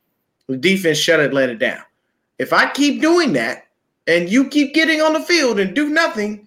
The 0.48 0.56
defense 0.58 0.98
shut 0.98 1.18
Atlanta 1.18 1.54
down. 1.54 1.80
If 2.38 2.52
I 2.52 2.70
keep 2.70 3.00
doing 3.00 3.32
that 3.32 3.68
and 4.06 4.28
you 4.28 4.48
keep 4.48 4.74
getting 4.74 5.00
on 5.00 5.14
the 5.14 5.20
field 5.20 5.58
and 5.58 5.74
do 5.74 5.88
nothing, 5.88 6.46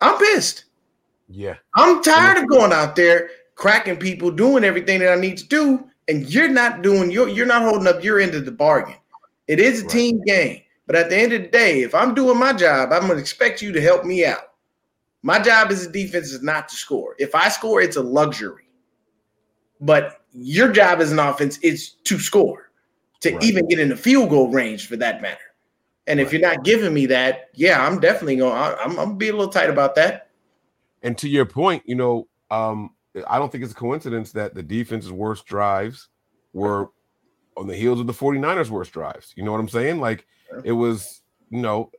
I'm 0.00 0.16
pissed. 0.18 0.66
Yeah. 1.28 1.54
I'm 1.74 2.02
tired 2.02 2.38
of 2.38 2.48
going 2.48 2.72
out 2.72 2.94
there 2.94 3.30
cracking 3.58 3.96
people, 3.96 4.30
doing 4.30 4.64
everything 4.64 5.00
that 5.00 5.12
I 5.12 5.20
need 5.20 5.36
to 5.38 5.46
do, 5.46 5.84
and 6.06 6.32
you're 6.32 6.48
not 6.48 6.80
doing 6.80 7.10
your 7.10 7.28
you're 7.28 7.44
not 7.44 7.62
holding 7.62 7.88
up 7.88 8.02
your 8.02 8.18
end 8.18 8.34
of 8.34 8.46
the 8.46 8.52
bargain. 8.52 8.96
It 9.48 9.60
is 9.60 9.80
a 9.80 9.82
right. 9.82 9.90
team 9.90 10.22
game, 10.22 10.62
but 10.86 10.96
at 10.96 11.10
the 11.10 11.18
end 11.18 11.32
of 11.34 11.42
the 11.42 11.48
day, 11.48 11.82
if 11.82 11.94
I'm 11.94 12.14
doing 12.14 12.38
my 12.38 12.54
job, 12.54 12.92
I'm 12.92 13.06
gonna 13.06 13.20
expect 13.20 13.60
you 13.60 13.72
to 13.72 13.80
help 13.82 14.04
me 14.04 14.24
out. 14.24 14.52
My 15.22 15.38
job 15.40 15.70
as 15.70 15.84
a 15.84 15.90
defense 15.90 16.32
is 16.32 16.42
not 16.42 16.68
to 16.68 16.76
score. 16.76 17.16
If 17.18 17.34
I 17.34 17.48
score, 17.48 17.82
it's 17.82 17.96
a 17.96 18.02
luxury. 18.02 18.70
But 19.80 20.22
your 20.32 20.72
job 20.72 21.00
as 21.00 21.12
an 21.12 21.18
offense 21.18 21.58
is 21.58 21.90
to 22.04 22.18
score, 22.18 22.70
to 23.20 23.34
right. 23.34 23.42
even 23.42 23.66
get 23.66 23.80
in 23.80 23.88
the 23.88 23.96
field 23.96 24.30
goal 24.30 24.48
range 24.50 24.86
for 24.86 24.96
that 24.96 25.20
matter. 25.20 25.38
And 26.06 26.18
right. 26.18 26.26
if 26.26 26.32
you're 26.32 26.42
not 26.42 26.62
giving 26.62 26.94
me 26.94 27.06
that, 27.06 27.48
yeah, 27.54 27.84
I'm 27.84 27.98
definitely 27.98 28.36
going. 28.36 28.54
I'm, 28.54 28.90
I'm 28.90 28.94
gonna 28.94 29.14
be 29.16 29.28
a 29.28 29.32
little 29.32 29.52
tight 29.52 29.68
about 29.68 29.96
that. 29.96 30.30
And 31.02 31.18
to 31.18 31.28
your 31.28 31.44
point, 31.44 31.82
you 31.86 31.96
know, 31.96 32.28
um, 32.50 32.90
I 33.26 33.38
don't 33.38 33.50
think 33.50 33.64
it's 33.64 33.72
a 33.72 33.76
coincidence 33.76 34.32
that 34.32 34.54
the 34.54 34.62
defense's 34.62 35.12
worst 35.12 35.46
drives 35.46 36.08
were 36.52 36.90
on 37.56 37.66
the 37.66 37.76
heels 37.76 38.00
of 38.00 38.06
the 38.06 38.12
49ers' 38.12 38.70
worst 38.70 38.92
drives. 38.92 39.32
You 39.36 39.44
know 39.44 39.52
what 39.52 39.60
I'm 39.60 39.68
saying? 39.68 40.00
Like 40.00 40.26
it 40.64 40.72
was, 40.72 41.22
you 41.50 41.60
know, 41.60 41.90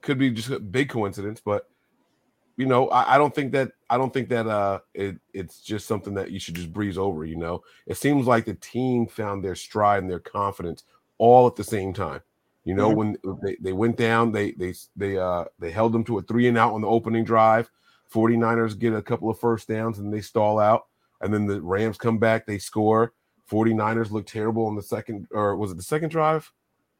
could 0.00 0.18
be 0.18 0.30
just 0.30 0.50
a 0.50 0.58
big 0.58 0.88
coincidence, 0.88 1.40
but 1.44 1.68
you 2.56 2.66
know, 2.66 2.88
I, 2.88 3.14
I, 3.14 3.18
don't 3.18 3.32
think 3.32 3.52
that 3.52 3.70
I 3.88 3.96
don't 3.96 4.12
think 4.12 4.28
that 4.30 4.48
uh 4.48 4.80
it, 4.92 5.16
it's 5.32 5.60
just 5.60 5.86
something 5.86 6.14
that 6.14 6.32
you 6.32 6.40
should 6.40 6.56
just 6.56 6.72
breeze 6.72 6.98
over, 6.98 7.24
you 7.24 7.36
know. 7.36 7.62
It 7.86 7.96
seems 7.96 8.26
like 8.26 8.46
the 8.46 8.54
team 8.54 9.06
found 9.06 9.44
their 9.44 9.54
stride 9.54 10.02
and 10.02 10.10
their 10.10 10.18
confidence 10.18 10.82
all 11.18 11.46
at 11.46 11.54
the 11.54 11.62
same 11.62 11.92
time. 11.92 12.20
You 12.64 12.74
know, 12.74 12.88
mm-hmm. 12.90 12.98
when 12.98 13.38
they, 13.42 13.56
they 13.60 13.72
went 13.72 13.96
down, 13.96 14.32
they 14.32 14.52
they 14.52 14.74
they 14.96 15.16
uh 15.16 15.44
they 15.58 15.70
held 15.70 15.92
them 15.92 16.04
to 16.04 16.18
a 16.18 16.22
three 16.22 16.48
and 16.48 16.58
out 16.58 16.74
on 16.74 16.80
the 16.80 16.88
opening 16.88 17.24
drive. 17.24 17.70
49ers 18.12 18.78
get 18.78 18.94
a 18.94 19.02
couple 19.02 19.30
of 19.30 19.38
first 19.38 19.68
downs 19.68 19.98
and 19.98 20.12
they 20.12 20.20
stall 20.20 20.58
out. 20.58 20.86
And 21.20 21.32
then 21.32 21.46
the 21.46 21.60
Rams 21.60 21.98
come 21.98 22.18
back, 22.18 22.46
they 22.46 22.58
score. 22.58 23.12
49ers 23.50 24.10
look 24.10 24.26
terrible 24.26 24.66
on 24.66 24.76
the 24.76 24.82
second, 24.82 25.26
or 25.30 25.56
was 25.56 25.70
it 25.70 25.76
the 25.76 25.82
second 25.82 26.10
drive 26.10 26.50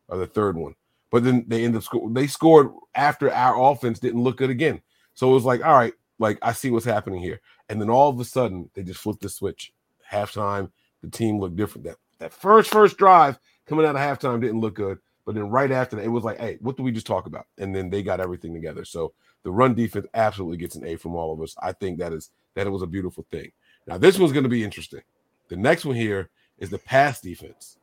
or 0.08 0.18
the 0.18 0.26
third 0.26 0.56
one? 0.56 0.74
But 1.10 1.24
then 1.24 1.44
they 1.46 1.64
end 1.64 1.76
up 1.76 1.82
sco- 1.82 2.08
they 2.10 2.26
scored 2.26 2.70
after 2.94 3.32
our 3.32 3.70
offense 3.70 3.98
didn't 3.98 4.22
look 4.22 4.38
good 4.38 4.50
again. 4.50 4.80
So 5.14 5.30
it 5.30 5.34
was 5.34 5.44
like, 5.44 5.64
all 5.64 5.74
right, 5.74 5.94
like 6.18 6.38
I 6.42 6.52
see 6.52 6.70
what's 6.70 6.84
happening 6.84 7.20
here. 7.20 7.40
And 7.68 7.80
then 7.80 7.90
all 7.90 8.08
of 8.08 8.20
a 8.20 8.24
sudden 8.24 8.70
they 8.74 8.82
just 8.82 9.00
flipped 9.00 9.22
the 9.22 9.28
switch. 9.28 9.72
Halftime, 10.10 10.70
the 11.02 11.10
team 11.10 11.38
looked 11.38 11.56
different. 11.56 11.86
That 11.86 11.96
that 12.18 12.32
first 12.32 12.70
first 12.70 12.96
drive 12.96 13.38
coming 13.66 13.86
out 13.86 13.96
of 13.96 14.00
halftime 14.00 14.40
didn't 14.40 14.60
look 14.60 14.74
good. 14.74 14.98
But 15.24 15.34
then 15.34 15.50
right 15.50 15.70
after 15.70 15.96
that, 15.96 16.04
it 16.04 16.08
was 16.08 16.24
like, 16.24 16.38
hey, 16.40 16.56
what 16.60 16.76
did 16.76 16.82
we 16.82 16.92
just 16.92 17.06
talk 17.06 17.26
about? 17.26 17.46
And 17.58 17.74
then 17.74 17.90
they 17.90 18.02
got 18.02 18.20
everything 18.20 18.54
together. 18.54 18.84
So 18.84 19.12
the 19.42 19.50
run 19.50 19.74
defense 19.74 20.06
absolutely 20.14 20.56
gets 20.56 20.76
an 20.76 20.86
A 20.86 20.96
from 20.96 21.14
all 21.14 21.32
of 21.32 21.40
us. 21.40 21.54
I 21.62 21.72
think 21.72 21.98
that 21.98 22.12
is 22.12 22.30
that 22.54 22.66
it 22.66 22.70
was 22.70 22.82
a 22.82 22.86
beautiful 22.86 23.26
thing. 23.30 23.50
Now 23.86 23.98
this 23.98 24.18
one's 24.18 24.32
going 24.32 24.44
to 24.44 24.48
be 24.48 24.64
interesting. 24.64 25.02
The 25.48 25.56
next 25.56 25.84
one 25.84 25.96
here 25.96 26.30
is 26.58 26.70
the 26.70 26.78
pass 26.78 27.20
defense. 27.20 27.78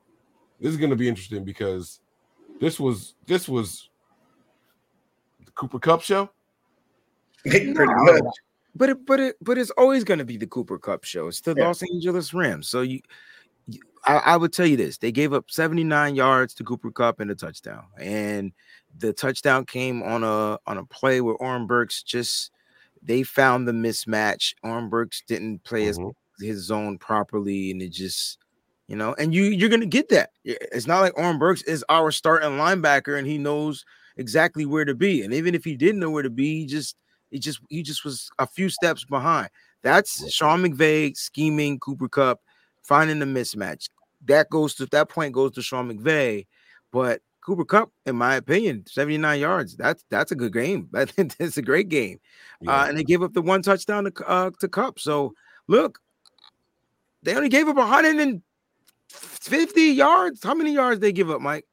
This 0.59 0.71
is 0.71 0.77
going 0.77 0.89
to 0.89 0.95
be 0.95 1.07
interesting 1.07 1.43
because 1.43 1.99
this 2.59 2.79
was 2.79 3.15
this 3.25 3.47
was 3.47 3.89
the 5.43 5.51
Cooper 5.51 5.79
Kupp 5.79 6.01
show. 6.01 6.29
Pretty 7.45 7.73
much. 7.73 8.21
But 8.77 8.89
it, 8.89 9.05
but 9.05 9.19
it, 9.19 9.35
but 9.41 9.57
it's 9.57 9.71
always 9.71 10.03
going 10.03 10.19
to 10.19 10.25
be 10.25 10.35
the 10.35 10.47
Cooper 10.47 10.77
Kupp 10.77 11.05
show. 11.05 11.27
It's 11.27 11.39
the 11.39 11.55
yeah. 11.57 11.67
Los 11.67 11.81
Angeles 11.81 12.33
Rams. 12.33 12.67
So 12.67 12.81
you, 12.81 12.95
you 12.95 13.01
I, 14.05 14.17
I, 14.17 14.37
would 14.37 14.53
tell 14.53 14.65
you 14.65 14.77
this: 14.77 14.97
they 14.97 15.11
gave 15.11 15.33
up 15.33 15.45
79 15.49 16.15
yards 16.15 16.53
to 16.55 16.63
Cooper 16.63 16.91
Kupp 16.91 17.19
and 17.19 17.31
a 17.31 17.35
touchdown, 17.35 17.85
and 17.99 18.51
the 18.97 19.13
touchdown 19.13 19.65
came 19.65 20.03
on 20.03 20.23
a 20.23 20.59
on 20.67 20.77
a 20.77 20.85
play 20.85 21.21
where 21.21 21.35
Oren 21.35 21.67
Burks 21.67 22.03
just 22.03 22.51
they 23.01 23.23
found 23.23 23.67
the 23.67 23.71
mismatch. 23.71 24.53
Oren 24.63 24.89
Burks 24.89 25.23
didn't 25.27 25.63
play 25.63 25.87
mm-hmm. 25.87 26.11
his 26.39 26.55
his 26.57 26.65
zone 26.65 26.97
properly, 26.97 27.71
and 27.71 27.81
it 27.81 27.89
just 27.89 28.37
you 28.87 28.95
know, 28.95 29.15
and 29.17 29.33
you 29.33 29.45
you're 29.45 29.69
gonna 29.69 29.85
get 29.85 30.09
that. 30.09 30.31
It's 30.43 30.87
not 30.87 31.01
like 31.01 31.17
Oren 31.17 31.39
Burks 31.39 31.63
is 31.63 31.83
our 31.89 32.11
starting 32.11 32.51
linebacker 32.51 33.17
and 33.17 33.25
he 33.25 33.37
knows 33.37 33.83
exactly 34.17 34.65
where 34.65 34.85
to 34.85 34.93
be. 34.93 35.23
And 35.23 35.33
even 35.33 35.55
if 35.55 35.63
he 35.63 35.75
didn't 35.75 35.99
know 35.99 36.11
where 36.11 36.23
to 36.23 36.29
be, 36.29 36.59
he 36.59 36.65
just 36.65 36.95
he 37.31 37.39
just 37.39 37.59
he 37.69 37.81
just 37.81 38.05
was 38.05 38.29
a 38.37 38.45
few 38.45 38.69
steps 38.69 39.03
behind. 39.03 39.49
That's 39.81 40.31
Sean 40.31 40.63
McVay 40.63 41.15
scheming 41.17 41.79
Cooper 41.79 42.09
Kupp, 42.09 42.41
finding 42.85 43.19
the 43.19 43.25
mismatch. 43.25 43.89
That 44.25 44.49
goes 44.49 44.75
to 44.75 44.85
that 44.87 45.09
point 45.09 45.33
goes 45.33 45.53
to 45.53 45.61
Sean 45.61 45.91
McVay, 45.91 46.45
but 46.91 47.21
Cooper 47.45 47.65
Kupp, 47.65 47.91
in 48.05 48.15
my 48.15 48.35
opinion, 48.35 48.85
79 48.87 49.39
yards. 49.39 49.75
That's 49.75 50.03
that's 50.09 50.31
a 50.31 50.35
good 50.35 50.53
game. 50.53 50.89
That's 50.91 51.57
a 51.57 51.61
great 51.61 51.89
game. 51.89 52.19
Uh, 52.61 52.71
yeah. 52.71 52.81
Uh, 52.81 52.85
and 52.87 52.97
they 52.97 53.03
gave 53.03 53.21
up 53.21 53.33
the 53.33 53.41
one 53.41 53.61
touchdown 53.61 54.05
to 54.05 54.27
uh, 54.27 54.51
to 54.59 54.67
Kupp. 54.67 54.99
So 54.99 55.33
look, 55.67 55.99
they 57.21 57.35
only 57.35 57.49
gave 57.49 57.67
up 57.67 57.75
100 57.75 58.15
and 58.17 58.41
50 59.09 59.81
yards. 59.81 60.43
How 60.43 60.55
many 60.55 60.73
yards 60.73 60.99
they 61.01 61.11
give 61.11 61.29
up, 61.29 61.41
Mike? 61.41 61.65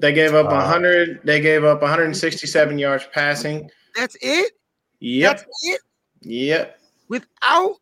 They 0.00 0.12
gave 0.12 0.34
up 0.34 0.46
100. 0.46 1.10
Uh, 1.10 1.20
they 1.24 1.40
gave 1.40 1.64
up 1.64 1.82
167 1.82 2.78
yards 2.78 3.06
passing. 3.12 3.70
That's 3.94 4.16
it. 4.22 4.52
Yep. 5.00 5.36
That's 5.36 5.44
it. 5.62 5.80
Yep. 6.22 6.80
Without 7.08 7.76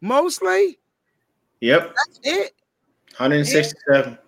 Moseley. 0.00 0.79
Yep. 1.60 1.94
That's 1.94 2.20
it. 2.24 2.52
167. 3.16 4.18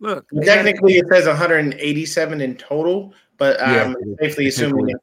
Look, 0.00 0.26
technically 0.42 0.96
it 0.96 1.06
says 1.10 1.26
187 1.26 2.40
in 2.40 2.56
total, 2.56 3.12
but 3.36 3.60
I'm 3.62 3.74
yeah, 3.74 3.82
um, 3.82 4.16
safely 4.20 4.48
assuming 4.48 4.94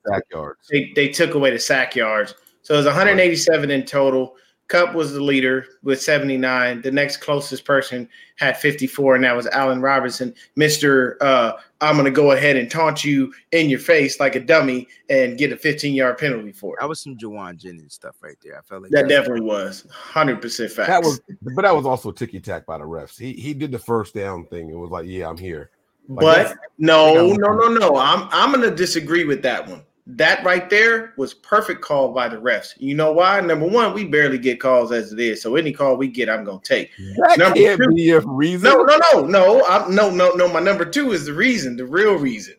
they, 0.71 0.91
they 0.95 1.07
took 1.09 1.35
away 1.35 1.51
the 1.51 1.59
sack 1.59 1.95
yards. 1.95 2.33
So 2.63 2.73
it 2.73 2.77
was 2.77 2.87
187 2.87 3.69
in 3.69 3.85
total. 3.85 4.35
Kupp 4.67 4.93
was 4.93 5.13
the 5.13 5.23
leader 5.23 5.65
with 5.81 6.01
79. 6.01 6.81
The 6.81 6.91
next 6.91 7.17
closest 7.17 7.63
person 7.63 8.07
had 8.35 8.57
54, 8.57 9.15
and 9.15 9.23
that 9.23 9.35
was 9.35 9.47
Allen 9.47 9.81
Robinson. 9.81 10.33
Mister, 10.57 11.17
uh, 11.21 11.53
I'm 11.79 11.95
going 11.95 12.05
to 12.05 12.11
go 12.11 12.31
ahead 12.31 12.57
and 12.57 12.69
taunt 12.69 13.05
you 13.05 13.33
in 13.51 13.69
your 13.69 13.79
face 13.79 14.19
like 14.19 14.35
a 14.35 14.41
dummy 14.41 14.87
and 15.09 15.37
get 15.37 15.53
a 15.53 15.57
15 15.57 15.95
yard 15.95 16.17
penalty 16.17 16.51
for 16.51 16.75
it. 16.75 16.81
That 16.81 16.89
was 16.89 16.99
some 16.99 17.15
Jauan 17.17 17.55
Jennings 17.57 17.93
stuff 17.93 18.17
right 18.21 18.35
there. 18.43 18.57
I 18.57 18.61
felt 18.61 18.83
like 18.83 18.91
that 18.91 19.07
definitely 19.07 19.41
was 19.41 19.85
100 19.85 20.41
percent 20.41 20.71
fact. 20.71 20.89
That 20.89 21.01
was, 21.01 21.21
but 21.41 21.61
that 21.61 21.75
was 21.75 21.85
also 21.85 22.11
ticky 22.11 22.41
tack 22.41 22.65
by 22.65 22.77
the 22.77 22.83
refs. 22.83 23.17
He 23.17 23.33
he 23.33 23.53
did 23.53 23.71
the 23.71 23.79
first 23.79 24.13
down 24.13 24.45
thing. 24.45 24.69
It 24.69 24.77
was 24.77 24.91
like, 24.91 25.05
yeah, 25.07 25.29
I'm 25.29 25.37
here. 25.37 25.71
Like, 26.09 26.47
but 26.47 26.57
no, 26.77 27.33
no, 27.33 27.53
no, 27.53 27.67
no. 27.69 27.97
I'm 27.97 28.27
I'm 28.31 28.51
going 28.51 28.69
to 28.69 28.75
disagree 28.75 29.23
with 29.23 29.41
that 29.43 29.67
one 29.67 29.83
that 30.09 30.43
right 30.45 30.69
there 30.69 31.13
was 31.17 31.33
perfect 31.33 31.81
call 31.81 32.13
by 32.13 32.29
the 32.29 32.37
refs. 32.37 32.73
You 32.77 32.95
know 32.95 33.11
why? 33.11 33.41
Number 33.41 33.67
one, 33.67 33.93
we 33.93 34.05
barely 34.05 34.37
get 34.37 34.59
calls 34.59 34.91
as 34.91 35.11
it 35.11 35.19
is, 35.19 35.41
so 35.41 35.55
any 35.55 35.73
call 35.73 35.97
we 35.97 36.07
get, 36.07 36.29
I'm 36.29 36.45
gonna 36.45 36.61
take. 36.63 36.91
That 36.97 37.37
number 37.37 37.59
can't 37.59 37.81
two, 37.81 37.89
be 37.89 38.11
a 38.11 38.21
reason. 38.21 38.69
No, 38.69 38.83
no, 38.83 38.97
no, 39.11 39.25
no. 39.25 39.65
I'm, 39.67 39.93
no, 39.93 40.09
no, 40.09 40.31
no. 40.31 40.47
My 40.47 40.61
number 40.61 40.85
two 40.85 41.11
is 41.11 41.25
the 41.25 41.33
reason, 41.33 41.75
the 41.75 41.85
real 41.85 42.15
reason. 42.15 42.55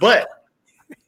But 0.00 0.28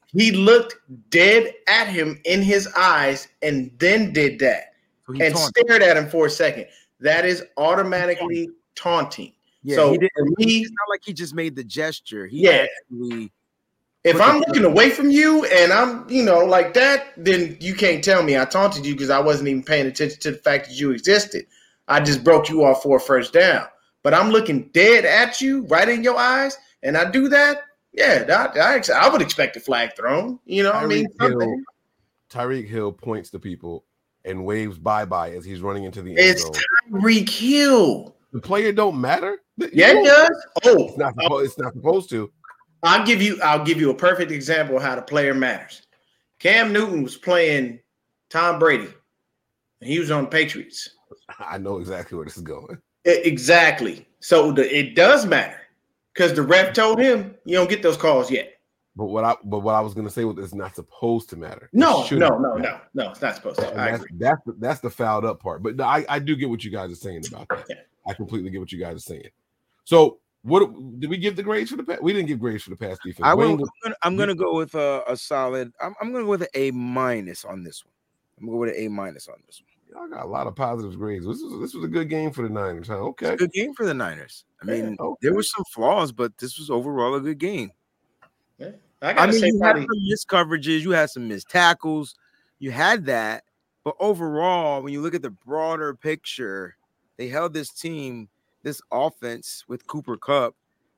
he 0.07 0.31
looked 0.31 0.75
dead 1.09 1.53
at 1.67 1.87
him 1.87 2.19
in 2.25 2.41
his 2.41 2.67
eyes 2.75 3.27
and 3.43 3.71
then 3.77 4.11
did 4.11 4.39
that 4.39 4.73
so 5.05 5.13
and 5.13 5.35
taunted. 5.35 5.67
stared 5.67 5.81
at 5.83 5.97
him 5.97 6.09
for 6.09 6.25
a 6.25 6.29
second. 6.29 6.65
That 6.99 7.25
is 7.25 7.43
automatically 7.57 8.49
taunting. 8.73 9.33
Yeah, 9.61 9.75
so 9.75 9.91
he 9.91 9.97
did, 9.97 10.11
me, 10.37 10.59
it's 10.59 10.71
not 10.71 10.89
like 10.89 11.01
he 11.03 11.13
just 11.13 11.33
made 11.33 11.55
the 11.55 11.63
gesture. 11.63 12.27
He 12.27 12.43
yeah. 12.43 12.65
actually 12.91 13.31
if 14.05 14.21
I'm 14.21 14.39
looking 14.39 14.63
away 14.63 14.91
from 14.91 15.09
you 15.09 15.45
and 15.45 15.73
I'm, 15.73 16.07
you 16.09 16.23
know, 16.23 16.45
like 16.45 16.75
that, 16.75 17.07
then 17.17 17.57
you 17.59 17.73
can't 17.73 18.03
tell 18.03 18.21
me 18.21 18.37
I 18.37 18.45
taunted 18.45 18.85
you 18.85 18.93
because 18.93 19.09
I 19.09 19.19
wasn't 19.19 19.49
even 19.49 19.63
paying 19.63 19.87
attention 19.87 20.19
to 20.21 20.31
the 20.31 20.37
fact 20.37 20.67
that 20.67 20.75
you 20.75 20.91
existed. 20.91 21.47
I 21.87 21.99
just 22.01 22.23
broke 22.23 22.47
you 22.47 22.63
off 22.63 22.83
for 22.83 22.97
a 22.97 22.99
first 22.99 23.33
down. 23.33 23.65
But 24.03 24.13
I'm 24.13 24.29
looking 24.29 24.69
dead 24.73 25.05
at 25.05 25.41
you, 25.41 25.65
right 25.65 25.89
in 25.89 26.03
your 26.03 26.15
eyes, 26.15 26.55
and 26.83 26.95
I 26.95 27.09
do 27.09 27.27
that. 27.29 27.63
Yeah, 27.93 28.49
I, 28.55 28.59
I, 28.59 29.07
I 29.07 29.09
would 29.09 29.23
expect 29.23 29.57
a 29.57 29.59
flag 29.59 29.95
thrown. 29.95 30.39
You 30.45 30.61
know, 30.61 30.73
Tyreek 30.73 30.83
I 30.83 30.85
mean, 30.85 31.07
Hill, 31.19 31.55
Tyreek 32.29 32.67
Hill 32.67 32.91
points 32.91 33.31
to 33.31 33.39
people 33.39 33.85
and 34.23 34.45
waves 34.45 34.77
bye 34.77 35.05
bye 35.05 35.31
as 35.31 35.45
he's 35.45 35.61
running 35.61 35.85
into 35.85 36.01
the 36.03 36.11
end 36.11 36.19
it's 36.19 36.43
zone. 36.43 36.53
Tyreek 36.91 37.29
Hill. 37.29 38.15
The 38.33 38.41
player 38.41 38.71
don't 38.71 39.01
matter. 39.01 39.39
Yeah, 39.57 39.91
it 39.91 40.05
does. 40.05 40.45
Oh, 40.65 40.83
it's 40.83 40.97
not, 40.97 41.13
oh. 41.21 41.39
it's 41.39 41.57
not 41.57 41.73
supposed 41.73 42.09
to. 42.11 42.31
I'll 42.83 43.05
give 43.05 43.21
you 43.21 43.39
I'll 43.41 43.63
give 43.63 43.79
you 43.79 43.89
a 43.89 43.95
perfect 43.95 44.31
example 44.31 44.77
of 44.77 44.83
how 44.83 44.95
the 44.95 45.01
player 45.01 45.33
matters. 45.33 45.81
Cam 46.39 46.71
Newton 46.71 47.03
was 47.03 47.17
playing 47.17 47.79
Tom 48.29 48.59
Brady, 48.59 48.87
and 49.81 49.89
he 49.89 49.99
was 49.99 50.11
on 50.11 50.27
Patriots. 50.27 50.89
I 51.39 51.57
know 51.57 51.77
exactly 51.77 52.15
where 52.15 52.25
this 52.25 52.37
is 52.37 52.43
going. 52.43 52.77
It, 53.03 53.25
exactly. 53.25 54.07
So 54.19 54.51
the, 54.51 54.77
it 54.77 54.95
does 54.95 55.25
matter 55.25 55.59
because 56.13 56.33
the 56.33 56.41
ref 56.41 56.73
told 56.73 56.99
him 56.99 57.35
you 57.45 57.55
don't 57.55 57.69
get 57.69 57.81
those 57.81 57.97
calls 57.97 58.31
yet. 58.31 58.53
But 58.95 59.05
what 59.05 59.25
I 59.25 59.35
but 59.43 59.59
what 59.59 59.75
I 59.75 59.81
was 59.81 59.93
going 59.93 60.07
to 60.07 60.13
say 60.13 60.23
was 60.23 60.37
it's 60.37 60.53
not 60.53 60.75
supposed 60.75 61.29
to 61.31 61.35
matter. 61.35 61.69
No, 61.73 62.05
no, 62.11 62.37
no, 62.37 62.55
no, 62.55 62.79
no. 62.93 63.09
It's 63.11 63.21
not 63.21 63.35
supposed 63.35 63.59
to. 63.59 63.69
I 63.71 63.91
that's, 63.91 64.03
agree. 64.03 64.17
That's 64.17 64.41
the, 64.45 64.55
that's 64.57 64.79
the 64.79 64.89
fouled 64.89 65.25
up 65.25 65.41
part. 65.41 65.61
But 65.61 65.81
I 65.81 66.05
I 66.07 66.19
do 66.19 66.35
get 66.35 66.49
what 66.49 66.63
you 66.63 66.71
guys 66.71 66.91
are 66.91 66.95
saying 66.95 67.25
about 67.27 67.49
that. 67.49 67.65
Yeah. 67.69 67.75
I 68.07 68.13
completely 68.13 68.49
get 68.51 68.59
what 68.59 68.71
you 68.71 68.79
guys 68.79 68.95
are 68.95 68.99
saying. 68.99 69.29
So 69.83 70.19
what 70.45 70.99
did 70.99 71.09
we 71.09 71.17
give 71.17 71.35
the 71.35 71.41
grades 71.41 71.71
for 71.71 71.77
the 71.77 71.83
past? 71.83 72.03
We 72.03 72.13
didn't 72.13 72.27
give 72.27 72.39
grades 72.39 72.61
for 72.61 72.69
the 72.69 72.75
past 72.75 73.01
defense. 73.03 73.25
I 73.25 73.33
will, 73.33 73.53
I'm, 73.53 73.57
gonna, 73.57 73.95
I'm 74.03 74.15
gonna 74.15 74.35
go 74.35 74.55
with 74.55 74.75
a, 74.75 75.03
a 75.07 75.17
solid. 75.17 75.73
I'm, 75.81 75.95
I'm, 75.99 76.11
gonna 76.11 76.23
go 76.23 76.29
with 76.29 76.43
an 76.43 76.49
A 76.53 76.69
minus 76.69 77.45
on 77.45 77.63
this 77.63 77.83
one. 77.83 77.91
I'm 78.37 78.45
gonna 78.45 78.55
go 78.55 78.59
with 78.59 78.69
an 78.69 78.85
A 78.85 78.87
minus 78.87 79.27
on 79.27 79.37
this 79.47 79.59
one. 79.59 79.69
Y'all 79.89 80.07
got 80.07 80.23
a 80.23 80.29
lot 80.29 80.45
of 80.45 80.55
positive 80.55 80.99
grades. 80.99 81.25
This 81.25 81.41
was 81.41 81.59
this 81.59 81.73
was 81.73 81.83
a 81.83 81.87
good 81.87 82.09
game 82.09 82.29
for 82.29 82.43
the 82.43 82.49
Niners. 82.49 82.89
Huh? 82.89 82.97
Okay, 82.97 83.35
good 83.35 83.53
game 83.53 83.73
for 83.73 83.87
the 83.87 83.93
Niners. 83.93 84.45
I 84.61 84.65
mean, 84.65 84.95
okay. 84.99 85.17
there 85.23 85.33
were 85.33 85.41
some 85.41 85.63
flaws, 85.73 86.11
but 86.11 86.37
this 86.37 86.59
was 86.59 86.69
overall 86.69 87.15
a 87.15 87.21
good 87.21 87.39
game. 87.39 87.71
Yeah. 88.59 88.71
I, 89.01 89.13
I 89.13 89.31
mean, 89.31 89.43
you 89.43 89.59
probably... 89.59 89.81
had 89.81 89.87
some 89.87 90.03
missed 90.03 90.27
coverages, 90.27 90.81
you 90.81 90.91
had 90.91 91.09
some 91.09 91.27
missed 91.27 91.49
tackles, 91.49 92.15
you 92.59 92.69
had 92.69 93.05
that, 93.05 93.45
but 93.83 93.95
overall, 93.99 94.83
when 94.83 94.93
you 94.93 95.01
look 95.01 95.15
at 95.15 95.21
the 95.23 95.31
broader 95.31 95.95
picture, 95.95 96.75
they 97.17 97.29
held 97.29 97.53
this 97.53 97.71
team 97.71 98.29
this 98.65 98.81
offense 98.91 99.63
with 99.67 99.85
Cooper 99.85 100.17
Kupp, 100.17 100.55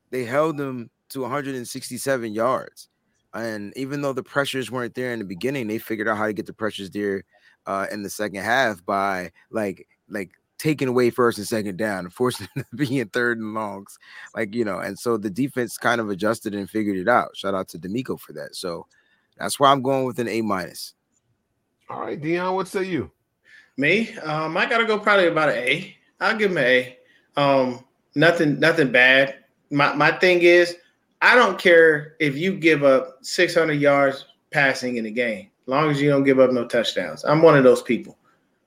they 0.09 0.23
held 0.23 0.57
them 0.57 0.89
to 1.09 1.21
167 1.21 2.33
yards. 2.33 2.87
And 3.33 3.73
even 3.75 4.01
though 4.01 4.13
the 4.13 4.23
pressures 4.23 4.71
weren't 4.71 4.95
there 4.95 5.11
in 5.11 5.19
the 5.19 5.25
beginning, 5.25 5.67
they 5.67 5.77
figured 5.77 6.07
out 6.07 6.17
how 6.17 6.25
to 6.25 6.33
get 6.33 6.45
the 6.45 6.53
pressures 6.53 6.89
there 6.89 7.25
uh, 7.67 7.85
in 7.91 8.01
the 8.01 8.09
second 8.09 8.41
half 8.41 8.83
by 8.85 9.31
like 9.51 9.85
like 10.09 10.31
taking 10.57 10.87
away 10.87 11.09
first 11.09 11.37
and 11.37 11.45
second 11.45 11.77
down 11.77 12.05
and 12.05 12.13
forcing 12.13 12.47
them 12.55 12.65
to 12.71 12.77
be 12.77 12.99
in 12.99 13.09
third 13.09 13.37
and 13.37 13.53
longs. 13.53 13.99
Like, 14.33 14.55
you 14.55 14.63
know, 14.63 14.79
and 14.79 14.97
so 14.97 15.17
the 15.17 15.29
defense 15.29 15.77
kind 15.77 15.99
of 15.99 16.09
adjusted 16.09 16.55
and 16.55 16.69
figured 16.69 16.97
it 16.97 17.09
out. 17.09 17.35
Shout 17.35 17.53
out 17.53 17.67
to 17.69 17.77
DeMeco 17.77 18.17
for 18.17 18.31
that. 18.33 18.55
So 18.55 18.87
that's 19.37 19.59
why 19.59 19.71
I'm 19.71 19.81
going 19.81 20.05
with 20.05 20.19
an 20.19 20.29
A 20.29 20.41
minus. 20.41 20.93
All 21.89 21.99
right, 21.99 22.19
Dion, 22.19 22.55
what 22.55 22.69
say 22.69 22.85
you? 22.85 23.11
Me, 23.75 24.13
um, 24.19 24.55
I 24.55 24.65
gotta 24.67 24.85
go 24.85 24.97
probably 24.97 25.27
about 25.27 25.49
an 25.49 25.57
A. 25.57 25.95
I'll 26.21 26.37
give 26.37 26.51
him 26.51 26.57
an 26.57 26.63
A. 26.63 26.97
Um, 27.37 27.85
nothing, 28.15 28.59
nothing 28.59 28.91
bad. 28.91 29.35
My 29.69 29.93
my 29.93 30.11
thing 30.11 30.41
is, 30.41 30.75
I 31.21 31.35
don't 31.35 31.57
care 31.57 32.15
if 32.19 32.35
you 32.35 32.53
give 32.53 32.83
up 32.83 33.19
600 33.21 33.73
yards 33.73 34.25
passing 34.51 34.97
in 34.97 35.05
a 35.05 35.11
game, 35.11 35.49
as 35.63 35.67
long 35.67 35.89
as 35.89 36.01
you 36.01 36.09
don't 36.09 36.23
give 36.23 36.39
up 36.39 36.51
no 36.51 36.65
touchdowns. 36.65 37.23
I'm 37.23 37.41
one 37.41 37.57
of 37.57 37.63
those 37.63 37.81
people. 37.81 38.17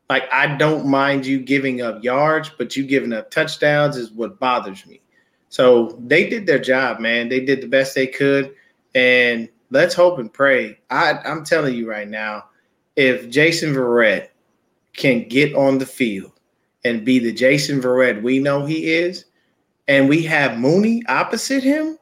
Like 0.09 0.25
I 0.33 0.57
don't 0.57 0.87
mind 0.87 1.27
you 1.27 1.41
giving 1.41 1.83
up 1.83 2.03
yards, 2.03 2.51
but 2.57 2.77
you 2.77 2.85
giving 2.85 3.13
up 3.13 3.31
touchdowns 3.31 3.97
is 3.97 4.11
what 4.11 4.41
bothers 4.41 4.87
me. 4.87 5.01
So 5.49 5.99
they 6.07 6.29
did 6.29 6.47
their 6.47 6.59
job, 6.59 7.01
man. 7.01 7.29
They 7.29 7.45
did 7.45 7.61
the 7.61 7.69
best 7.69 7.95
they 7.95 8.07
could, 8.07 8.55
and 8.95 9.49
let's 9.71 9.95
hope 9.95 10.19
and 10.19 10.33
pray. 10.33 10.79
I, 10.91 11.15
I'm 11.25 11.45
telling 11.45 11.75
you 11.75 11.89
right 11.89 12.09
now, 12.09 12.47
if 12.97 13.29
Jason 13.31 13.75
Verrett 13.75 14.29
can 14.93 15.29
get 15.29 15.55
on 15.55 15.79
the 15.79 15.87
field 15.87 16.40
and 16.85 17.05
be 17.05 17.19
the 17.19 17.33
Jason 17.33 17.81
Verrett 17.81 18.23
we 18.23 18.39
know 18.39 18.65
he 18.65 18.93
is, 18.93 19.27
and 19.89 20.09
we 20.09 20.23
have 20.23 20.59
Mooney 20.59 21.03
opposite 21.09 21.63
him, 21.63 21.99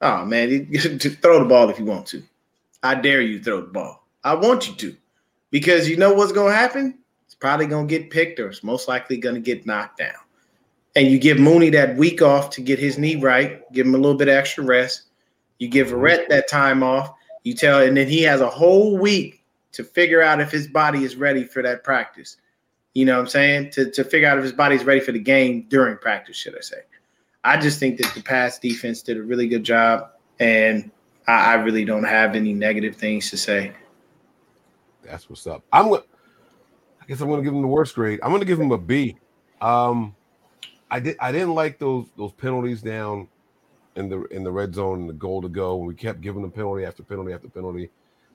oh 0.00 0.24
man, 0.24 0.66
throw 1.22 1.38
the 1.38 1.48
ball 1.48 1.70
if 1.70 1.78
you 1.78 1.84
want 1.84 2.06
to. 2.08 2.22
I 2.82 2.94
dare 2.94 3.20
you 3.20 3.42
throw 3.42 3.60
the 3.60 3.68
ball. 3.68 4.06
I 4.24 4.34
want 4.34 4.68
you 4.68 4.74
to, 4.74 4.96
because 5.50 5.88
you 5.88 5.96
know 5.96 6.12
what's 6.12 6.32
going 6.32 6.52
to 6.52 6.58
happen. 6.58 6.98
It's 7.26 7.34
probably 7.34 7.66
going 7.66 7.88
to 7.88 7.98
get 7.98 8.10
picked, 8.10 8.40
or 8.40 8.48
it's 8.48 8.62
most 8.62 8.88
likely 8.88 9.16
going 9.16 9.34
to 9.34 9.40
get 9.40 9.66
knocked 9.66 9.98
down. 9.98 10.14
And 10.96 11.08
you 11.08 11.18
give 11.18 11.38
Mooney 11.38 11.70
that 11.70 11.96
week 11.96 12.22
off 12.22 12.50
to 12.50 12.60
get 12.60 12.78
his 12.78 12.98
knee 12.98 13.16
right, 13.16 13.70
give 13.72 13.86
him 13.86 13.94
a 13.94 13.98
little 13.98 14.16
bit 14.16 14.28
of 14.28 14.34
extra 14.34 14.64
rest. 14.64 15.02
You 15.58 15.68
give 15.68 15.88
Verrett 15.88 16.28
that 16.28 16.48
time 16.48 16.82
off. 16.82 17.12
You 17.44 17.54
tell, 17.54 17.80
and 17.80 17.96
then 17.96 18.08
he 18.08 18.22
has 18.22 18.40
a 18.40 18.50
whole 18.50 18.98
week 18.98 19.44
to 19.72 19.84
figure 19.84 20.22
out 20.22 20.40
if 20.40 20.50
his 20.50 20.66
body 20.66 21.04
is 21.04 21.16
ready 21.16 21.44
for 21.44 21.62
that 21.62 21.84
practice. 21.84 22.36
You 22.98 23.04
know 23.04 23.14
what 23.14 23.20
I'm 23.20 23.28
saying? 23.28 23.70
To, 23.70 23.88
to 23.92 24.02
figure 24.02 24.28
out 24.28 24.38
if 24.38 24.42
his 24.42 24.52
body's 24.52 24.82
ready 24.82 24.98
for 24.98 25.12
the 25.12 25.20
game 25.20 25.66
during 25.68 25.96
practice, 25.98 26.36
should 26.36 26.56
I 26.56 26.62
say. 26.62 26.78
I 27.44 27.56
just 27.56 27.78
think 27.78 27.96
that 27.98 28.12
the 28.12 28.20
pass 28.20 28.58
defense 28.58 29.02
did 29.02 29.16
a 29.16 29.22
really 29.22 29.46
good 29.46 29.62
job, 29.62 30.10
and 30.40 30.90
I, 31.28 31.52
I 31.52 31.54
really 31.54 31.84
don't 31.84 32.02
have 32.02 32.34
any 32.34 32.52
negative 32.52 32.96
things 32.96 33.30
to 33.30 33.36
say. 33.36 33.72
That's 35.04 35.30
what's 35.30 35.46
up. 35.46 35.62
I'm 35.72 35.90
going 35.90 36.02
I 37.00 37.06
guess 37.06 37.20
I'm 37.20 37.30
gonna 37.30 37.42
give 37.42 37.54
him 37.54 37.62
the 37.62 37.68
worst 37.68 37.94
grade. 37.94 38.18
I'm 38.20 38.32
gonna 38.32 38.44
give 38.44 38.58
him 38.58 38.72
a 38.72 38.78
B. 38.78 39.16
Um 39.60 40.16
I 40.90 40.98
did 40.98 41.16
I 41.20 41.30
didn't 41.30 41.54
like 41.54 41.78
those 41.78 42.06
those 42.16 42.32
penalties 42.32 42.82
down 42.82 43.28
in 43.94 44.08
the 44.08 44.24
in 44.24 44.42
the 44.42 44.50
red 44.50 44.74
zone 44.74 45.02
and 45.02 45.08
the 45.08 45.14
goal 45.14 45.40
to 45.42 45.48
go, 45.48 45.78
and 45.78 45.86
we 45.86 45.94
kept 45.94 46.20
giving 46.20 46.42
them 46.42 46.50
penalty 46.50 46.84
after 46.84 47.04
penalty 47.04 47.32
after 47.32 47.48
penalty. 47.48 47.90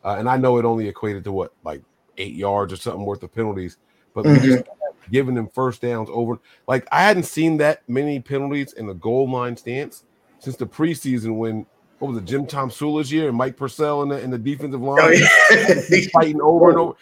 Uh, 0.05 0.15
and 0.19 0.29
I 0.29 0.37
know 0.37 0.57
it 0.57 0.63
only 0.63 0.87
equated 0.87 1.25
to 1.25 1.33
what 1.33 1.51
like 1.65 1.81
eight 2.17 2.35
yards 2.35 2.71
or 2.71 2.77
something 2.77 3.05
worth 3.05 3.23
of 3.23 3.33
penalties, 3.35 3.77
but 4.13 4.25
mm-hmm. 4.25 4.43
just 4.43 4.63
giving 5.11 5.35
them 5.35 5.47
first 5.47 5.81
downs 5.81 6.09
over. 6.11 6.39
Like 6.67 6.87
I 6.91 7.03
hadn't 7.03 7.23
seen 7.23 7.57
that 7.57 7.87
many 7.87 8.19
penalties 8.19 8.73
in 8.73 8.87
the 8.87 8.93
goal 8.93 9.29
line 9.29 9.57
stance 9.57 10.03
since 10.39 10.55
the 10.55 10.65
preseason 10.65 11.37
when 11.37 11.65
what 11.99 12.09
was 12.09 12.17
it, 12.17 12.25
Jim 12.25 12.45
Tomsula's 12.45 13.11
year 13.11 13.29
and 13.29 13.37
Mike 13.37 13.55
Purcell 13.55 14.03
in 14.03 14.09
the 14.09 14.19
in 14.19 14.29
the 14.29 14.37
defensive 14.37 14.81
line 14.81 14.99
oh, 15.01 15.09
yeah. 15.09 16.01
fighting 16.13 16.41
over 16.41 16.69
and 16.69 16.77
over. 16.79 16.93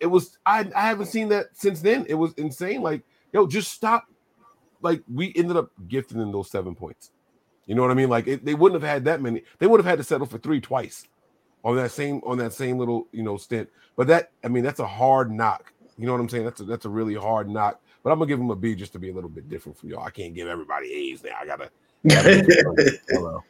It 0.00 0.06
was 0.06 0.38
I 0.44 0.68
I 0.74 0.82
haven't 0.82 1.06
seen 1.06 1.28
that 1.30 1.46
since 1.52 1.80
then. 1.80 2.04
It 2.08 2.14
was 2.14 2.32
insane. 2.34 2.82
Like 2.82 3.02
yo, 3.32 3.46
just 3.46 3.72
stop. 3.72 4.06
Like 4.82 5.02
we 5.12 5.32
ended 5.34 5.56
up 5.56 5.70
gifting 5.88 6.18
them 6.18 6.30
those 6.30 6.50
seven 6.50 6.74
points. 6.74 7.10
You 7.66 7.74
know 7.74 7.82
what 7.82 7.90
I 7.90 7.94
mean? 7.94 8.10
Like 8.10 8.26
it, 8.26 8.44
they 8.44 8.54
wouldn't 8.54 8.80
have 8.82 8.90
had 8.90 9.04
that 9.06 9.22
many. 9.22 9.42
They 9.58 9.66
would 9.66 9.80
have 9.80 9.86
had 9.86 9.98
to 9.98 10.04
settle 10.04 10.26
for 10.26 10.38
three 10.38 10.60
twice 10.60 11.06
on 11.64 11.76
that 11.76 11.90
same 11.90 12.20
on 12.24 12.38
that 12.38 12.52
same 12.52 12.78
little 12.78 13.08
you 13.12 13.22
know 13.22 13.36
stint. 13.36 13.68
But 13.96 14.08
that 14.08 14.30
I 14.44 14.48
mean 14.48 14.64
that's 14.64 14.80
a 14.80 14.86
hard 14.86 15.30
knock. 15.30 15.72
You 15.98 16.06
know 16.06 16.12
what 16.12 16.20
I'm 16.20 16.28
saying? 16.28 16.44
That's 16.44 16.60
a, 16.60 16.64
that's 16.64 16.84
a 16.84 16.88
really 16.88 17.14
hard 17.14 17.48
knock. 17.48 17.80
But 18.02 18.10
I'm 18.10 18.18
gonna 18.18 18.28
give 18.28 18.40
him 18.40 18.50
a 18.50 18.56
B 18.56 18.74
just 18.74 18.92
to 18.92 18.98
be 18.98 19.10
a 19.10 19.14
little 19.14 19.30
bit 19.30 19.48
different 19.48 19.78
from 19.78 19.90
y'all. 19.90 20.04
I 20.04 20.10
can't 20.10 20.34
give 20.34 20.48
everybody 20.48 20.92
A's 20.92 21.22
now. 21.22 21.36
I 21.40 21.46
gotta 21.46 21.70
gotta, 22.06 23.40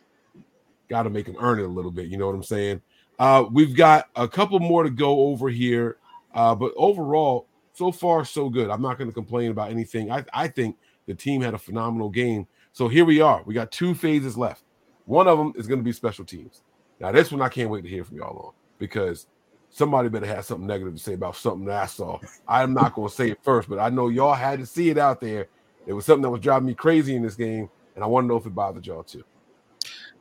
gotta 0.89 1.11
make 1.11 1.27
them 1.27 1.37
earn 1.41 1.59
it 1.59 1.65
a 1.65 1.69
little 1.69 1.91
bit. 1.91 2.09
You 2.09 2.19
know 2.19 2.27
what 2.27 2.35
I'm 2.35 2.43
saying? 2.43 2.81
Uh, 3.19 3.45
we've 3.51 3.77
got 3.77 4.09
a 4.17 4.29
couple 4.29 4.59
more 4.61 4.83
to 4.83 4.91
go 4.91 5.27
over 5.27 5.49
here, 5.49 5.97
uh, 6.35 6.55
but 6.55 6.73
overall, 6.77 7.47
so 7.73 7.91
far 7.91 8.25
so 8.25 8.49
good. 8.49 8.71
I'm 8.71 8.83
not 8.83 8.99
to 9.09 9.15
complain 9.15 9.51
about 9.51 9.71
anything. 9.71 10.11
I, 10.11 10.25
I 10.33 10.49
think 10.49 10.77
the 11.07 11.15
team 11.15 11.43
had 11.43 11.55
a 11.55 11.59
phenomenal 11.59 12.09
game. 12.09 12.47
So 12.73 12.89
here 12.89 13.05
we 13.05 13.21
are. 13.21 13.43
We 13.45 13.55
got 13.55 13.71
two 13.71 13.95
phases 13.95 14.37
left. 14.37 14.63
One 15.07 15.29
of 15.29 15.39
them 15.39 15.53
is 15.57 15.67
to 15.81 15.85
be 15.85 15.93
special 15.93 16.25
teams. 16.25 16.63
Now, 17.01 17.13
this 17.13 17.31
one 17.31 17.43
I 17.43 17.49
can't 17.49 17.71
wait 17.71 17.83
to 17.83 17.89
hear 17.89 18.05
from 18.05 18.17
y'all 18.17 18.39
on 18.39 18.53
because 18.79 19.27
somebody 19.75 20.09
better 20.09 20.27
have 20.27 20.45
something 20.45 20.69
negative 20.69 20.95
to 20.95 21.01
say 21.01 21.15
about 21.15 21.35
something 21.35 21.65
that 21.65 21.83
I 21.83 21.87
saw. 21.87 22.21
I'm 22.47 22.75
not 22.75 22.95
going 22.95 23.09
to 23.09 23.15
say 23.15 23.31
it 23.31 23.39
first, 23.43 23.69
but 23.69 23.81
I 23.81 23.89
know 23.91 24.07
y'all 24.09 24.35
had 24.35 24.61
to 24.61 24.67
see 24.67 24.89
it 24.89 24.99
out 24.99 25.21
there. 25.21 25.49
It 25.85 25.93
was 25.93 26.07
something 26.07 26.23
that 26.23 26.31
was 26.31 26.41
driving 26.41 26.67
me 26.67 26.75
crazy 26.75 27.17
in 27.17 27.23
this 27.23 27.35
game, 27.35 27.69
and 27.97 28.05
I 28.05 28.07
want 28.07 28.25
to 28.25 28.29
know 28.29 28.37
if 28.37 28.47
it 28.47 28.55
bothered 28.55 28.87
y'all 28.87 29.03
too. 29.03 29.25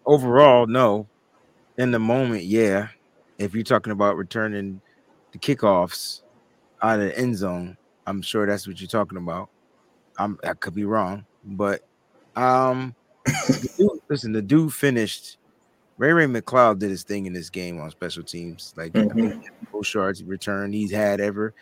Overall, 0.07 0.65
no. 0.65 1.07
In 1.77 1.91
the 1.91 1.99
moment, 1.99 2.43
yeah. 2.45 2.87
If 3.37 3.53
you're 3.53 3.63
talking 3.63 3.93
about 3.93 4.17
returning 4.17 4.81
the 5.31 5.37
kickoffs 5.37 6.21
out 6.81 6.99
of 6.99 7.05
the 7.05 7.17
end 7.17 7.37
zone, 7.37 7.77
I'm 8.07 8.23
sure 8.23 8.47
that's 8.47 8.67
what 8.67 8.81
you're 8.81 8.87
talking 8.87 9.19
about. 9.19 9.49
I'm 10.17 10.39
I 10.43 10.53
could 10.53 10.73
be 10.73 10.85
wrong, 10.85 11.25
but 11.43 11.81
um, 12.35 12.95
the 13.25 13.73
dude, 13.77 14.01
listen, 14.09 14.31
the 14.31 14.41
dude 14.41 14.73
finished. 14.73 15.37
Ray 15.97 16.11
Ray 16.13 16.25
McCloud 16.25 16.79
did 16.79 16.89
his 16.89 17.03
thing 17.03 17.25
in 17.25 17.33
this 17.33 17.49
game 17.49 17.79
on 17.79 17.91
special 17.91 18.23
teams. 18.23 18.73
Like 18.75 18.93
mm-hmm. 18.93 19.41
most 19.73 19.93
yards 19.93 20.23
return 20.23 20.73
he's 20.73 20.91
had 20.91 21.21
ever. 21.21 21.53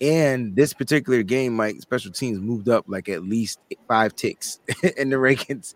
And 0.00 0.54
this 0.54 0.72
particular 0.72 1.22
game, 1.22 1.56
Mike, 1.56 1.80
special 1.80 2.12
teams 2.12 2.38
moved 2.38 2.68
up 2.68 2.84
like 2.86 3.08
at 3.08 3.24
least 3.24 3.58
five 3.88 4.14
ticks 4.14 4.60
in 4.96 5.10
the 5.10 5.16
rankings. 5.16 5.74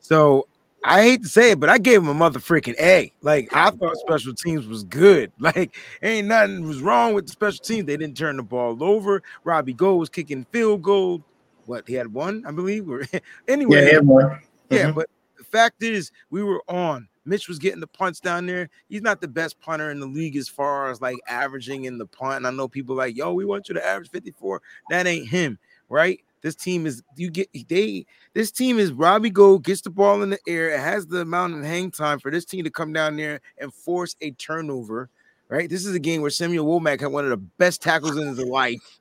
So 0.00 0.48
I 0.82 1.02
hate 1.02 1.22
to 1.22 1.28
say 1.28 1.52
it, 1.52 1.60
but 1.60 1.68
I 1.68 1.78
gave 1.78 2.00
him 2.00 2.08
a 2.08 2.14
mother 2.14 2.38
freaking 2.38 2.80
A. 2.80 3.12
Like 3.20 3.54
I 3.54 3.70
thought 3.70 3.96
special 3.98 4.34
teams 4.34 4.66
was 4.66 4.82
good. 4.84 5.32
Like 5.38 5.76
ain't 6.02 6.28
nothing 6.28 6.66
was 6.66 6.80
wrong 6.80 7.14
with 7.14 7.26
the 7.26 7.32
special 7.32 7.62
teams. 7.62 7.86
They 7.86 7.96
didn't 7.96 8.16
turn 8.16 8.36
the 8.36 8.42
ball 8.42 8.82
over. 8.82 9.22
Robbie 9.44 9.74
Gould 9.74 10.00
was 10.00 10.08
kicking 10.08 10.46
field 10.50 10.82
goal 10.82 11.22
what 11.66 11.86
he 11.86 11.94
had 11.94 12.12
one, 12.12 12.44
I 12.46 12.50
believe. 12.50 12.90
Or 12.90 13.02
anyway, 13.48 13.92
yeah, 13.92 13.98
one. 14.00 14.40
yeah. 14.70 14.86
Mm-hmm. 14.86 14.92
But 14.92 15.10
the 15.38 15.44
fact 15.44 15.82
is, 15.82 16.10
we 16.30 16.42
were 16.42 16.62
on. 16.68 17.08
Mitch 17.24 17.48
was 17.48 17.58
getting 17.58 17.80
the 17.80 17.86
punts 17.86 18.20
down 18.20 18.46
there. 18.46 18.70
He's 18.88 19.02
not 19.02 19.20
the 19.20 19.28
best 19.28 19.60
punter 19.60 19.90
in 19.90 20.00
the 20.00 20.06
league 20.06 20.36
as 20.36 20.48
far 20.48 20.90
as 20.90 21.00
like 21.00 21.18
averaging 21.28 21.84
in 21.84 21.98
the 21.98 22.06
punt. 22.06 22.36
And 22.36 22.46
I 22.46 22.50
know 22.50 22.68
people 22.68 22.96
like, 22.96 23.16
yo, 23.16 23.32
we 23.32 23.44
want 23.44 23.68
you 23.68 23.74
to 23.74 23.86
average 23.86 24.10
54. 24.10 24.62
That 24.90 25.06
ain't 25.06 25.28
him, 25.28 25.58
right? 25.88 26.20
This 26.42 26.54
team 26.54 26.86
is 26.86 27.02
you 27.16 27.30
get 27.30 27.48
they 27.68 28.06
this 28.32 28.50
team 28.50 28.78
is 28.78 28.92
Robbie 28.92 29.30
Gould 29.30 29.62
gets 29.62 29.82
the 29.82 29.90
ball 29.90 30.22
in 30.22 30.30
the 30.30 30.38
air. 30.48 30.70
It 30.70 30.80
has 30.80 31.06
the 31.06 31.20
amount 31.20 31.54
of 31.54 31.64
hang 31.64 31.90
time 31.90 32.18
for 32.18 32.30
this 32.30 32.46
team 32.46 32.64
to 32.64 32.70
come 32.70 32.92
down 32.92 33.16
there 33.16 33.40
and 33.58 33.72
force 33.72 34.16
a 34.20 34.30
turnover. 34.32 35.10
Right. 35.48 35.68
This 35.68 35.84
is 35.84 35.94
a 35.94 35.98
game 35.98 36.22
where 36.22 36.30
Samuel 36.30 36.64
Womack 36.64 37.00
had 37.00 37.12
one 37.12 37.24
of 37.24 37.30
the 37.30 37.36
best 37.36 37.82
tackles 37.82 38.16
in 38.16 38.28
his 38.28 38.38
life. 38.38 39.00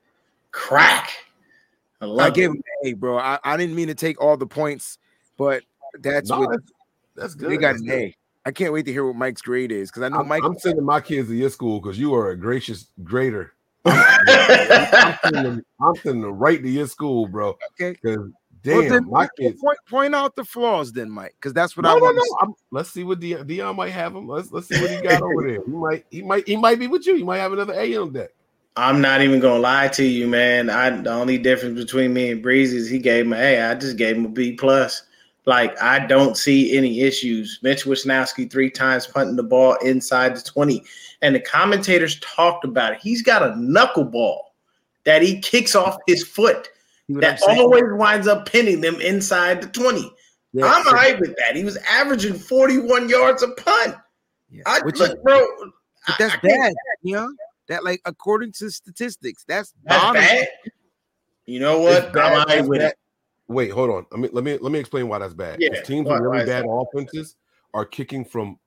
Crack. 0.51 1.11
I, 2.01 2.07
I 2.07 2.29
gave 2.29 2.49
him 2.49 2.61
A, 2.83 2.93
bro. 2.93 3.17
I, 3.17 3.39
I 3.43 3.55
didn't 3.55 3.75
mean 3.75 3.87
to 3.87 3.95
take 3.95 4.19
all 4.19 4.35
the 4.35 4.47
points, 4.47 4.97
but 5.37 5.63
that's 5.99 6.29
no, 6.29 6.39
what 6.39 6.59
that's, 7.19 7.33
that's 7.33 7.35
good. 7.35 7.51
They 7.51 7.57
got 7.57 7.73
that's 7.73 7.81
an 7.81 7.87
good. 7.87 7.99
A. 7.99 8.15
I 8.45 8.51
can't 8.51 8.73
wait 8.73 8.85
to 8.85 8.91
hear 8.91 9.05
what 9.05 9.15
Mike's 9.15 9.41
grade 9.41 9.71
is 9.71 9.91
because 9.91 10.03
I 10.03 10.09
know 10.09 10.19
I'm, 10.19 10.27
Mike. 10.27 10.43
I'm 10.43 10.57
sending 10.57 10.85
my 10.85 11.01
kids 11.01 11.27
to 11.29 11.35
your 11.35 11.49
school 11.49 11.79
because 11.79 11.99
you 11.99 12.15
are 12.15 12.31
a 12.31 12.37
gracious 12.37 12.87
grader. 13.03 13.53
I'm, 13.85 15.17
sending 15.23 15.43
them, 15.43 15.65
I'm 15.81 15.95
sending 15.97 16.21
them 16.21 16.37
right 16.37 16.61
to 16.61 16.69
your 16.69 16.87
school, 16.87 17.27
bro. 17.27 17.57
Okay. 17.79 17.97
Because 18.01 18.29
damn, 18.63 18.77
Well, 18.77 18.89
then, 18.89 19.09
my 19.09 19.27
kids. 19.37 19.59
point, 19.61 19.77
point 19.89 20.15
out 20.15 20.35
the 20.35 20.43
flaws, 20.45 20.91
then, 20.91 21.09
Mike, 21.09 21.35
because 21.39 21.53
that's 21.53 21.77
what 21.77 21.83
No, 21.83 21.91
I 21.91 21.93
no, 21.95 21.99
want. 22.01 22.15
no. 22.17 22.21
to 22.21 22.37
I'm, 22.41 22.53
let's 22.71 22.89
see 22.89 23.03
what 23.03 23.19
Dion, 23.19 23.45
Dion 23.45 23.75
might 23.75 23.91
have 23.91 24.15
him. 24.15 24.27
Let's 24.27 24.51
let's 24.51 24.67
see 24.67 24.81
what 24.81 24.89
he 24.89 25.01
got 25.01 25.21
over 25.21 25.43
there. 25.47 25.61
He 25.65 25.71
might 25.71 26.05
he 26.09 26.21
might 26.21 26.47
he 26.47 26.55
might 26.57 26.79
be 26.79 26.87
with 26.87 27.05
you. 27.05 27.15
He 27.15 27.23
might 27.23 27.37
have 27.39 27.53
another 27.53 27.73
A 27.73 27.95
on 27.97 28.11
deck. 28.13 28.29
I'm 28.75 29.01
not 29.01 29.21
even 29.21 29.39
gonna 29.39 29.59
lie 29.59 29.89
to 29.89 30.03
you, 30.03 30.27
man. 30.27 30.69
I 30.69 30.89
the 30.89 31.11
only 31.11 31.37
difference 31.37 31.79
between 31.79 32.13
me 32.13 32.31
and 32.31 32.41
Breezy 32.41 32.77
is 32.77 32.89
he 32.89 32.99
gave 32.99 33.25
him 33.25 33.33
A. 33.33 33.61
I 33.61 33.75
just 33.75 33.97
gave 33.97 34.15
him 34.15 34.25
a 34.25 34.29
B 34.29 34.53
plus. 34.53 35.03
Like 35.49 35.81
I 35.81 36.05
don't 36.05 36.37
see 36.37 36.77
any 36.77 37.01
issues. 37.01 37.57
Mitch 37.63 37.85
Wishnowsky 37.85 38.51
three 38.51 38.69
times 38.69 39.07
punting 39.07 39.35
the 39.35 39.41
ball 39.41 39.73
inside 39.77 40.35
the 40.35 40.43
20. 40.43 40.85
And 41.23 41.33
the 41.33 41.39
commentators 41.39 42.19
talked 42.19 42.65
about 42.65 42.93
it. 42.93 42.99
He's 43.01 43.23
got 43.23 43.41
a 43.41 43.53
knuckleball 43.53 44.41
that 45.05 45.23
he 45.23 45.39
kicks 45.39 45.73
off 45.73 45.97
his 46.05 46.23
foot 46.23 46.69
that 47.09 47.41
always 47.41 47.81
winds 47.93 48.27
up 48.27 48.47
pinning 48.47 48.81
them 48.81 49.01
inside 49.01 49.63
the 49.63 49.67
20. 49.69 50.13
Yeah, 50.53 50.65
I'm 50.67 50.85
all 50.85 50.93
right 50.93 51.19
with 51.19 51.35
that. 51.37 51.55
He 51.55 51.63
was 51.63 51.77
averaging 51.89 52.35
41 52.35 53.09
yards 53.09 53.41
a 53.41 53.47
punt. 53.47 53.95
Yeah. 54.51 54.61
I, 54.67 54.81
Which 54.81 54.99
look, 54.99 55.17
is- 55.17 55.23
bro, 55.23 55.39
I- 56.07 56.15
that's 56.19 56.35
I 56.35 56.47
bad, 56.47 56.73
you 57.01 57.15
know. 57.15 57.33
That 57.69 57.83
like 57.83 58.01
according 58.05 58.51
to 58.59 58.69
statistics, 58.69 59.45
that's, 59.47 59.73
That's 59.83 60.13
bad. 60.13 60.47
You 61.47 61.59
know 61.59 61.79
what? 61.79 62.15
I'm 62.15 62.39
all 62.39 62.45
right 62.45 62.63
with 62.63 62.81
it. 62.83 62.98
Wait, 63.49 63.71
hold 63.71 63.89
on. 63.89 64.05
I 64.13 64.17
mean, 64.17 64.29
let 64.31 64.43
me 64.43 64.57
let 64.59 64.71
me 64.71 64.79
explain 64.79 65.07
why 65.09 65.17
that's 65.17 65.33
bad. 65.33 65.57
Yeah, 65.59 65.81
teams 65.81 66.07
with 66.07 66.21
really 66.21 66.45
bad 66.45 66.65
offenses 66.69 67.35
are 67.73 67.83
kicking 67.83 68.23
from 68.23 68.59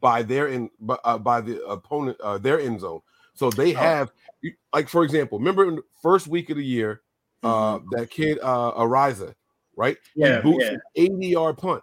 by 0.00 0.22
their 0.22 0.46
in 0.48 0.70
by, 0.80 0.96
uh, 1.04 1.18
by 1.18 1.40
the 1.40 1.62
opponent 1.64 2.18
uh, 2.20 2.38
their 2.38 2.60
end 2.60 2.80
zone. 2.80 3.00
So 3.34 3.50
they 3.50 3.74
Oh. 3.74 3.78
have 3.78 4.12
you- 4.40 4.54
like 4.72 4.88
for 4.88 5.02
example, 5.02 5.38
remember 5.38 5.66
in 5.66 5.76
the 5.76 5.82
first 6.00 6.28
week 6.28 6.50
of 6.50 6.56
the 6.56 6.64
year, 6.64 7.02
uh, 7.42 7.80
that 7.90 8.10
kid 8.10 8.38
uh, 8.40 8.72
Araiza, 8.74 9.34
right? 9.76 9.96
Mm-hmm. 10.16 10.20
Yeah, 10.20 10.36
he 10.36 10.42
boots 10.42 10.64
yeah. 10.64 10.70
an 10.72 10.80
80 10.94 11.26
yard 11.26 11.58
punt. 11.58 11.82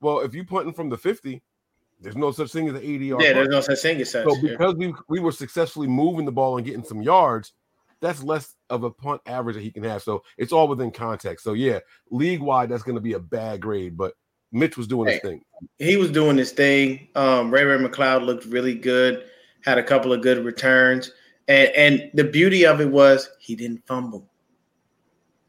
Well, 0.00 0.20
if 0.20 0.34
you 0.34 0.44
punting 0.44 0.72
from 0.74 0.88
the 0.88 0.96
50, 0.98 1.40
there's 2.00 2.16
no 2.16 2.30
such 2.32 2.50
thing 2.52 2.68
as 2.68 2.74
an 2.74 2.82
80 2.82 3.06
yard. 3.06 3.22
Yeah, 3.22 3.28
punt. 3.28 3.34
there's 3.36 3.48
no 3.48 3.60
such 3.60 3.78
thing 3.80 4.00
as 4.00 4.10
such. 4.10 4.24
So 4.24 4.34
yeah. 4.36 4.50
because 4.50 4.74
we 4.74 4.92
we 5.08 5.20
were 5.20 5.32
successfully 5.32 5.86
moving 5.86 6.24
the 6.24 6.32
ball 6.32 6.56
and 6.56 6.66
getting 6.66 6.84
some 6.84 7.02
yards, 7.02 7.52
that's 8.00 8.22
less 8.22 8.54
of 8.70 8.84
a 8.84 8.90
punt 8.90 9.20
average 9.26 9.56
that 9.56 9.62
he 9.62 9.70
can 9.70 9.84
have. 9.84 10.02
So 10.02 10.22
it's 10.36 10.52
all 10.52 10.68
within 10.68 10.90
context. 10.90 11.44
So 11.44 11.52
yeah, 11.52 11.80
league 12.10 12.40
wide, 12.40 12.68
that's 12.68 12.82
going 12.82 12.96
to 12.96 13.00
be 13.00 13.14
a 13.14 13.18
bad 13.18 13.60
grade. 13.60 13.96
But 13.96 14.14
Mitch 14.52 14.76
was 14.76 14.86
doing 14.86 15.12
his 15.12 15.20
thing. 15.20 15.42
he 15.78 15.96
was 15.96 16.10
doing 16.10 16.36
his 16.36 16.52
thing. 16.52 17.08
Um, 17.14 17.50
Ray 17.50 17.64
Ray 17.64 17.78
McCloud 17.78 18.24
looked 18.24 18.46
really 18.46 18.74
good, 18.74 19.24
had 19.64 19.78
a 19.78 19.82
couple 19.82 20.12
of 20.12 20.22
good 20.22 20.44
returns, 20.44 21.12
and 21.48 21.70
and 21.70 22.10
the 22.14 22.24
beauty 22.24 22.64
of 22.64 22.80
it 22.80 22.90
was 22.90 23.30
he 23.40 23.54
didn't 23.56 23.86
fumble. 23.86 24.28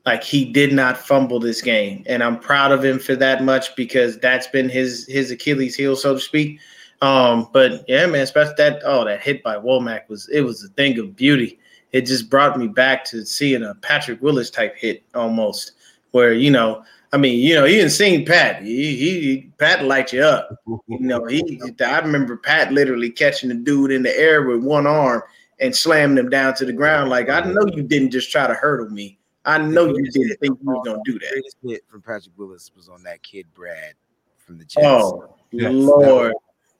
Like 0.05 0.23
he 0.23 0.45
did 0.45 0.73
not 0.73 0.97
fumble 0.97 1.39
this 1.39 1.61
game, 1.61 2.03
and 2.07 2.23
I'm 2.23 2.39
proud 2.39 2.71
of 2.71 2.83
him 2.83 2.99
for 2.99 3.15
that 3.17 3.43
much 3.43 3.75
because 3.75 4.17
that's 4.17 4.47
been 4.47 4.69
his 4.69 5.05
his 5.07 5.31
Achilles 5.31 5.75
heel, 5.75 5.95
so 5.95 6.15
to 6.15 6.19
speak. 6.19 6.59
Um, 7.01 7.49
but 7.53 7.85
yeah, 7.87 8.05
man, 8.07 8.21
especially 8.21 8.55
that 8.57 8.81
oh 8.83 9.05
that 9.05 9.21
hit 9.21 9.43
by 9.43 9.55
Womack 9.55 10.09
was 10.09 10.27
it 10.29 10.41
was 10.41 10.63
a 10.63 10.69
thing 10.69 10.97
of 10.99 11.15
beauty. 11.15 11.59
It 11.91 12.05
just 12.05 12.29
brought 12.29 12.57
me 12.57 12.67
back 12.67 13.03
to 13.05 13.25
seeing 13.25 13.63
a 13.63 13.75
Patrick 13.75 14.21
Willis 14.21 14.49
type 14.49 14.75
hit 14.77 15.03
almost, 15.13 15.73
where 16.11 16.33
you 16.33 16.51
know 16.51 16.83
I 17.11 17.17
mean, 17.17 17.39
you 17.39 17.55
know, 17.55 17.65
he 17.65 17.75
didn't 17.75 17.91
seen 17.91 18.23
Pat. 18.25 18.61
He, 18.61 18.95
he, 18.95 19.21
he 19.21 19.51
Pat 19.57 19.83
light 19.83 20.13
you 20.13 20.21
up. 20.21 20.55
You 20.67 20.99
know, 20.99 21.25
he. 21.25 21.59
I 21.83 21.99
remember 21.99 22.37
Pat 22.37 22.71
literally 22.71 23.09
catching 23.09 23.49
the 23.49 23.55
dude 23.55 23.91
in 23.91 24.03
the 24.03 24.15
air 24.15 24.43
with 24.43 24.63
one 24.63 24.85
arm 24.85 25.23
and 25.59 25.75
slamming 25.75 26.17
him 26.17 26.29
down 26.29 26.53
to 26.55 26.65
the 26.65 26.73
ground. 26.73 27.09
Like 27.09 27.29
I 27.29 27.41
know 27.41 27.65
you 27.73 27.81
didn't 27.83 28.11
just 28.11 28.31
try 28.31 28.45
to 28.45 28.53
hurdle 28.53 28.89
me. 28.89 29.17
I 29.45 29.57
know 29.57 29.85
you 29.85 30.11
didn't 30.11 30.37
think 30.39 30.59
you 30.61 30.69
was 30.69 30.85
gonna 30.85 31.01
do 31.03 31.13
that. 31.13 31.31
greatest 31.31 31.57
hit 31.63 31.81
from 31.87 32.01
Patrick 32.01 32.37
Willis 32.37 32.71
was 32.75 32.89
on 32.89 33.01
that 33.03 33.23
kid 33.23 33.47
Brad 33.55 33.93
from 34.37 34.59
the 34.59 34.65
Jets. 34.65 34.85
Oh 34.85 35.35
Yes, 35.51 35.71
Lord, 35.73 36.33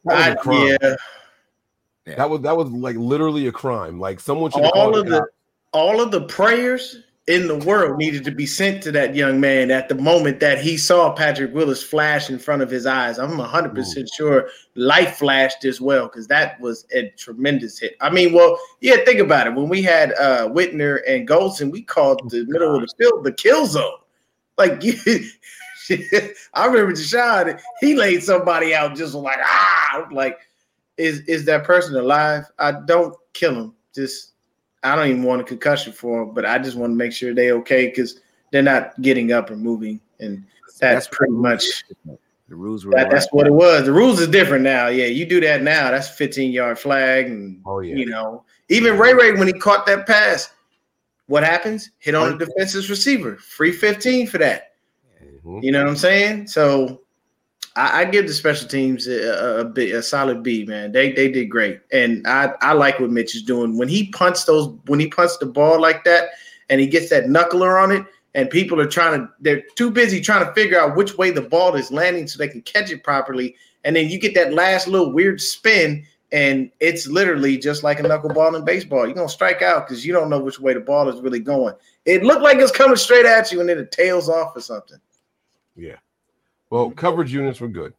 That 0.06 0.16
was 0.16 0.28
I, 0.28 0.30
a 0.30 0.36
crime. 0.36 0.98
Yeah. 2.06 2.16
That 2.16 2.30
was 2.30 2.42
that 2.42 2.58
was 2.58 2.70
like 2.72 2.96
literally 2.96 3.48
a 3.48 3.52
crime. 3.52 4.00
Like 4.00 4.20
someone 4.20 4.52
should 4.52 4.64
All 4.64 4.98
of 4.98 5.06
the 5.06 5.12
the 5.12 5.28
all 5.72 6.02
of 6.02 6.12
the 6.12 6.22
prayers 6.22 6.98
in 7.30 7.48
the 7.48 7.58
world 7.60 8.00
needed 8.00 8.24
to 8.24 8.32
be 8.32 8.48
sent 8.48 8.82
to 8.82 8.92
that 8.92 9.14
young 9.14 9.40
man 9.40 9.70
at 9.70 9.88
the 9.88 9.94
moment 9.94 10.40
that 10.40 10.60
he 10.60 10.76
saw 10.76 11.14
Patrick 11.14 11.54
Willis 11.54 11.84
flash 11.84 12.28
in 12.28 12.40
front 12.40 12.64
of 12.64 12.72
his 12.72 12.88
eyes. 12.88 13.20
I'm 13.20 13.38
100% 13.38 14.08
sure 14.12 14.50
life 14.74 15.18
flashed 15.18 15.64
as 15.64 15.80
well 15.80 16.08
because 16.08 16.26
that 16.28 16.60
was 16.60 16.88
a 16.92 17.10
tremendous 17.12 17.78
hit. 17.78 17.96
I 18.02 18.10
mean, 18.10 18.34
well, 18.34 18.58
yeah, 18.82 18.96
think 19.06 19.20
about 19.20 19.46
it. 19.46 19.54
When 19.54 19.70
we 19.70 19.84
had 19.84 20.14
uh, 20.14 20.50
Whitner 20.50 21.02
and 21.08 21.28
Goldson, 21.28 21.72
we 21.72 21.84
called 21.84 22.32
the 22.32 22.46
middle 22.48 22.76
of 22.76 22.82
the 22.82 22.92
field 22.98 23.24
the 23.24 23.32
kill 23.32 23.68
zone. 23.68 24.00
Like, 24.58 24.84
you, 24.84 24.94
I 26.56 26.66
remember 26.66 26.94
Dashon, 26.94 27.62
he 27.80 27.94
laid 27.94 28.24
somebody 28.24 28.74
out 28.74 28.96
just 28.96 29.14
like, 29.14 29.38
ah, 29.40 30.04
I'm 30.04 30.10
like, 30.10 30.40
is, 31.00 31.22
is 31.22 31.46
that 31.46 31.64
person 31.64 31.96
alive? 31.96 32.46
I 32.60 32.72
don't 32.72 33.16
kill 33.34 33.56
him. 33.56 33.74
Just 33.96 34.34
I 34.84 34.96
don't 34.96 35.08
even 35.08 35.24
want 35.24 35.42
a 35.42 35.44
concussion 35.44 35.94
for 35.94 36.26
them, 36.26 36.34
but 36.34 36.46
I 36.46 36.60
just 36.60 36.78
want 36.78 36.92
to 36.92 36.96
make 36.96 37.12
sure 37.12 37.34
they 37.34 37.52
okay 37.52 37.88
because 37.88 38.20
they're 38.52 38.62
not 38.62 39.00
getting 39.02 39.32
up 39.32 39.50
or 39.50 39.56
moving, 39.56 40.00
and 40.20 40.46
that's, 40.80 41.08
pretty 41.08 41.34
much 41.34 41.84
the 42.48 42.56
rules 42.56 42.86
were. 42.86 42.92
that, 42.94 43.12
that's 43.12 43.28
what 43.32 43.46
it 43.46 43.54
was. 43.54 43.86
The 43.86 43.92
rules 43.92 44.20
is 44.20 44.28
different 44.28 44.64
now. 44.64 44.88
Yeah, 44.88 45.06
you 45.06 45.26
do 45.26 45.40
that 45.42 45.62
now, 45.62 45.92
that's 45.92 46.10
15 46.10 46.52
yard 46.52 46.80
flag, 46.80 47.28
and 47.28 47.62
Oh 47.66 47.80
yeah. 47.80 47.96
you 47.96 48.06
know, 48.06 48.44
even 48.70 48.98
Ray 48.98 49.14
Ray 49.14 49.34
when 49.34 49.48
he 49.48 49.54
caught 49.54 49.86
that 49.88 50.08
pass, 50.08 50.52
what 51.28 51.44
happens? 51.44 51.92
Hit 52.00 52.16
on 52.16 52.38
the 52.38 52.46
defense's 52.46 52.90
receiver, 52.90 53.36
free 53.36 53.72
15 53.72 54.28
for 54.28 54.38
that. 54.40 54.74
Mhm. 55.44 55.64
You 55.64 55.72
know 55.72 55.80
what 55.80 55.90
I'm 55.90 55.96
saying? 55.96 56.48
So 56.48 57.02
I, 57.80 58.02
I 58.02 58.06
give 58.06 58.28
the 58.28 58.34
special 58.34 58.68
teams 58.68 59.08
a, 59.08 59.72
bit- 59.74 59.96
a 59.96 60.04
solid 60.04 60.44
B, 60.44 60.66
man. 60.66 60.92
They 60.92 61.14
they 61.14 61.32
did 61.32 61.46
great, 61.46 61.80
and 61.92 62.28
I 62.28 62.54
I 62.62 62.74
like 62.74 63.00
what 63.00 63.10
Mitch 63.10 63.36
is 63.36 63.42
doing 63.42 63.78
when 63.78 63.88
he 63.88 64.10
punts 64.10 64.44
those 64.44 64.78
when 64.88 65.00
he 65.00 65.08
punts 65.08 65.38
the 65.38 65.46
ball 65.46 65.80
like 65.80 66.04
that, 66.04 66.32
and 66.70 66.82
he 66.82 66.88
gets 66.88 67.10
that 67.10 67.26
knuckler 67.26 67.82
on 67.82 67.92
it, 67.92 68.06
and 68.36 68.50
people 68.50 68.82
are 68.82 68.88
trying 68.88 69.22
to 69.22 69.30
they're 69.40 69.64
too 69.76 69.90
busy 69.90 70.20
trying 70.20 70.46
to 70.46 70.54
figure 70.54 70.78
out 70.80 70.98
which 70.98 71.18
way 71.18 71.32
the 71.32 71.42
ball 71.42 71.76
is 71.76 71.90
landing 71.90 72.28
so 72.28 72.38
they 72.38 72.50
can 72.50 72.62
catch 72.64 72.92
it 72.92 73.04
properly, 73.04 73.56
and 73.86 73.96
then 73.96 74.10
you 74.10 74.20
get 74.20 74.36
that 74.36 74.54
last 74.54 74.88
little 74.88 75.14
weird 75.14 75.42
spin. 75.42 76.06
And 76.32 76.70
it's 76.80 77.08
literally 77.08 77.58
just 77.58 77.82
like 77.82 78.00
a 78.00 78.04
knuckleball 78.04 78.56
in 78.56 78.64
baseball. 78.64 79.08
You're 79.08 79.16
gonna 79.16 79.28
strike 79.28 79.64
out 79.64 79.88
because 79.88 80.06
you 80.06 80.14
don't 80.14 80.30
know 80.30 80.38
which 80.38 80.60
way 80.60 80.76
the 80.76 80.80
ball 80.80 81.10
is 81.10 81.22
really 81.22 81.40
going. 81.40 81.74
It 82.06 82.22
looked 82.22 82.44
like 82.44 82.60
it's 82.60 82.72
coming 82.72 82.98
straight 82.98 83.26
at 83.26 83.52
you, 83.52 83.62
and 83.62 83.68
then 83.68 83.80
it 83.80 83.92
tails 83.92 84.30
off 84.30 84.56
or 84.56 84.62
something. 84.62 85.00
Yeah. 85.76 85.96
Well, 86.70 86.92
coverage 86.92 87.34
units 87.34 87.60
were 87.60 87.68
good. 87.68 87.94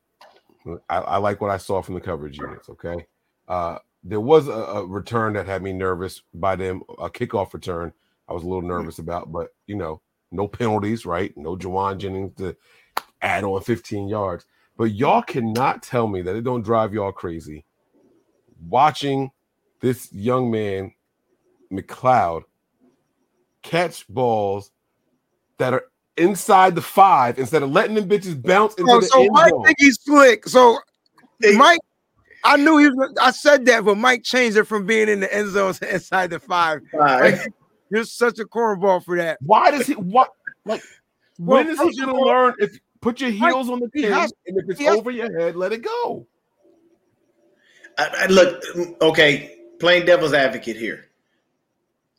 I, 0.88 0.98
I 0.98 1.16
like 1.18 1.40
what 1.40 1.50
I 1.50 1.56
saw 1.56 1.82
from 1.82 1.94
the 1.94 2.00
coverage 2.00 2.38
units. 2.38 2.68
Okay. 2.68 3.06
Uh, 3.48 3.78
there 4.04 4.20
was 4.20 4.48
a, 4.48 4.52
a 4.52 4.86
return 4.86 5.32
that 5.34 5.46
had 5.46 5.62
me 5.62 5.72
nervous 5.72 6.22
by 6.32 6.56
them, 6.56 6.82
a 6.98 7.10
kickoff 7.10 7.52
return. 7.52 7.92
I 8.28 8.32
was 8.32 8.44
a 8.44 8.46
little 8.46 8.62
nervous 8.62 8.98
about, 8.98 9.32
but 9.32 9.48
you 9.66 9.76
know, 9.76 10.00
no 10.30 10.46
penalties, 10.46 11.04
right? 11.04 11.36
No 11.36 11.56
Jauan 11.56 11.98
Jennings 11.98 12.36
to 12.36 12.56
add 13.20 13.44
on 13.44 13.60
15 13.60 14.08
yards. 14.08 14.46
But 14.76 14.92
y'all 14.92 15.22
cannot 15.22 15.82
tell 15.82 16.06
me 16.06 16.22
that 16.22 16.36
it 16.36 16.44
don't 16.44 16.62
drive 16.62 16.94
y'all 16.94 17.12
crazy 17.12 17.64
watching 18.68 19.30
this 19.80 20.12
young 20.12 20.50
man, 20.50 20.92
McCloud, 21.72 22.42
catch 23.62 24.06
balls 24.08 24.70
that 25.58 25.74
are 25.74 25.84
inside 26.16 26.74
the 26.74 26.82
five 26.82 27.38
instead 27.38 27.62
of 27.62 27.70
letting 27.70 27.94
them 27.94 28.08
bitches 28.08 28.40
bounce 28.40 28.74
into 28.74 28.90
Oh, 28.90 29.00
the 29.00 29.06
so 29.06 29.20
end 29.22 29.30
Mike 29.32 29.50
zone. 29.50 29.64
think 29.64 29.76
he's 29.80 29.98
slick. 30.02 30.46
So 30.48 30.78
Mike, 31.54 31.80
I 32.44 32.56
knew 32.56 32.78
he 32.78 32.88
was. 32.88 33.14
I 33.20 33.30
said 33.30 33.64
that, 33.66 33.84
but 33.84 33.96
Mike 33.96 34.22
changed 34.22 34.56
it 34.56 34.64
from 34.64 34.86
being 34.86 35.08
in 35.08 35.20
the 35.20 35.32
end 35.34 35.50
zone 35.50 35.72
to 35.74 35.94
inside 35.94 36.30
the 36.30 36.38
five. 36.40 36.80
Right. 36.92 37.34
Like, 37.34 37.52
you're 37.90 38.04
such 38.04 38.38
a 38.38 38.44
cornball 38.44 39.04
for 39.04 39.16
that. 39.16 39.38
Why 39.42 39.70
does 39.70 39.86
he 39.86 39.94
what 39.94 40.30
like 40.64 40.82
when 41.38 41.66
Well, 41.66 41.74
is 41.88 41.96
he 41.96 42.00
gonna 42.00 42.12
all, 42.14 42.26
learn 42.26 42.54
if 42.58 42.78
put 43.00 43.20
your 43.20 43.30
Mike, 43.32 43.52
heels 43.52 43.68
on 43.70 43.80
the 43.80 43.90
he 43.94 44.02
pin 44.02 44.12
has- 44.12 44.32
and 44.46 44.58
if 44.58 44.64
it's 44.68 44.80
has- 44.80 44.96
over 44.96 45.10
your 45.10 45.38
head, 45.40 45.56
let 45.56 45.72
it 45.72 45.82
go. 45.82 46.26
I, 47.98 48.08
I 48.22 48.26
look, 48.26 48.62
okay, 49.02 49.56
playing 49.78 50.06
devil's 50.06 50.32
advocate 50.32 50.76
here. 50.76 51.06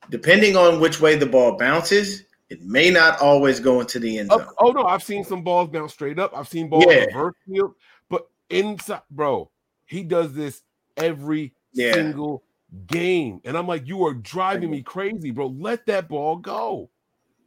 Depending 0.09 0.57
on 0.57 0.79
which 0.79 0.99
way 0.99 1.15
the 1.15 1.25
ball 1.25 1.57
bounces, 1.57 2.23
it 2.51 2.61
may 2.63 2.89
not 2.89 3.21
always 3.21 3.61
go 3.61 3.79
into 3.79 3.97
the 3.97 4.19
end 4.19 4.29
zone. 4.29 4.41
Up- 4.41 4.55
oh 4.59 4.71
no, 4.71 4.83
I've 4.83 5.01
seen 5.01 5.23
some 5.23 5.41
balls 5.41 5.69
bounce 5.69 5.93
straight 5.93 6.19
up. 6.19 6.35
I've 6.35 6.49
seen 6.49 6.67
balls 6.67 6.83
Yeah. 6.85 7.05
reverse 7.05 7.35
field, 7.47 7.75
but 8.09 8.27
inside, 8.49 9.03
bro, 9.09 9.49
he 9.85 10.03
does 10.03 10.33
this 10.33 10.61
every 10.97 11.53
Yeah. 11.71 11.93
single 11.93 12.43
game. 12.87 13.39
And 13.45 13.57
I'm 13.57 13.67
like, 13.67 13.87
you 13.87 14.05
are 14.05 14.13
driving 14.13 14.69
me 14.69 14.81
crazy, 14.81 15.31
bro. 15.31 15.47
Let 15.47 15.85
that 15.85 16.09
ball 16.09 16.35
go. 16.35 16.89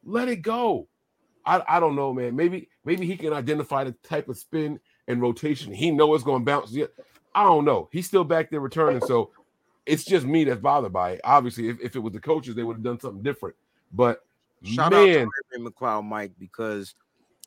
Let 0.05 0.31
it 0.31 0.37
go. 0.37 0.89
I, 1.45 1.63
I 1.69 1.81
don't 1.81 1.97
know, 1.97 2.15
man. 2.15 2.35
Maybe 2.35 2.71
maybe 2.87 3.05
he 3.05 3.19
can 3.19 3.35
identify 3.35 3.85
the 3.85 3.93
type 4.03 4.31
of 4.31 4.39
spin 4.39 4.81
and 5.07 5.21
rotation. 5.21 5.75
He 5.75 5.91
know 5.91 6.15
it's 6.15 6.25
going 6.25 6.41
to 6.41 6.47
bounce. 6.47 6.73
Yeah, 6.73 6.87
I 7.35 7.43
don't 7.43 7.67
know. 7.67 7.91
He's 7.93 8.07
still 8.07 8.25
back 8.25 8.51
there 8.51 8.61
returning, 8.61 9.03
so 9.03 9.33
it's 9.85 10.05
just 10.05 10.25
me 10.25 10.45
that's 10.45 10.63
bothered 10.63 10.95
by 10.95 11.11
it. 11.13 11.21
Obviously, 11.25 11.69
if, 11.69 11.79
if 11.83 11.95
it 11.95 11.99
was 11.99 12.15
the 12.15 12.21
coaches, 12.21 12.55
they 12.55 12.63
would 12.63 12.77
have 12.77 12.83
done 12.83 12.99
something 12.99 13.23
different. 13.23 13.55
But 13.93 14.25
Shout 14.65 14.93
man, 14.93 15.27
out 15.27 15.31
to 15.53 15.59
Ray 15.59 15.65
McCloud, 15.65 16.05
Mike, 16.05 16.33
because 16.39 16.95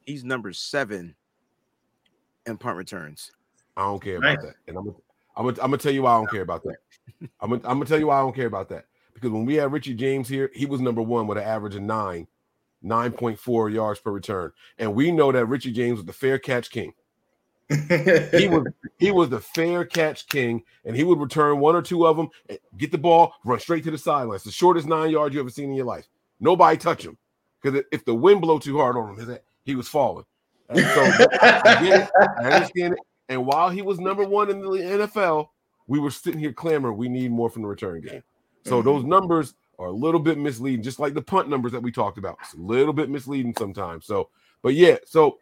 he's 0.06 0.23
number 0.23 0.53
seven 0.53 1.15
in 2.45 2.57
punt 2.57 2.77
returns. 2.77 3.31
I 3.76 3.81
don't 3.84 4.02
care 4.02 4.19
Right. 4.19 4.34
about 4.34 4.45
that. 4.45 4.56
And 4.68 4.77
I'm 4.77 4.85
gonna, 4.85 4.98
I'm 5.35 5.45
gonna, 5.45 5.57
I'm 5.61 5.72
gonna 5.72 5.77
tell 5.77 5.91
you 5.91 6.03
why 6.03 6.14
I 6.14 6.18
don't 6.18 6.30
care 6.30 6.41
about 6.41 6.64
that. 6.64 6.77
I'm 7.41 7.49
gonna, 7.49 7.61
I'm 7.64 7.77
gonna 7.77 7.85
tell 7.85 7.99
you 7.99 8.07
why 8.07 8.18
I 8.18 8.22
don't 8.22 8.35
care 8.35 8.48
about 8.48 8.69
that. 8.69 8.85
Because 9.14 9.31
when 9.31 9.45
we 9.45 9.56
had 9.56 9.72
Richie 9.72 9.95
James 9.95 10.30
here, 10.30 10.52
he 10.53 10.65
was 10.65 10.80
number 10.80 11.02
one 11.02 11.26
with 11.27 11.39
an 11.39 11.44
average 11.44 11.76
of 11.76 11.81
nine, 11.81 12.27
9.4 12.84 13.73
yards 13.73 13.99
per 13.99 14.11
return. 14.11 14.52
And 14.77 14.94
we 14.94 15.11
know 15.11 15.31
that 15.31 15.45
Richie 15.45 15.72
James 15.72 15.98
was 15.98 16.06
the 16.06 16.14
fair 16.14 16.38
catch 16.38 16.69
king. 16.69 16.94
He 17.69 18.48
was 18.48 18.65
he 18.99 19.11
was 19.11 19.30
the 19.30 19.39
fair 19.39 19.85
catch 19.85 20.27
king, 20.27 20.64
and 20.85 20.95
he 20.95 21.03
would 21.03 21.19
return 21.19 21.60
one 21.60 21.76
or 21.76 21.81
two 21.81 22.06
of 22.06 22.15
them, 22.15 22.30
eh, 22.49 22.57
get 22.77 22.91
the 22.91 22.98
ball, 22.98 23.34
run 23.44 23.60
straight 23.60 23.84
to 23.85 23.91
the 23.91 23.98
sidelines. 23.98 24.44
The 24.44 24.52
shortest 24.52 24.88
nine 24.88 25.10
yards 25.10 25.34
you 25.34 25.41
ever 25.41 25.49
seen 25.49 25.72
in 25.72 25.76
your 25.76 25.85
life. 25.85 26.07
Nobody 26.39 26.77
touch 26.77 27.05
him. 27.05 27.18
Because 27.61 27.84
if 27.91 28.05
the 28.05 28.14
wind 28.14 28.41
blow 28.41 28.59
too 28.59 28.77
hard 28.77 28.95
on 28.97 29.18
him, 29.18 29.38
he 29.64 29.76
was 29.76 29.88
falling. 29.88 30.26
And 30.69 30.80
so 30.80 31.03
I 31.41 31.84
get 31.84 32.01
it. 32.01 32.09
I 32.38 32.43
understand 32.51 32.93
it. 32.93 32.99
And 33.30 33.45
while 33.45 33.69
he 33.69 33.81
was 33.81 33.99
number 33.99 34.23
one 34.23 34.49
in 34.49 34.61
the 34.61 34.68
NFL, 34.68 35.49
we 35.88 35.99
were 35.99 36.11
sitting 36.11 36.39
here 36.39 36.53
clamoring, 36.53 36.97
we 36.97 37.09
need 37.09 37.31
more 37.31 37.49
from 37.49 37.61
the 37.64 37.68
return 37.68 38.01
game. 38.01 38.23
So 38.65 38.77
Mm-hmm. 38.77 38.88
those 38.89 39.03
numbers 39.03 39.53
are 39.80 39.88
a 39.88 39.91
little 39.91 40.19
bit 40.19 40.38
misleading, 40.38 40.84
just 40.84 40.99
like 40.99 41.14
the 41.14 41.22
punt 41.22 41.49
numbers 41.49 41.72
that 41.72 41.81
we 41.81 41.91
talked 41.91 42.18
about. 42.18 42.38
It's 42.41 42.53
a 42.53 42.57
little 42.57 42.93
bit 42.93 43.09
misleading 43.09 43.53
sometimes. 43.57 44.05
So, 44.05 44.30
but 44.61 44.73
yeah, 44.73 44.97
so 45.05 45.38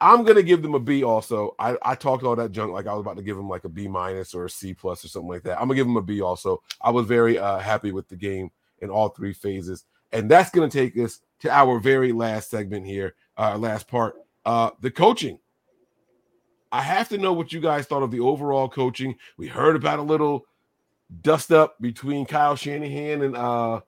I'm 0.00 0.24
gonna 0.24 0.42
give 0.42 0.62
them 0.62 0.74
a 0.74 0.80
B 0.80 1.02
also. 1.02 1.54
I, 1.58 1.76
I 1.82 1.94
talked 1.94 2.22
all 2.22 2.36
that 2.36 2.52
junk 2.52 2.72
like 2.72 2.86
I 2.86 2.92
was 2.92 3.00
about 3.00 3.16
to 3.16 3.22
give 3.22 3.36
them 3.36 3.48
like 3.48 3.64
a 3.64 3.68
B 3.68 3.88
minus 3.88 4.34
or 4.34 4.44
a 4.44 4.50
C 4.50 4.74
plus 4.74 5.04
or 5.04 5.08
something 5.08 5.28
like 5.28 5.42
that. 5.44 5.54
I'm 5.60 5.66
gonna 5.66 5.74
give 5.74 5.86
them 5.86 5.96
a 5.96 6.02
B 6.02 6.20
also. 6.20 6.62
I 6.80 6.90
was 6.90 7.06
very 7.06 7.38
uh, 7.38 7.58
happy 7.58 7.90
with 7.90 8.08
the 8.08 8.16
game 8.16 8.50
in 8.80 8.90
all 8.90 9.08
three 9.08 9.32
phases. 9.32 9.84
And 10.12 10.30
that's 10.30 10.50
gonna 10.50 10.70
take 10.70 10.96
us 10.98 11.20
to 11.40 11.50
our 11.50 11.78
very 11.78 12.12
last 12.12 12.50
segment 12.50 12.86
here, 12.86 13.14
uh 13.36 13.56
last 13.58 13.88
part. 13.88 14.16
Uh 14.44 14.70
the 14.80 14.90
coaching. 14.90 15.38
I 16.70 16.82
have 16.82 17.08
to 17.10 17.18
know 17.18 17.32
what 17.32 17.52
you 17.52 17.60
guys 17.60 17.86
thought 17.86 18.02
of 18.02 18.10
the 18.10 18.20
overall 18.20 18.68
coaching. 18.68 19.16
We 19.36 19.46
heard 19.48 19.76
about 19.76 19.98
a 19.98 20.02
little 20.02 20.44
dust 21.22 21.50
up 21.52 21.80
between 21.80 22.26
Kyle 22.26 22.56
Shanahan 22.56 23.22
and 23.22 23.36
uh 23.36 23.80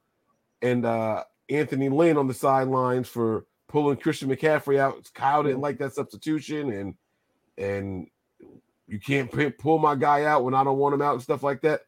and 0.63 0.85
uh 0.85 1.25
Anthony 1.49 1.89
Lynn 1.89 2.17
on 2.17 2.29
the 2.29 2.35
sidelines 2.35 3.09
for 3.09 3.45
pulling 3.69 3.97
Christian 3.97 4.29
McCaffrey 4.29 4.79
out. 4.79 5.11
Kyle 5.15 5.43
didn't 5.43 5.61
like 5.61 5.79
that 5.79 5.95
substitution 5.95 6.73
and 6.73 6.95
and 7.59 8.07
you 8.87 8.99
can't 8.99 9.31
pull 9.59 9.79
my 9.79 9.95
guy 9.95 10.25
out 10.25 10.45
when 10.45 10.55
I 10.55 10.65
don't 10.65 10.79
want 10.79 10.95
him 10.95 11.03
out 11.03 11.15
and 11.15 11.23
stuff 11.23 11.43
like 11.43 11.61
that. 11.63 11.83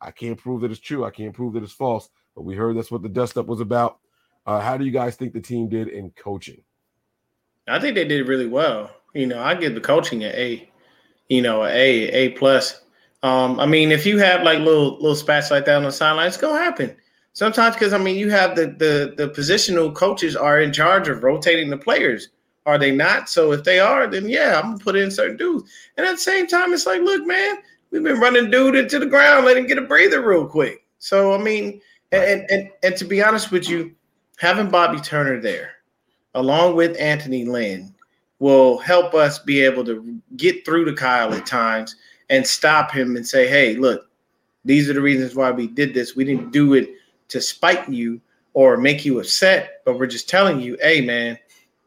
I 0.00 0.10
can't 0.10 0.38
prove 0.38 0.62
that 0.62 0.70
it's 0.70 0.80
true. 0.80 1.04
I 1.04 1.10
can't 1.10 1.34
prove 1.34 1.52
that 1.54 1.62
it's 1.62 1.72
false. 1.72 2.08
But 2.36 2.42
we 2.42 2.54
heard 2.54 2.76
that's 2.76 2.90
what 2.90 3.02
the 3.02 3.08
dust 3.08 3.38
up 3.38 3.46
was 3.46 3.60
about. 3.60 3.98
Uh, 4.46 4.60
how 4.60 4.76
do 4.76 4.84
you 4.84 4.92
guys 4.92 5.16
think 5.16 5.32
the 5.32 5.40
team 5.40 5.68
did 5.68 5.88
in 5.88 6.10
coaching? 6.10 6.62
I 7.66 7.80
think 7.80 7.96
they 7.96 8.06
did 8.06 8.28
really 8.28 8.46
well. 8.46 8.90
You 9.14 9.26
know, 9.26 9.42
I 9.42 9.54
give 9.54 9.74
the 9.74 9.80
coaching 9.80 10.22
an 10.22 10.32
A. 10.36 10.68
You 11.28 11.42
know, 11.42 11.64
a 11.64 11.68
A, 11.68 12.08
A 12.10 12.28
plus. 12.30 12.82
Um, 13.22 13.58
I 13.58 13.66
mean, 13.66 13.90
if 13.90 14.06
you 14.06 14.18
have 14.18 14.42
like 14.42 14.60
little 14.60 14.94
little 14.96 15.16
spats 15.16 15.50
like 15.50 15.64
that 15.64 15.78
on 15.78 15.82
the 15.82 15.90
sideline, 15.90 16.28
it's 16.28 16.36
gonna 16.36 16.62
happen. 16.62 16.94
Sometimes 17.32 17.74
because 17.74 17.92
I 17.92 17.98
mean, 17.98 18.16
you 18.16 18.30
have 18.30 18.54
the 18.54 18.66
the 18.66 19.14
the 19.16 19.32
positional 19.32 19.92
coaches 19.92 20.36
are 20.36 20.60
in 20.60 20.72
charge 20.72 21.08
of 21.08 21.24
rotating 21.24 21.70
the 21.70 21.78
players. 21.78 22.28
Are 22.66 22.78
they 22.78 22.90
not? 22.90 23.28
So 23.28 23.52
if 23.52 23.64
they 23.64 23.80
are, 23.80 24.06
then 24.06 24.28
yeah, 24.28 24.60
I'm 24.60 24.72
gonna 24.72 24.84
put 24.84 24.96
in 24.96 25.10
certain 25.10 25.36
dudes. 25.36 25.70
And 25.96 26.06
at 26.06 26.12
the 26.12 26.18
same 26.18 26.46
time, 26.46 26.72
it's 26.72 26.86
like, 26.86 27.00
look, 27.00 27.26
man, 27.26 27.56
we've 27.90 28.02
been 28.02 28.20
running 28.20 28.50
dude 28.50 28.76
into 28.76 28.98
the 28.98 29.06
ground, 29.06 29.46
let 29.46 29.56
him 29.56 29.66
get 29.66 29.78
a 29.78 29.82
breather 29.82 30.20
real 30.20 30.46
quick. 30.46 30.86
So 30.98 31.34
I 31.34 31.38
mean, 31.38 31.80
and 32.16 32.50
and 32.50 32.70
and 32.82 32.96
to 32.96 33.04
be 33.04 33.22
honest 33.22 33.50
with 33.50 33.68
you, 33.68 33.94
having 34.38 34.68
Bobby 34.68 35.00
Turner 35.00 35.40
there, 35.40 35.72
along 36.34 36.76
with 36.76 36.98
Anthony 36.98 37.44
Lynn, 37.44 37.94
will 38.38 38.78
help 38.78 39.14
us 39.14 39.38
be 39.38 39.60
able 39.60 39.84
to 39.84 40.20
get 40.36 40.64
through 40.64 40.84
to 40.86 40.94
Kyle 40.94 41.32
at 41.32 41.46
times 41.46 41.96
and 42.28 42.46
stop 42.46 42.90
him 42.90 43.16
and 43.16 43.26
say, 43.26 43.48
hey, 43.48 43.76
look, 43.76 44.08
these 44.64 44.90
are 44.90 44.94
the 44.94 45.00
reasons 45.00 45.34
why 45.34 45.50
we 45.50 45.66
did 45.68 45.94
this. 45.94 46.16
We 46.16 46.24
didn't 46.24 46.50
do 46.50 46.74
it 46.74 46.90
to 47.28 47.40
spite 47.40 47.88
you 47.88 48.20
or 48.52 48.76
make 48.76 49.04
you 49.04 49.20
upset, 49.20 49.82
but 49.84 49.98
we're 49.98 50.06
just 50.06 50.28
telling 50.28 50.60
you, 50.60 50.76
hey, 50.80 51.00
man, 51.00 51.38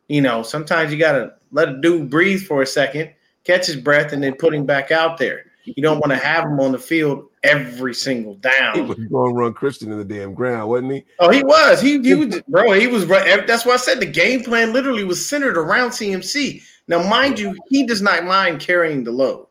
you 0.08 0.22
know, 0.22 0.44
sometimes 0.44 0.92
you 0.92 0.98
got 0.98 1.14
to 1.14 1.34
let 1.52 1.70
a 1.70 1.82
dude 1.82 2.10
breathe 2.10 2.42
for 2.42 2.62
a 2.62 2.68
second, 2.68 3.12
catch 3.44 3.68
his 3.68 3.76
breath, 3.76 4.14
and 4.14 4.24
then 4.24 4.34
put 4.34 4.54
him 4.54 4.66
back 4.66 4.92
out 4.92 5.18
there. 5.18 5.46
You 5.66 5.84
don't 5.84 6.00
want 6.00 6.12
to 6.12 6.18
have 6.18 6.46
him 6.46 6.60
on 6.60 6.72
the 6.72 6.80
field 6.80 7.29
every 7.44 7.94
single 7.94 8.36
down. 8.36 8.76
He 8.76 8.82
was 8.82 8.98
going 8.98 9.34
to 9.34 9.38
run 9.40 9.54
Christian 9.54 9.92
in 9.92 9.98
the 9.98 10.06
damn 10.06 10.34
ground, 10.34 10.70
wasn't 10.70 10.92
he? 10.94 11.06
Oh, 11.20 11.30
he 11.30 11.44
was. 11.44 11.82
He 11.82 12.00
he 12.02 12.16
was 12.16 12.42
bro. 12.48 12.72
He 12.74 12.88
was. 12.88 13.06
right- 13.06 13.46
That's 13.48 13.66
why 13.66 13.74
I 13.74 13.78
said 13.78 14.00
the 14.00 14.06
game 14.06 14.44
plan 14.44 14.74
literally 14.74 15.04
was 15.04 15.26
centered 15.26 15.58
around 15.58 15.92
CMC. 15.92 16.62
Now, 16.88 17.08
mind 17.08 17.40
you, 17.40 17.56
he 17.70 17.86
does 17.86 18.02
not 18.02 18.26
mind 18.26 18.60
carrying 18.60 19.04
the 19.04 19.12
load. 19.12 19.48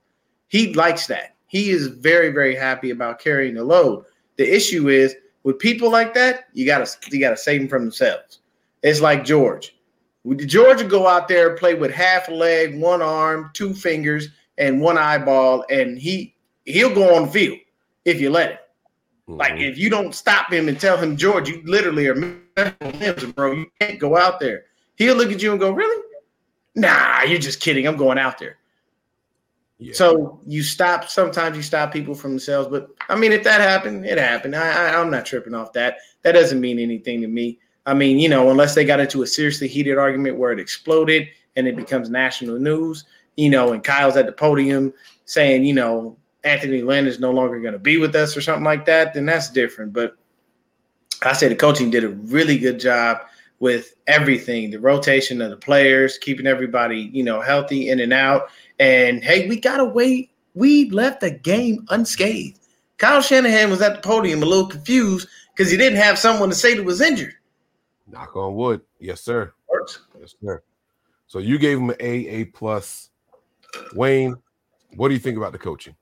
He 0.48 0.74
likes 0.74 1.06
that. 1.06 1.36
He 1.46 1.70
is 1.70 1.86
very 1.86 2.30
very 2.30 2.54
happy 2.54 2.90
about 2.90 3.20
carrying 3.20 3.54
the 3.54 3.64
load. 3.64 4.04
The 4.36 4.54
issue 4.54 4.88
is 4.88 5.14
with 5.44 5.58
people 5.58 5.90
like 5.90 6.14
that, 6.14 6.44
you 6.52 6.66
gotta 6.66 6.90
you 7.10 7.20
gotta 7.20 7.36
save 7.36 7.60
them 7.60 7.68
from 7.68 7.82
themselves. 7.82 8.40
It's 8.82 9.00
like 9.00 9.24
George. 9.24 9.74
Would 10.24 10.46
George 10.46 10.78
would 10.78 10.90
go 10.90 11.06
out 11.06 11.28
there 11.28 11.56
play 11.56 11.74
with 11.74 11.90
half 11.90 12.28
a 12.28 12.32
leg, 12.32 12.78
one 12.78 13.00
arm, 13.02 13.50
two 13.54 13.72
fingers, 13.72 14.28
and 14.58 14.80
one 14.80 14.98
eyeball, 14.98 15.64
and 15.70 15.98
he 15.98 16.34
he'll 16.66 16.94
go 16.94 17.14
on 17.14 17.26
the 17.26 17.30
field 17.32 17.58
if 18.08 18.20
you 18.20 18.30
let 18.30 18.50
him. 18.50 18.58
Like 19.28 19.54
Mhm. 19.54 19.70
if 19.70 19.78
you 19.78 19.90
don't 19.90 20.14
stop 20.14 20.52
him 20.52 20.68
and 20.68 20.80
tell 20.80 20.96
him, 20.96 21.16
George, 21.16 21.48
you 21.48 21.62
literally 21.64 22.06
are 22.08 22.14
medical 22.14 22.90
limbs, 22.98 23.24
bro. 23.32 23.52
You 23.52 23.66
can't 23.78 23.98
go 23.98 24.16
out 24.16 24.40
there. 24.40 24.64
He'll 24.96 25.16
look 25.16 25.30
at 25.30 25.42
you 25.42 25.50
and 25.50 25.60
go, 25.60 25.70
Really? 25.70 26.02
Nah, 26.74 27.22
you're 27.22 27.38
just 27.40 27.60
kidding. 27.60 27.86
I'm 27.86 27.96
going 27.96 28.18
out 28.18 28.38
there. 28.38 28.56
Yeah. 29.78 29.94
So 29.94 30.40
you 30.46 30.62
stop. 30.62 31.08
Sometimes 31.08 31.56
you 31.56 31.62
stop 31.62 31.92
people 31.92 32.14
from 32.14 32.32
themselves, 32.32 32.68
but 32.68 32.88
I 33.08 33.16
mean, 33.16 33.32
if 33.32 33.44
that 33.44 33.60
happened, 33.60 34.06
it 34.06 34.18
happened. 34.18 34.56
I, 34.56 34.90
I, 34.90 35.00
I'm 35.00 35.10
not 35.10 35.26
tripping 35.26 35.54
off 35.54 35.72
that. 35.74 35.98
That 36.22 36.32
doesn't 36.32 36.60
mean 36.60 36.78
anything 36.78 37.20
to 37.20 37.28
me. 37.28 37.58
I 37.86 37.94
mean, 37.94 38.18
you 38.18 38.28
know, 38.28 38.50
unless 38.50 38.74
they 38.74 38.84
got 38.84 39.00
into 39.00 39.22
a 39.22 39.26
seriously 39.26 39.68
heated 39.68 39.96
argument 39.98 40.36
where 40.36 40.52
it 40.52 40.60
exploded 40.60 41.28
and 41.56 41.66
it 41.66 41.76
becomes 41.76 42.10
national 42.10 42.58
news, 42.58 43.04
you 43.36 43.50
know, 43.50 43.72
and 43.72 43.82
Kyle's 43.82 44.16
at 44.16 44.26
the 44.26 44.32
podium 44.32 44.92
saying, 45.24 45.64
you 45.64 45.74
know, 45.74 46.16
Anthony 46.48 46.82
Lynn 46.82 47.06
is 47.06 47.20
no 47.20 47.30
longer 47.30 47.60
going 47.60 47.74
to 47.74 47.78
be 47.78 47.98
with 47.98 48.14
us 48.16 48.36
or 48.36 48.40
something 48.40 48.64
like 48.64 48.84
that, 48.86 49.14
then 49.14 49.26
that's 49.26 49.50
different. 49.50 49.92
But 49.92 50.16
I 51.22 51.32
say 51.32 51.48
the 51.48 51.56
coaching 51.56 51.90
did 51.90 52.04
a 52.04 52.08
really 52.08 52.58
good 52.58 52.80
job 52.80 53.18
with 53.60 53.94
everything 54.06 54.70
the 54.70 54.80
rotation 54.80 55.42
of 55.42 55.50
the 55.50 55.56
players, 55.56 56.16
keeping 56.18 56.46
everybody, 56.46 57.10
you 57.12 57.22
know, 57.22 57.40
healthy 57.40 57.90
in 57.90 58.00
and 58.00 58.12
out. 58.12 58.50
And 58.78 59.22
hey, 59.22 59.48
we 59.48 59.60
got 59.60 59.80
away. 59.80 60.30
We 60.54 60.90
left 60.90 61.20
the 61.20 61.30
game 61.30 61.86
unscathed. 61.90 62.60
Kyle 62.98 63.20
Shanahan 63.20 63.70
was 63.70 63.82
at 63.82 63.96
the 63.96 64.08
podium 64.08 64.42
a 64.42 64.46
little 64.46 64.66
confused 64.66 65.28
because 65.54 65.70
he 65.70 65.76
didn't 65.76 65.98
have 65.98 66.18
someone 66.18 66.48
to 66.48 66.54
say 66.54 66.74
that 66.74 66.84
was 66.84 67.00
injured. 67.00 67.34
Knock 68.06 68.34
on 68.36 68.54
wood. 68.54 68.80
Yes, 68.98 69.20
sir. 69.20 69.52
Works. 69.68 70.00
Yes, 70.18 70.34
sir. 70.42 70.62
So 71.26 71.38
you 71.40 71.58
gave 71.58 71.78
him 71.78 71.90
an 71.90 71.96
A, 72.00 72.26
A 72.26 72.44
plus. 72.46 73.10
Wayne, 73.94 74.34
what 74.96 75.08
do 75.08 75.14
you 75.14 75.20
think 75.20 75.36
about 75.36 75.52
the 75.52 75.58
coaching? 75.58 75.94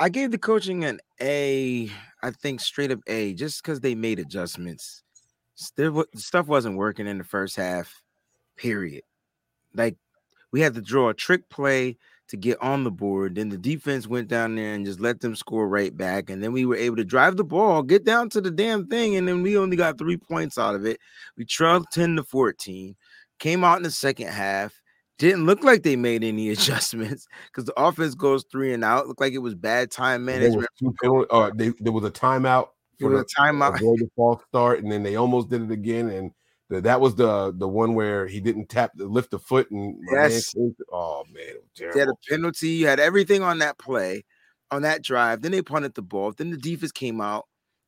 I 0.00 0.08
gave 0.08 0.30
the 0.30 0.38
coaching 0.38 0.84
an 0.84 1.00
A, 1.20 1.90
I 2.22 2.30
think 2.30 2.60
straight 2.60 2.90
up 2.90 3.00
A, 3.06 3.34
just 3.34 3.62
because 3.62 3.80
they 3.80 3.94
made 3.94 4.18
adjustments. 4.18 5.02
Stuff 5.54 6.46
wasn't 6.48 6.76
working 6.76 7.06
in 7.06 7.18
the 7.18 7.24
first 7.24 7.54
half, 7.56 8.02
period. 8.56 9.02
Like 9.74 9.96
we 10.50 10.60
had 10.60 10.74
to 10.74 10.80
draw 10.80 11.10
a 11.10 11.14
trick 11.14 11.48
play 11.48 11.96
to 12.26 12.36
get 12.36 12.60
on 12.60 12.82
the 12.82 12.90
board. 12.90 13.34
Then 13.36 13.50
the 13.50 13.58
defense 13.58 14.08
went 14.08 14.28
down 14.28 14.56
there 14.56 14.74
and 14.74 14.84
just 14.84 14.98
let 14.98 15.20
them 15.20 15.36
score 15.36 15.68
right 15.68 15.96
back. 15.96 16.30
And 16.30 16.42
then 16.42 16.52
we 16.52 16.64
were 16.64 16.76
able 16.76 16.96
to 16.96 17.04
drive 17.04 17.36
the 17.36 17.44
ball, 17.44 17.82
get 17.82 18.04
down 18.04 18.30
to 18.30 18.40
the 18.40 18.50
damn 18.50 18.86
thing, 18.86 19.14
and 19.14 19.28
then 19.28 19.42
we 19.42 19.56
only 19.56 19.76
got 19.76 19.98
three 19.98 20.16
points 20.16 20.58
out 20.58 20.74
of 20.74 20.86
it. 20.86 20.98
We 21.36 21.44
trailed 21.44 21.86
10 21.92 22.16
to 22.16 22.24
14, 22.24 22.96
came 23.38 23.62
out 23.62 23.76
in 23.76 23.82
the 23.84 23.90
second 23.90 24.28
half. 24.28 24.80
Didn't 25.18 25.46
look 25.46 25.62
like 25.62 25.82
they 25.82 25.96
made 25.96 26.24
any 26.24 26.50
adjustments 26.50 27.26
because 27.46 27.64
the 27.64 27.80
offense 27.80 28.14
goes 28.14 28.44
three 28.50 28.72
and 28.72 28.84
out. 28.84 29.06
Looked 29.06 29.20
like 29.20 29.32
it 29.32 29.38
was 29.38 29.54
bad 29.54 29.90
time 29.90 30.24
There 30.26 30.40
was 30.50 30.66
management. 30.66 30.68
penalty, 31.00 31.28
or 31.30 31.34
uh, 31.34 31.50
they, 31.54 31.72
there 31.80 31.92
was 31.92 32.04
a 32.04 32.10
timeout 32.10 32.68
There 32.98 33.08
for 33.08 33.14
was 33.14 33.24
the 33.24 33.40
a 33.40 33.42
timeout. 33.42 33.78
the 33.78 34.08
false 34.16 34.42
start, 34.48 34.82
and 34.82 34.90
then 34.90 35.02
they 35.02 35.16
almost 35.16 35.48
did 35.50 35.62
it 35.62 35.70
again. 35.70 36.08
And 36.10 36.32
the, 36.68 36.80
that 36.80 37.00
was 37.00 37.14
the 37.14 37.52
the 37.56 37.68
one 37.68 37.94
where 37.94 38.26
he 38.26 38.40
didn't 38.40 38.68
tap 38.68 38.92
the 38.96 39.06
lift 39.06 39.30
the 39.30 39.38
foot 39.38 39.70
and 39.70 40.00
my 40.02 40.12
man 40.14 40.30
Yes. 40.30 40.54
oh 40.92 41.24
man, 41.32 41.54
They 41.92 42.00
had 42.00 42.08
a 42.08 42.14
penalty. 42.28 42.68
You 42.70 42.86
had 42.86 43.00
everything 43.00 43.42
on 43.42 43.58
that 43.58 43.78
play, 43.78 44.24
on 44.70 44.82
that 44.82 45.02
drive. 45.02 45.42
Then 45.42 45.52
they 45.52 45.62
punted 45.62 45.94
the 45.94 46.02
ball. 46.02 46.32
Then 46.32 46.50
the 46.50 46.56
defense 46.56 46.92
came 46.92 47.20
out, 47.20 47.44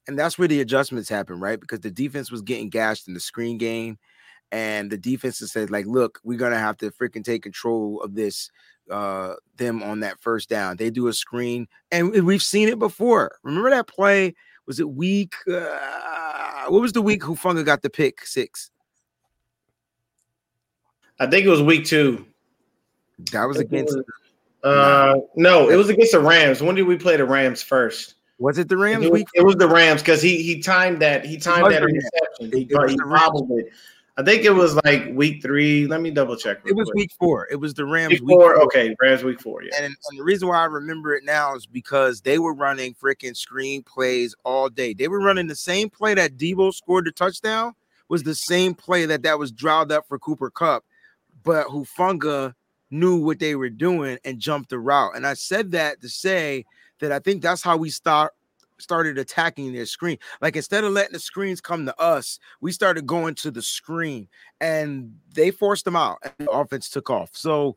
and 0.06 0.18
that's 0.18 0.38
where 0.38 0.48
the 0.48 0.60
adjustments 0.60 1.08
happened, 1.08 1.40
right? 1.40 1.58
Because 1.58 1.80
the 1.80 1.90
defense 1.90 2.30
was 2.30 2.42
getting 2.42 2.68
gashed 2.68 3.08
in 3.08 3.14
the 3.14 3.20
screen 3.20 3.58
game, 3.58 3.98
and 4.52 4.90
the 4.90 4.98
defense 4.98 5.40
has 5.40 5.52
said, 5.52 5.70
like, 5.70 5.86
look, 5.86 6.20
we're 6.24 6.38
gonna 6.38 6.58
have 6.58 6.76
to 6.78 6.90
freaking 6.90 7.24
take 7.24 7.42
control 7.42 8.00
of 8.02 8.14
this. 8.14 8.50
Uh, 8.88 9.34
them 9.56 9.82
on 9.82 9.98
that 9.98 10.20
first 10.20 10.48
down. 10.48 10.76
They 10.76 10.90
do 10.90 11.08
a 11.08 11.12
screen, 11.12 11.66
and 11.90 12.12
we- 12.12 12.20
we've 12.20 12.42
seen 12.42 12.68
it 12.68 12.78
before. 12.78 13.36
Remember 13.42 13.68
that 13.70 13.88
play? 13.88 14.36
Was 14.66 14.78
it 14.78 14.88
week? 14.88 15.34
Uh, 15.52 16.66
what 16.68 16.82
was 16.82 16.92
the 16.92 17.02
week 17.02 17.22
Hufanga 17.22 17.64
got 17.64 17.82
the 17.82 17.90
pick 17.90 18.24
six? 18.24 18.70
I 21.18 21.26
think 21.26 21.46
it 21.46 21.48
was 21.48 21.62
week 21.62 21.84
two. 21.84 22.26
That 23.32 23.46
was 23.46 23.58
against. 23.58 23.96
Uh, 24.62 25.16
no, 25.34 25.68
it 25.68 25.76
was 25.76 25.88
against 25.88 26.12
the 26.12 26.20
Rams. 26.20 26.62
When 26.62 26.74
did 26.74 26.82
we 26.86 26.96
play 26.96 27.16
the 27.16 27.24
Rams 27.24 27.62
first? 27.62 28.14
Was 28.38 28.58
it 28.58 28.68
the 28.68 28.76
Rams 28.76 29.04
It 29.04 29.10
was, 29.10 29.18
week? 29.20 29.28
it 29.34 29.42
was 29.44 29.56
the 29.56 29.68
Rams 29.68 30.02
because 30.02 30.20
he 30.20 30.42
he 30.42 30.60
timed 30.60 31.00
that 31.00 31.24
he 31.24 31.38
timed 31.38 31.72
that 31.72 31.82
interception. 31.82 32.52
He, 32.52 32.58
he 32.58 32.96
bobbled 33.04 33.50
it. 33.52 33.72
I 34.18 34.22
think 34.22 34.44
it 34.44 34.50
was 34.50 34.76
like 34.76 35.10
week 35.12 35.42
three. 35.42 35.86
Let 35.86 36.00
me 36.00 36.10
double 36.10 36.36
check. 36.36 36.58
It 36.64 36.74
was 36.74 36.86
quick. 36.86 36.96
week 36.96 37.10
four. 37.18 37.48
It 37.50 37.56
was 37.56 37.74
the 37.74 37.84
Rams 37.84 38.12
week 38.12 38.22
week 38.22 38.40
four. 38.40 38.62
Okay, 38.62 38.94
Rams 39.00 39.22
week 39.22 39.40
four. 39.40 39.62
Yeah. 39.62 39.72
And, 39.76 39.84
and 39.86 40.18
the 40.18 40.22
reason 40.22 40.48
why 40.48 40.58
I 40.58 40.64
remember 40.64 41.14
it 41.14 41.24
now 41.24 41.54
is 41.54 41.66
because 41.66 42.22
they 42.22 42.38
were 42.38 42.54
running 42.54 42.94
freaking 42.94 43.36
screen 43.36 43.82
plays 43.82 44.34
all 44.42 44.70
day. 44.70 44.94
They 44.94 45.08
were 45.08 45.20
running 45.20 45.48
the 45.48 45.54
same 45.54 45.90
play 45.90 46.14
that 46.14 46.38
Deebo 46.38 46.72
scored 46.72 47.04
the 47.04 47.12
touchdown 47.12 47.74
was 48.08 48.22
the 48.22 48.34
same 48.34 48.74
play 48.74 49.06
that 49.06 49.22
that 49.22 49.38
was 49.38 49.50
dialed 49.50 49.92
up 49.92 50.06
for 50.06 50.18
Cooper 50.18 50.50
Kupp, 50.50 50.84
but 51.42 51.66
Hufanga 51.66 52.54
knew 52.90 53.16
what 53.16 53.38
they 53.38 53.56
were 53.56 53.70
doing 53.70 54.18
and 54.24 54.38
jumped 54.38 54.70
the 54.70 54.78
route. 54.78 55.16
And 55.16 55.26
I 55.26 55.34
said 55.34 55.72
that 55.72 56.00
to 56.02 56.08
say 56.08 56.64
that 57.00 57.12
I 57.12 57.18
think 57.18 57.42
that's 57.42 57.62
how 57.62 57.76
we 57.76 57.90
start 57.90 58.32
started 58.78 59.18
attacking 59.18 59.72
their 59.72 59.86
screen. 59.86 60.18
Like 60.40 60.56
instead 60.56 60.84
of 60.84 60.92
letting 60.92 61.12
the 61.12 61.18
screens 61.18 61.60
come 61.60 61.86
to 61.86 62.00
us, 62.00 62.38
we 62.60 62.72
started 62.72 63.06
going 63.06 63.34
to 63.36 63.50
the 63.50 63.62
screen 63.62 64.28
and 64.60 65.14
they 65.34 65.50
forced 65.50 65.84
them 65.84 65.96
out 65.96 66.18
and 66.24 66.46
the 66.46 66.50
offense 66.50 66.90
took 66.90 67.10
off. 67.10 67.30
So 67.32 67.76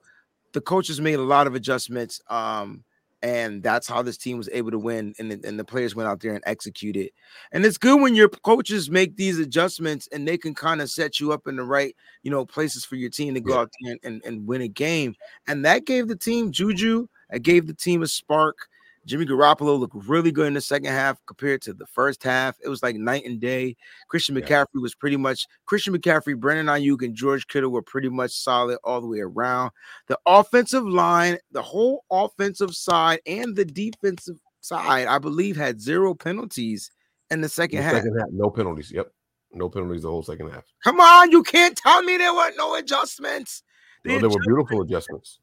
the 0.53 0.61
coaches 0.61 0.99
made 0.99 1.19
a 1.19 1.23
lot 1.23 1.47
of 1.47 1.55
adjustments. 1.55 2.21
Um, 2.29 2.83
and 3.21 3.61
that's 3.61 3.87
how 3.87 4.01
this 4.01 4.17
team 4.17 4.37
was 4.37 4.49
able 4.51 4.71
to 4.71 4.79
win 4.79 5.13
and 5.19 5.31
the, 5.31 5.47
and 5.47 5.59
the 5.59 5.63
players 5.63 5.95
went 5.95 6.07
out 6.07 6.21
there 6.21 6.33
and 6.33 6.43
executed 6.45 7.09
and 7.51 7.65
it's 7.65 7.77
good 7.77 7.99
when 7.99 8.15
your 8.15 8.29
coaches 8.29 8.89
make 8.89 9.15
these 9.17 9.39
adjustments 9.39 10.07
and 10.11 10.27
they 10.27 10.37
can 10.37 10.55
kind 10.55 10.81
of 10.81 10.89
set 10.89 11.19
you 11.19 11.33
up 11.33 11.47
in 11.47 11.55
the 11.55 11.63
right 11.63 11.95
you 12.23 12.31
know 12.31 12.45
places 12.45 12.85
for 12.85 12.95
your 12.95 13.09
team 13.09 13.33
to 13.33 13.41
go 13.41 13.59
out 13.59 13.69
there 13.81 13.91
and, 13.91 13.99
and, 14.03 14.21
and 14.25 14.47
win 14.47 14.61
a 14.61 14.67
game 14.67 15.13
and 15.47 15.65
that 15.65 15.85
gave 15.85 16.07
the 16.07 16.15
team 16.15 16.51
juju 16.51 17.07
it 17.31 17.43
gave 17.43 17.67
the 17.67 17.73
team 17.73 18.01
a 18.03 18.07
spark 18.07 18.68
Jimmy 19.05 19.25
Garoppolo 19.25 19.79
looked 19.79 19.95
really 20.07 20.31
good 20.31 20.47
in 20.47 20.53
the 20.53 20.61
second 20.61 20.91
half 20.91 21.17
compared 21.25 21.61
to 21.63 21.73
the 21.73 21.85
first 21.87 22.23
half. 22.23 22.57
It 22.63 22.69
was 22.69 22.83
like 22.83 22.95
night 22.95 23.25
and 23.25 23.39
day. 23.39 23.75
Christian 24.07 24.35
McCaffrey 24.35 24.67
yeah. 24.75 24.81
was 24.81 24.95
pretty 24.95 25.17
much 25.17 25.47
Christian 25.65 25.95
McCaffrey, 25.95 26.37
Brandon 26.37 26.67
Aiyuk, 26.67 27.03
and 27.03 27.15
George 27.15 27.47
Kittle 27.47 27.71
were 27.71 27.81
pretty 27.81 28.09
much 28.09 28.31
solid 28.31 28.77
all 28.83 29.01
the 29.01 29.07
way 29.07 29.19
around. 29.19 29.71
The 30.07 30.19
offensive 30.25 30.85
line, 30.85 31.37
the 31.51 31.61
whole 31.61 32.05
offensive 32.11 32.75
side, 32.75 33.19
and 33.25 33.55
the 33.55 33.65
defensive 33.65 34.39
side, 34.61 35.07
I 35.07 35.17
believe, 35.17 35.55
had 35.55 35.81
zero 35.81 36.13
penalties 36.13 36.91
in 37.31 37.41
the 37.41 37.49
second, 37.49 37.77
the 37.77 37.83
half. 37.83 37.93
second 37.93 38.17
half. 38.17 38.29
No 38.31 38.49
penalties. 38.49 38.91
Yep. 38.91 39.11
No 39.51 39.69
penalties 39.69 40.03
the 40.03 40.09
whole 40.09 40.23
second 40.23 40.51
half. 40.51 40.63
Come 40.83 40.99
on, 40.99 41.31
you 41.31 41.41
can't 41.41 41.75
tell 41.75 42.03
me 42.03 42.17
there 42.17 42.33
were 42.33 42.51
no 42.55 42.75
adjustments. 42.75 43.63
The 44.03 44.13
no, 44.13 44.19
there 44.19 44.29
were 44.29 44.39
beautiful 44.45 44.81
adjustments. 44.81 45.39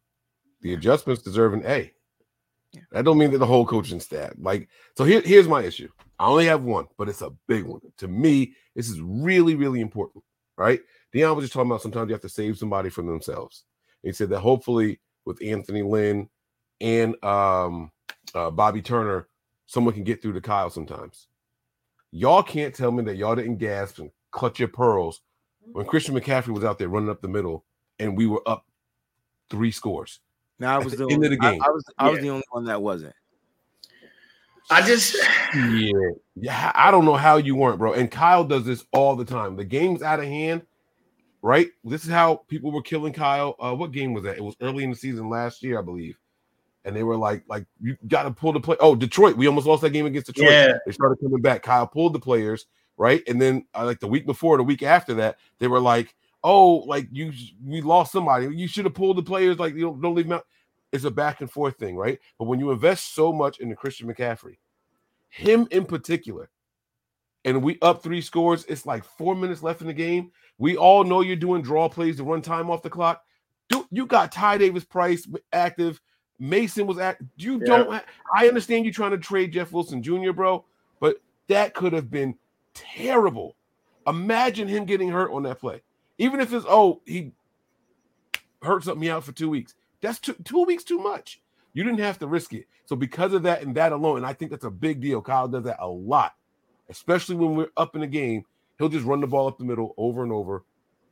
The 0.62 0.74
adjustments 0.74 1.22
deserve 1.22 1.54
an 1.54 1.62
A. 1.66 1.92
That 2.92 3.04
don't 3.04 3.18
mean 3.18 3.30
that 3.32 3.38
the 3.38 3.46
whole 3.46 3.66
coaching 3.66 4.00
staff. 4.00 4.32
Like, 4.38 4.68
so 4.96 5.04
here, 5.04 5.20
here's 5.20 5.48
my 5.48 5.62
issue. 5.62 5.88
I 6.18 6.26
only 6.26 6.46
have 6.46 6.62
one, 6.62 6.86
but 6.96 7.08
it's 7.08 7.22
a 7.22 7.32
big 7.46 7.64
one. 7.64 7.80
To 7.98 8.08
me, 8.08 8.54
this 8.74 8.88
is 8.88 9.00
really, 9.00 9.54
really 9.54 9.80
important, 9.80 10.24
right? 10.56 10.80
Dion 11.12 11.36
was 11.36 11.44
just 11.44 11.52
talking 11.52 11.70
about 11.70 11.82
sometimes 11.82 12.08
you 12.08 12.14
have 12.14 12.22
to 12.22 12.28
save 12.28 12.58
somebody 12.58 12.90
from 12.90 13.06
themselves. 13.06 13.64
he 14.02 14.12
said 14.12 14.30
that 14.30 14.40
hopefully 14.40 15.00
with 15.24 15.42
Anthony 15.42 15.82
Lynn 15.82 16.28
and 16.80 17.22
um, 17.24 17.90
uh, 18.34 18.50
Bobby 18.50 18.82
Turner, 18.82 19.28
someone 19.66 19.94
can 19.94 20.04
get 20.04 20.22
through 20.22 20.34
to 20.34 20.40
Kyle 20.40 20.70
sometimes. 20.70 21.28
Y'all 22.12 22.42
can't 22.42 22.74
tell 22.74 22.92
me 22.92 23.02
that 23.04 23.16
y'all 23.16 23.34
didn't 23.34 23.56
gasp 23.56 23.98
and 23.98 24.10
clutch 24.30 24.58
your 24.58 24.68
pearls 24.68 25.20
when 25.72 25.86
Christian 25.86 26.14
McCaffrey 26.14 26.54
was 26.54 26.64
out 26.64 26.78
there 26.78 26.88
running 26.88 27.10
up 27.10 27.20
the 27.20 27.28
middle 27.28 27.64
and 27.98 28.16
we 28.16 28.26
were 28.26 28.42
up 28.46 28.66
three 29.50 29.70
scores. 29.70 30.20
Now 30.58 30.76
I 30.76 30.82
was 30.82 30.94
the 30.94 31.04
end 31.10 31.12
only, 31.12 31.26
of 31.26 31.30
the 31.32 31.36
game. 31.36 31.62
I, 31.62 31.66
I 31.66 31.70
was 31.70 31.84
I 31.98 32.10
was 32.10 32.20
the 32.20 32.30
only 32.30 32.44
one 32.50 32.64
that 32.66 32.80
wasn't. 32.80 33.14
I 34.70 34.82
just 34.82 35.14
yeah 35.54 35.92
yeah 36.34 36.72
I 36.74 36.90
don't 36.90 37.04
know 37.04 37.14
how 37.14 37.36
you 37.36 37.54
weren't, 37.54 37.78
bro. 37.78 37.92
And 37.92 38.10
Kyle 38.10 38.44
does 38.44 38.64
this 38.64 38.84
all 38.92 39.16
the 39.16 39.24
time. 39.24 39.56
The 39.56 39.64
game's 39.64 40.02
out 40.02 40.18
of 40.18 40.26
hand, 40.26 40.62
right? 41.42 41.68
This 41.84 42.04
is 42.04 42.10
how 42.10 42.36
people 42.48 42.72
were 42.72 42.82
killing 42.82 43.12
Kyle. 43.12 43.56
Uh, 43.58 43.74
what 43.74 43.92
game 43.92 44.12
was 44.12 44.24
that? 44.24 44.36
It 44.36 44.44
was 44.44 44.56
early 44.60 44.84
in 44.84 44.90
the 44.90 44.96
season 44.96 45.28
last 45.28 45.62
year, 45.62 45.78
I 45.78 45.82
believe. 45.82 46.18
And 46.84 46.94
they 46.94 47.02
were 47.02 47.16
like, 47.16 47.42
like 47.48 47.66
you 47.80 47.96
got 48.06 48.24
to 48.24 48.30
pull 48.30 48.52
the 48.52 48.60
play. 48.60 48.76
Oh, 48.78 48.94
Detroit, 48.94 49.36
we 49.36 49.48
almost 49.48 49.66
lost 49.66 49.82
that 49.82 49.90
game 49.90 50.06
against 50.06 50.28
Detroit. 50.28 50.50
Yeah. 50.50 50.78
They 50.86 50.92
started 50.92 51.16
coming 51.20 51.42
back. 51.42 51.62
Kyle 51.62 51.86
pulled 51.86 52.12
the 52.12 52.20
players, 52.20 52.66
right? 52.96 53.22
And 53.26 53.42
then 53.42 53.66
uh, 53.74 53.84
like 53.84 53.98
the 53.98 54.06
week 54.06 54.24
before, 54.24 54.56
the 54.56 54.62
week 54.62 54.84
after 54.84 55.14
that, 55.14 55.38
they 55.58 55.66
were 55.66 55.80
like, 55.80 56.14
oh, 56.46 56.76
like 56.86 57.08
you 57.10 57.32
we 57.64 57.82
lost 57.82 58.12
somebody. 58.12 58.46
You 58.56 58.68
should 58.68 58.84
have 58.84 58.94
pulled 58.94 59.18
the 59.18 59.22
players. 59.22 59.58
Like 59.58 59.74
you 59.74 59.80
don't, 59.80 60.00
don't 60.00 60.14
leave 60.14 60.28
them 60.28 60.38
out. 60.38 60.46
It's 60.92 61.04
a 61.04 61.10
back 61.10 61.40
and 61.40 61.50
forth 61.50 61.76
thing, 61.76 61.96
right? 61.96 62.18
But 62.38 62.44
when 62.44 62.60
you 62.60 62.70
invest 62.70 63.14
so 63.14 63.32
much 63.32 63.58
into 63.58 63.74
Christian 63.74 64.08
McCaffrey, 64.08 64.56
him 65.28 65.66
in 65.72 65.84
particular, 65.84 66.48
and 67.44 67.62
we 67.62 67.78
up 67.82 68.02
three 68.02 68.20
scores, 68.20 68.64
it's 68.66 68.86
like 68.86 69.04
four 69.04 69.34
minutes 69.34 69.62
left 69.62 69.80
in 69.80 69.88
the 69.88 69.92
game. 69.92 70.30
We 70.58 70.76
all 70.76 71.02
know 71.02 71.20
you're 71.20 71.36
doing 71.36 71.62
draw 71.62 71.88
plays 71.88 72.16
to 72.18 72.24
run 72.24 72.42
time 72.42 72.70
off 72.70 72.82
the 72.82 72.90
clock. 72.90 73.24
Dude, 73.68 73.86
you 73.90 74.06
got 74.06 74.30
Ty 74.30 74.58
Davis 74.58 74.84
Price 74.84 75.26
active. 75.52 76.00
Mason 76.38 76.86
was 76.86 76.98
at 76.98 77.18
you 77.36 77.58
yeah. 77.58 77.66
don't 77.66 78.02
I 78.32 78.46
understand 78.46 78.84
you 78.84 78.92
trying 78.92 79.10
to 79.10 79.18
trade 79.18 79.52
Jeff 79.52 79.72
Wilson 79.72 80.00
Jr., 80.00 80.32
bro, 80.32 80.64
but 81.00 81.16
that 81.48 81.74
could 81.74 81.92
have 81.92 82.10
been 82.10 82.36
terrible. 82.72 83.56
Imagine 84.06 84.68
him 84.68 84.84
getting 84.84 85.08
hurt 85.08 85.32
on 85.32 85.42
that 85.42 85.58
play. 85.58 85.82
Even 86.18 86.40
if 86.40 86.52
it's 86.52 86.66
oh 86.68 87.02
he 87.04 87.32
hurt 88.62 88.84
something 88.84 89.08
out 89.08 89.24
for 89.24 89.32
two 89.32 89.50
weeks, 89.50 89.74
that's 90.00 90.18
two, 90.18 90.34
two 90.44 90.64
weeks 90.64 90.84
too 90.84 90.98
much. 90.98 91.40
You 91.72 91.84
didn't 91.84 92.00
have 92.00 92.18
to 92.20 92.26
risk 92.26 92.52
it. 92.54 92.66
So 92.86 92.96
because 92.96 93.32
of 93.32 93.42
that 93.42 93.62
and 93.62 93.74
that 93.76 93.92
alone, 93.92 94.18
and 94.18 94.26
I 94.26 94.32
think 94.32 94.50
that's 94.50 94.64
a 94.64 94.70
big 94.70 95.00
deal. 95.00 95.20
Kyle 95.20 95.48
does 95.48 95.64
that 95.64 95.78
a 95.80 95.86
lot, 95.86 96.34
especially 96.88 97.36
when 97.36 97.54
we're 97.54 97.68
up 97.76 97.94
in 97.94 98.00
the 98.00 98.06
game. 98.06 98.44
He'll 98.78 98.88
just 98.88 99.04
run 99.04 99.20
the 99.20 99.26
ball 99.26 99.48
up 99.48 99.58
the 99.58 99.64
middle 99.64 99.94
over 99.96 100.22
and 100.22 100.32
over, 100.32 100.64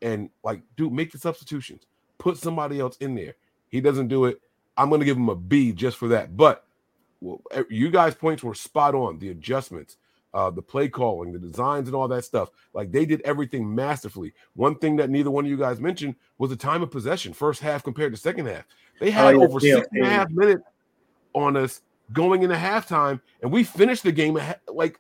and 0.03 0.31
like, 0.43 0.63
dude, 0.77 0.93
make 0.93 1.13
the 1.13 1.19
substitutions. 1.19 1.87
Put 2.19 2.37
somebody 2.39 2.79
else 2.79 2.97
in 2.99 3.15
there. 3.15 3.35
He 3.69 3.81
doesn't 3.81 4.09
do 4.09 4.27
it. 4.27 4.41
I'm 4.77 4.89
going 4.89 5.01
to 5.01 5.05
give 5.07 5.17
him 5.17 5.29
a 5.29 5.37
B 5.37 5.73
just 5.73 5.97
for 5.97 6.09
that. 6.09 6.37
But 6.37 6.65
well, 7.21 7.43
you 7.71 7.91
guys' 7.91 8.15
points 8.15 8.43
were 8.43 8.55
spot 8.55 8.95
on. 8.95 9.19
The 9.19 9.31
adjustments, 9.31 9.97
uh, 10.35 10.51
the 10.51 10.61
play 10.61 10.89
calling, 10.89 11.33
the 11.33 11.39
designs, 11.39 11.89
and 11.89 11.95
all 11.95 12.09
that 12.09 12.25
stuff. 12.25 12.51
Like 12.75 12.91
they 12.91 13.07
did 13.07 13.23
everything 13.23 13.73
masterfully. 13.73 14.35
One 14.55 14.75
thing 14.75 14.97
that 14.97 15.09
neither 15.09 15.31
one 15.31 15.45
of 15.45 15.51
you 15.51 15.57
guys 15.57 15.81
mentioned 15.81 16.17
was 16.39 16.51
the 16.51 16.57
time 16.57 16.83
of 16.83 16.91
possession, 16.91 17.33
first 17.33 17.61
half 17.61 17.85
compared 17.85 18.13
to 18.13 18.19
second 18.19 18.47
half. 18.47 18.65
They 19.01 19.11
had 19.11 19.37
oh, 19.37 19.45
over 19.45 19.65
yeah, 19.65 19.77
six 19.77 19.89
and 19.93 20.03
a 20.03 20.11
half 20.11 20.31
minutes 20.31 20.65
on 21.35 21.57
us 21.57 21.83
going 22.13 22.43
into 22.43 22.57
halftime, 22.57 23.21
and 23.43 23.53
we 23.53 23.63
finished 23.63 24.03
the 24.03 24.13
game 24.13 24.39
like 24.67 24.99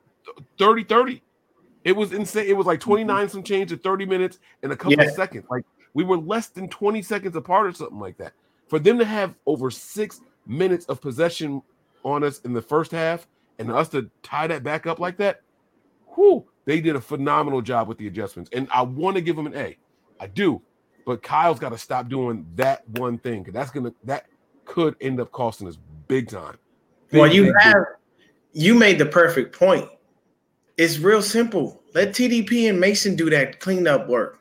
30 0.58 0.84
30. 0.84 1.22
It 1.82 1.92
was 1.94 2.12
insane. 2.12 2.46
It 2.46 2.56
was 2.56 2.66
like 2.66 2.80
29 2.80 3.28
some 3.28 3.42
change 3.42 3.70
to 3.70 3.76
30 3.76 4.06
minutes 4.06 4.38
in 4.62 4.70
a 4.70 4.76
couple 4.76 4.94
yeah. 4.94 5.08
of 5.08 5.14
seconds. 5.14 5.46
Like 5.50 5.64
we 5.94 6.04
were 6.04 6.16
less 6.16 6.46
than 6.46 6.68
20 6.68 7.02
seconds 7.02 7.34
apart 7.34 7.66
or 7.66 7.72
something 7.72 7.98
like 7.98 8.16
that. 8.18 8.32
For 8.68 8.78
them 8.78 8.98
to 8.98 9.04
have 9.04 9.34
over 9.46 9.70
six 9.70 10.20
minutes 10.46 10.86
of 10.86 11.00
possession 11.00 11.60
on 12.04 12.22
us 12.22 12.40
in 12.40 12.52
the 12.52 12.62
first 12.62 12.92
half 12.92 13.26
and 13.58 13.70
us 13.70 13.88
to 13.90 14.10
tie 14.22 14.46
that 14.46 14.62
back 14.62 14.86
up 14.86 14.98
like 14.98 15.16
that, 15.18 15.42
whoo, 16.16 16.44
they 16.64 16.80
did 16.80 16.96
a 16.96 17.00
phenomenal 17.00 17.60
job 17.60 17.88
with 17.88 17.98
the 17.98 18.06
adjustments. 18.06 18.50
And 18.52 18.68
I 18.72 18.82
want 18.82 19.16
to 19.16 19.22
give 19.22 19.36
them 19.36 19.46
an 19.46 19.54
A. 19.54 19.76
I 20.20 20.26
do. 20.26 20.62
But 21.06 21.22
Kyle's 21.22 21.58
got 21.58 21.70
to 21.70 21.78
stop 21.78 22.08
doing 22.08 22.46
that 22.54 22.88
one 22.88 23.18
thing 23.18 23.42
because 23.42 23.54
that's 23.54 23.70
gonna 23.70 23.92
that 24.04 24.26
could 24.64 24.96
end 25.00 25.20
up 25.20 25.30
costing 25.32 25.68
us 25.68 25.76
big 26.08 26.30
time. 26.30 26.56
Big, 27.10 27.20
well, 27.20 27.32
you 27.32 27.44
big, 27.44 27.54
have 27.60 27.74
big. 27.74 28.62
you 28.62 28.74
made 28.74 28.98
the 28.98 29.06
perfect 29.06 29.56
point. 29.56 29.88
It's 30.78 30.98
real 30.98 31.20
simple. 31.20 31.82
Let 31.94 32.08
TDP 32.10 32.70
and 32.70 32.80
Mason 32.80 33.16
do 33.16 33.28
that 33.30 33.60
cleanup 33.60 34.08
work. 34.08 34.40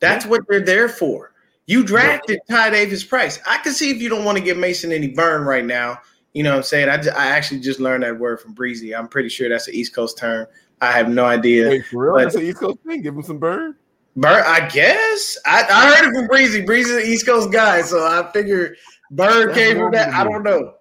That's 0.00 0.24
yeah. 0.24 0.30
what 0.32 0.42
they're 0.48 0.60
there 0.60 0.88
for. 0.88 1.32
You 1.66 1.84
drafted 1.84 2.40
yeah. 2.48 2.56
Ty 2.56 2.70
Davis 2.70 3.04
Price. 3.04 3.38
I 3.46 3.58
can 3.58 3.72
see 3.72 3.90
if 3.90 4.02
you 4.02 4.08
don't 4.08 4.24
want 4.24 4.36
to 4.36 4.42
give 4.42 4.58
Mason 4.58 4.90
any 4.90 5.08
burn 5.08 5.44
right 5.44 5.64
now 5.64 6.00
you 6.32 6.42
know 6.42 6.50
what 6.50 6.58
I'm 6.58 6.62
saying? 6.62 6.88
I, 6.88 6.96
I 7.10 7.26
actually 7.26 7.60
just 7.60 7.80
learned 7.80 8.04
that 8.04 8.18
word 8.18 8.40
from 8.40 8.52
Breezy. 8.52 8.94
I'm 8.94 9.08
pretty 9.08 9.28
sure 9.28 9.48
that's 9.48 9.68
an 9.68 9.74
East 9.74 9.94
Coast 9.94 10.16
term. 10.18 10.46
I 10.80 10.92
have 10.92 11.08
no 11.08 11.24
idea. 11.24 11.68
Wait, 11.68 11.86
for 11.86 12.04
real? 12.04 12.14
But, 12.14 12.22
that's 12.24 12.36
an 12.36 12.42
East 12.42 12.58
Coast 12.58 12.78
thing. 12.86 13.02
Give 13.02 13.14
him 13.14 13.22
some 13.22 13.38
bird. 13.38 13.76
Burn, 14.16 14.42
I 14.46 14.68
guess. 14.68 15.38
I, 15.44 15.64
I 15.68 15.94
heard 15.94 16.08
it 16.08 16.14
from 16.14 16.26
Breezy. 16.26 16.62
Breezy's 16.62 17.04
an 17.04 17.10
East 17.10 17.26
Coast 17.26 17.52
guy, 17.52 17.82
so 17.82 17.98
I 17.98 18.30
figured 18.32 18.76
Bird 19.10 19.54
came 19.54 19.76
from 19.78 19.92
that. 19.92 20.12
I 20.14 20.24
don't 20.24 20.42
know. 20.42 20.74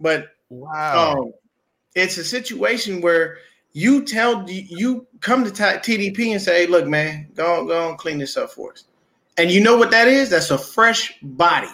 But 0.00 0.28
wow. 0.48 1.16
Um, 1.18 1.32
it's 1.94 2.18
a 2.18 2.24
situation 2.24 3.00
where 3.00 3.38
you 3.72 4.04
tell 4.04 4.48
you 4.48 5.06
come 5.20 5.44
to 5.44 5.50
TDP 5.50 6.32
and 6.32 6.40
say, 6.40 6.66
look, 6.66 6.86
man, 6.86 7.28
go 7.34 7.60
on, 7.60 7.66
go 7.66 7.88
on, 7.88 7.96
clean 7.96 8.18
this 8.18 8.36
up 8.36 8.50
for 8.50 8.72
us. 8.72 8.84
And 9.36 9.50
you 9.50 9.60
know 9.60 9.76
what 9.76 9.90
that 9.90 10.08
is? 10.08 10.30
That's 10.30 10.50
a 10.50 10.58
fresh 10.58 11.18
body 11.22 11.68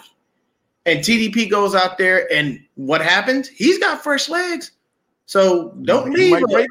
and 0.85 0.99
TDP 0.99 1.49
goes 1.49 1.75
out 1.75 1.97
there, 1.97 2.31
and 2.33 2.59
what 2.75 3.01
happens? 3.01 3.47
He's 3.47 3.79
got 3.79 4.03
fresh 4.03 4.29
legs. 4.29 4.71
So 5.25 5.77
don't 5.83 6.11
he 6.11 6.33
leave. 6.33 6.43
A, 6.43 6.67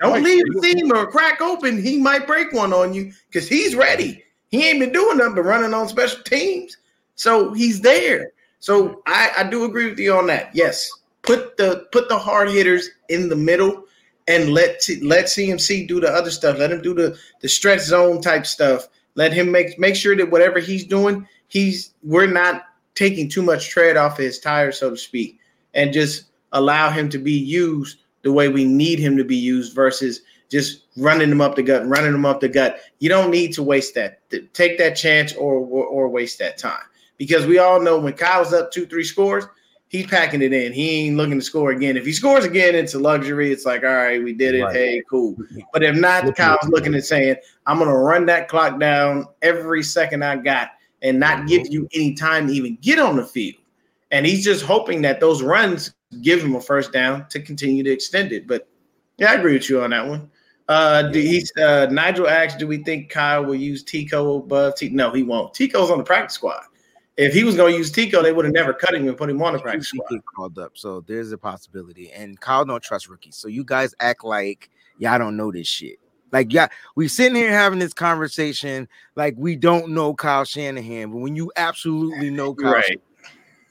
don't 0.00 0.22
leave 0.22 0.44
a 0.56 0.60
seam 0.62 0.92
or 0.92 1.10
crack 1.10 1.40
open. 1.40 1.82
He 1.82 1.98
might 1.98 2.26
break 2.26 2.52
one 2.52 2.72
on 2.72 2.94
you 2.94 3.12
because 3.30 3.48
he's 3.48 3.74
ready. 3.74 4.24
He 4.48 4.68
ain't 4.68 4.80
been 4.80 4.92
doing 4.92 5.18
nothing 5.18 5.34
but 5.34 5.44
running 5.44 5.74
on 5.74 5.88
special 5.88 6.22
teams. 6.22 6.76
So 7.16 7.52
he's 7.52 7.80
there. 7.80 8.32
So 8.60 9.02
I, 9.06 9.32
I 9.38 9.44
do 9.44 9.64
agree 9.64 9.90
with 9.90 9.98
you 9.98 10.14
on 10.14 10.26
that. 10.28 10.50
Yes, 10.54 10.90
put 11.22 11.56
the 11.56 11.86
put 11.92 12.08
the 12.08 12.18
hard 12.18 12.48
hitters 12.48 12.88
in 13.08 13.28
the 13.28 13.36
middle 13.36 13.84
and 14.26 14.50
let 14.50 14.86
let 15.02 15.26
CMC 15.26 15.88
do 15.88 16.00
the 16.00 16.08
other 16.08 16.30
stuff. 16.30 16.58
Let 16.58 16.72
him 16.72 16.82
do 16.82 16.94
the 16.94 17.18
the 17.40 17.48
stretch 17.48 17.80
zone 17.80 18.20
type 18.20 18.46
stuff. 18.46 18.88
Let 19.16 19.32
him 19.32 19.50
make 19.50 19.78
make 19.78 19.96
sure 19.96 20.16
that 20.16 20.30
whatever 20.30 20.60
he's 20.60 20.84
doing, 20.84 21.26
he's 21.48 21.94
we're 22.02 22.26
not 22.26 22.67
taking 22.98 23.28
too 23.28 23.42
much 23.42 23.68
tread 23.70 23.96
off 23.96 24.18
his 24.18 24.40
tire, 24.40 24.72
so 24.72 24.90
to 24.90 24.96
speak, 24.96 25.38
and 25.74 25.92
just 25.92 26.24
allow 26.52 26.90
him 26.90 27.08
to 27.08 27.18
be 27.18 27.32
used 27.32 28.00
the 28.22 28.32
way 28.32 28.48
we 28.48 28.64
need 28.64 28.98
him 28.98 29.16
to 29.16 29.24
be 29.24 29.36
used 29.36 29.74
versus 29.74 30.22
just 30.50 30.82
running 30.96 31.30
him 31.30 31.40
up 31.40 31.54
the 31.54 31.62
gut, 31.62 31.86
running 31.86 32.12
him 32.12 32.26
up 32.26 32.40
the 32.40 32.48
gut. 32.48 32.80
You 32.98 33.08
don't 33.08 33.30
need 33.30 33.52
to 33.52 33.62
waste 33.62 33.94
that. 33.94 34.20
Take 34.52 34.78
that 34.78 34.96
chance 34.96 35.32
or, 35.34 35.54
or, 35.60 35.84
or 35.84 36.08
waste 36.08 36.40
that 36.40 36.58
time. 36.58 36.82
because 37.18 37.46
we 37.46 37.58
all 37.58 37.80
know 37.80 37.98
when 37.98 38.14
Kyle's 38.14 38.52
up 38.52 38.72
two, 38.72 38.86
three 38.86 39.04
scores, 39.04 39.44
he's 39.88 40.06
packing 40.06 40.40
it 40.40 40.52
in. 40.52 40.72
He 40.72 41.06
ain't 41.06 41.16
looking 41.16 41.38
to 41.38 41.44
score 41.44 41.72
again. 41.72 41.96
If 41.96 42.06
he 42.06 42.12
scores 42.12 42.44
again, 42.44 42.74
it's 42.74 42.94
a 42.94 42.98
luxury. 42.98 43.52
It's 43.52 43.66
like, 43.66 43.82
all 43.82 43.94
right, 43.94 44.22
we 44.22 44.32
did 44.32 44.54
it. 44.54 44.62
Right. 44.62 44.74
Hey, 44.74 45.02
cool. 45.10 45.36
But 45.72 45.82
if 45.82 45.96
not, 45.96 46.34
Kyle's 46.34 46.68
looking 46.68 46.94
and 46.94 47.04
saying, 47.04 47.36
I'm 47.66 47.78
gonna 47.78 47.96
run 47.96 48.24
that 48.26 48.48
clock 48.48 48.78
down 48.80 49.26
every 49.42 49.82
second 49.82 50.24
I 50.24 50.36
got 50.36 50.70
and 51.02 51.18
not 51.20 51.46
give 51.46 51.66
you 51.68 51.88
any 51.94 52.14
time 52.14 52.48
to 52.48 52.52
even 52.52 52.76
get 52.80 52.98
on 52.98 53.16
the 53.16 53.24
field. 53.24 53.60
And 54.10 54.26
he's 54.26 54.44
just 54.44 54.64
hoping 54.64 55.02
that 55.02 55.20
those 55.20 55.42
runs 55.42 55.94
give 56.22 56.42
him 56.42 56.54
a 56.54 56.60
first 56.60 56.92
down 56.92 57.26
to 57.28 57.40
continue 57.40 57.82
to 57.82 57.90
extend 57.90 58.32
it. 58.32 58.46
But 58.46 58.68
yeah, 59.18 59.32
I 59.32 59.34
agree 59.34 59.52
with 59.54 59.68
you 59.68 59.82
on 59.82 59.90
that 59.90 60.06
one. 60.06 60.30
Uh, 60.68 61.02
do 61.02 61.18
he's 61.18 61.50
uh, 61.56 61.86
Nigel 61.90 62.28
asked, 62.28 62.58
"Do 62.58 62.66
we 62.66 62.78
think 62.78 63.08
Kyle 63.08 63.44
will 63.44 63.54
use 63.54 63.82
Tico 63.82 64.38
above 64.38 64.74
Tico?" 64.74 64.94
No, 64.94 65.10
he 65.10 65.22
won't. 65.22 65.54
Tico's 65.54 65.90
on 65.90 65.98
the 65.98 66.04
practice 66.04 66.34
squad. 66.34 66.62
If 67.16 67.32
he 67.32 67.42
was 67.42 67.56
going 67.56 67.72
to 67.72 67.78
use 67.78 67.90
Tico, 67.90 68.22
they 68.22 68.32
would 68.32 68.44
have 68.44 68.54
never 68.54 68.72
cut 68.72 68.94
him 68.94 69.08
and 69.08 69.16
put 69.16 69.28
him 69.28 69.42
on 69.42 69.54
the 69.54 69.58
practice 69.58 69.90
He 69.90 69.98
squad. 69.98 70.20
called 70.36 70.58
up, 70.58 70.72
so 70.78 71.00
there's 71.00 71.32
a 71.32 71.38
possibility. 71.38 72.12
And 72.12 72.38
Kyle 72.38 72.64
don't 72.64 72.82
trust 72.82 73.08
rookies, 73.08 73.34
so 73.36 73.48
you 73.48 73.64
guys 73.64 73.94
act 73.98 74.24
like 74.24 74.70
y'all 74.98 75.18
don't 75.18 75.36
know 75.36 75.50
this 75.50 75.66
shit. 75.66 75.98
Like, 76.32 76.52
yeah, 76.52 76.68
we 76.94 77.08
sitting 77.08 77.36
here 77.36 77.50
having 77.50 77.78
this 77.78 77.94
conversation 77.94 78.88
like 79.16 79.34
we 79.36 79.56
don't 79.56 79.90
know 79.90 80.14
Kyle 80.14 80.44
Shanahan, 80.44 81.10
but 81.10 81.18
when 81.18 81.36
you 81.36 81.50
absolutely 81.56 82.30
know 82.30 82.54
Kyle, 82.54 82.72
Right. 82.72 82.84
Shanahan, 82.84 83.02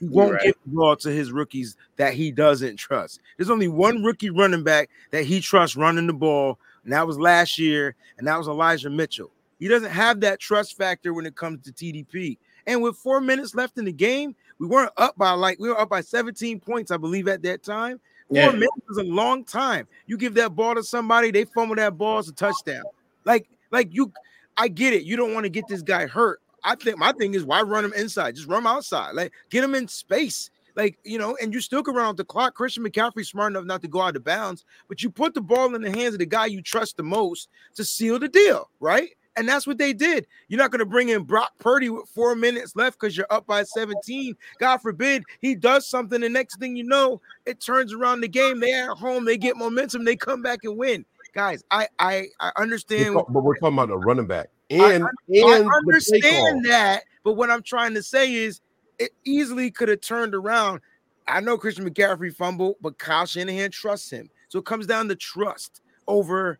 he 0.00 0.06
won't 0.08 0.32
right. 0.34 0.42
give 0.42 0.54
the 0.64 0.70
ball 0.72 0.96
to 0.96 1.10
his 1.10 1.32
rookies 1.32 1.76
that 1.96 2.14
he 2.14 2.30
doesn't 2.30 2.76
trust. 2.76 3.20
There's 3.36 3.50
only 3.50 3.68
one 3.68 4.02
rookie 4.04 4.30
running 4.30 4.62
back 4.62 4.90
that 5.10 5.24
he 5.24 5.40
trusts 5.40 5.76
running 5.76 6.06
the 6.06 6.12
ball, 6.12 6.58
and 6.84 6.92
that 6.92 7.06
was 7.06 7.18
last 7.18 7.58
year, 7.58 7.96
and 8.16 8.26
that 8.28 8.38
was 8.38 8.48
Elijah 8.48 8.90
Mitchell. 8.90 9.30
He 9.58 9.66
doesn't 9.66 9.90
have 9.90 10.20
that 10.20 10.38
trust 10.38 10.76
factor 10.76 11.12
when 11.12 11.26
it 11.26 11.34
comes 11.34 11.64
to 11.64 11.72
TDP. 11.72 12.38
And 12.66 12.82
with 12.82 12.96
four 12.96 13.20
minutes 13.20 13.54
left 13.54 13.78
in 13.78 13.86
the 13.86 13.92
game, 13.92 14.36
we 14.58 14.66
weren't 14.66 14.92
up 14.96 15.16
by 15.16 15.32
like 15.32 15.58
we 15.58 15.68
were 15.68 15.80
up 15.80 15.88
by 15.88 16.00
17 16.00 16.60
points, 16.60 16.90
I 16.90 16.96
believe, 16.96 17.26
at 17.26 17.42
that 17.42 17.62
time. 17.62 17.98
Four 18.28 18.36
Yeah. 18.38 18.50
minutes 18.52 18.90
is 18.90 18.98
a 18.98 19.04
long 19.04 19.44
time. 19.44 19.86
You 20.06 20.16
give 20.16 20.34
that 20.34 20.54
ball 20.54 20.74
to 20.74 20.82
somebody, 20.82 21.30
they 21.30 21.44
fumble 21.44 21.76
that 21.76 21.96
ball, 21.96 22.18
it's 22.18 22.28
a 22.28 22.32
touchdown. 22.32 22.82
Like, 23.24 23.48
like 23.70 23.88
you, 23.92 24.12
I 24.56 24.68
get 24.68 24.92
it. 24.92 25.04
You 25.04 25.16
don't 25.16 25.34
want 25.34 25.44
to 25.44 25.50
get 25.50 25.66
this 25.68 25.82
guy 25.82 26.06
hurt. 26.06 26.40
I 26.64 26.74
think 26.74 26.98
my 26.98 27.12
thing 27.12 27.34
is 27.34 27.44
why 27.44 27.62
run 27.62 27.84
him 27.84 27.92
inside? 27.94 28.34
Just 28.34 28.48
run 28.48 28.62
him 28.62 28.66
outside. 28.66 29.14
Like, 29.14 29.32
get 29.50 29.64
him 29.64 29.74
in 29.74 29.88
space. 29.88 30.50
Like, 30.74 30.98
you 31.04 31.18
know, 31.18 31.36
and 31.40 31.52
you 31.52 31.60
still 31.60 31.82
can 31.82 31.94
run 31.94 32.06
out 32.06 32.16
the 32.16 32.24
clock. 32.24 32.54
Christian 32.54 32.84
McCaffrey's 32.84 33.28
smart 33.28 33.52
enough 33.52 33.64
not 33.64 33.82
to 33.82 33.88
go 33.88 34.00
out 34.00 34.14
of 34.14 34.24
bounds, 34.24 34.64
but 34.88 35.02
you 35.02 35.10
put 35.10 35.34
the 35.34 35.40
ball 35.40 35.74
in 35.74 35.82
the 35.82 35.90
hands 35.90 36.14
of 36.14 36.20
the 36.20 36.26
guy 36.26 36.46
you 36.46 36.62
trust 36.62 36.96
the 36.96 37.02
most 37.02 37.48
to 37.74 37.84
seal 37.84 38.18
the 38.18 38.28
deal, 38.28 38.70
right? 38.78 39.10
And 39.38 39.48
that's 39.48 39.66
what 39.68 39.78
they 39.78 39.92
did. 39.92 40.26
You're 40.48 40.58
not 40.58 40.72
going 40.72 40.80
to 40.80 40.86
bring 40.86 41.10
in 41.10 41.22
Brock 41.22 41.52
Purdy 41.60 41.90
with 41.90 42.08
four 42.08 42.34
minutes 42.34 42.74
left 42.74 42.98
because 42.98 43.16
you're 43.16 43.26
up 43.30 43.46
by 43.46 43.62
17. 43.62 44.34
God 44.58 44.78
forbid 44.78 45.22
he 45.40 45.54
does 45.54 45.86
something. 45.86 46.20
The 46.20 46.28
next 46.28 46.58
thing 46.58 46.74
you 46.76 46.82
know, 46.82 47.20
it 47.46 47.60
turns 47.60 47.92
around 47.92 48.20
the 48.20 48.28
game. 48.28 48.58
They 48.58 48.72
at 48.72 48.88
home, 48.88 49.24
they 49.24 49.36
get 49.38 49.56
momentum, 49.56 50.04
they 50.04 50.16
come 50.16 50.42
back 50.42 50.60
and 50.64 50.76
win. 50.76 51.04
Guys, 51.34 51.62
I 51.70 51.86
I, 52.00 52.26
I 52.40 52.50
We're 52.56 52.62
understand. 52.62 53.14
talk- 53.14 53.32
but 53.32 53.44
we're 53.44 53.54
talking 53.58 53.74
about 53.78 53.90
a 53.90 53.96
running 53.96 54.26
back. 54.26 54.48
And, 54.70 55.04
I, 55.04 55.08
and 55.28 55.70
I 55.70 55.76
understand 55.76 56.64
that, 56.66 57.04
but 57.24 57.34
what 57.34 57.50
I'm 57.50 57.62
trying 57.62 57.94
to 57.94 58.02
say 58.02 58.34
is 58.34 58.60
it 58.98 59.12
easily 59.24 59.70
could 59.70 59.88
have 59.88 60.00
turned 60.00 60.34
around. 60.34 60.80
I 61.28 61.40
know 61.40 61.56
Christian 61.56 61.88
McCaffrey 61.88 62.34
fumbled, 62.34 62.76
but 62.80 62.98
Kyle 62.98 63.24
Shanahan 63.24 63.70
trusts 63.70 64.10
him. 64.10 64.30
So 64.48 64.58
it 64.58 64.64
comes 64.64 64.86
down 64.86 65.08
to 65.08 65.14
trust 65.14 65.80
over 66.06 66.58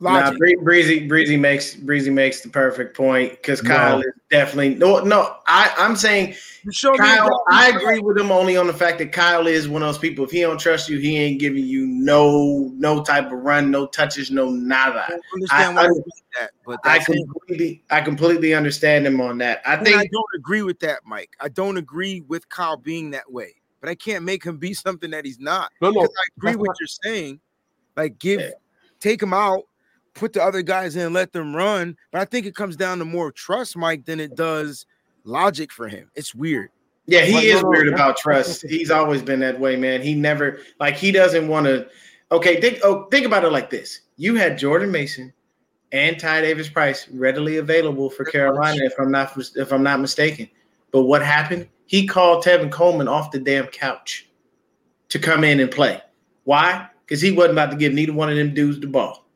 logic. 0.00 0.38
Bree- 0.38 0.56
Breezy 0.62 1.06
Breezy 1.06 1.36
makes 1.36 1.74
Breezy 1.74 2.10
makes 2.10 2.40
the 2.40 2.48
perfect 2.48 2.96
point 2.96 3.32
because 3.32 3.62
No. 3.62 3.70
Kyle 3.76 4.00
is 4.00 4.06
definitely 4.30 4.74
no 4.74 5.00
no. 5.00 5.36
I 5.46 5.72
I'm 5.78 5.94
saying 5.96 6.34
show 6.72 6.92
Kyle. 6.94 7.26
exactly 7.26 7.36
I 7.50 7.68
agree 7.76 7.98
with 8.00 8.18
him 8.18 8.30
only 8.32 8.56
on 8.56 8.66
the 8.66 8.72
fact 8.72 8.98
that 8.98 9.12
Kyle 9.12 9.46
is 9.46 9.68
one 9.68 9.82
of 9.82 9.88
those 9.88 9.98
people. 9.98 10.24
If 10.24 10.30
he 10.30 10.40
don't 10.40 10.58
trust 10.58 10.88
you, 10.88 10.98
he 10.98 11.16
ain't 11.18 11.38
giving 11.40 11.64
you 11.64 11.86
no 11.86 12.70
no 12.76 13.02
type 13.04 13.26
of 13.26 13.38
run, 13.38 13.70
no 13.70 13.86
touches, 13.86 14.30
no 14.30 14.50
nada. 14.50 15.06
I 15.50 15.64
understand 15.66 15.78
I- 15.78 15.82
why 15.82 15.88
I- 15.88 16.40
that, 16.40 16.50
but 16.64 16.78
I 16.84 16.98
that's 16.98 17.08
him. 17.08 17.26
completely 17.32 17.82
I 17.90 18.00
completely 18.00 18.54
understand 18.54 19.06
him 19.06 19.20
on 19.20 19.38
that. 19.38 19.60
I 19.66 19.74
And 19.74 19.84
think 19.84 19.96
I 19.98 20.06
don't 20.12 20.24
agree 20.36 20.62
with 20.62 20.80
that, 20.80 21.00
Mike. 21.04 21.30
I 21.40 21.48
don't 21.48 21.76
agree 21.76 22.20
with 22.22 22.48
Kyle 22.48 22.76
being 22.76 23.10
that 23.10 23.30
way, 23.30 23.54
but 23.80 23.88
I 23.90 23.94
can't 23.96 24.24
make 24.24 24.44
him 24.44 24.56
be 24.56 24.72
something 24.74 25.10
that 25.10 25.24
he's 25.24 25.40
not. 25.40 25.72
No, 25.82 25.90
no, 25.90 26.02
I 26.02 26.06
agree 26.38 26.56
with 26.56 26.68
not- 26.68 26.76
you're 26.80 26.86
saying. 27.14 27.40
Like, 27.96 28.18
give, 28.20 28.40
Yeah. 28.40 28.50
take 29.00 29.20
him 29.20 29.34
out, 29.34 29.64
put 30.14 30.32
the 30.32 30.42
other 30.42 30.62
guys 30.62 30.96
in, 30.96 31.02
and 31.06 31.14
let 31.14 31.32
them 31.32 31.54
run. 31.54 31.96
But 32.12 32.20
I 32.20 32.24
think 32.24 32.46
it 32.46 32.54
comes 32.54 32.76
down 32.76 32.98
to 32.98 33.04
more 33.04 33.32
trust, 33.32 33.76
Mike, 33.76 34.04
than 34.04 34.20
it 34.20 34.34
does 34.36 34.86
logic 35.24 35.72
for 35.72 35.88
him. 35.88 36.10
It's 36.14 36.34
weird. 36.34 36.70
Yeah, 37.06 37.22
he 37.22 37.34
Like, 37.34 37.44
is 37.44 37.62
weird 37.64 37.86
that's- 37.88 38.00
about 38.00 38.16
trust. 38.18 38.62
He's 38.68 38.90
always 38.90 39.22
been 39.22 39.40
that 39.40 39.58
way, 39.58 39.76
man. 39.76 40.00
He 40.02 40.14
never 40.14 40.58
like 40.78 40.96
he 40.96 41.10
doesn't 41.12 41.48
want 41.48 41.66
to. 41.66 41.88
Okay, 42.32 42.60
think 42.60 42.78
oh 42.84 43.04
think 43.10 43.26
about 43.26 43.44
it 43.44 43.50
like 43.50 43.70
this: 43.70 44.00
you 44.16 44.36
had 44.36 44.56
Jordan 44.58 44.92
Mason 44.92 45.32
and 45.92 46.18
Ty 46.20 46.42
Davis 46.42 46.68
Price 46.68 47.08
readily 47.08 47.56
available 47.56 48.10
for 48.10 48.24
Carolina, 48.24 48.84
if 48.84 48.92
I'm 49.00 49.10
not 49.10 49.36
if 49.56 49.72
I'm 49.72 49.82
not 49.82 49.98
mistaken. 50.00 50.48
But 50.92 51.02
what 51.02 51.22
happened? 51.24 51.66
He 51.86 52.06
called 52.06 52.44
Tevin 52.44 52.70
Coleman 52.70 53.08
off 53.08 53.32
the 53.32 53.40
damn 53.40 53.66
couch 53.66 54.28
to 55.08 55.18
come 55.18 55.42
in 55.42 55.58
and 55.58 55.70
play. 55.70 56.00
Why? 56.44 56.88
Because 57.04 57.20
he 57.20 57.32
wasn't 57.32 57.54
about 57.54 57.72
to 57.72 57.76
give 57.76 57.92
neither 57.92 58.12
one 58.12 58.30
of 58.30 58.36
them 58.36 58.54
dudes 58.54 58.78
the 58.78 58.86
ball. 58.86 59.26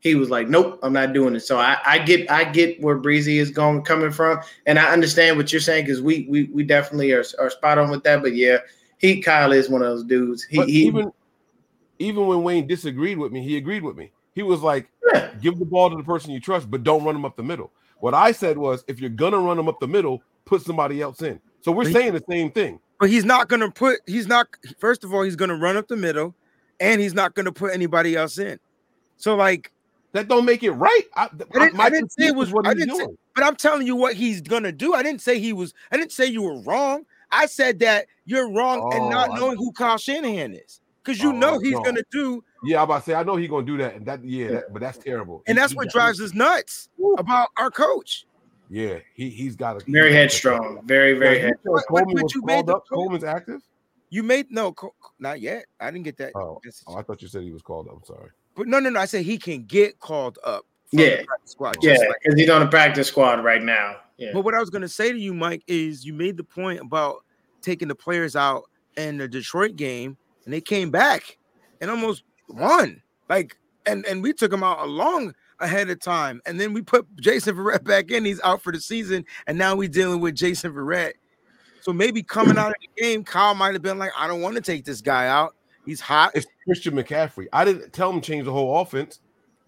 He 0.00 0.14
was 0.14 0.30
like, 0.30 0.48
"Nope, 0.48 0.78
I'm 0.82 0.92
not 0.94 1.12
doing 1.12 1.36
it." 1.36 1.40
So 1.40 1.58
I, 1.58 1.78
I 1.84 1.98
get, 1.98 2.30
I 2.30 2.44
get 2.44 2.80
where 2.82 2.96
Breezy 2.96 3.38
is 3.38 3.50
going 3.50 3.82
coming 3.82 4.10
from, 4.10 4.40
and 4.66 4.78
I 4.78 4.90
understand 4.92 5.36
what 5.36 5.52
you're 5.52 5.60
saying 5.60 5.84
because 5.84 6.00
we, 6.00 6.26
we, 6.28 6.44
we 6.44 6.62
definitely 6.62 7.12
are, 7.12 7.24
are 7.38 7.50
spot 7.50 7.78
on 7.78 7.90
with 7.90 8.02
that. 8.04 8.22
But 8.22 8.34
yeah, 8.34 8.58
he 8.98 9.20
Kyle 9.20 9.52
is 9.52 9.68
one 9.68 9.82
of 9.82 9.88
those 9.88 10.04
dudes. 10.04 10.42
He, 10.44 10.62
he 10.64 10.86
even 10.86 11.12
even 11.98 12.26
when 12.26 12.42
Wayne 12.42 12.66
disagreed 12.66 13.18
with 13.18 13.30
me, 13.30 13.42
he 13.42 13.58
agreed 13.58 13.82
with 13.82 13.96
me. 13.96 14.10
He 14.34 14.42
was 14.42 14.62
like, 14.62 14.88
Yeah. 15.12 15.30
"Give 15.40 15.58
the 15.58 15.66
ball 15.66 15.90
to 15.90 15.96
the 15.96 16.02
person 16.02 16.30
you 16.30 16.40
trust, 16.40 16.70
but 16.70 16.82
don't 16.82 17.04
run 17.04 17.14
them 17.14 17.24
up 17.24 17.36
the 17.36 17.42
middle." 17.42 17.70
What 17.98 18.14
I 18.14 18.32
said 18.32 18.56
was, 18.56 18.82
if 18.88 19.00
you're 19.00 19.10
gonna 19.10 19.38
run 19.38 19.58
them 19.58 19.68
up 19.68 19.80
the 19.80 19.88
middle, 19.88 20.22
put 20.46 20.62
somebody 20.62 21.02
else 21.02 21.20
in. 21.20 21.38
So 21.60 21.72
we're 21.72 21.82
But 21.84 21.88
he- 21.88 21.92
saying 21.94 22.12
the 22.14 22.24
same 22.28 22.50
thing. 22.50 22.80
But 22.98 23.10
he's 23.10 23.24
not 23.26 23.48
gonna 23.48 23.70
put. 23.70 24.00
He's 24.06 24.26
not. 24.26 24.48
First 24.78 25.04
of 25.04 25.12
all, 25.12 25.22
he's 25.22 25.36
gonna 25.36 25.56
run 25.56 25.76
up 25.76 25.88
the 25.88 25.96
middle, 25.96 26.34
and 26.80 27.00
he's 27.02 27.12
not 27.12 27.34
gonna 27.34 27.52
put 27.52 27.74
anybody 27.74 28.16
else 28.16 28.38
in. 28.38 28.58
So 29.18 29.36
like, 29.36 29.72
That 30.12 30.26
don't 30.28 30.44
make 30.44 30.62
it 30.64 30.72
right. 30.72 31.02
I, 31.14 31.24
I 31.24 31.28
didn't, 31.60 31.74
my 31.74 31.84
I 31.84 31.90
didn't 31.90 32.10
say 32.12 32.24
it 32.24 32.34
critique 32.34 32.36
was 32.36 32.48
is 32.48 32.54
what 32.54 32.66
I 32.66 32.70
he's 32.70 32.78
didn't 32.80 32.96
say, 32.96 33.04
doing. 33.04 33.18
but 33.34 33.44
I'm 33.44 33.54
telling 33.56 33.86
you 33.86 33.94
what 33.94 34.14
he's 34.14 34.40
gonna 34.40 34.72
do. 34.72 34.94
I 34.94 35.02
didn't 35.04 35.20
say 35.20 35.38
he 35.38 35.52
was. 35.52 35.72
I 35.92 35.96
didn't 35.96 36.12
say 36.12 36.26
you 36.26 36.42
were 36.42 36.60
wrong. 36.62 37.04
I 37.30 37.46
said 37.46 37.78
that 37.80 38.06
you're 38.24 38.50
wrong 38.50 38.92
and 38.92 39.08
not 39.08 39.30
Oh, 39.30 39.32
I- 39.34 39.38
knowing 39.38 39.56
who 39.56 39.70
Kyle 39.72 39.98
Shanahan 39.98 40.54
is, 40.54 40.80
because 41.04 41.22
you 41.22 41.28
Oh, 41.28 41.32
know 41.38 41.58
he's 41.60 41.74
no. 41.74 41.82
gonna 41.82 42.02
do, 42.10 42.42
Yeah, 42.64 42.78
I'm 42.78 42.84
about 42.84 43.04
to 43.04 43.10
say 43.10 43.14
I 43.14 43.22
know 43.22 43.36
he's 43.36 43.48
gonna 43.48 43.64
do 43.64 43.76
that, 43.78 43.94
and 43.94 44.04
that 44.06 44.24
yeah, 44.24 44.50
that, 44.50 44.72
but 44.72 44.80
that's 44.80 44.98
terrible. 44.98 45.44
and 45.46 45.56
He- 45.56 45.60
that's 45.60 45.72
he 45.72 45.76
what 45.76 45.84
got- 45.86 45.92
drives 45.92 46.20
us 46.20 46.34
nuts 46.34 46.88
about 47.18 47.50
our 47.56 47.70
coach. 47.70 48.26
Yeah, 48.68 48.98
he 49.14 49.30
he's 49.30 49.54
got 49.54 49.80
a 49.80 49.84
very 49.90 50.12
headstrong, 50.12 50.80
very 50.86 51.12
very 51.12 51.36
Yeah, 51.36 51.42
head. 51.42 51.54
you 51.64 51.72
But- 51.72 51.86
Coleman 51.86 52.14
but 52.16 52.22
was 52.24 52.34
you 52.34 52.42
made 52.42 52.66
called 52.66 52.70
up. 52.70 52.84
Coleman's 52.88 53.24
active. 53.24 53.60
You 54.10 54.24
made 54.24 54.50
no, 54.50 54.72
Co- 54.72 54.94
not 55.20 55.40
yet. 55.40 55.66
I 55.78 55.92
didn't 55.92 56.04
get 56.04 56.16
that. 56.16 56.32
Oh, 56.34 56.60
oh, 56.88 56.96
I 56.96 57.02
thought 57.02 57.22
you 57.22 57.28
said 57.28 57.42
he 57.44 57.52
was 57.52 57.62
called 57.62 57.86
up. 57.86 57.94
I'm 57.96 58.04
sorry. 58.04 58.30
But 58.60 58.68
no, 58.68 58.78
no, 58.78 58.90
no. 58.90 59.00
I 59.00 59.06
said 59.06 59.24
he 59.24 59.38
can 59.38 59.64
get 59.64 60.00
called 60.00 60.38
up. 60.44 60.66
Yeah. 60.92 61.22
squad, 61.46 61.76
Yeah, 61.80 61.94
just 61.94 62.06
like 62.06 62.20
because 62.22 62.38
he's 62.38 62.50
on 62.50 62.60
the 62.60 62.66
practice 62.66 63.08
squad 63.08 63.42
right 63.42 63.62
now. 63.62 63.96
Yeah, 64.18 64.32
But 64.34 64.44
what 64.44 64.54
I 64.54 64.60
was 64.60 64.68
going 64.68 64.82
to 64.82 64.88
say 64.88 65.10
to 65.10 65.18
you, 65.18 65.32
Mike, 65.32 65.62
is 65.66 66.04
you 66.04 66.12
made 66.12 66.36
the 66.36 66.44
point 66.44 66.78
about 66.78 67.24
taking 67.62 67.88
the 67.88 67.94
players 67.94 68.36
out 68.36 68.64
in 68.98 69.16
the 69.16 69.26
Detroit 69.26 69.76
game, 69.76 70.18
and 70.44 70.52
they 70.52 70.60
came 70.60 70.90
back 70.90 71.38
and 71.80 71.90
almost 71.90 72.22
won. 72.50 73.00
Like, 73.30 73.56
and 73.86 74.04
and 74.04 74.22
we 74.22 74.34
took 74.34 74.50
them 74.50 74.62
out 74.62 74.80
a 74.80 74.86
long 74.86 75.34
ahead 75.60 75.88
of 75.88 75.98
time, 75.98 76.42
and 76.44 76.60
then 76.60 76.74
we 76.74 76.82
put 76.82 77.06
Jason 77.18 77.56
Verrett 77.56 77.82
back 77.84 78.10
in. 78.10 78.26
He's 78.26 78.42
out 78.42 78.60
for 78.60 78.72
the 78.72 78.80
season, 78.80 79.24
and 79.46 79.56
now 79.56 79.74
we're 79.74 79.88
dealing 79.88 80.20
with 80.20 80.34
Jason 80.34 80.74
Verrett. 80.74 81.12
So 81.80 81.94
maybe 81.94 82.22
coming 82.22 82.58
out 82.58 82.72
of 82.72 82.76
the 82.78 83.02
game, 83.02 83.24
Kyle 83.24 83.54
might 83.54 83.72
have 83.72 83.80
been 83.80 83.98
like, 83.98 84.12
"I 84.18 84.28
don't 84.28 84.42
want 84.42 84.56
to 84.56 84.60
take 84.60 84.84
this 84.84 85.00
guy 85.00 85.28
out. 85.28 85.54
He's 85.86 86.00
hot." 86.00 86.32
It's 86.34 86.46
Christian 86.64 86.94
McCaffrey. 86.94 87.46
I 87.52 87.64
didn't 87.64 87.92
tell 87.92 88.10
him 88.10 88.20
change 88.20 88.44
the 88.44 88.52
whole 88.52 88.80
offense. 88.80 89.20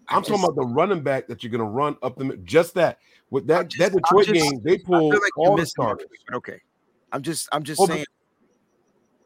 I'm 0.09 0.21
talking 0.21 0.43
about 0.43 0.55
the 0.55 0.65
running 0.65 1.01
back 1.01 1.27
that 1.27 1.43
you're 1.43 1.51
gonna 1.51 1.63
run 1.63 1.95
up 2.03 2.17
the 2.17 2.37
just 2.43 2.73
that. 2.75 2.99
With 3.29 3.47
that 3.47 3.69
just- 3.69 3.79
that 3.93 3.97
Detroit 3.99 4.27
just- 4.27 4.51
game, 4.51 4.61
they 4.63 4.77
pulled 4.77 5.13
like 5.13 5.37
all 5.37 5.55
the 5.55 5.61
missing 5.61 5.73
my 5.77 5.85
starters. 5.85 6.07
Okay, 6.33 6.61
I'm 7.11 7.21
just 7.21 7.49
I'm 7.51 7.63
just 7.63 7.79
Oh, 7.81 7.87
but- 7.87 7.93
saying. 7.93 8.05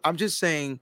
I'm 0.03 0.15
just 0.17 0.37
saying. 0.39 0.79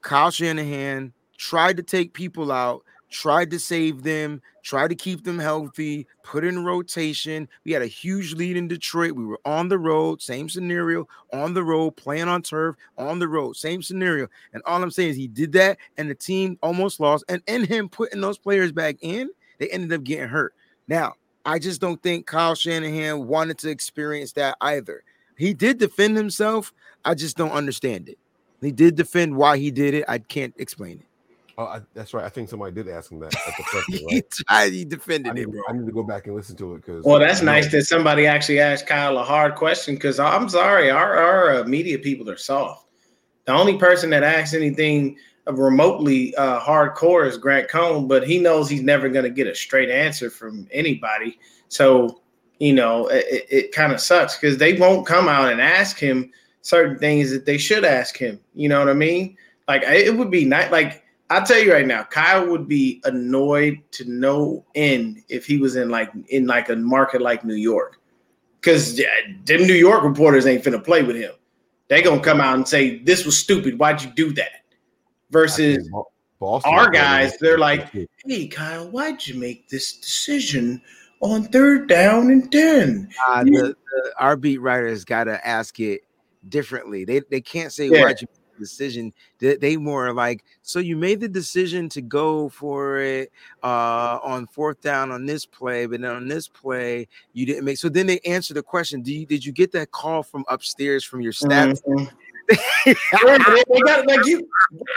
Kyle 0.00 0.30
Shanahan 0.30 1.14
tried 1.38 1.78
to 1.78 1.82
take 1.82 2.12
people 2.12 2.52
out, 2.52 2.83
tried 3.14 3.48
to 3.48 3.60
save 3.60 4.02
them, 4.02 4.42
tried 4.64 4.88
to 4.88 4.96
keep 4.96 5.22
them 5.22 5.38
healthy, 5.38 6.04
put 6.24 6.44
in 6.44 6.64
rotation. 6.64 7.48
We 7.64 7.70
had 7.70 7.80
a 7.80 7.86
huge 7.86 8.34
lead 8.34 8.56
in 8.56 8.66
Detroit. 8.66 9.12
We 9.12 9.24
were 9.24 9.38
on 9.44 9.68
the 9.68 9.78
road, 9.78 10.20
same 10.20 10.48
scenario, 10.48 11.06
on 11.32 11.54
the 11.54 11.62
road, 11.62 11.92
playing 11.92 12.26
on 12.26 12.42
turf, 12.42 12.74
on 12.98 13.20
the 13.20 13.28
road, 13.28 13.56
same 13.56 13.82
scenario. 13.82 14.26
And 14.52 14.64
all 14.66 14.82
I'm 14.82 14.90
saying 14.90 15.10
is 15.10 15.16
he 15.16 15.28
did 15.28 15.52
that, 15.52 15.78
and 15.96 16.10
the 16.10 16.14
team 16.16 16.58
almost 16.60 16.98
lost. 16.98 17.24
And 17.28 17.40
in 17.46 17.64
him 17.64 17.88
putting 17.88 18.20
those 18.20 18.36
players 18.36 18.72
back 18.72 18.96
in, 19.00 19.30
they 19.58 19.68
ended 19.68 19.92
up 19.92 20.02
getting 20.02 20.28
hurt. 20.28 20.52
Now, 20.88 21.14
I 21.46 21.60
just 21.60 21.80
don't 21.80 22.02
think 22.02 22.26
Kyle 22.26 22.56
Shanahan 22.56 23.28
wanted 23.28 23.58
to 23.58 23.70
experience 23.70 24.32
that 24.32 24.56
either. 24.60 25.04
he 25.38 25.54
did 25.54 25.78
defend 25.78 26.16
himself. 26.16 26.74
I 27.04 27.14
just 27.14 27.36
don't 27.36 27.52
understand 27.52 28.08
it. 28.08 28.18
He 28.60 28.72
did 28.72 28.96
defend 28.96 29.36
why 29.36 29.58
he 29.58 29.70
did 29.70 29.94
it. 29.94 30.04
I 30.08 30.18
can't 30.18 30.54
explain 30.58 30.98
it. 30.98 31.06
Oh, 31.56 31.64
I, 31.66 31.80
that's 31.94 32.12
right. 32.12 32.24
I 32.24 32.28
think 32.28 32.48
somebody 32.48 32.72
did 32.72 32.88
ask 32.88 33.12
him 33.12 33.20
that 33.20 33.34
at 33.34 33.56
the 33.56 33.62
press. 33.64 33.84
he 33.88 34.06
Right? 34.10 34.30
tried, 34.30 34.72
he 34.72 34.84
defended 34.84 35.30
I, 35.30 35.34
need, 35.34 35.42
it, 35.42 35.50
bro. 35.52 35.62
I 35.68 35.72
need 35.72 35.86
to 35.86 35.92
go 35.92 36.02
back 36.02 36.26
and 36.26 36.34
listen 36.34 36.56
to 36.56 36.74
it 36.74 36.84
because. 36.84 37.04
Well, 37.04 37.20
that's 37.20 37.42
nice 37.42 37.70
that 37.70 37.84
somebody 37.84 38.26
actually 38.26 38.60
asked 38.60 38.86
Kyle 38.86 39.18
a 39.18 39.24
hard 39.24 39.54
question 39.54 39.94
because 39.94 40.18
I'm 40.18 40.48
sorry, 40.48 40.90
our, 40.90 41.16
our 41.16 41.54
uh, 41.56 41.64
media 41.64 41.98
people 41.98 42.28
are 42.30 42.36
soft. 42.36 42.88
The 43.46 43.52
only 43.52 43.78
person 43.78 44.10
that 44.10 44.22
asks 44.22 44.54
anything 44.54 45.16
remotely 45.46 46.34
uh, 46.36 46.58
hardcore 46.60 47.26
is 47.26 47.36
Grant 47.36 47.68
Cohn, 47.68 48.08
but 48.08 48.26
he 48.26 48.38
knows 48.38 48.68
he's 48.68 48.82
never 48.82 49.08
going 49.08 49.24
to 49.24 49.30
get 49.30 49.46
a 49.46 49.54
straight 49.54 49.90
answer 49.90 50.30
from 50.30 50.66
anybody. 50.72 51.38
So, 51.68 52.22
you 52.58 52.72
know, 52.72 53.08
it, 53.08 53.46
it 53.50 53.72
kind 53.72 53.92
of 53.92 54.00
sucks 54.00 54.36
because 54.38 54.56
they 54.58 54.74
won't 54.74 55.06
come 55.06 55.28
out 55.28 55.52
and 55.52 55.60
ask 55.60 55.98
him 55.98 56.32
certain 56.62 56.98
things 56.98 57.30
that 57.30 57.44
they 57.44 57.58
should 57.58 57.84
ask 57.84 58.16
him. 58.16 58.40
You 58.54 58.68
know 58.70 58.78
what 58.78 58.88
I 58.88 58.94
mean? 58.94 59.36
Like, 59.68 59.82
it 59.82 60.16
would 60.16 60.30
be 60.30 60.44
nice. 60.44 60.70
Like, 60.70 61.03
I'll 61.30 61.44
tell 61.44 61.58
you 61.58 61.72
right 61.72 61.86
now, 61.86 62.04
Kyle 62.04 62.46
would 62.48 62.68
be 62.68 63.00
annoyed 63.04 63.78
to 63.92 64.04
no 64.04 64.64
end 64.74 65.22
if 65.28 65.46
he 65.46 65.56
was 65.56 65.76
in 65.76 65.88
like 65.88 66.10
in 66.28 66.46
like 66.46 66.68
a 66.68 66.76
market 66.76 67.22
like 67.22 67.44
New 67.44 67.54
York, 67.54 68.00
because 68.60 68.96
them 68.96 69.62
New 69.62 69.74
York 69.74 70.04
reporters 70.04 70.46
ain't 70.46 70.62
finna 70.62 70.82
play 70.82 71.02
with 71.02 71.16
him. 71.16 71.32
They 71.88 72.02
gonna 72.02 72.20
come 72.20 72.40
out 72.40 72.54
and 72.56 72.68
say 72.68 72.98
this 72.98 73.24
was 73.24 73.38
stupid. 73.38 73.78
Why'd 73.78 74.02
you 74.02 74.10
do 74.10 74.32
that? 74.34 74.62
Versus 75.30 75.88
Boston, 76.38 76.74
our 76.74 76.90
guys, 76.90 77.36
they're 77.38 77.58
like, 77.58 77.90
"Hey, 78.26 78.46
Kyle, 78.46 78.88
why'd 78.90 79.26
you 79.26 79.40
make 79.40 79.68
this 79.68 79.94
decision 79.96 80.80
on 81.20 81.44
third 81.44 81.88
down 81.88 82.30
and 82.30 82.52
ten?" 82.52 83.08
Uh, 83.28 83.44
the, 83.44 83.50
the, 83.50 84.12
our 84.18 84.36
beat 84.36 84.58
writers 84.58 85.04
got 85.04 85.24
to 85.24 85.44
ask 85.46 85.80
it 85.80 86.02
differently. 86.48 87.04
They 87.04 87.22
they 87.30 87.40
can't 87.40 87.72
say 87.72 87.88
Yeah. 87.88 88.02
why'd 88.02 88.20
you 88.20 88.28
make 88.30 88.33
the 88.33 88.33
decision. 88.58 89.12
They, 89.38 89.56
they 89.56 89.76
more 89.76 90.12
like 90.12 90.44
so 90.62 90.78
you 90.78 90.96
made 90.96 91.20
the 91.20 91.28
decision 91.28 91.88
to 91.90 92.00
go 92.00 92.48
for 92.48 92.98
it 92.98 93.32
uh, 93.62 94.18
on 94.22 94.46
fourth 94.46 94.80
down 94.80 95.10
on 95.10 95.26
this 95.26 95.46
play, 95.46 95.86
but 95.86 96.00
then 96.00 96.10
on 96.10 96.28
this 96.28 96.48
play 96.48 97.08
you 97.32 97.46
didn't 97.46 97.64
make. 97.64 97.78
So 97.78 97.88
then 97.88 98.06
they 98.06 98.20
answer 98.20 98.54
the 98.54 98.62
question: 98.62 99.02
Do 99.02 99.12
you 99.12 99.26
did 99.26 99.44
you 99.44 99.52
get 99.52 99.72
that 99.72 99.90
call 99.90 100.22
from 100.22 100.44
upstairs 100.48 101.04
from 101.04 101.20
your 101.20 101.32
staff? 101.32 101.78
Mhm. 101.88 102.10
They, 102.84 103.80
got 103.80 104.06
like 104.06 104.26
you. 104.26 104.46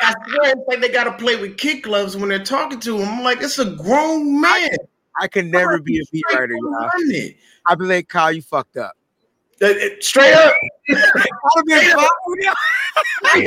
I 0.01 0.13
swear, 0.27 0.51
it's 0.51 0.67
like 0.67 0.81
they 0.81 0.89
got 0.89 1.05
to 1.05 1.13
play 1.13 1.37
with 1.37 1.57
kick 1.57 1.83
gloves 1.83 2.17
when 2.17 2.27
they're 2.27 2.43
talking 2.43 2.77
to 2.81 2.97
him. 2.97 3.07
I'm 3.07 3.23
like, 3.23 3.41
it's 3.41 3.57
a 3.57 3.71
grown 3.71 4.41
man. 4.41 4.75
I 5.19 5.27
can 5.27 5.49
never 5.49 5.79
be 5.79 5.99
a 5.99 6.03
beat 6.11 6.25
writer, 6.33 6.53
y'all. 6.53 6.89
I'd 7.65 7.79
be 7.79 7.85
like, 7.85 8.09
Kyle, 8.09 8.33
you 8.33 8.41
fucked 8.41 8.75
up. 8.75 8.96
Straight 10.01 10.33
up. 10.33 10.53
we 10.87 10.95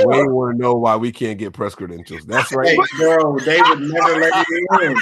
want 0.05 0.57
to 0.57 0.61
know 0.61 0.75
why 0.75 0.97
we 0.97 1.13
can't 1.13 1.39
get 1.39 1.53
press 1.53 1.75
credentials. 1.75 2.27
That's 2.27 2.53
right. 2.53 2.69
Hey, 2.69 2.79
bro, 2.99 3.39
they 3.39 3.61
would 3.61 3.81
never 3.81 4.19
let 4.19 4.47
you 4.49 4.69
in. 4.83 4.97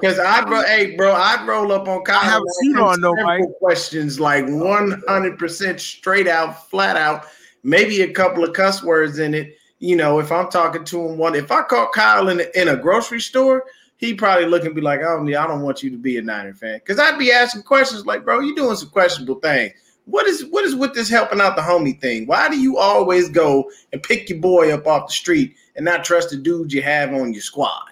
Because 0.00 0.18
I, 0.18 0.42
bro, 0.44 0.62
hey, 0.62 0.96
bro, 0.96 1.12
I'd 1.12 1.46
roll 1.46 1.72
up 1.72 1.86
on 1.86 2.02
Kyle. 2.04 2.20
I 2.20 2.24
have 2.24 2.40
a 2.40 2.44
and 2.44 2.54
suit 2.54 2.76
ask 2.76 2.78
him 2.78 2.84
on, 2.84 3.00
though, 3.02 3.14
several 3.16 3.38
Mike. 3.38 3.58
Questions 3.58 4.18
like 4.18 4.46
100% 4.46 5.80
straight 5.80 6.26
out, 6.26 6.70
flat 6.70 6.96
out, 6.96 7.26
maybe 7.62 8.00
a 8.00 8.10
couple 8.10 8.42
of 8.42 8.54
cuss 8.54 8.82
words 8.82 9.18
in 9.18 9.34
it. 9.34 9.56
You 9.78 9.96
know, 9.96 10.18
if 10.18 10.32
I'm 10.32 10.48
talking 10.48 10.84
to 10.84 11.06
him, 11.06 11.18
one, 11.18 11.34
if 11.34 11.50
I 11.50 11.62
caught 11.62 11.92
Kyle 11.92 12.28
in, 12.30 12.42
in 12.54 12.68
a 12.68 12.76
grocery 12.76 13.20
store, 13.20 13.64
he'd 13.98 14.16
probably 14.16 14.46
look 14.46 14.64
and 14.64 14.74
be 14.74 14.80
like, 14.80 15.00
oh, 15.02 15.26
yeah, 15.26 15.44
I 15.44 15.46
don't 15.46 15.62
want 15.62 15.82
you 15.82 15.90
to 15.90 15.98
be 15.98 16.16
a 16.16 16.22
Niner 16.22 16.54
fan. 16.54 16.78
Because 16.78 16.98
I'd 16.98 17.18
be 17.18 17.32
asking 17.32 17.62
questions 17.62 18.06
like, 18.06 18.24
bro, 18.24 18.40
you 18.40 18.56
doing 18.56 18.76
some 18.76 18.88
questionable 18.88 19.40
things. 19.40 19.74
What 20.10 20.26
is 20.26 20.44
what 20.46 20.64
is 20.64 20.74
with 20.74 20.94
this 20.94 21.08
helping 21.08 21.40
out 21.40 21.56
the 21.56 21.62
homie 21.62 22.00
thing? 22.00 22.26
Why 22.26 22.48
do 22.48 22.58
you 22.58 22.78
always 22.78 23.28
go 23.28 23.70
and 23.92 24.02
pick 24.02 24.28
your 24.28 24.40
boy 24.40 24.74
up 24.74 24.86
off 24.86 25.06
the 25.06 25.12
street 25.12 25.54
and 25.76 25.84
not 25.84 26.04
trust 26.04 26.30
the 26.30 26.36
dude 26.36 26.72
you 26.72 26.82
have 26.82 27.14
on 27.14 27.32
your 27.32 27.42
squad? 27.42 27.84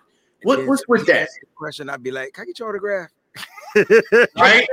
What, 0.42 0.66
what's 0.66 0.86
with 0.88 1.06
that? 1.06 1.28
Question, 1.56 1.88
I'd 1.88 2.02
be 2.02 2.10
like, 2.10 2.32
Can 2.32 2.42
I 2.42 2.46
get 2.46 2.58
your 2.58 2.68
autograph? 2.68 3.10
right? 4.36 4.68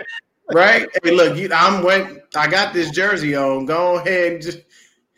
Right? 0.54 0.88
Hey, 1.04 1.12
look, 1.12 1.38
you, 1.38 1.50
I'm 1.54 1.84
went. 1.84 2.20
I 2.36 2.48
got 2.48 2.74
this 2.74 2.92
jersey 2.92 3.36
on. 3.36 3.66
Go 3.66 3.98
ahead 3.98 4.34
and 4.34 4.42
just 4.42 4.60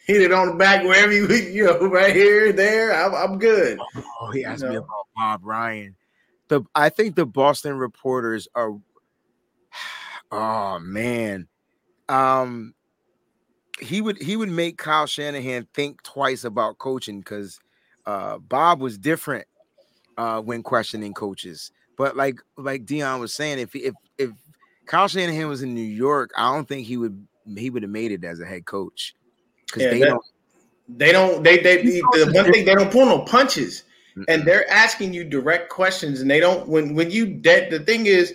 hit 0.05 0.21
it 0.21 0.31
on 0.31 0.47
the 0.47 0.53
back 0.53 0.83
wherever 0.83 1.11
you, 1.11 1.27
you 1.51 1.65
know, 1.65 1.79
right 1.87 2.15
here, 2.15 2.51
there. 2.53 2.93
I'm, 2.93 3.13
I'm 3.13 3.39
good. 3.39 3.79
Oh, 4.21 4.31
he 4.31 4.45
asked 4.45 4.63
me 4.63 4.69
know. 4.69 4.77
about 4.79 5.07
Bob 5.15 5.41
Ryan. 5.43 5.95
The 6.47 6.61
I 6.73 6.89
think 6.89 7.15
the 7.15 7.25
Boston 7.25 7.77
reporters 7.77 8.47
are. 8.55 8.71
Oh 10.29 10.77
man, 10.79 11.47
um, 12.09 12.73
he 13.79 14.01
would 14.01 14.21
he 14.21 14.35
would 14.35 14.49
make 14.49 14.77
Kyle 14.77 15.05
Shanahan 15.05 15.67
think 15.73 16.01
twice 16.03 16.43
about 16.43 16.77
coaching 16.77 17.19
because 17.19 17.59
uh, 18.05 18.37
Bob 18.39 18.81
was 18.81 18.97
different 18.97 19.45
uh, 20.17 20.41
when 20.41 20.63
questioning 20.63 21.13
coaches. 21.13 21.71
But 21.97 22.15
like 22.15 22.39
like 22.57 22.85
Dion 22.85 23.19
was 23.19 23.33
saying, 23.33 23.59
if 23.59 23.75
if 23.75 23.93
if 24.17 24.31
Kyle 24.85 25.07
Shanahan 25.07 25.47
was 25.47 25.61
in 25.61 25.73
New 25.75 25.81
York, 25.81 26.31
I 26.37 26.53
don't 26.53 26.67
think 26.67 26.87
he 26.87 26.97
would 26.97 27.27
he 27.55 27.69
would 27.69 27.83
have 27.83 27.91
made 27.91 28.11
it 28.11 28.23
as 28.23 28.39
a 28.39 28.45
head 28.45 28.65
coach 28.65 29.13
because 29.65 29.83
Yeah, 29.83 29.89
they 29.91 29.99
that- 29.99 30.05
don't. 30.07 30.25
They 30.89 31.11
don't. 31.11 31.43
They 31.43 31.57
they 31.59 31.81
the 31.81 32.31
one 32.33 32.49
thing 32.49 32.63
they 32.63 32.73
don't 32.73 32.89
pull 32.89 33.05
no 33.05 33.19
punches, 33.19 33.83
and 34.29 34.45
they're 34.45 34.69
asking 34.71 35.13
you 35.13 35.25
direct 35.25 35.67
questions, 35.69 36.21
and 36.21 36.31
they 36.31 36.39
don't. 36.39 36.65
When 36.65 36.95
when 36.95 37.11
you 37.11 37.25
da- 37.25 37.69
the 37.69 37.81
thing 37.81 38.05
is 38.05 38.33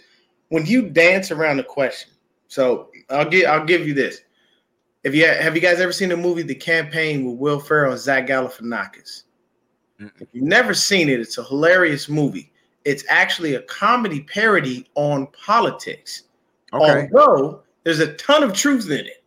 when 0.50 0.66
you 0.66 0.82
dance 0.90 1.30
around 1.30 1.56
the 1.56 1.62
question. 1.64 2.12
So 2.48 2.90
I'll 3.12 3.28
give 3.28 3.46
I'll 3.46 3.64
give 3.64 3.86
you 3.86 3.94
this. 3.94 4.22
If 5.04 5.14
you 5.14 5.26
have 5.26 5.54
you 5.54 5.60
guys 5.60 5.80
ever 5.80 5.92
seen 5.92 6.10
the 6.10 6.16
movie 6.16 6.42
The 6.42 6.54
Campaign 6.54 7.24
with 7.24 7.38
Will 7.38 7.60
Ferrell 7.60 7.92
and 7.92 8.00
Zach 8.00 8.26
Galifianakis? 8.26 9.24
If 10.20 10.28
you've 10.32 10.44
never 10.44 10.74
seen 10.74 11.08
it, 11.08 11.20
it's 11.20 11.38
a 11.38 11.44
hilarious 11.44 12.08
movie. 12.08 12.52
It's 12.84 13.04
actually 13.08 13.54
a 13.54 13.62
comedy 13.62 14.22
parody 14.22 14.88
on 14.94 15.28
politics. 15.28 16.24
Okay. 16.72 17.08
Although 17.14 17.62
there's 17.84 18.00
a 18.00 18.14
ton 18.14 18.42
of 18.42 18.52
truth 18.52 18.86
in 18.86 19.06
it. 19.06 19.24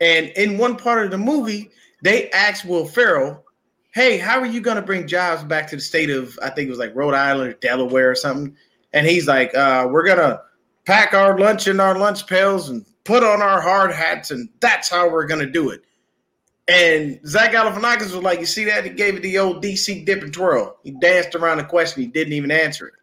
And 0.00 0.28
in 0.36 0.58
one 0.58 0.76
part 0.76 1.04
of 1.04 1.10
the 1.10 1.18
movie, 1.18 1.70
they 2.02 2.30
asked 2.30 2.64
Will 2.64 2.84
Ferrell, 2.84 3.44
Hey, 3.92 4.18
how 4.18 4.38
are 4.38 4.46
you 4.46 4.60
going 4.60 4.76
to 4.76 4.82
bring 4.82 5.06
jobs 5.06 5.42
back 5.42 5.66
to 5.68 5.76
the 5.76 5.82
state 5.82 6.10
of, 6.10 6.38
I 6.42 6.50
think 6.50 6.66
it 6.66 6.70
was 6.70 6.78
like 6.78 6.94
Rhode 6.94 7.14
Island 7.14 7.50
or 7.50 7.54
Delaware 7.54 8.10
or 8.10 8.14
something? 8.14 8.54
And 8.92 9.06
he's 9.06 9.26
like, 9.26 9.54
uh, 9.54 9.88
We're 9.90 10.04
going 10.04 10.18
to 10.18 10.42
pack 10.84 11.14
our 11.14 11.38
lunch 11.38 11.66
in 11.66 11.80
our 11.80 11.98
lunch 11.98 12.26
pails 12.26 12.68
and 12.68 12.84
put 13.06 13.22
on 13.22 13.40
our 13.40 13.60
hard 13.60 13.92
hats, 13.92 14.30
and 14.30 14.48
that's 14.60 14.90
how 14.90 15.08
we're 15.08 15.26
going 15.26 15.40
to 15.40 15.50
do 15.50 15.70
it. 15.70 15.82
And 16.68 17.20
Zach 17.26 17.52
Galifianakis 17.52 18.12
was 18.12 18.16
like, 18.16 18.40
You 18.40 18.46
see 18.46 18.64
that? 18.64 18.84
He 18.84 18.90
gave 18.90 19.14
it 19.16 19.22
the 19.22 19.38
old 19.38 19.62
DC 19.62 20.04
dip 20.04 20.22
and 20.22 20.32
twirl. 20.32 20.76
He 20.82 20.90
danced 20.90 21.34
around 21.34 21.58
the 21.58 21.64
question, 21.64 22.02
he 22.02 22.08
didn't 22.08 22.32
even 22.32 22.50
answer 22.50 22.88
it. 22.88 22.94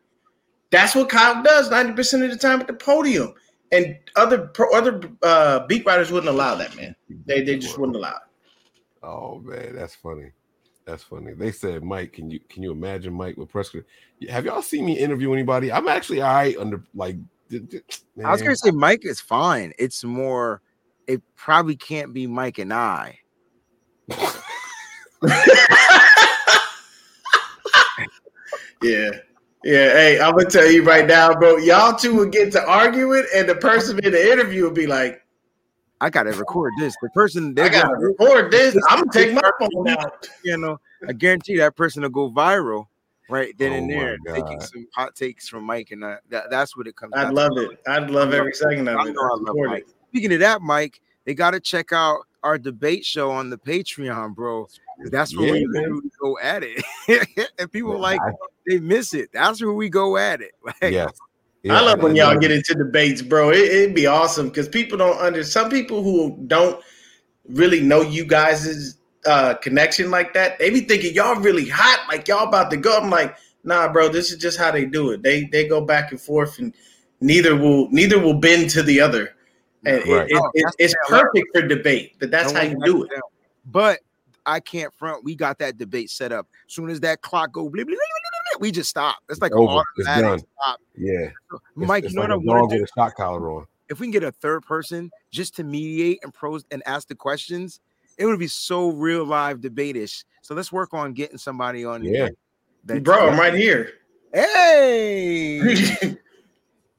That's 0.69 0.95
what 0.95 1.09
Kyle 1.09 1.41
does 1.43 1.69
90% 1.69 2.25
of 2.25 2.31
the 2.31 2.37
time 2.37 2.59
at 2.59 2.67
the 2.67 2.73
podium. 2.73 3.33
And 3.71 3.97
other 4.15 4.51
other 4.73 5.01
uh, 5.23 5.65
beat 5.65 5.85
writers 5.85 6.11
wouldn't 6.11 6.29
allow 6.29 6.55
that, 6.55 6.75
man. 6.75 6.95
They, 7.25 7.41
they 7.41 7.57
just 7.57 7.77
wouldn't 7.77 7.95
allow 7.95 8.15
it. 8.17 9.01
Oh 9.01 9.39
man, 9.39 9.75
that's 9.75 9.95
funny. 9.95 10.31
That's 10.85 11.03
funny. 11.03 11.33
They 11.33 11.51
said, 11.51 11.83
Mike, 11.83 12.13
can 12.13 12.29
you 12.29 12.39
can 12.49 12.61
you 12.61 12.71
imagine 12.71 13.13
Mike 13.13 13.37
with 13.37 13.49
press? 13.49 13.75
Have 14.29 14.45
y'all 14.45 14.61
seen 14.61 14.85
me 14.85 14.99
interview 14.99 15.33
anybody? 15.33 15.71
I'm 15.71 15.87
actually 15.87 16.21
all 16.21 16.33
right 16.33 16.57
under 16.57 16.83
like. 16.93 17.15
I 18.23 18.31
was 18.31 18.41
gonna 18.41 18.55
say 18.55 18.71
Mike 18.71 19.05
is 19.05 19.19
fine. 19.19 19.73
It's 19.77 20.03
more, 20.03 20.61
it 21.07 21.21
probably 21.35 21.75
can't 21.75 22.13
be 22.13 22.27
Mike 22.27 22.59
and 22.59 22.73
I. 22.73 23.19
Yeah. 28.83 29.09
Yeah. 29.63 29.93
Hey, 29.93 30.19
I'm 30.19 30.35
gonna 30.35 30.49
tell 30.49 30.69
you 30.69 30.83
right 30.83 31.07
now, 31.07 31.33
bro. 31.33 31.57
Y'all 31.57 31.95
two 31.95 32.15
would 32.17 32.31
get 32.31 32.51
to 32.51 32.67
arguing, 32.67 33.25
and 33.33 33.47
the 33.47 33.55
person 33.55 33.97
in 34.03 34.11
the 34.11 34.31
interview 34.31 34.65
would 34.65 34.73
be 34.73 34.87
like, 34.87 35.21
I 36.01 36.09
gotta 36.09 36.31
record 36.33 36.73
this. 36.79 36.93
The 37.01 37.09
person 37.11 37.57
I 37.57 37.69
gotta 37.69 37.95
record 37.95 38.51
this. 38.51 38.75
I'm 38.89 39.05
gonna 39.05 39.11
take 39.11 39.33
my 39.33 39.51
phone 39.59 39.87
out. 39.87 40.27
you 40.43 40.57
know, 40.57 40.79
I 41.07 41.13
guarantee 41.13 41.57
that 41.57 41.77
person 41.77 42.03
will 42.03 42.09
go 42.09 42.29
viral 42.29 42.87
right 43.33 43.53
then 43.57 43.73
and 43.73 43.91
Oh, 43.91 43.95
my 43.95 44.03
there, 44.03 44.17
taking 44.35 44.61
some 44.61 44.87
hot 44.93 45.15
takes 45.15 45.47
from 45.49 45.63
Mike, 45.65 45.91
and 45.91 46.03
uh, 46.03 46.17
that, 46.29 46.49
that's 46.49 46.77
what 46.77 46.87
it 46.87 46.95
comes. 46.95 47.13
I'd 47.15 47.33
love 47.33 47.55
to. 47.55 47.71
it. 47.71 47.79
I'd 47.87 48.09
love 48.09 48.33
every 48.33 48.53
second 48.53 48.87
of 48.87 48.97
I 48.97 49.07
it. 49.09 49.13
know 49.13 49.21
I 49.21 49.35
love 49.41 49.55
Mike. 49.69 49.85
Speaking 50.09 50.33
of 50.33 50.39
that, 50.39 50.61
Mike, 50.61 51.01
they 51.25 51.33
got 51.33 51.51
to 51.51 51.59
check 51.59 51.91
out 51.91 52.19
our 52.43 52.57
debate 52.57 53.05
show 53.05 53.31
on 53.31 53.49
the 53.49 53.57
Patreon, 53.57 54.35
bro. 54.35 54.67
That's 55.05 55.35
where 55.35 55.55
Yeah, 55.55 55.63
we 55.89 56.09
go 56.21 56.37
at 56.39 56.63
it, 56.63 56.83
and 57.59 57.71
people 57.71 57.93
Yeah, 57.93 57.97
like 57.99 58.21
I- 58.21 58.31
they 58.67 58.79
miss 58.79 59.13
it. 59.13 59.29
That's 59.33 59.61
where 59.61 59.73
we 59.73 59.89
go 59.89 60.15
at 60.17 60.41
it. 60.41 60.51
Like, 60.65 60.93
Yes. 60.93 61.11
I 61.69 61.79
love 61.81 62.01
when 62.03 62.13
y'all 62.15 62.37
get 62.37 62.51
into 62.51 62.73
debates, 62.75 63.21
bro. 63.21 63.51
It, 63.51 63.59
it'd 63.59 63.95
be 63.95 64.05
awesome 64.05 64.49
because 64.49 64.67
people 64.67 64.97
don't 64.97 65.17
under 65.17 65.43
some 65.45 65.69
people 65.69 66.03
who 66.03 66.37
don't 66.47 66.83
really 67.47 67.79
know 67.79 68.01
you 68.01 68.25
guys' 68.25 68.97
uh, 69.25 69.55
connection 69.55 70.11
like 70.11 70.33
that. 70.33 70.59
They 70.59 70.69
be 70.69 70.81
thinking 70.81 71.13
y'all 71.13 71.35
really 71.39 71.67
hot, 71.67 72.05
like 72.07 72.27
y'all 72.27 72.47
about 72.47 72.69
to 72.71 72.77
go. 72.77 72.97
I'm 72.99 73.09
like, 73.09 73.35
nah, 73.63 73.91
bro. 73.91 74.09
This 74.09 74.31
is 74.31 74.37
just 74.37 74.57
how 74.57 74.71
they 74.71 74.85
do 74.85 75.11
it. 75.11 75.21
They 75.23 75.45
they 75.45 75.67
go 75.67 75.81
back 75.81 76.11
and 76.11 76.19
forth, 76.19 76.59
and 76.59 76.73
neither 77.21 77.55
will 77.55 77.89
neither 77.91 78.19
will 78.19 78.33
bend 78.35 78.69
to 78.71 78.83
the 78.83 78.99
other. 79.01 79.35
And 79.85 79.97
Right. 80.07 80.27
it- 80.29 80.33
No, 80.33 80.51
it- 80.53 80.65
it's 80.79 80.93
the 80.93 81.13
way 81.13 81.19
I 81.19 81.21
like 81.21 81.25
perfect 81.33 81.47
for 81.53 81.61
debate, 81.67 82.15
but 82.19 82.31
that's 82.31 82.53
No 82.53 82.59
how 82.59 82.65
you 82.65 82.77
do 82.85 83.03
it 83.03 83.05
it. 83.07 83.15
down. 83.15 83.21
But 83.65 83.99
I 84.45 84.59
can't 84.59 84.93
front. 84.93 85.23
We 85.23 85.35
got 85.35 85.57
that 85.59 85.77
debate 85.77 86.09
set 86.09 86.31
up. 86.31 86.47
As 86.67 86.73
soon 86.73 86.89
as 86.89 86.99
that 87.01 87.21
clock 87.21 87.51
go, 87.53 87.69
bleep, 87.69 87.71
bleep, 87.83 87.85
bleep, 87.85 87.93
bleep, 87.93 88.57
bleep, 88.57 88.61
we 88.61 88.71
just 88.71 88.89
stop. 88.89 89.17
It's 89.29 89.41
like 89.41 89.53
Over. 89.53 89.79
an 89.79 89.83
It's 89.97 90.07
automatic 90.07 90.39
done. 90.41 90.47
stop. 90.61 90.79
Yeah. 90.97 91.11
It's- 91.13 91.31
Mike, 91.75 92.03
it's 92.05 92.13
you 92.13 92.19
know 92.19 92.23
like 92.23 92.29
what 92.29 92.33
I 92.33 92.57
want 92.59 92.59
dog 92.61 92.69
to 92.71 92.77
do? 92.77 92.83
a 92.83 92.87
shot 93.01 93.15
collar 93.15 93.51
on. 93.51 93.67
If 93.89 93.99
we 93.99 94.07
can 94.07 94.11
get 94.11 94.23
a 94.23 94.31
third 94.31 94.63
person 94.63 95.11
just 95.31 95.55
to 95.57 95.63
mediate 95.63 96.19
and 96.23 96.33
pros 96.33 96.63
and 96.71 96.81
ask 96.85 97.07
the 97.07 97.15
questions, 97.15 97.79
it 98.17 98.25
would 98.25 98.39
be 98.39 98.47
so 98.47 98.89
real 98.89 99.25
live 99.25 99.61
debate-ish. 99.61 100.23
So 100.41 100.55
let's 100.55 100.71
work 100.71 100.93
on 100.93 101.13
getting 101.13 101.37
somebody 101.37 101.85
on. 101.85 102.03
Yeah. 102.03 102.29
that- 102.85 103.03
Bro, 103.03 103.29
I'm 103.29 103.39
right 103.39 103.53
here. 103.53 103.91
Hey, 104.33 105.59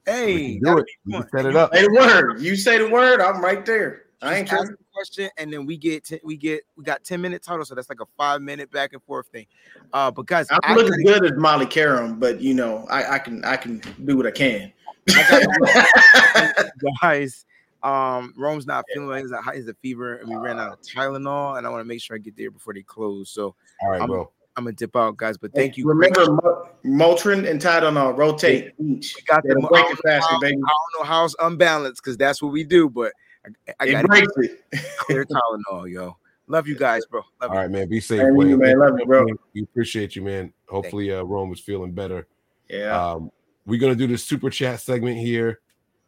hey, 0.05 0.59
do 0.63 0.77
it. 0.77 0.85
Can 1.11 1.27
set 1.29 1.45
it 1.45 1.55
up. 1.55 1.73
Say 1.75 1.81
the 1.83 1.91
word. 1.91 2.39
You 2.39 2.55
say 2.55 2.77
the 2.77 2.89
word, 2.89 3.19
I'm 3.19 3.41
right 3.43 3.65
there. 3.65 4.03
I 4.21 4.35
ain't 4.37 4.47
Just 4.49 4.61
ask 4.63 4.71
the 4.71 4.77
question, 4.93 5.29
and 5.37 5.51
then 5.51 5.65
we 5.65 5.75
get 5.77 6.09
we 6.23 6.37
get 6.37 6.61
we 6.77 6.83
got 6.85 7.03
ten 7.03 7.19
minutes 7.21 7.45
total, 7.45 7.65
so 7.65 7.75
that's 7.75 7.89
like 7.89 7.99
a 7.99 8.05
five 8.17 8.41
minute 8.41 8.71
back 8.71 8.93
and 8.93 9.03
forth 9.03 9.27
thing. 9.27 9.45
Uh, 9.91 10.09
because 10.11 10.47
I'm 10.49 10.59
I 10.63 10.75
looking 10.75 11.03
gotta- 11.03 11.19
good 11.19 11.33
as 11.33 11.37
Molly 11.37 11.65
Karam, 11.65 12.17
but 12.19 12.39
you 12.39 12.53
know, 12.53 12.87
I, 12.89 13.15
I 13.15 13.19
can 13.19 13.43
I 13.43 13.57
can 13.57 13.81
do 14.05 14.15
what 14.15 14.25
I 14.25 14.31
can. 14.31 14.71
guys. 17.01 17.45
Um, 17.85 18.33
Rome's 18.35 18.65
not 18.65 18.83
feeling 18.91 19.09
like 19.09 19.21
he's 19.21 19.31
a 19.31 19.41
he's 19.53 19.67
a 19.67 19.73
fever, 19.75 20.15
and 20.15 20.27
we 20.27 20.35
ran 20.35 20.59
out 20.59 20.73
of 20.73 20.81
Tylenol, 20.81 21.57
and 21.57 21.67
I 21.67 21.69
want 21.69 21.81
to 21.81 21.85
make 21.85 22.01
sure 22.01 22.15
I 22.15 22.19
get 22.19 22.35
there 22.35 22.49
before 22.49 22.73
they 22.73 22.81
close. 22.81 23.29
So 23.29 23.55
All 23.83 23.89
right, 23.91 24.01
I'm, 24.01 24.07
bro. 24.07 24.31
I'm 24.57 24.63
gonna 24.63 24.75
dip 24.75 24.95
out, 24.95 25.17
guys. 25.17 25.37
But 25.37 25.53
thank 25.53 25.77
you. 25.77 25.85
Remember, 25.85 26.25
Mo- 26.31 26.69
Motrin 26.83 27.47
and 27.47 27.61
Tylenol 27.61 28.17
rotate 28.17 28.73
each. 28.79 29.15
We 29.15 29.21
got 29.23 29.43
them. 29.43 29.63
I 29.65 29.67
break 29.67 29.83
don't 29.83 29.91
it 29.91 29.99
know 30.03 30.11
faster, 30.11 30.33
how- 30.33 30.39
baby. 30.39 30.55
I 30.55 30.69
don't 30.69 30.99
know 30.99 31.05
how 31.05 31.25
it's 31.25 31.35
unbalanced 31.39 32.01
because 32.03 32.17
that's 32.17 32.41
what 32.41 32.51
we 32.51 32.63
do, 32.63 32.89
but 32.89 33.13
I, 33.45 33.73
I 33.79 33.85
It 33.85 33.91
got 33.91 34.05
breaks 34.05 34.33
it. 34.37 34.63
clear 34.97 35.25
Tylenol, 35.71 35.91
yo. 35.91 36.17
Love 36.47 36.67
you 36.67 36.75
guys, 36.75 37.05
bro. 37.05 37.21
Love 37.41 37.51
All 37.51 37.55
you. 37.55 37.61
right, 37.61 37.69
man. 37.71 37.87
Be 37.89 37.99
safe. 37.99 38.19
Same 38.19 38.35
you, 38.35 38.57
man. 38.57 38.79
Love 38.79 38.97
you, 38.99 39.05
bro. 39.05 39.25
We 39.53 39.63
appreciate 39.63 40.15
you, 40.15 40.21
man. 40.23 40.53
Hopefully, 40.69 41.11
uh, 41.11 41.23
Rome 41.23 41.51
is 41.53 41.59
feeling 41.59 41.91
better. 41.91 42.27
Yeah. 42.69 43.11
Um, 43.13 43.31
we're 43.65 43.79
gonna 43.79 43.95
do 43.95 44.07
the 44.07 44.17
super 44.17 44.49
chat 44.49 44.79
segment 44.79 45.17
here, 45.17 45.59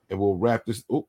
and 0.10 0.20
we'll 0.20 0.36
wrap 0.36 0.66
this. 0.66 0.84
Oh, 0.92 1.08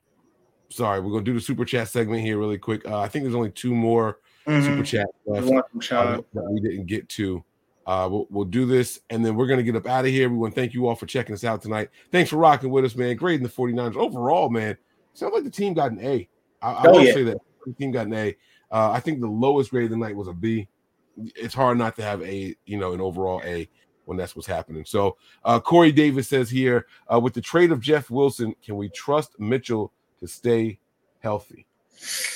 sorry, 0.71 1.01
we're 1.01 1.11
gonna 1.13 1.25
do 1.25 1.35
the 1.35 1.41
super 1.41 1.65
chat 1.65 1.89
segment 1.89 2.23
here 2.23 2.39
really 2.39 2.59
quick. 2.59 2.87
Uh, 2.87 3.01
I 3.01 3.09
think 3.09 3.25
there's 3.25 3.35
only 3.35 3.51
two 3.51 3.75
more 3.75 4.19
Mhm. 4.47 4.65
super 4.65 4.83
chat 4.83 5.07
left 5.27 5.47
uh, 5.93 6.17
that 6.35 6.51
we 6.51 6.61
didn't 6.61 6.87
get 6.87 7.09
to. 7.11 7.45
Uh, 7.87 8.09
we'll, 8.11 8.27
we'll 8.31 8.45
do 8.45 8.67
this, 8.67 9.01
and 9.11 9.25
then 9.25 9.35
we're 9.35 9.47
gonna 9.47 9.63
get 9.63 9.77
up 9.77 9.87
out 9.87 10.05
of 10.05 10.11
here. 10.11 10.29
We 10.29 10.37
want 10.37 10.55
to 10.55 10.61
thank 10.61 10.75
you 10.75 10.87
all 10.87 10.95
for 10.95 11.07
checking 11.07 11.35
us 11.35 11.45
out 11.45 11.63
tonight. 11.63 11.89
Thanks 12.13 12.31
for 12.31 12.37
rocking 12.37 12.71
with 12.71 12.85
us, 12.85 12.95
man. 12.97 13.17
Grading 13.17 13.43
the 13.45 13.49
49ers 13.53 13.97
overall, 13.97 14.51
man. 14.51 14.77
Sounds 15.15 15.33
like 15.35 15.45
the 15.45 15.51
team 15.51 15.75
got 15.75 15.91
an 15.93 16.01
A. 16.01 16.29
I, 16.61 16.73
I 16.73 16.87
Oh, 16.87 16.93
will 16.93 17.05
yeah. 17.05 17.13
say 17.13 17.23
that 17.25 17.39
the 17.67 17.73
team 17.75 17.91
got 17.91 18.07
an 18.07 18.15
A. 18.15 18.37
Uh, 18.71 18.91
I 18.91 19.01
think 19.01 19.21
the 19.21 19.27
lowest 19.27 19.71
grade 19.71 19.85
of 19.85 19.91
the 19.91 19.97
night 19.97 20.15
was 20.15 20.29
a 20.29 20.35
B. 20.35 20.69
It's 21.17 21.55
hard 21.55 21.79
not 21.79 21.97
to 21.97 22.03
have 22.03 22.23
a, 22.23 22.55
you 22.67 22.79
know, 22.79 22.93
an 22.93 23.01
overall 23.01 23.41
A 23.45 23.69
when 24.05 24.17
that's 24.17 24.37
what's 24.37 24.47
happening. 24.47 24.85
So 24.85 25.17
uh, 25.45 25.59
Corey 25.59 25.91
Davis 25.93 26.29
says 26.29 26.49
here, 26.51 26.87
uh, 27.13 27.19
with 27.19 27.35
the 27.35 27.41
trade 27.41 27.73
of 27.73 27.81
Jeff 27.81 28.11
Wilson, 28.11 28.55
can 28.65 28.77
we 28.77 28.89
trust 28.91 29.39
Mitchell 29.39 29.93
to 30.21 30.29
stay 30.29 30.79
healthy? 31.21 31.67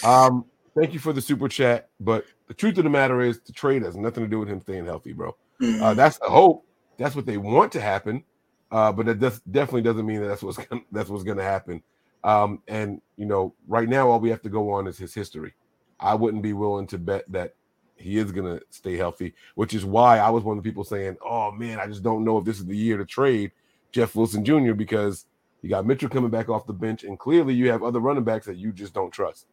Um, 0.05 0.45
thank 0.75 0.93
you 0.93 0.99
for 0.99 1.13
the 1.13 1.21
super 1.21 1.49
chat, 1.49 1.89
but 2.01 2.25
the 2.49 2.55
truth 2.55 2.79
of 2.79 2.85
the 2.85 2.91
matter 2.91 3.21
is 3.21 3.41
the 3.41 3.53
trade 3.53 3.83
has 3.83 3.97
nothing 3.97 4.25
to 4.25 4.29
do 4.29 4.39
with 4.39 4.49
him 4.49 4.61
staying 4.61 4.85
healthy, 4.85 5.13
bro. 5.13 5.37
Mm-hmm. 5.61 5.83
Uh, 5.83 5.95
that's 5.95 6.19
the 6.19 6.27
hope. 6.27 6.67
That's 6.99 7.17
what 7.17 7.27
they 7.27 7.37
want 7.37 7.73
to 7.73 7.81
happen. 7.81 8.25
Uh, 8.71 8.91
but 8.91 9.07
that 9.07 9.21
does, 9.21 9.41
definitely 9.51 9.83
doesn't 9.83 10.07
mean 10.07 10.21
that 10.21 10.29
that's 10.29 10.43
what's 10.43 10.59
gonna, 10.67 10.83
that's 10.91 11.11
what's 11.11 11.25
going 11.25 11.39
to 11.39 11.45
happen. 11.45 11.83
Um, 12.25 12.63
and 12.69 13.01
you 13.17 13.27
know, 13.27 13.55
right 13.69 13.89
now, 13.89 14.09
all 14.09 14.21
we 14.21 14.31
have 14.31 14.43
to 14.43 14.49
go 14.49 14.71
on 14.71 14.87
is 14.87 14.99
his 14.99 15.15
history. 15.15 15.55
I 16.01 16.15
wouldn't 16.15 16.43
be 16.43 16.53
willing 16.53 16.87
to 16.89 16.99
bet 16.99 17.31
that 17.31 17.55
he 17.97 18.19
is 18.19 18.33
going 18.33 18.59
to 18.59 18.65
stay 18.71 18.97
healthy, 18.97 19.35
which 19.55 19.75
is 19.75 19.85
why 19.85 20.19
I 20.19 20.31
was 20.31 20.43
one 20.43 20.57
of 20.57 20.65
the 20.65 20.69
people 20.69 20.85
saying, 20.85 21.17
"Oh 21.25 21.51
man, 21.53 21.79
I 21.79 21.87
just 21.87 22.03
don't 22.03 22.25
know 22.25 22.39
if 22.39 22.45
this 22.45 22.59
is 22.59 22.67
the 22.67 22.77
year 22.77 22.97
to 22.97 23.05
trade 23.05 23.53
Jeff 23.93 24.15
Wilson 24.15 24.45
Jr." 24.45 24.73
because 24.73 25.27
you 25.63 25.71
got 25.71 25.87
Mitchell 25.87 26.09
coming 26.09 26.31
back 26.31 26.49
off 26.49 26.67
the 26.67 26.73
bench, 26.73 27.05
and 27.05 27.19
clearly 27.19 27.55
you 27.55 27.71
have 27.71 27.83
other 27.83 28.01
running 28.01 28.25
backs 28.25 28.47
that 28.47 28.57
you 28.57 28.73
just 28.73 28.93
don't 28.93 29.13
trust. 29.13 29.47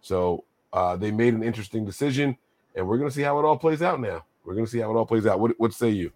So 0.00 0.44
uh, 0.72 0.96
they 0.96 1.10
made 1.10 1.34
an 1.34 1.42
interesting 1.42 1.84
decision, 1.84 2.36
and 2.74 2.88
we're 2.88 2.98
going 2.98 3.10
to 3.10 3.14
see 3.14 3.22
how 3.22 3.38
it 3.38 3.44
all 3.44 3.58
plays 3.58 3.82
out. 3.82 4.00
Now 4.00 4.24
we're 4.44 4.54
going 4.54 4.66
to 4.66 4.70
see 4.70 4.78
how 4.78 4.90
it 4.90 4.96
all 4.96 5.06
plays 5.06 5.26
out. 5.26 5.38
What 5.38 5.52
what 5.58 5.74
say 5.74 5.90
you? 5.90 6.12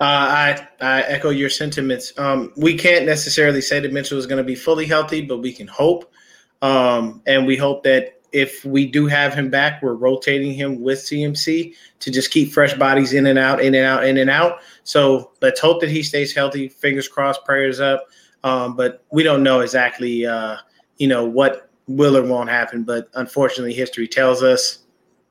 Uh, 0.00 0.04
I 0.04 0.68
I 0.80 1.02
echo 1.02 1.30
your 1.30 1.48
sentiments. 1.48 2.12
Um, 2.18 2.52
we 2.56 2.76
can't 2.76 3.06
necessarily 3.06 3.62
say 3.62 3.80
that 3.80 3.92
Mitchell 3.92 4.18
is 4.18 4.26
going 4.26 4.38
to 4.38 4.44
be 4.44 4.54
fully 4.54 4.86
healthy, 4.86 5.22
but 5.22 5.38
we 5.38 5.52
can 5.52 5.66
hope, 5.66 6.12
um, 6.60 7.22
and 7.26 7.46
we 7.46 7.56
hope 7.56 7.84
that 7.84 8.20
if 8.32 8.64
we 8.64 8.86
do 8.86 9.06
have 9.06 9.32
him 9.32 9.48
back, 9.48 9.82
we're 9.82 9.94
rotating 9.94 10.52
him 10.52 10.82
with 10.82 10.98
CMC 10.98 11.74
to 12.00 12.10
just 12.10 12.30
keep 12.30 12.52
fresh 12.52 12.74
bodies 12.74 13.14
in 13.14 13.26
and 13.26 13.38
out, 13.38 13.62
in 13.62 13.74
and 13.74 13.86
out, 13.86 14.04
in 14.04 14.18
and 14.18 14.28
out. 14.28 14.58
So 14.84 15.30
let's 15.40 15.60
hope 15.60 15.80
that 15.80 15.90
he 15.90 16.02
stays 16.02 16.34
healthy. 16.34 16.68
Fingers 16.68 17.08
crossed, 17.08 17.44
prayers 17.46 17.80
up. 17.80 18.06
Um, 18.44 18.76
but 18.76 19.04
we 19.10 19.22
don't 19.22 19.42
know 19.42 19.60
exactly, 19.60 20.24
uh, 20.26 20.56
you 20.98 21.08
know, 21.08 21.24
what 21.24 21.70
will 21.86 22.16
or 22.16 22.22
won't 22.22 22.48
happen. 22.48 22.84
But 22.84 23.08
unfortunately, 23.14 23.74
history 23.74 24.06
tells 24.06 24.42
us 24.42 24.80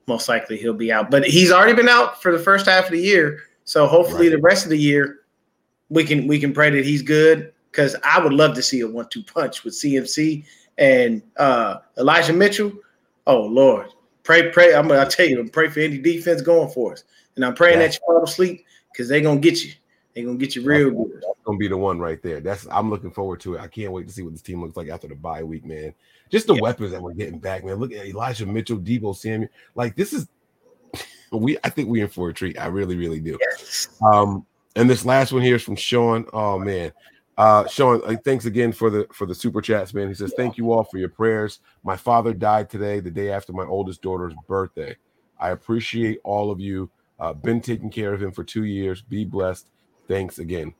most 0.07 0.29
likely 0.29 0.57
he'll 0.57 0.73
be 0.73 0.91
out. 0.91 1.11
But 1.11 1.25
he's 1.25 1.51
already 1.51 1.73
been 1.73 1.89
out 1.89 2.21
for 2.21 2.31
the 2.31 2.39
first 2.39 2.65
half 2.65 2.85
of 2.85 2.91
the 2.91 2.99
year. 3.01 3.41
So 3.65 3.85
hopefully 3.85 4.29
the 4.29 4.39
rest 4.39 4.63
of 4.63 4.69
the 4.69 4.77
year 4.77 5.19
we 5.89 6.03
can 6.03 6.27
we 6.27 6.39
can 6.39 6.53
pray 6.53 6.69
that 6.69 6.85
he's 6.85 7.01
good 7.01 7.53
because 7.71 7.95
I 8.03 8.19
would 8.19 8.33
love 8.33 8.55
to 8.55 8.63
see 8.63 8.81
a 8.81 8.87
one-two 8.87 9.23
punch 9.23 9.63
with 9.63 9.73
CMC 9.73 10.45
and 10.77 11.21
uh, 11.37 11.77
Elijah 11.97 12.33
Mitchell. 12.33 12.71
Oh 13.25 13.41
Lord, 13.41 13.87
pray 14.23 14.51
pray. 14.51 14.73
I'm 14.73 14.87
gonna 14.87 15.09
tell 15.09 15.27
you, 15.27 15.43
pray 15.51 15.69
for 15.69 15.79
any 15.81 15.97
defense 15.97 16.41
going 16.41 16.69
for 16.69 16.93
us, 16.93 17.03
and 17.35 17.45
I'm 17.45 17.55
praying 17.55 17.79
Yeah. 17.79 17.87
that 17.87 17.93
you 17.95 17.99
fall 18.05 18.23
asleep 18.23 18.65
because 18.91 19.09
they're 19.09 19.21
gonna 19.21 19.39
get 19.39 19.63
you. 19.63 19.71
They're 20.17 20.25
gonna 20.25 20.39
get 20.39 20.55
you 20.55 20.63
real 20.63 20.89
good. 20.89 21.11
That's 21.13 21.37
gonna 21.45 21.59
be 21.59 21.67
the 21.67 21.77
one 21.77 21.99
right 21.99 22.19
there. 22.23 22.39
That's 22.39 22.65
I'm 22.71 22.89
looking 22.89 23.11
forward 23.11 23.39
to 23.41 23.53
it. 23.53 23.61
I 23.61 23.67
can't 23.67 23.91
wait 23.91 24.07
to 24.07 24.13
see 24.13 24.23
what 24.23 24.33
this 24.33 24.41
team 24.41 24.63
looks 24.63 24.75
like 24.75 24.89
after 24.89 25.07
the 25.07 25.13
bye 25.13 25.43
week, 25.43 25.63
man. 25.63 25.93
Just 26.31 26.47
the 26.47 26.55
Yeah. 26.55 26.61
weapons 26.61 26.89
that 26.89 27.01
we're 27.03 27.13
getting 27.13 27.37
back, 27.37 27.63
man. 27.63 27.75
Look 27.75 27.93
at 27.93 28.07
Elijah 28.07 28.47
Mitchell, 28.47 28.79
Deebo 28.79 29.15
Samuel. 29.15 29.51
Like 29.75 29.95
this 29.95 30.13
is 30.13 30.27
we 31.31 31.59
I 31.63 31.69
think 31.69 31.87
we 31.87 32.01
in 32.01 32.07
for 32.07 32.29
a 32.29 32.33
treat. 32.33 32.59
I 32.59 32.65
really, 32.65 32.97
really 32.97 33.19
do. 33.19 33.37
Yes. 33.39 33.89
Um, 34.01 34.43
and 34.75 34.89
this 34.89 35.05
last 35.05 35.31
one 35.31 35.43
here 35.43 35.57
is 35.57 35.63
from 35.63 35.75
Sean. 35.75 36.25
Oh 36.33 36.57
man. 36.57 36.91
Uh 37.37 37.67
Sean, 37.67 38.01
uh, 38.07 38.15
thanks 38.25 38.45
again 38.45 38.71
for 38.71 38.89
the 38.89 39.05
for 39.13 39.27
the 39.27 39.35
super 39.35 39.61
chats, 39.61 39.93
man. 39.93 40.07
He 40.07 40.15
says, 40.15 40.33
Thank 40.35 40.57
you 40.57 40.71
all 40.71 40.83
for 40.83 40.97
your 40.97 41.09
prayers. 41.09 41.59
My 41.83 41.95
father 41.95 42.33
died 42.33 42.71
today, 42.71 43.01
the 43.01 43.11
day 43.11 43.29
after 43.29 43.53
my 43.53 43.65
oldest 43.65 44.01
daughter's 44.01 44.33
birthday. 44.47 44.95
I 45.39 45.51
appreciate 45.51 46.19
all 46.23 46.49
of 46.49 46.59
you. 46.59 46.89
Uh, 47.19 47.33
been 47.33 47.61
taking 47.61 47.91
care 47.91 48.13
of 48.13 48.21
him 48.23 48.31
for 48.31 48.43
two 48.43 48.63
years. 48.63 49.03
Be 49.03 49.23
blessed. 49.23 49.67
Thanks 50.07 50.39
again. 50.39 50.73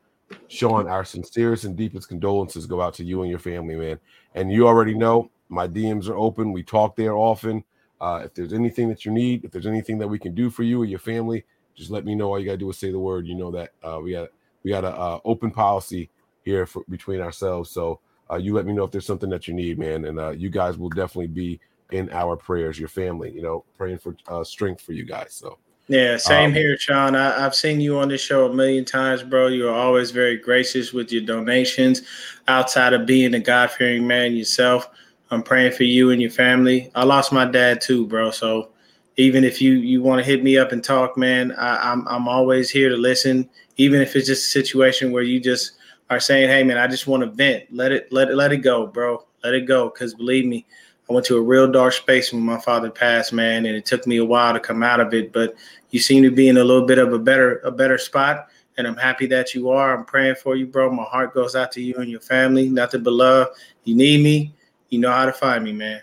Sean, 0.48 0.88
our 0.88 1.06
sincerest 1.06 1.64
and 1.64 1.76
deepest 1.76 2.10
condolences 2.10 2.66
go 2.66 2.82
out 2.82 2.94
to 2.95 3.04
you 3.04 3.22
and 3.22 3.30
your 3.30 3.40
family, 3.40 3.76
man. 3.76 3.99
And 4.36 4.52
you 4.52 4.68
already 4.68 4.94
know 4.94 5.32
my 5.49 5.68
DMs 5.68 6.10
are 6.10 6.16
open. 6.18 6.52
We 6.52 6.64
talk 6.64 6.95
there 6.95 7.16
often. 7.16 7.64
Uh, 7.99 8.22
if 8.26 8.34
there's 8.34 8.54
anything 8.54 8.90
that 8.90 9.06
you 9.06 9.12
need, 9.12 9.44
if 9.44 9.52
there's 9.52 9.68
anything 9.68 9.98
that 9.99 10.08
we 10.08 10.20
can 10.20 10.36
do 10.36 10.49
for 10.49 10.64
you 10.64 10.82
or 10.82 10.86
your 10.86 10.99
family, 10.99 11.45
just 11.76 11.91
let 11.91 12.06
me 12.06 12.16
know. 12.16 12.30
All 12.30 12.40
you 12.40 12.45
gotta 12.45 12.58
do 12.58 12.70
is 12.70 12.78
say 12.78 12.91
the 12.91 12.99
word. 12.99 13.28
You 13.28 13.36
know 13.36 13.52
that 13.52 13.72
uh, 13.84 13.99
we 14.02 14.12
got 14.12 14.30
we 14.64 14.72
got 14.72 14.84
a 14.84 14.95
uh, 14.95 15.20
open 15.26 15.52
policy 15.52 16.10
here 16.44 16.66
for, 16.66 16.84
between 16.90 17.22
ourselves. 17.22 17.70
So 17.70 17.99
uh, 18.30 18.36
you 18.36 18.54
let 18.54 18.66
me 18.66 18.74
know 18.74 18.84
if 18.84 18.91
there's 18.91 19.06
something 19.06 19.30
that 19.30 19.48
you 19.48 19.54
need, 19.54 19.80
man. 19.80 20.06
And 20.06 20.20
uh, 20.20 20.32
you 20.32 20.49
guys 20.49 20.78
will 20.78 20.90
definitely 20.90 21.28
be 21.28 21.60
in 21.91 22.10
our 22.12 22.36
prayers. 22.36 22.80
Your 22.80 22.90
family, 22.90 23.32
you 23.32 23.41
know, 23.41 23.64
praying 23.78 23.99
for 23.99 24.16
uh, 24.28 24.44
strength 24.44 24.82
for 24.82 24.94
you 24.94 25.06
guys. 25.06 25.34
So 25.34 25.58
Yeah, 25.88 26.18
same 26.18 26.49
Um, 26.49 26.53
here, 26.53 26.77
Sean. 26.77 27.15
I, 27.15 27.45
I've 27.45 27.55
seen 27.55 27.80
you 27.80 27.97
on 27.97 28.09
this 28.09 28.19
show 28.22 28.45
a 28.45 28.53
million 28.53 28.84
times, 28.84 29.23
bro. 29.23 29.47
You 29.47 29.69
are 29.69 29.76
always 29.76 30.11
very 30.11 30.35
gracious 30.38 30.91
with 30.91 31.11
your 31.14 31.22
donations. 31.23 32.01
Outside 32.49 32.93
of 32.93 33.05
being 33.05 33.34
a 33.34 33.39
God 33.39 33.72
fearing 33.72 34.05
man 34.05 34.35
yourself, 34.35 34.89
I'm 35.31 35.41
praying 35.43 35.73
for 35.73 35.84
you 35.84 36.11
and 36.11 36.22
your 36.22 36.31
family. 36.31 36.91
I 36.93 37.05
lost 37.05 37.31
my 37.31 37.45
dad 37.45 37.80
too, 37.80 38.05
bro. 38.05 38.31
So 38.31 38.69
even 39.15 39.43
if 39.43 39.61
you 39.61 39.73
you 39.73 40.01
want 40.01 40.19
to 40.19 40.26
hit 40.26 40.43
me 40.43 40.57
up 40.57 40.73
and 40.73 40.84
talk, 40.84 41.18
man, 41.18 41.53
I, 41.53 41.91
I'm 41.91 42.05
I'm 42.07 42.27
always 42.27 42.69
here 42.69 42.89
to 42.89 42.97
listen. 42.97 43.49
Even 43.77 44.01
if 44.01 44.15
it's 44.15 44.27
just 44.27 44.47
a 44.47 44.49
situation 44.49 45.11
where 45.11 45.23
you 45.23 45.39
just 45.39 45.73
are 46.09 46.19
saying, 46.19 46.49
"Hey, 46.49 46.64
man, 46.64 46.77
I 46.77 46.88
just 46.88 47.07
want 47.07 47.23
to 47.23 47.30
vent. 47.30 47.64
Let 47.72 47.93
it 47.93 48.11
let 48.11 48.30
it 48.30 48.35
let 48.35 48.51
it 48.51 48.57
go, 48.57 48.88
bro. 48.88 49.26
Let 49.43 49.53
it 49.53 49.65
go." 49.68 49.89
Because 49.89 50.14
believe 50.14 50.45
me, 50.45 50.65
I 51.09 51.14
went 51.14 51.26
to 51.27 51.38
a 51.38 51.41
real 51.41 51.72
dark 51.72 51.93
space 51.93 52.34
when 52.34 52.43
my 52.43 52.59
father 52.59 52.89
passed, 52.89 53.31
man, 53.31 53.65
and 53.65 53.76
it 53.76 53.85
took 53.85 54.05
me 54.05 54.18
a 54.18 54.26
while 54.26 54.53
to 54.53 54.59
come 54.59 54.84
out 54.84 54.99
of 54.99 55.14
it. 55.14 55.31
But 55.31 55.55
you 55.91 55.99
seem 55.99 56.23
to 56.23 56.31
be 56.31 56.49
in 56.49 56.57
a 56.57 56.64
little 56.64 56.85
bit 56.85 56.97
of 56.99 57.14
a 57.14 57.19
better 57.19 57.59
a 57.59 57.72
better 57.72 57.97
spot, 57.97 58.47
and 58.77 58.85
I'm 58.88 58.97
happy 58.97 59.26
that 59.27 59.53
you 59.55 59.69
are. 59.69 59.97
I'm 59.97 60.05
praying 60.05 60.35
for 60.35 60.55
you, 60.55 60.68
bro. 60.68 60.91
My 60.91 61.03
heart 61.03 61.34
goes 61.34 61.55
out 61.55 61.72
to 61.73 61.81
you 61.81 61.95
and 61.95 62.09
your 62.09 62.19
family. 62.19 62.69
Nothing 62.69 63.03
but 63.03 63.14
love. 63.14 63.47
You 63.84 63.95
need 63.95 64.23
me. 64.23 64.53
You 64.89 64.99
know 64.99 65.11
how 65.11 65.26
to 65.26 65.34
find 65.34 65.64
me, 65.64 65.73
man. 65.73 66.01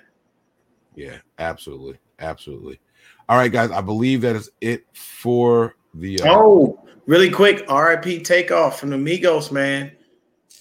yeah, 0.94 1.18
absolutely, 1.38 1.98
absolutely. 2.18 2.80
All 3.28 3.38
right, 3.38 3.50
guys. 3.50 3.70
I 3.70 3.80
believe 3.80 4.20
that 4.22 4.36
is 4.36 4.50
it 4.60 4.84
for 4.92 5.76
the. 5.94 6.20
Uh, 6.20 6.26
Oh, 6.28 6.78
really 7.06 7.30
quick, 7.30 7.68
RIP 7.70 8.24
takeoff 8.24 8.78
from 8.78 8.90
the 8.90 8.96
Migos, 8.96 9.50
man. 9.50 9.92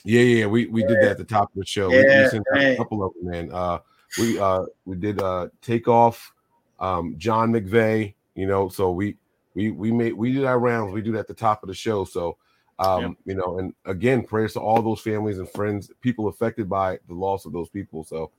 Yeah, 0.05 0.21
yeah, 0.21 0.45
we 0.47 0.65
we 0.67 0.83
did 0.83 0.99
that 1.01 1.11
at 1.11 1.17
the 1.17 1.23
top 1.23 1.49
of 1.53 1.59
the 1.59 1.65
show. 1.65 1.89
We- 1.89 1.97
we, 1.97 2.03
Yeah, 2.03 2.29
sent 2.29 2.43
a 2.55 2.75
couple 2.77 3.03
of 3.03 3.13
them, 3.15 3.31
man. 3.31 3.49
Uh, 3.51 3.79
we 4.19 4.37
uh 4.37 4.65
we 4.85 4.95
did 4.97 5.21
uh 5.21 5.47
takeoff, 5.61 6.33
um, 6.79 7.15
John 7.17 7.51
McVeigh. 7.53 8.13
You 8.35 8.47
know, 8.47 8.69
so 8.69 8.91
we 8.91 9.17
we 9.53 9.71
we 9.71 9.91
made 9.91 10.13
we 10.13 10.33
did 10.33 10.45
our 10.45 10.59
rounds. 10.59 10.93
We 10.93 11.01
do 11.01 11.11
that 11.13 11.19
at 11.19 11.27
the 11.27 11.33
top 11.33 11.63
of 11.63 11.67
the 11.67 11.75
show. 11.75 12.03
So, 12.05 12.37
um, 12.79 13.01
Yep. 13.01 13.11
you 13.25 13.35
know, 13.35 13.59
and 13.59 13.73
again, 13.85 14.23
prayers 14.23 14.53
to 14.53 14.59
all 14.59 14.81
those 14.81 15.01
families 15.01 15.37
and 15.37 15.49
friends, 15.49 15.91
people 16.01 16.27
affected 16.27 16.69
by 16.69 16.99
the 17.07 17.13
loss 17.13 17.45
of 17.45 17.53
those 17.53 17.69
people. 17.69 18.03
So, 18.03 18.31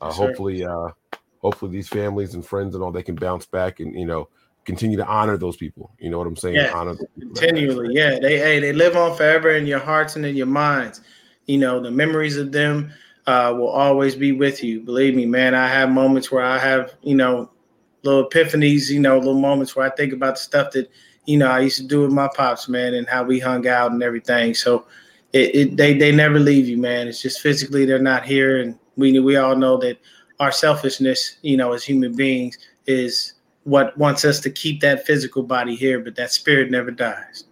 uh, 0.00 0.12
hopefully, 0.12 0.64
uh, 0.64 0.90
hopefully 1.38 1.72
these 1.72 1.88
families 1.88 2.34
and 2.34 2.46
friends 2.46 2.74
and 2.74 2.84
all 2.84 2.92
they 2.92 3.02
can 3.02 3.16
bounce 3.16 3.46
back 3.46 3.80
and 3.80 3.94
you 3.98 4.06
know 4.06 4.28
continue 4.64 4.96
to 4.96 5.06
honor 5.06 5.36
those 5.36 5.56
people. 5.56 5.90
You 5.98 6.10
know 6.10 6.18
what 6.18 6.26
I'm 6.26 6.36
saying? 6.36 6.56
Yeah. 6.56 6.72
Honor 6.72 6.96
continually. 7.18 7.94
Yeah, 7.94 8.18
they 8.18 8.38
hey, 8.38 8.60
they 8.60 8.72
live 8.72 8.96
on 8.96 9.16
forever 9.16 9.50
in 9.50 9.66
your 9.66 9.78
hearts 9.80 10.16
and 10.16 10.24
in 10.24 10.36
your 10.36 10.46
minds. 10.46 11.00
You 11.46 11.58
know, 11.58 11.80
the 11.80 11.90
memories 11.90 12.36
of 12.36 12.52
them 12.52 12.92
uh, 13.26 13.54
will 13.56 13.68
always 13.68 14.14
be 14.14 14.32
with 14.32 14.62
you. 14.62 14.80
Believe 14.80 15.14
me, 15.14 15.26
man. 15.26 15.54
I 15.54 15.66
have 15.66 15.90
moments 15.90 16.30
where 16.30 16.44
I 16.44 16.58
have, 16.58 16.94
you 17.02 17.14
know, 17.14 17.50
little 18.02 18.28
epiphanies. 18.28 18.90
You 18.90 19.00
know, 19.00 19.18
little 19.18 19.40
moments 19.40 19.76
where 19.76 19.86
I 19.86 19.94
think 19.94 20.12
about 20.12 20.34
the 20.34 20.40
stuff 20.40 20.72
that 20.72 20.90
you 21.26 21.38
know 21.38 21.48
I 21.48 21.60
used 21.60 21.78
to 21.78 21.86
do 21.86 22.02
with 22.02 22.12
my 22.12 22.28
pops, 22.34 22.68
man, 22.68 22.94
and 22.94 23.08
how 23.08 23.22
we 23.22 23.38
hung 23.38 23.66
out 23.66 23.92
and 23.92 24.02
everything. 24.02 24.54
So, 24.54 24.86
it, 25.32 25.54
it 25.54 25.76
they 25.76 25.94
they 25.94 26.12
never 26.12 26.38
leave 26.38 26.68
you, 26.68 26.78
man. 26.78 27.08
It's 27.08 27.22
just 27.22 27.40
physically 27.40 27.84
they're 27.84 27.98
not 27.98 28.24
here, 28.24 28.60
and 28.60 28.78
we 28.96 29.18
we 29.20 29.36
all 29.36 29.56
know 29.56 29.76
that 29.78 29.98
our 30.40 30.52
selfishness, 30.52 31.36
you 31.42 31.56
know, 31.56 31.72
as 31.72 31.84
human 31.84 32.16
beings, 32.16 32.58
is 32.86 33.34
what 33.64 33.96
wants 33.98 34.24
us 34.24 34.40
to 34.40 34.50
keep 34.50 34.80
that 34.80 35.06
physical 35.06 35.42
body 35.42 35.76
here, 35.76 36.00
but 36.00 36.16
that 36.16 36.32
spirit 36.32 36.70
never 36.70 36.90
dies. 36.90 37.44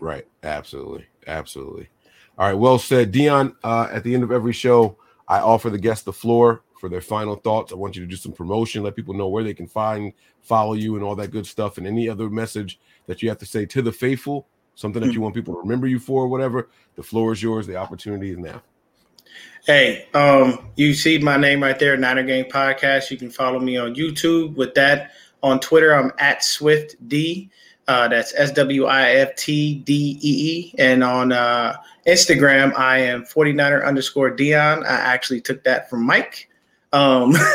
Right. 0.00 0.26
Absolutely. 0.42 1.06
Absolutely. 1.26 1.88
All 2.38 2.46
right. 2.46 2.58
Well 2.58 2.78
said, 2.78 3.12
Dion. 3.12 3.54
Uh, 3.62 3.88
at 3.92 4.02
the 4.02 4.14
end 4.14 4.24
of 4.24 4.32
every 4.32 4.52
show, 4.52 4.96
I 5.28 5.38
offer 5.38 5.70
the 5.70 5.78
guest 5.78 6.04
the 6.04 6.12
floor 6.12 6.62
for 6.82 6.88
their 6.88 7.00
final 7.00 7.36
thoughts. 7.36 7.72
I 7.72 7.76
want 7.76 7.94
you 7.94 8.02
to 8.02 8.08
do 8.08 8.16
some 8.16 8.32
promotion, 8.32 8.82
let 8.82 8.96
people 8.96 9.14
know 9.14 9.28
where 9.28 9.44
they 9.44 9.54
can 9.54 9.68
find, 9.68 10.12
follow 10.40 10.72
you, 10.72 10.96
and 10.96 11.04
all 11.04 11.14
that 11.14 11.30
good 11.30 11.46
stuff, 11.46 11.78
and 11.78 11.86
any 11.86 12.08
other 12.08 12.28
message 12.28 12.80
that 13.06 13.22
you 13.22 13.28
have 13.28 13.38
to 13.38 13.46
say 13.46 13.64
to 13.66 13.82
the 13.82 13.92
faithful, 13.92 14.48
something 14.74 15.00
that 15.00 15.14
you 15.14 15.20
want 15.20 15.32
people 15.32 15.54
to 15.54 15.60
remember 15.60 15.86
you 15.86 16.00
for, 16.00 16.24
or 16.24 16.26
whatever. 16.26 16.68
The 16.96 17.04
floor 17.04 17.34
is 17.34 17.40
yours. 17.40 17.68
The 17.68 17.76
opportunity 17.76 18.32
is 18.32 18.38
now. 18.38 18.62
Hey, 19.64 20.08
um, 20.12 20.72
you 20.74 20.92
see 20.92 21.18
my 21.18 21.36
name 21.36 21.62
right 21.62 21.78
there, 21.78 21.96
Niner 21.96 22.24
Gang 22.24 22.50
Podcast. 22.50 23.12
You 23.12 23.16
can 23.16 23.30
follow 23.30 23.60
me 23.60 23.76
on 23.76 23.94
YouTube 23.94 24.56
with 24.56 24.74
that. 24.74 25.12
On 25.44 25.60
Twitter, 25.60 25.94
I'm 25.94 26.10
at 26.18 26.42
Swift 26.42 26.96
D. 27.08 27.48
Uh, 27.86 28.08
that's 28.08 28.34
S 28.34 28.50
W 28.50 28.86
I 28.86 29.10
F 29.10 29.36
T 29.36 29.76
D 29.76 30.18
E 30.20 30.20
E. 30.20 30.74
And 30.78 31.04
on 31.04 31.30
uh, 31.30 31.76
Instagram, 32.08 32.76
I 32.76 32.98
am 32.98 33.22
49er 33.22 33.86
underscore 33.86 34.30
Dion. 34.30 34.82
I 34.84 34.96
actually 34.96 35.40
took 35.40 35.62
that 35.62 35.88
from 35.88 36.02
Mike. 36.04 36.48
Um, 36.92 37.32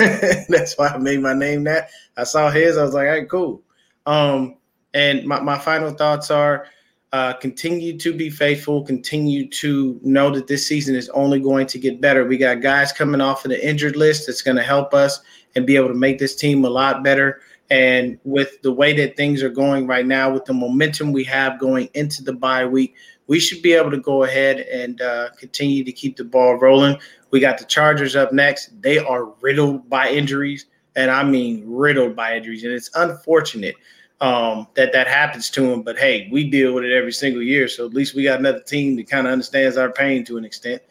that's 0.49 0.77
why 0.77 0.87
I 0.87 0.97
made 0.97 1.21
my 1.21 1.33
name 1.33 1.63
that. 1.65 1.89
I 2.15 2.23
saw 2.23 2.49
his, 2.49 2.77
I 2.77 2.83
was 2.83 2.93
like, 2.93 3.07
all 3.07 3.13
right, 3.13 3.29
cool. 3.29 3.61
Um, 4.05 4.57
and 4.93 5.25
my, 5.25 5.39
my 5.39 5.57
final 5.57 5.91
thoughts 5.91 6.31
are 6.31 6.67
uh, 7.13 7.33
continue 7.33 7.97
to 7.97 8.13
be 8.13 8.29
faithful, 8.29 8.83
continue 8.83 9.47
to 9.47 9.99
know 10.03 10.29
that 10.29 10.47
this 10.47 10.67
season 10.67 10.95
is 10.95 11.09
only 11.09 11.39
going 11.39 11.67
to 11.67 11.79
get 11.79 12.01
better. 12.01 12.25
We 12.25 12.37
got 12.37 12.61
guys 12.61 12.91
coming 12.91 13.21
off 13.21 13.45
of 13.45 13.49
the 13.49 13.67
injured 13.67 13.95
list 13.95 14.27
that's 14.27 14.41
going 14.41 14.57
to 14.57 14.63
help 14.63 14.93
us 14.93 15.21
and 15.55 15.65
be 15.65 15.75
able 15.75 15.87
to 15.87 15.93
make 15.93 16.19
this 16.19 16.35
team 16.35 16.65
a 16.65 16.69
lot 16.69 17.03
better. 17.03 17.41
And 17.69 18.19
with 18.23 18.61
the 18.61 18.71
way 18.71 18.93
that 18.97 19.17
things 19.17 19.43
are 19.43 19.49
going 19.49 19.87
right 19.87 20.05
now, 20.05 20.31
with 20.31 20.45
the 20.45 20.53
momentum 20.53 21.11
we 21.11 21.23
have 21.25 21.59
going 21.59 21.89
into 21.93 22.23
the 22.23 22.33
bye 22.33 22.65
week, 22.65 22.95
we 23.27 23.39
should 23.39 23.61
be 23.61 23.73
able 23.73 23.91
to 23.91 23.99
go 23.99 24.23
ahead 24.23 24.59
and 24.59 25.01
uh, 25.01 25.29
continue 25.37 25.83
to 25.83 25.91
keep 25.91 26.15
the 26.15 26.23
ball 26.23 26.55
rolling. 26.55 26.97
We 27.31 27.39
got 27.39 27.57
the 27.57 27.65
Chargers 27.65 28.15
up 28.15 28.31
next. 28.31 28.81
They 28.81 28.97
are 28.97 29.25
riddled 29.41 29.89
by 29.89 30.09
injuries, 30.09 30.65
and 30.95 31.11
I 31.11 31.23
mean 31.23 31.63
riddled 31.65 32.15
by 32.15 32.37
injuries, 32.37 32.63
and 32.63 32.73
it's 32.73 32.89
unfortunate 32.95 33.75
um, 34.21 34.67
that 34.75 34.93
that 34.93 35.07
happens 35.07 35.49
to 35.51 35.61
them. 35.61 35.81
But 35.81 35.97
hey, 35.97 36.29
we 36.31 36.49
deal 36.49 36.73
with 36.73 36.83
it 36.83 36.93
every 36.93 37.11
single 37.11 37.41
year, 37.41 37.67
so 37.67 37.85
at 37.85 37.93
least 37.93 38.15
we 38.15 38.23
got 38.23 38.39
another 38.39 38.61
team 38.61 38.95
that 38.95 39.09
kind 39.09 39.27
of 39.27 39.33
understands 39.33 39.77
our 39.77 39.91
pain 39.91 40.23
to 40.25 40.37
an 40.37 40.45
extent. 40.45 40.81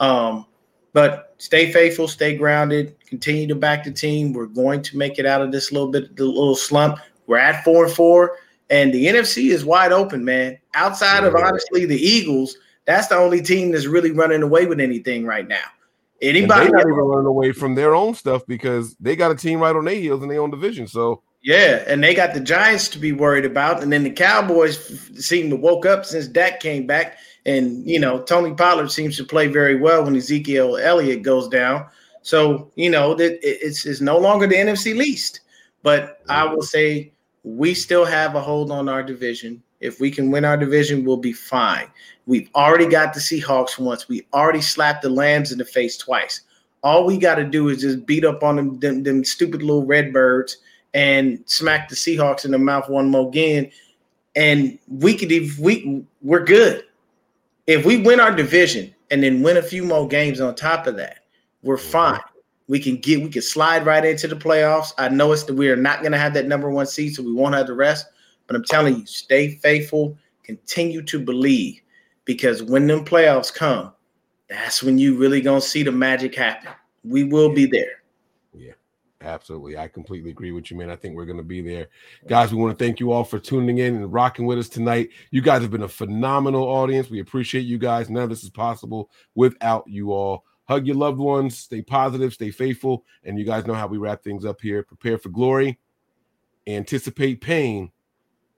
Um, 0.00 0.46
but 0.92 1.34
stay 1.38 1.72
faithful, 1.72 2.06
stay 2.06 2.36
grounded, 2.36 2.96
continue 3.06 3.46
to 3.48 3.54
back 3.54 3.84
the 3.84 3.90
team. 3.90 4.32
We're 4.32 4.46
going 4.46 4.80
to 4.82 4.96
make 4.96 5.18
it 5.18 5.26
out 5.26 5.42
of 5.42 5.50
this 5.50 5.72
little 5.72 5.88
bit, 5.88 6.16
the 6.16 6.24
little 6.24 6.54
slump. 6.54 6.98
We're 7.26 7.38
at 7.38 7.64
four 7.64 7.86
and 7.86 7.94
four, 7.94 8.38
and 8.70 8.92
the 8.94 9.06
NFC 9.06 9.50
is 9.50 9.64
wide 9.64 9.92
open, 9.92 10.24
man. 10.24 10.58
Outside 10.74 11.24
of 11.24 11.34
honestly 11.34 11.84
the 11.84 11.98
Eagles, 11.98 12.56
that's 12.84 13.08
the 13.08 13.16
only 13.16 13.42
team 13.42 13.72
that's 13.72 13.86
really 13.86 14.10
running 14.10 14.42
away 14.42 14.66
with 14.66 14.78
anything 14.78 15.24
right 15.24 15.48
now. 15.48 15.64
And 16.24 16.36
Anybody? 16.38 16.64
they're 16.64 16.72
not 16.72 16.86
even 16.86 16.94
running 16.94 17.26
away 17.26 17.52
from 17.52 17.74
their 17.74 17.94
own 17.94 18.14
stuff 18.14 18.46
because 18.46 18.96
they 18.96 19.14
got 19.14 19.30
a 19.30 19.34
team 19.34 19.60
right 19.60 19.76
on 19.76 19.84
their 19.84 19.94
heels 19.94 20.22
in 20.22 20.28
their 20.28 20.40
own 20.40 20.50
division. 20.50 20.86
So 20.86 21.22
Yeah, 21.42 21.84
and 21.86 22.02
they 22.02 22.14
got 22.14 22.32
the 22.32 22.40
Giants 22.40 22.88
to 22.88 22.98
be 22.98 23.12
worried 23.12 23.44
about, 23.44 23.82
and 23.82 23.92
then 23.92 24.04
the 24.04 24.10
Cowboys 24.10 24.78
seem 25.22 25.50
to 25.50 25.56
woke 25.56 25.84
up 25.84 26.06
since 26.06 26.26
Dak 26.26 26.60
came 26.60 26.86
back, 26.86 27.18
and 27.44 27.86
you 27.86 27.98
know 27.98 28.22
Tony 28.22 28.54
Pollard 28.54 28.90
seems 28.90 29.16
to 29.18 29.24
play 29.24 29.48
very 29.48 29.78
well 29.78 30.04
when 30.04 30.16
Ezekiel 30.16 30.78
Elliott 30.78 31.22
goes 31.22 31.48
down. 31.48 31.86
So 32.22 32.72
you 32.76 32.88
know 32.88 33.14
that 33.14 33.38
it's 33.42 33.84
it's 33.84 34.00
no 34.00 34.16
longer 34.16 34.46
the 34.46 34.56
NFC 34.56 34.96
least, 34.96 35.40
but 35.82 36.22
I 36.30 36.46
will 36.46 36.62
say 36.62 37.12
we 37.42 37.74
still 37.74 38.06
have 38.06 38.34
a 38.34 38.40
hold 38.40 38.70
on 38.70 38.88
our 38.88 39.02
division. 39.02 39.62
If 39.84 40.00
we 40.00 40.10
can 40.10 40.30
win 40.30 40.46
our 40.46 40.56
division, 40.56 41.04
we'll 41.04 41.18
be 41.18 41.34
fine. 41.34 41.88
We've 42.26 42.48
already 42.54 42.86
got 42.86 43.12
the 43.12 43.20
Seahawks 43.20 43.78
once. 43.78 44.08
We 44.08 44.26
already 44.32 44.62
slapped 44.62 45.02
the 45.02 45.10
Lambs 45.10 45.52
in 45.52 45.58
the 45.58 45.64
face 45.64 45.98
twice. 45.98 46.40
All 46.82 47.04
we 47.04 47.18
got 47.18 47.34
to 47.34 47.44
do 47.44 47.68
is 47.68 47.82
just 47.82 48.06
beat 48.06 48.24
up 48.24 48.42
on 48.42 48.56
them, 48.56 48.78
them, 48.80 49.02
them 49.02 49.24
stupid 49.24 49.62
little 49.62 49.84
Redbirds 49.84 50.56
and 50.94 51.40
smack 51.44 51.88
the 51.88 51.96
Seahawks 51.96 52.46
in 52.46 52.52
the 52.52 52.58
mouth 52.58 52.88
one 52.88 53.10
more 53.10 53.28
again, 53.28 53.70
and 54.36 54.78
we 54.88 55.14
could 55.14 55.30
if 55.30 55.58
we 55.58 56.02
we're 56.22 56.44
good. 56.44 56.84
If 57.66 57.84
we 57.84 57.98
win 57.98 58.20
our 58.20 58.34
division 58.34 58.94
and 59.10 59.22
then 59.22 59.42
win 59.42 59.56
a 59.56 59.62
few 59.62 59.84
more 59.84 60.06
games 60.08 60.40
on 60.40 60.54
top 60.54 60.86
of 60.86 60.96
that, 60.96 61.18
we're 61.62 61.76
mm-hmm. 61.76 61.90
fine. 61.90 62.20
We 62.68 62.78
can 62.78 62.96
get 62.96 63.22
we 63.22 63.28
can 63.28 63.42
slide 63.42 63.84
right 63.84 64.04
into 64.04 64.28
the 64.28 64.36
playoffs. 64.36 64.92
I 64.96 65.08
know 65.08 65.32
it's 65.32 65.44
that 65.44 65.54
we 65.54 65.68
are 65.68 65.76
not 65.76 66.00
going 66.00 66.12
to 66.12 66.18
have 66.18 66.32
that 66.34 66.46
number 66.46 66.70
one 66.70 66.86
seed, 66.86 67.14
so 67.14 67.22
we 67.22 67.32
won't 67.32 67.54
have 67.54 67.66
the 67.66 67.74
rest. 67.74 68.06
But 68.46 68.56
I'm 68.56 68.64
telling 68.64 68.98
you, 68.98 69.06
stay 69.06 69.56
faithful, 69.56 70.16
continue 70.42 71.02
to 71.02 71.18
believe, 71.18 71.80
because 72.24 72.62
when 72.62 72.86
them 72.86 73.04
playoffs 73.04 73.52
come, 73.52 73.92
that's 74.48 74.82
when 74.82 74.98
you 74.98 75.16
really 75.16 75.40
gonna 75.40 75.60
see 75.60 75.82
the 75.82 75.92
magic 75.92 76.34
happen. 76.34 76.70
We 77.04 77.24
will 77.24 77.52
be 77.52 77.66
there. 77.66 78.02
Yeah, 78.54 78.72
absolutely. 79.20 79.76
I 79.76 79.88
completely 79.88 80.30
agree 80.30 80.52
with 80.52 80.70
you, 80.70 80.76
man. 80.76 80.90
I 80.90 80.96
think 80.96 81.16
we're 81.16 81.26
going 81.26 81.36
to 81.38 81.42
be 81.42 81.60
there. 81.60 81.88
Guys, 82.28 82.50
we 82.50 82.58
want 82.58 82.78
to 82.78 82.82
thank 82.82 82.98
you 82.98 83.12
all 83.12 83.24
for 83.24 83.38
tuning 83.38 83.78
in 83.78 83.96
and 83.96 84.12
rocking 84.12 84.46
with 84.46 84.58
us 84.58 84.68
tonight. 84.68 85.10
You 85.30 85.42
guys 85.42 85.60
have 85.60 85.70
been 85.70 85.82
a 85.82 85.88
phenomenal 85.88 86.62
audience. 86.62 87.10
We 87.10 87.20
appreciate 87.20 87.62
you 87.62 87.76
guys. 87.76 88.08
None 88.08 88.22
of 88.22 88.30
this 88.30 88.42
is 88.42 88.50
possible 88.50 89.10
without 89.34 89.84
you 89.86 90.12
all. 90.12 90.44
Hug 90.66 90.86
your 90.86 90.96
loved 90.96 91.18
ones, 91.18 91.58
stay 91.58 91.82
positive, 91.82 92.32
stay 92.32 92.50
faithful. 92.50 93.04
And 93.24 93.38
you 93.38 93.44
guys 93.44 93.66
know 93.66 93.74
how 93.74 93.86
we 93.86 93.98
wrap 93.98 94.22
things 94.22 94.46
up 94.46 94.62
here. 94.62 94.82
Prepare 94.82 95.18
for 95.18 95.28
glory, 95.28 95.78
anticipate 96.66 97.42
pain, 97.42 97.90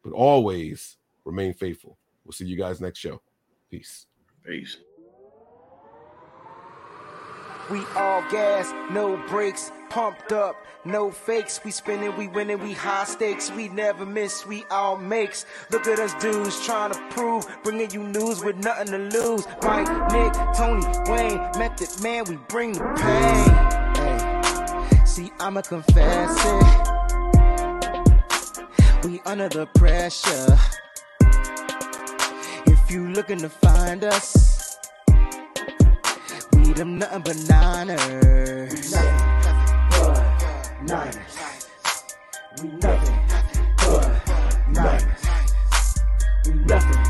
but 0.06 0.14
always 0.14 0.98
remain 1.24 1.52
faithful. 1.52 1.98
We'll 2.24 2.32
see 2.32 2.44
you 2.44 2.56
guys 2.56 2.80
next 2.80 3.00
show. 3.00 3.20
Peace. 3.68 4.06
Peace. 4.46 4.76
We 7.72 7.80
all 7.96 8.22
gas, 8.30 8.72
no 8.92 9.16
brakes, 9.26 9.72
pumped 9.90 10.30
up, 10.30 10.54
no 10.84 11.10
fakes. 11.10 11.60
We 11.64 11.72
spinning, 11.72 12.16
we 12.16 12.28
winning, 12.28 12.60
we 12.60 12.72
high 12.72 13.02
stakes. 13.02 13.50
We 13.50 13.68
never 13.68 14.06
miss, 14.06 14.46
we 14.46 14.62
all 14.70 14.96
makes. 14.96 15.44
Look 15.72 15.88
at 15.88 15.98
us 15.98 16.14
dudes 16.22 16.64
trying 16.64 16.92
to 16.92 17.00
prove, 17.10 17.44
bringing 17.64 17.90
you 17.90 18.04
news 18.04 18.44
with 18.44 18.58
nothing 18.58 18.92
to 18.92 18.98
lose. 18.98 19.44
Mike, 19.62 19.88
Nick, 20.12 20.32
Tony, 20.56 20.86
Wayne, 21.10 21.38
Method 21.58 22.00
Man, 22.00 22.22
we 22.28 22.36
bring 22.48 22.74
the 22.74 22.84
pain. 23.02 24.90
Hey, 24.94 25.04
see, 25.04 25.32
I'ma 25.40 25.62
confess 25.62 26.36
it 26.38 27.05
we 29.05 29.20
under 29.24 29.48
the 29.48 29.66
pressure. 29.66 30.59
If 32.66 32.90
you 32.90 33.09
looking 33.09 33.39
to 33.39 33.48
find 33.48 34.05
us, 34.05 34.78
we 36.52 36.73
them 36.73 36.98
nothing 36.98 37.23
but 37.23 37.36
niners. 37.48 38.73
We 38.73 38.90
nothing 38.90 39.36
but 39.90 40.23
niners. 40.82 41.39
We 42.62 42.68
nothing 42.68 43.20
but 43.77 44.68
niners. 44.68 45.24
We 46.47 46.55
nothing. 46.55 47.05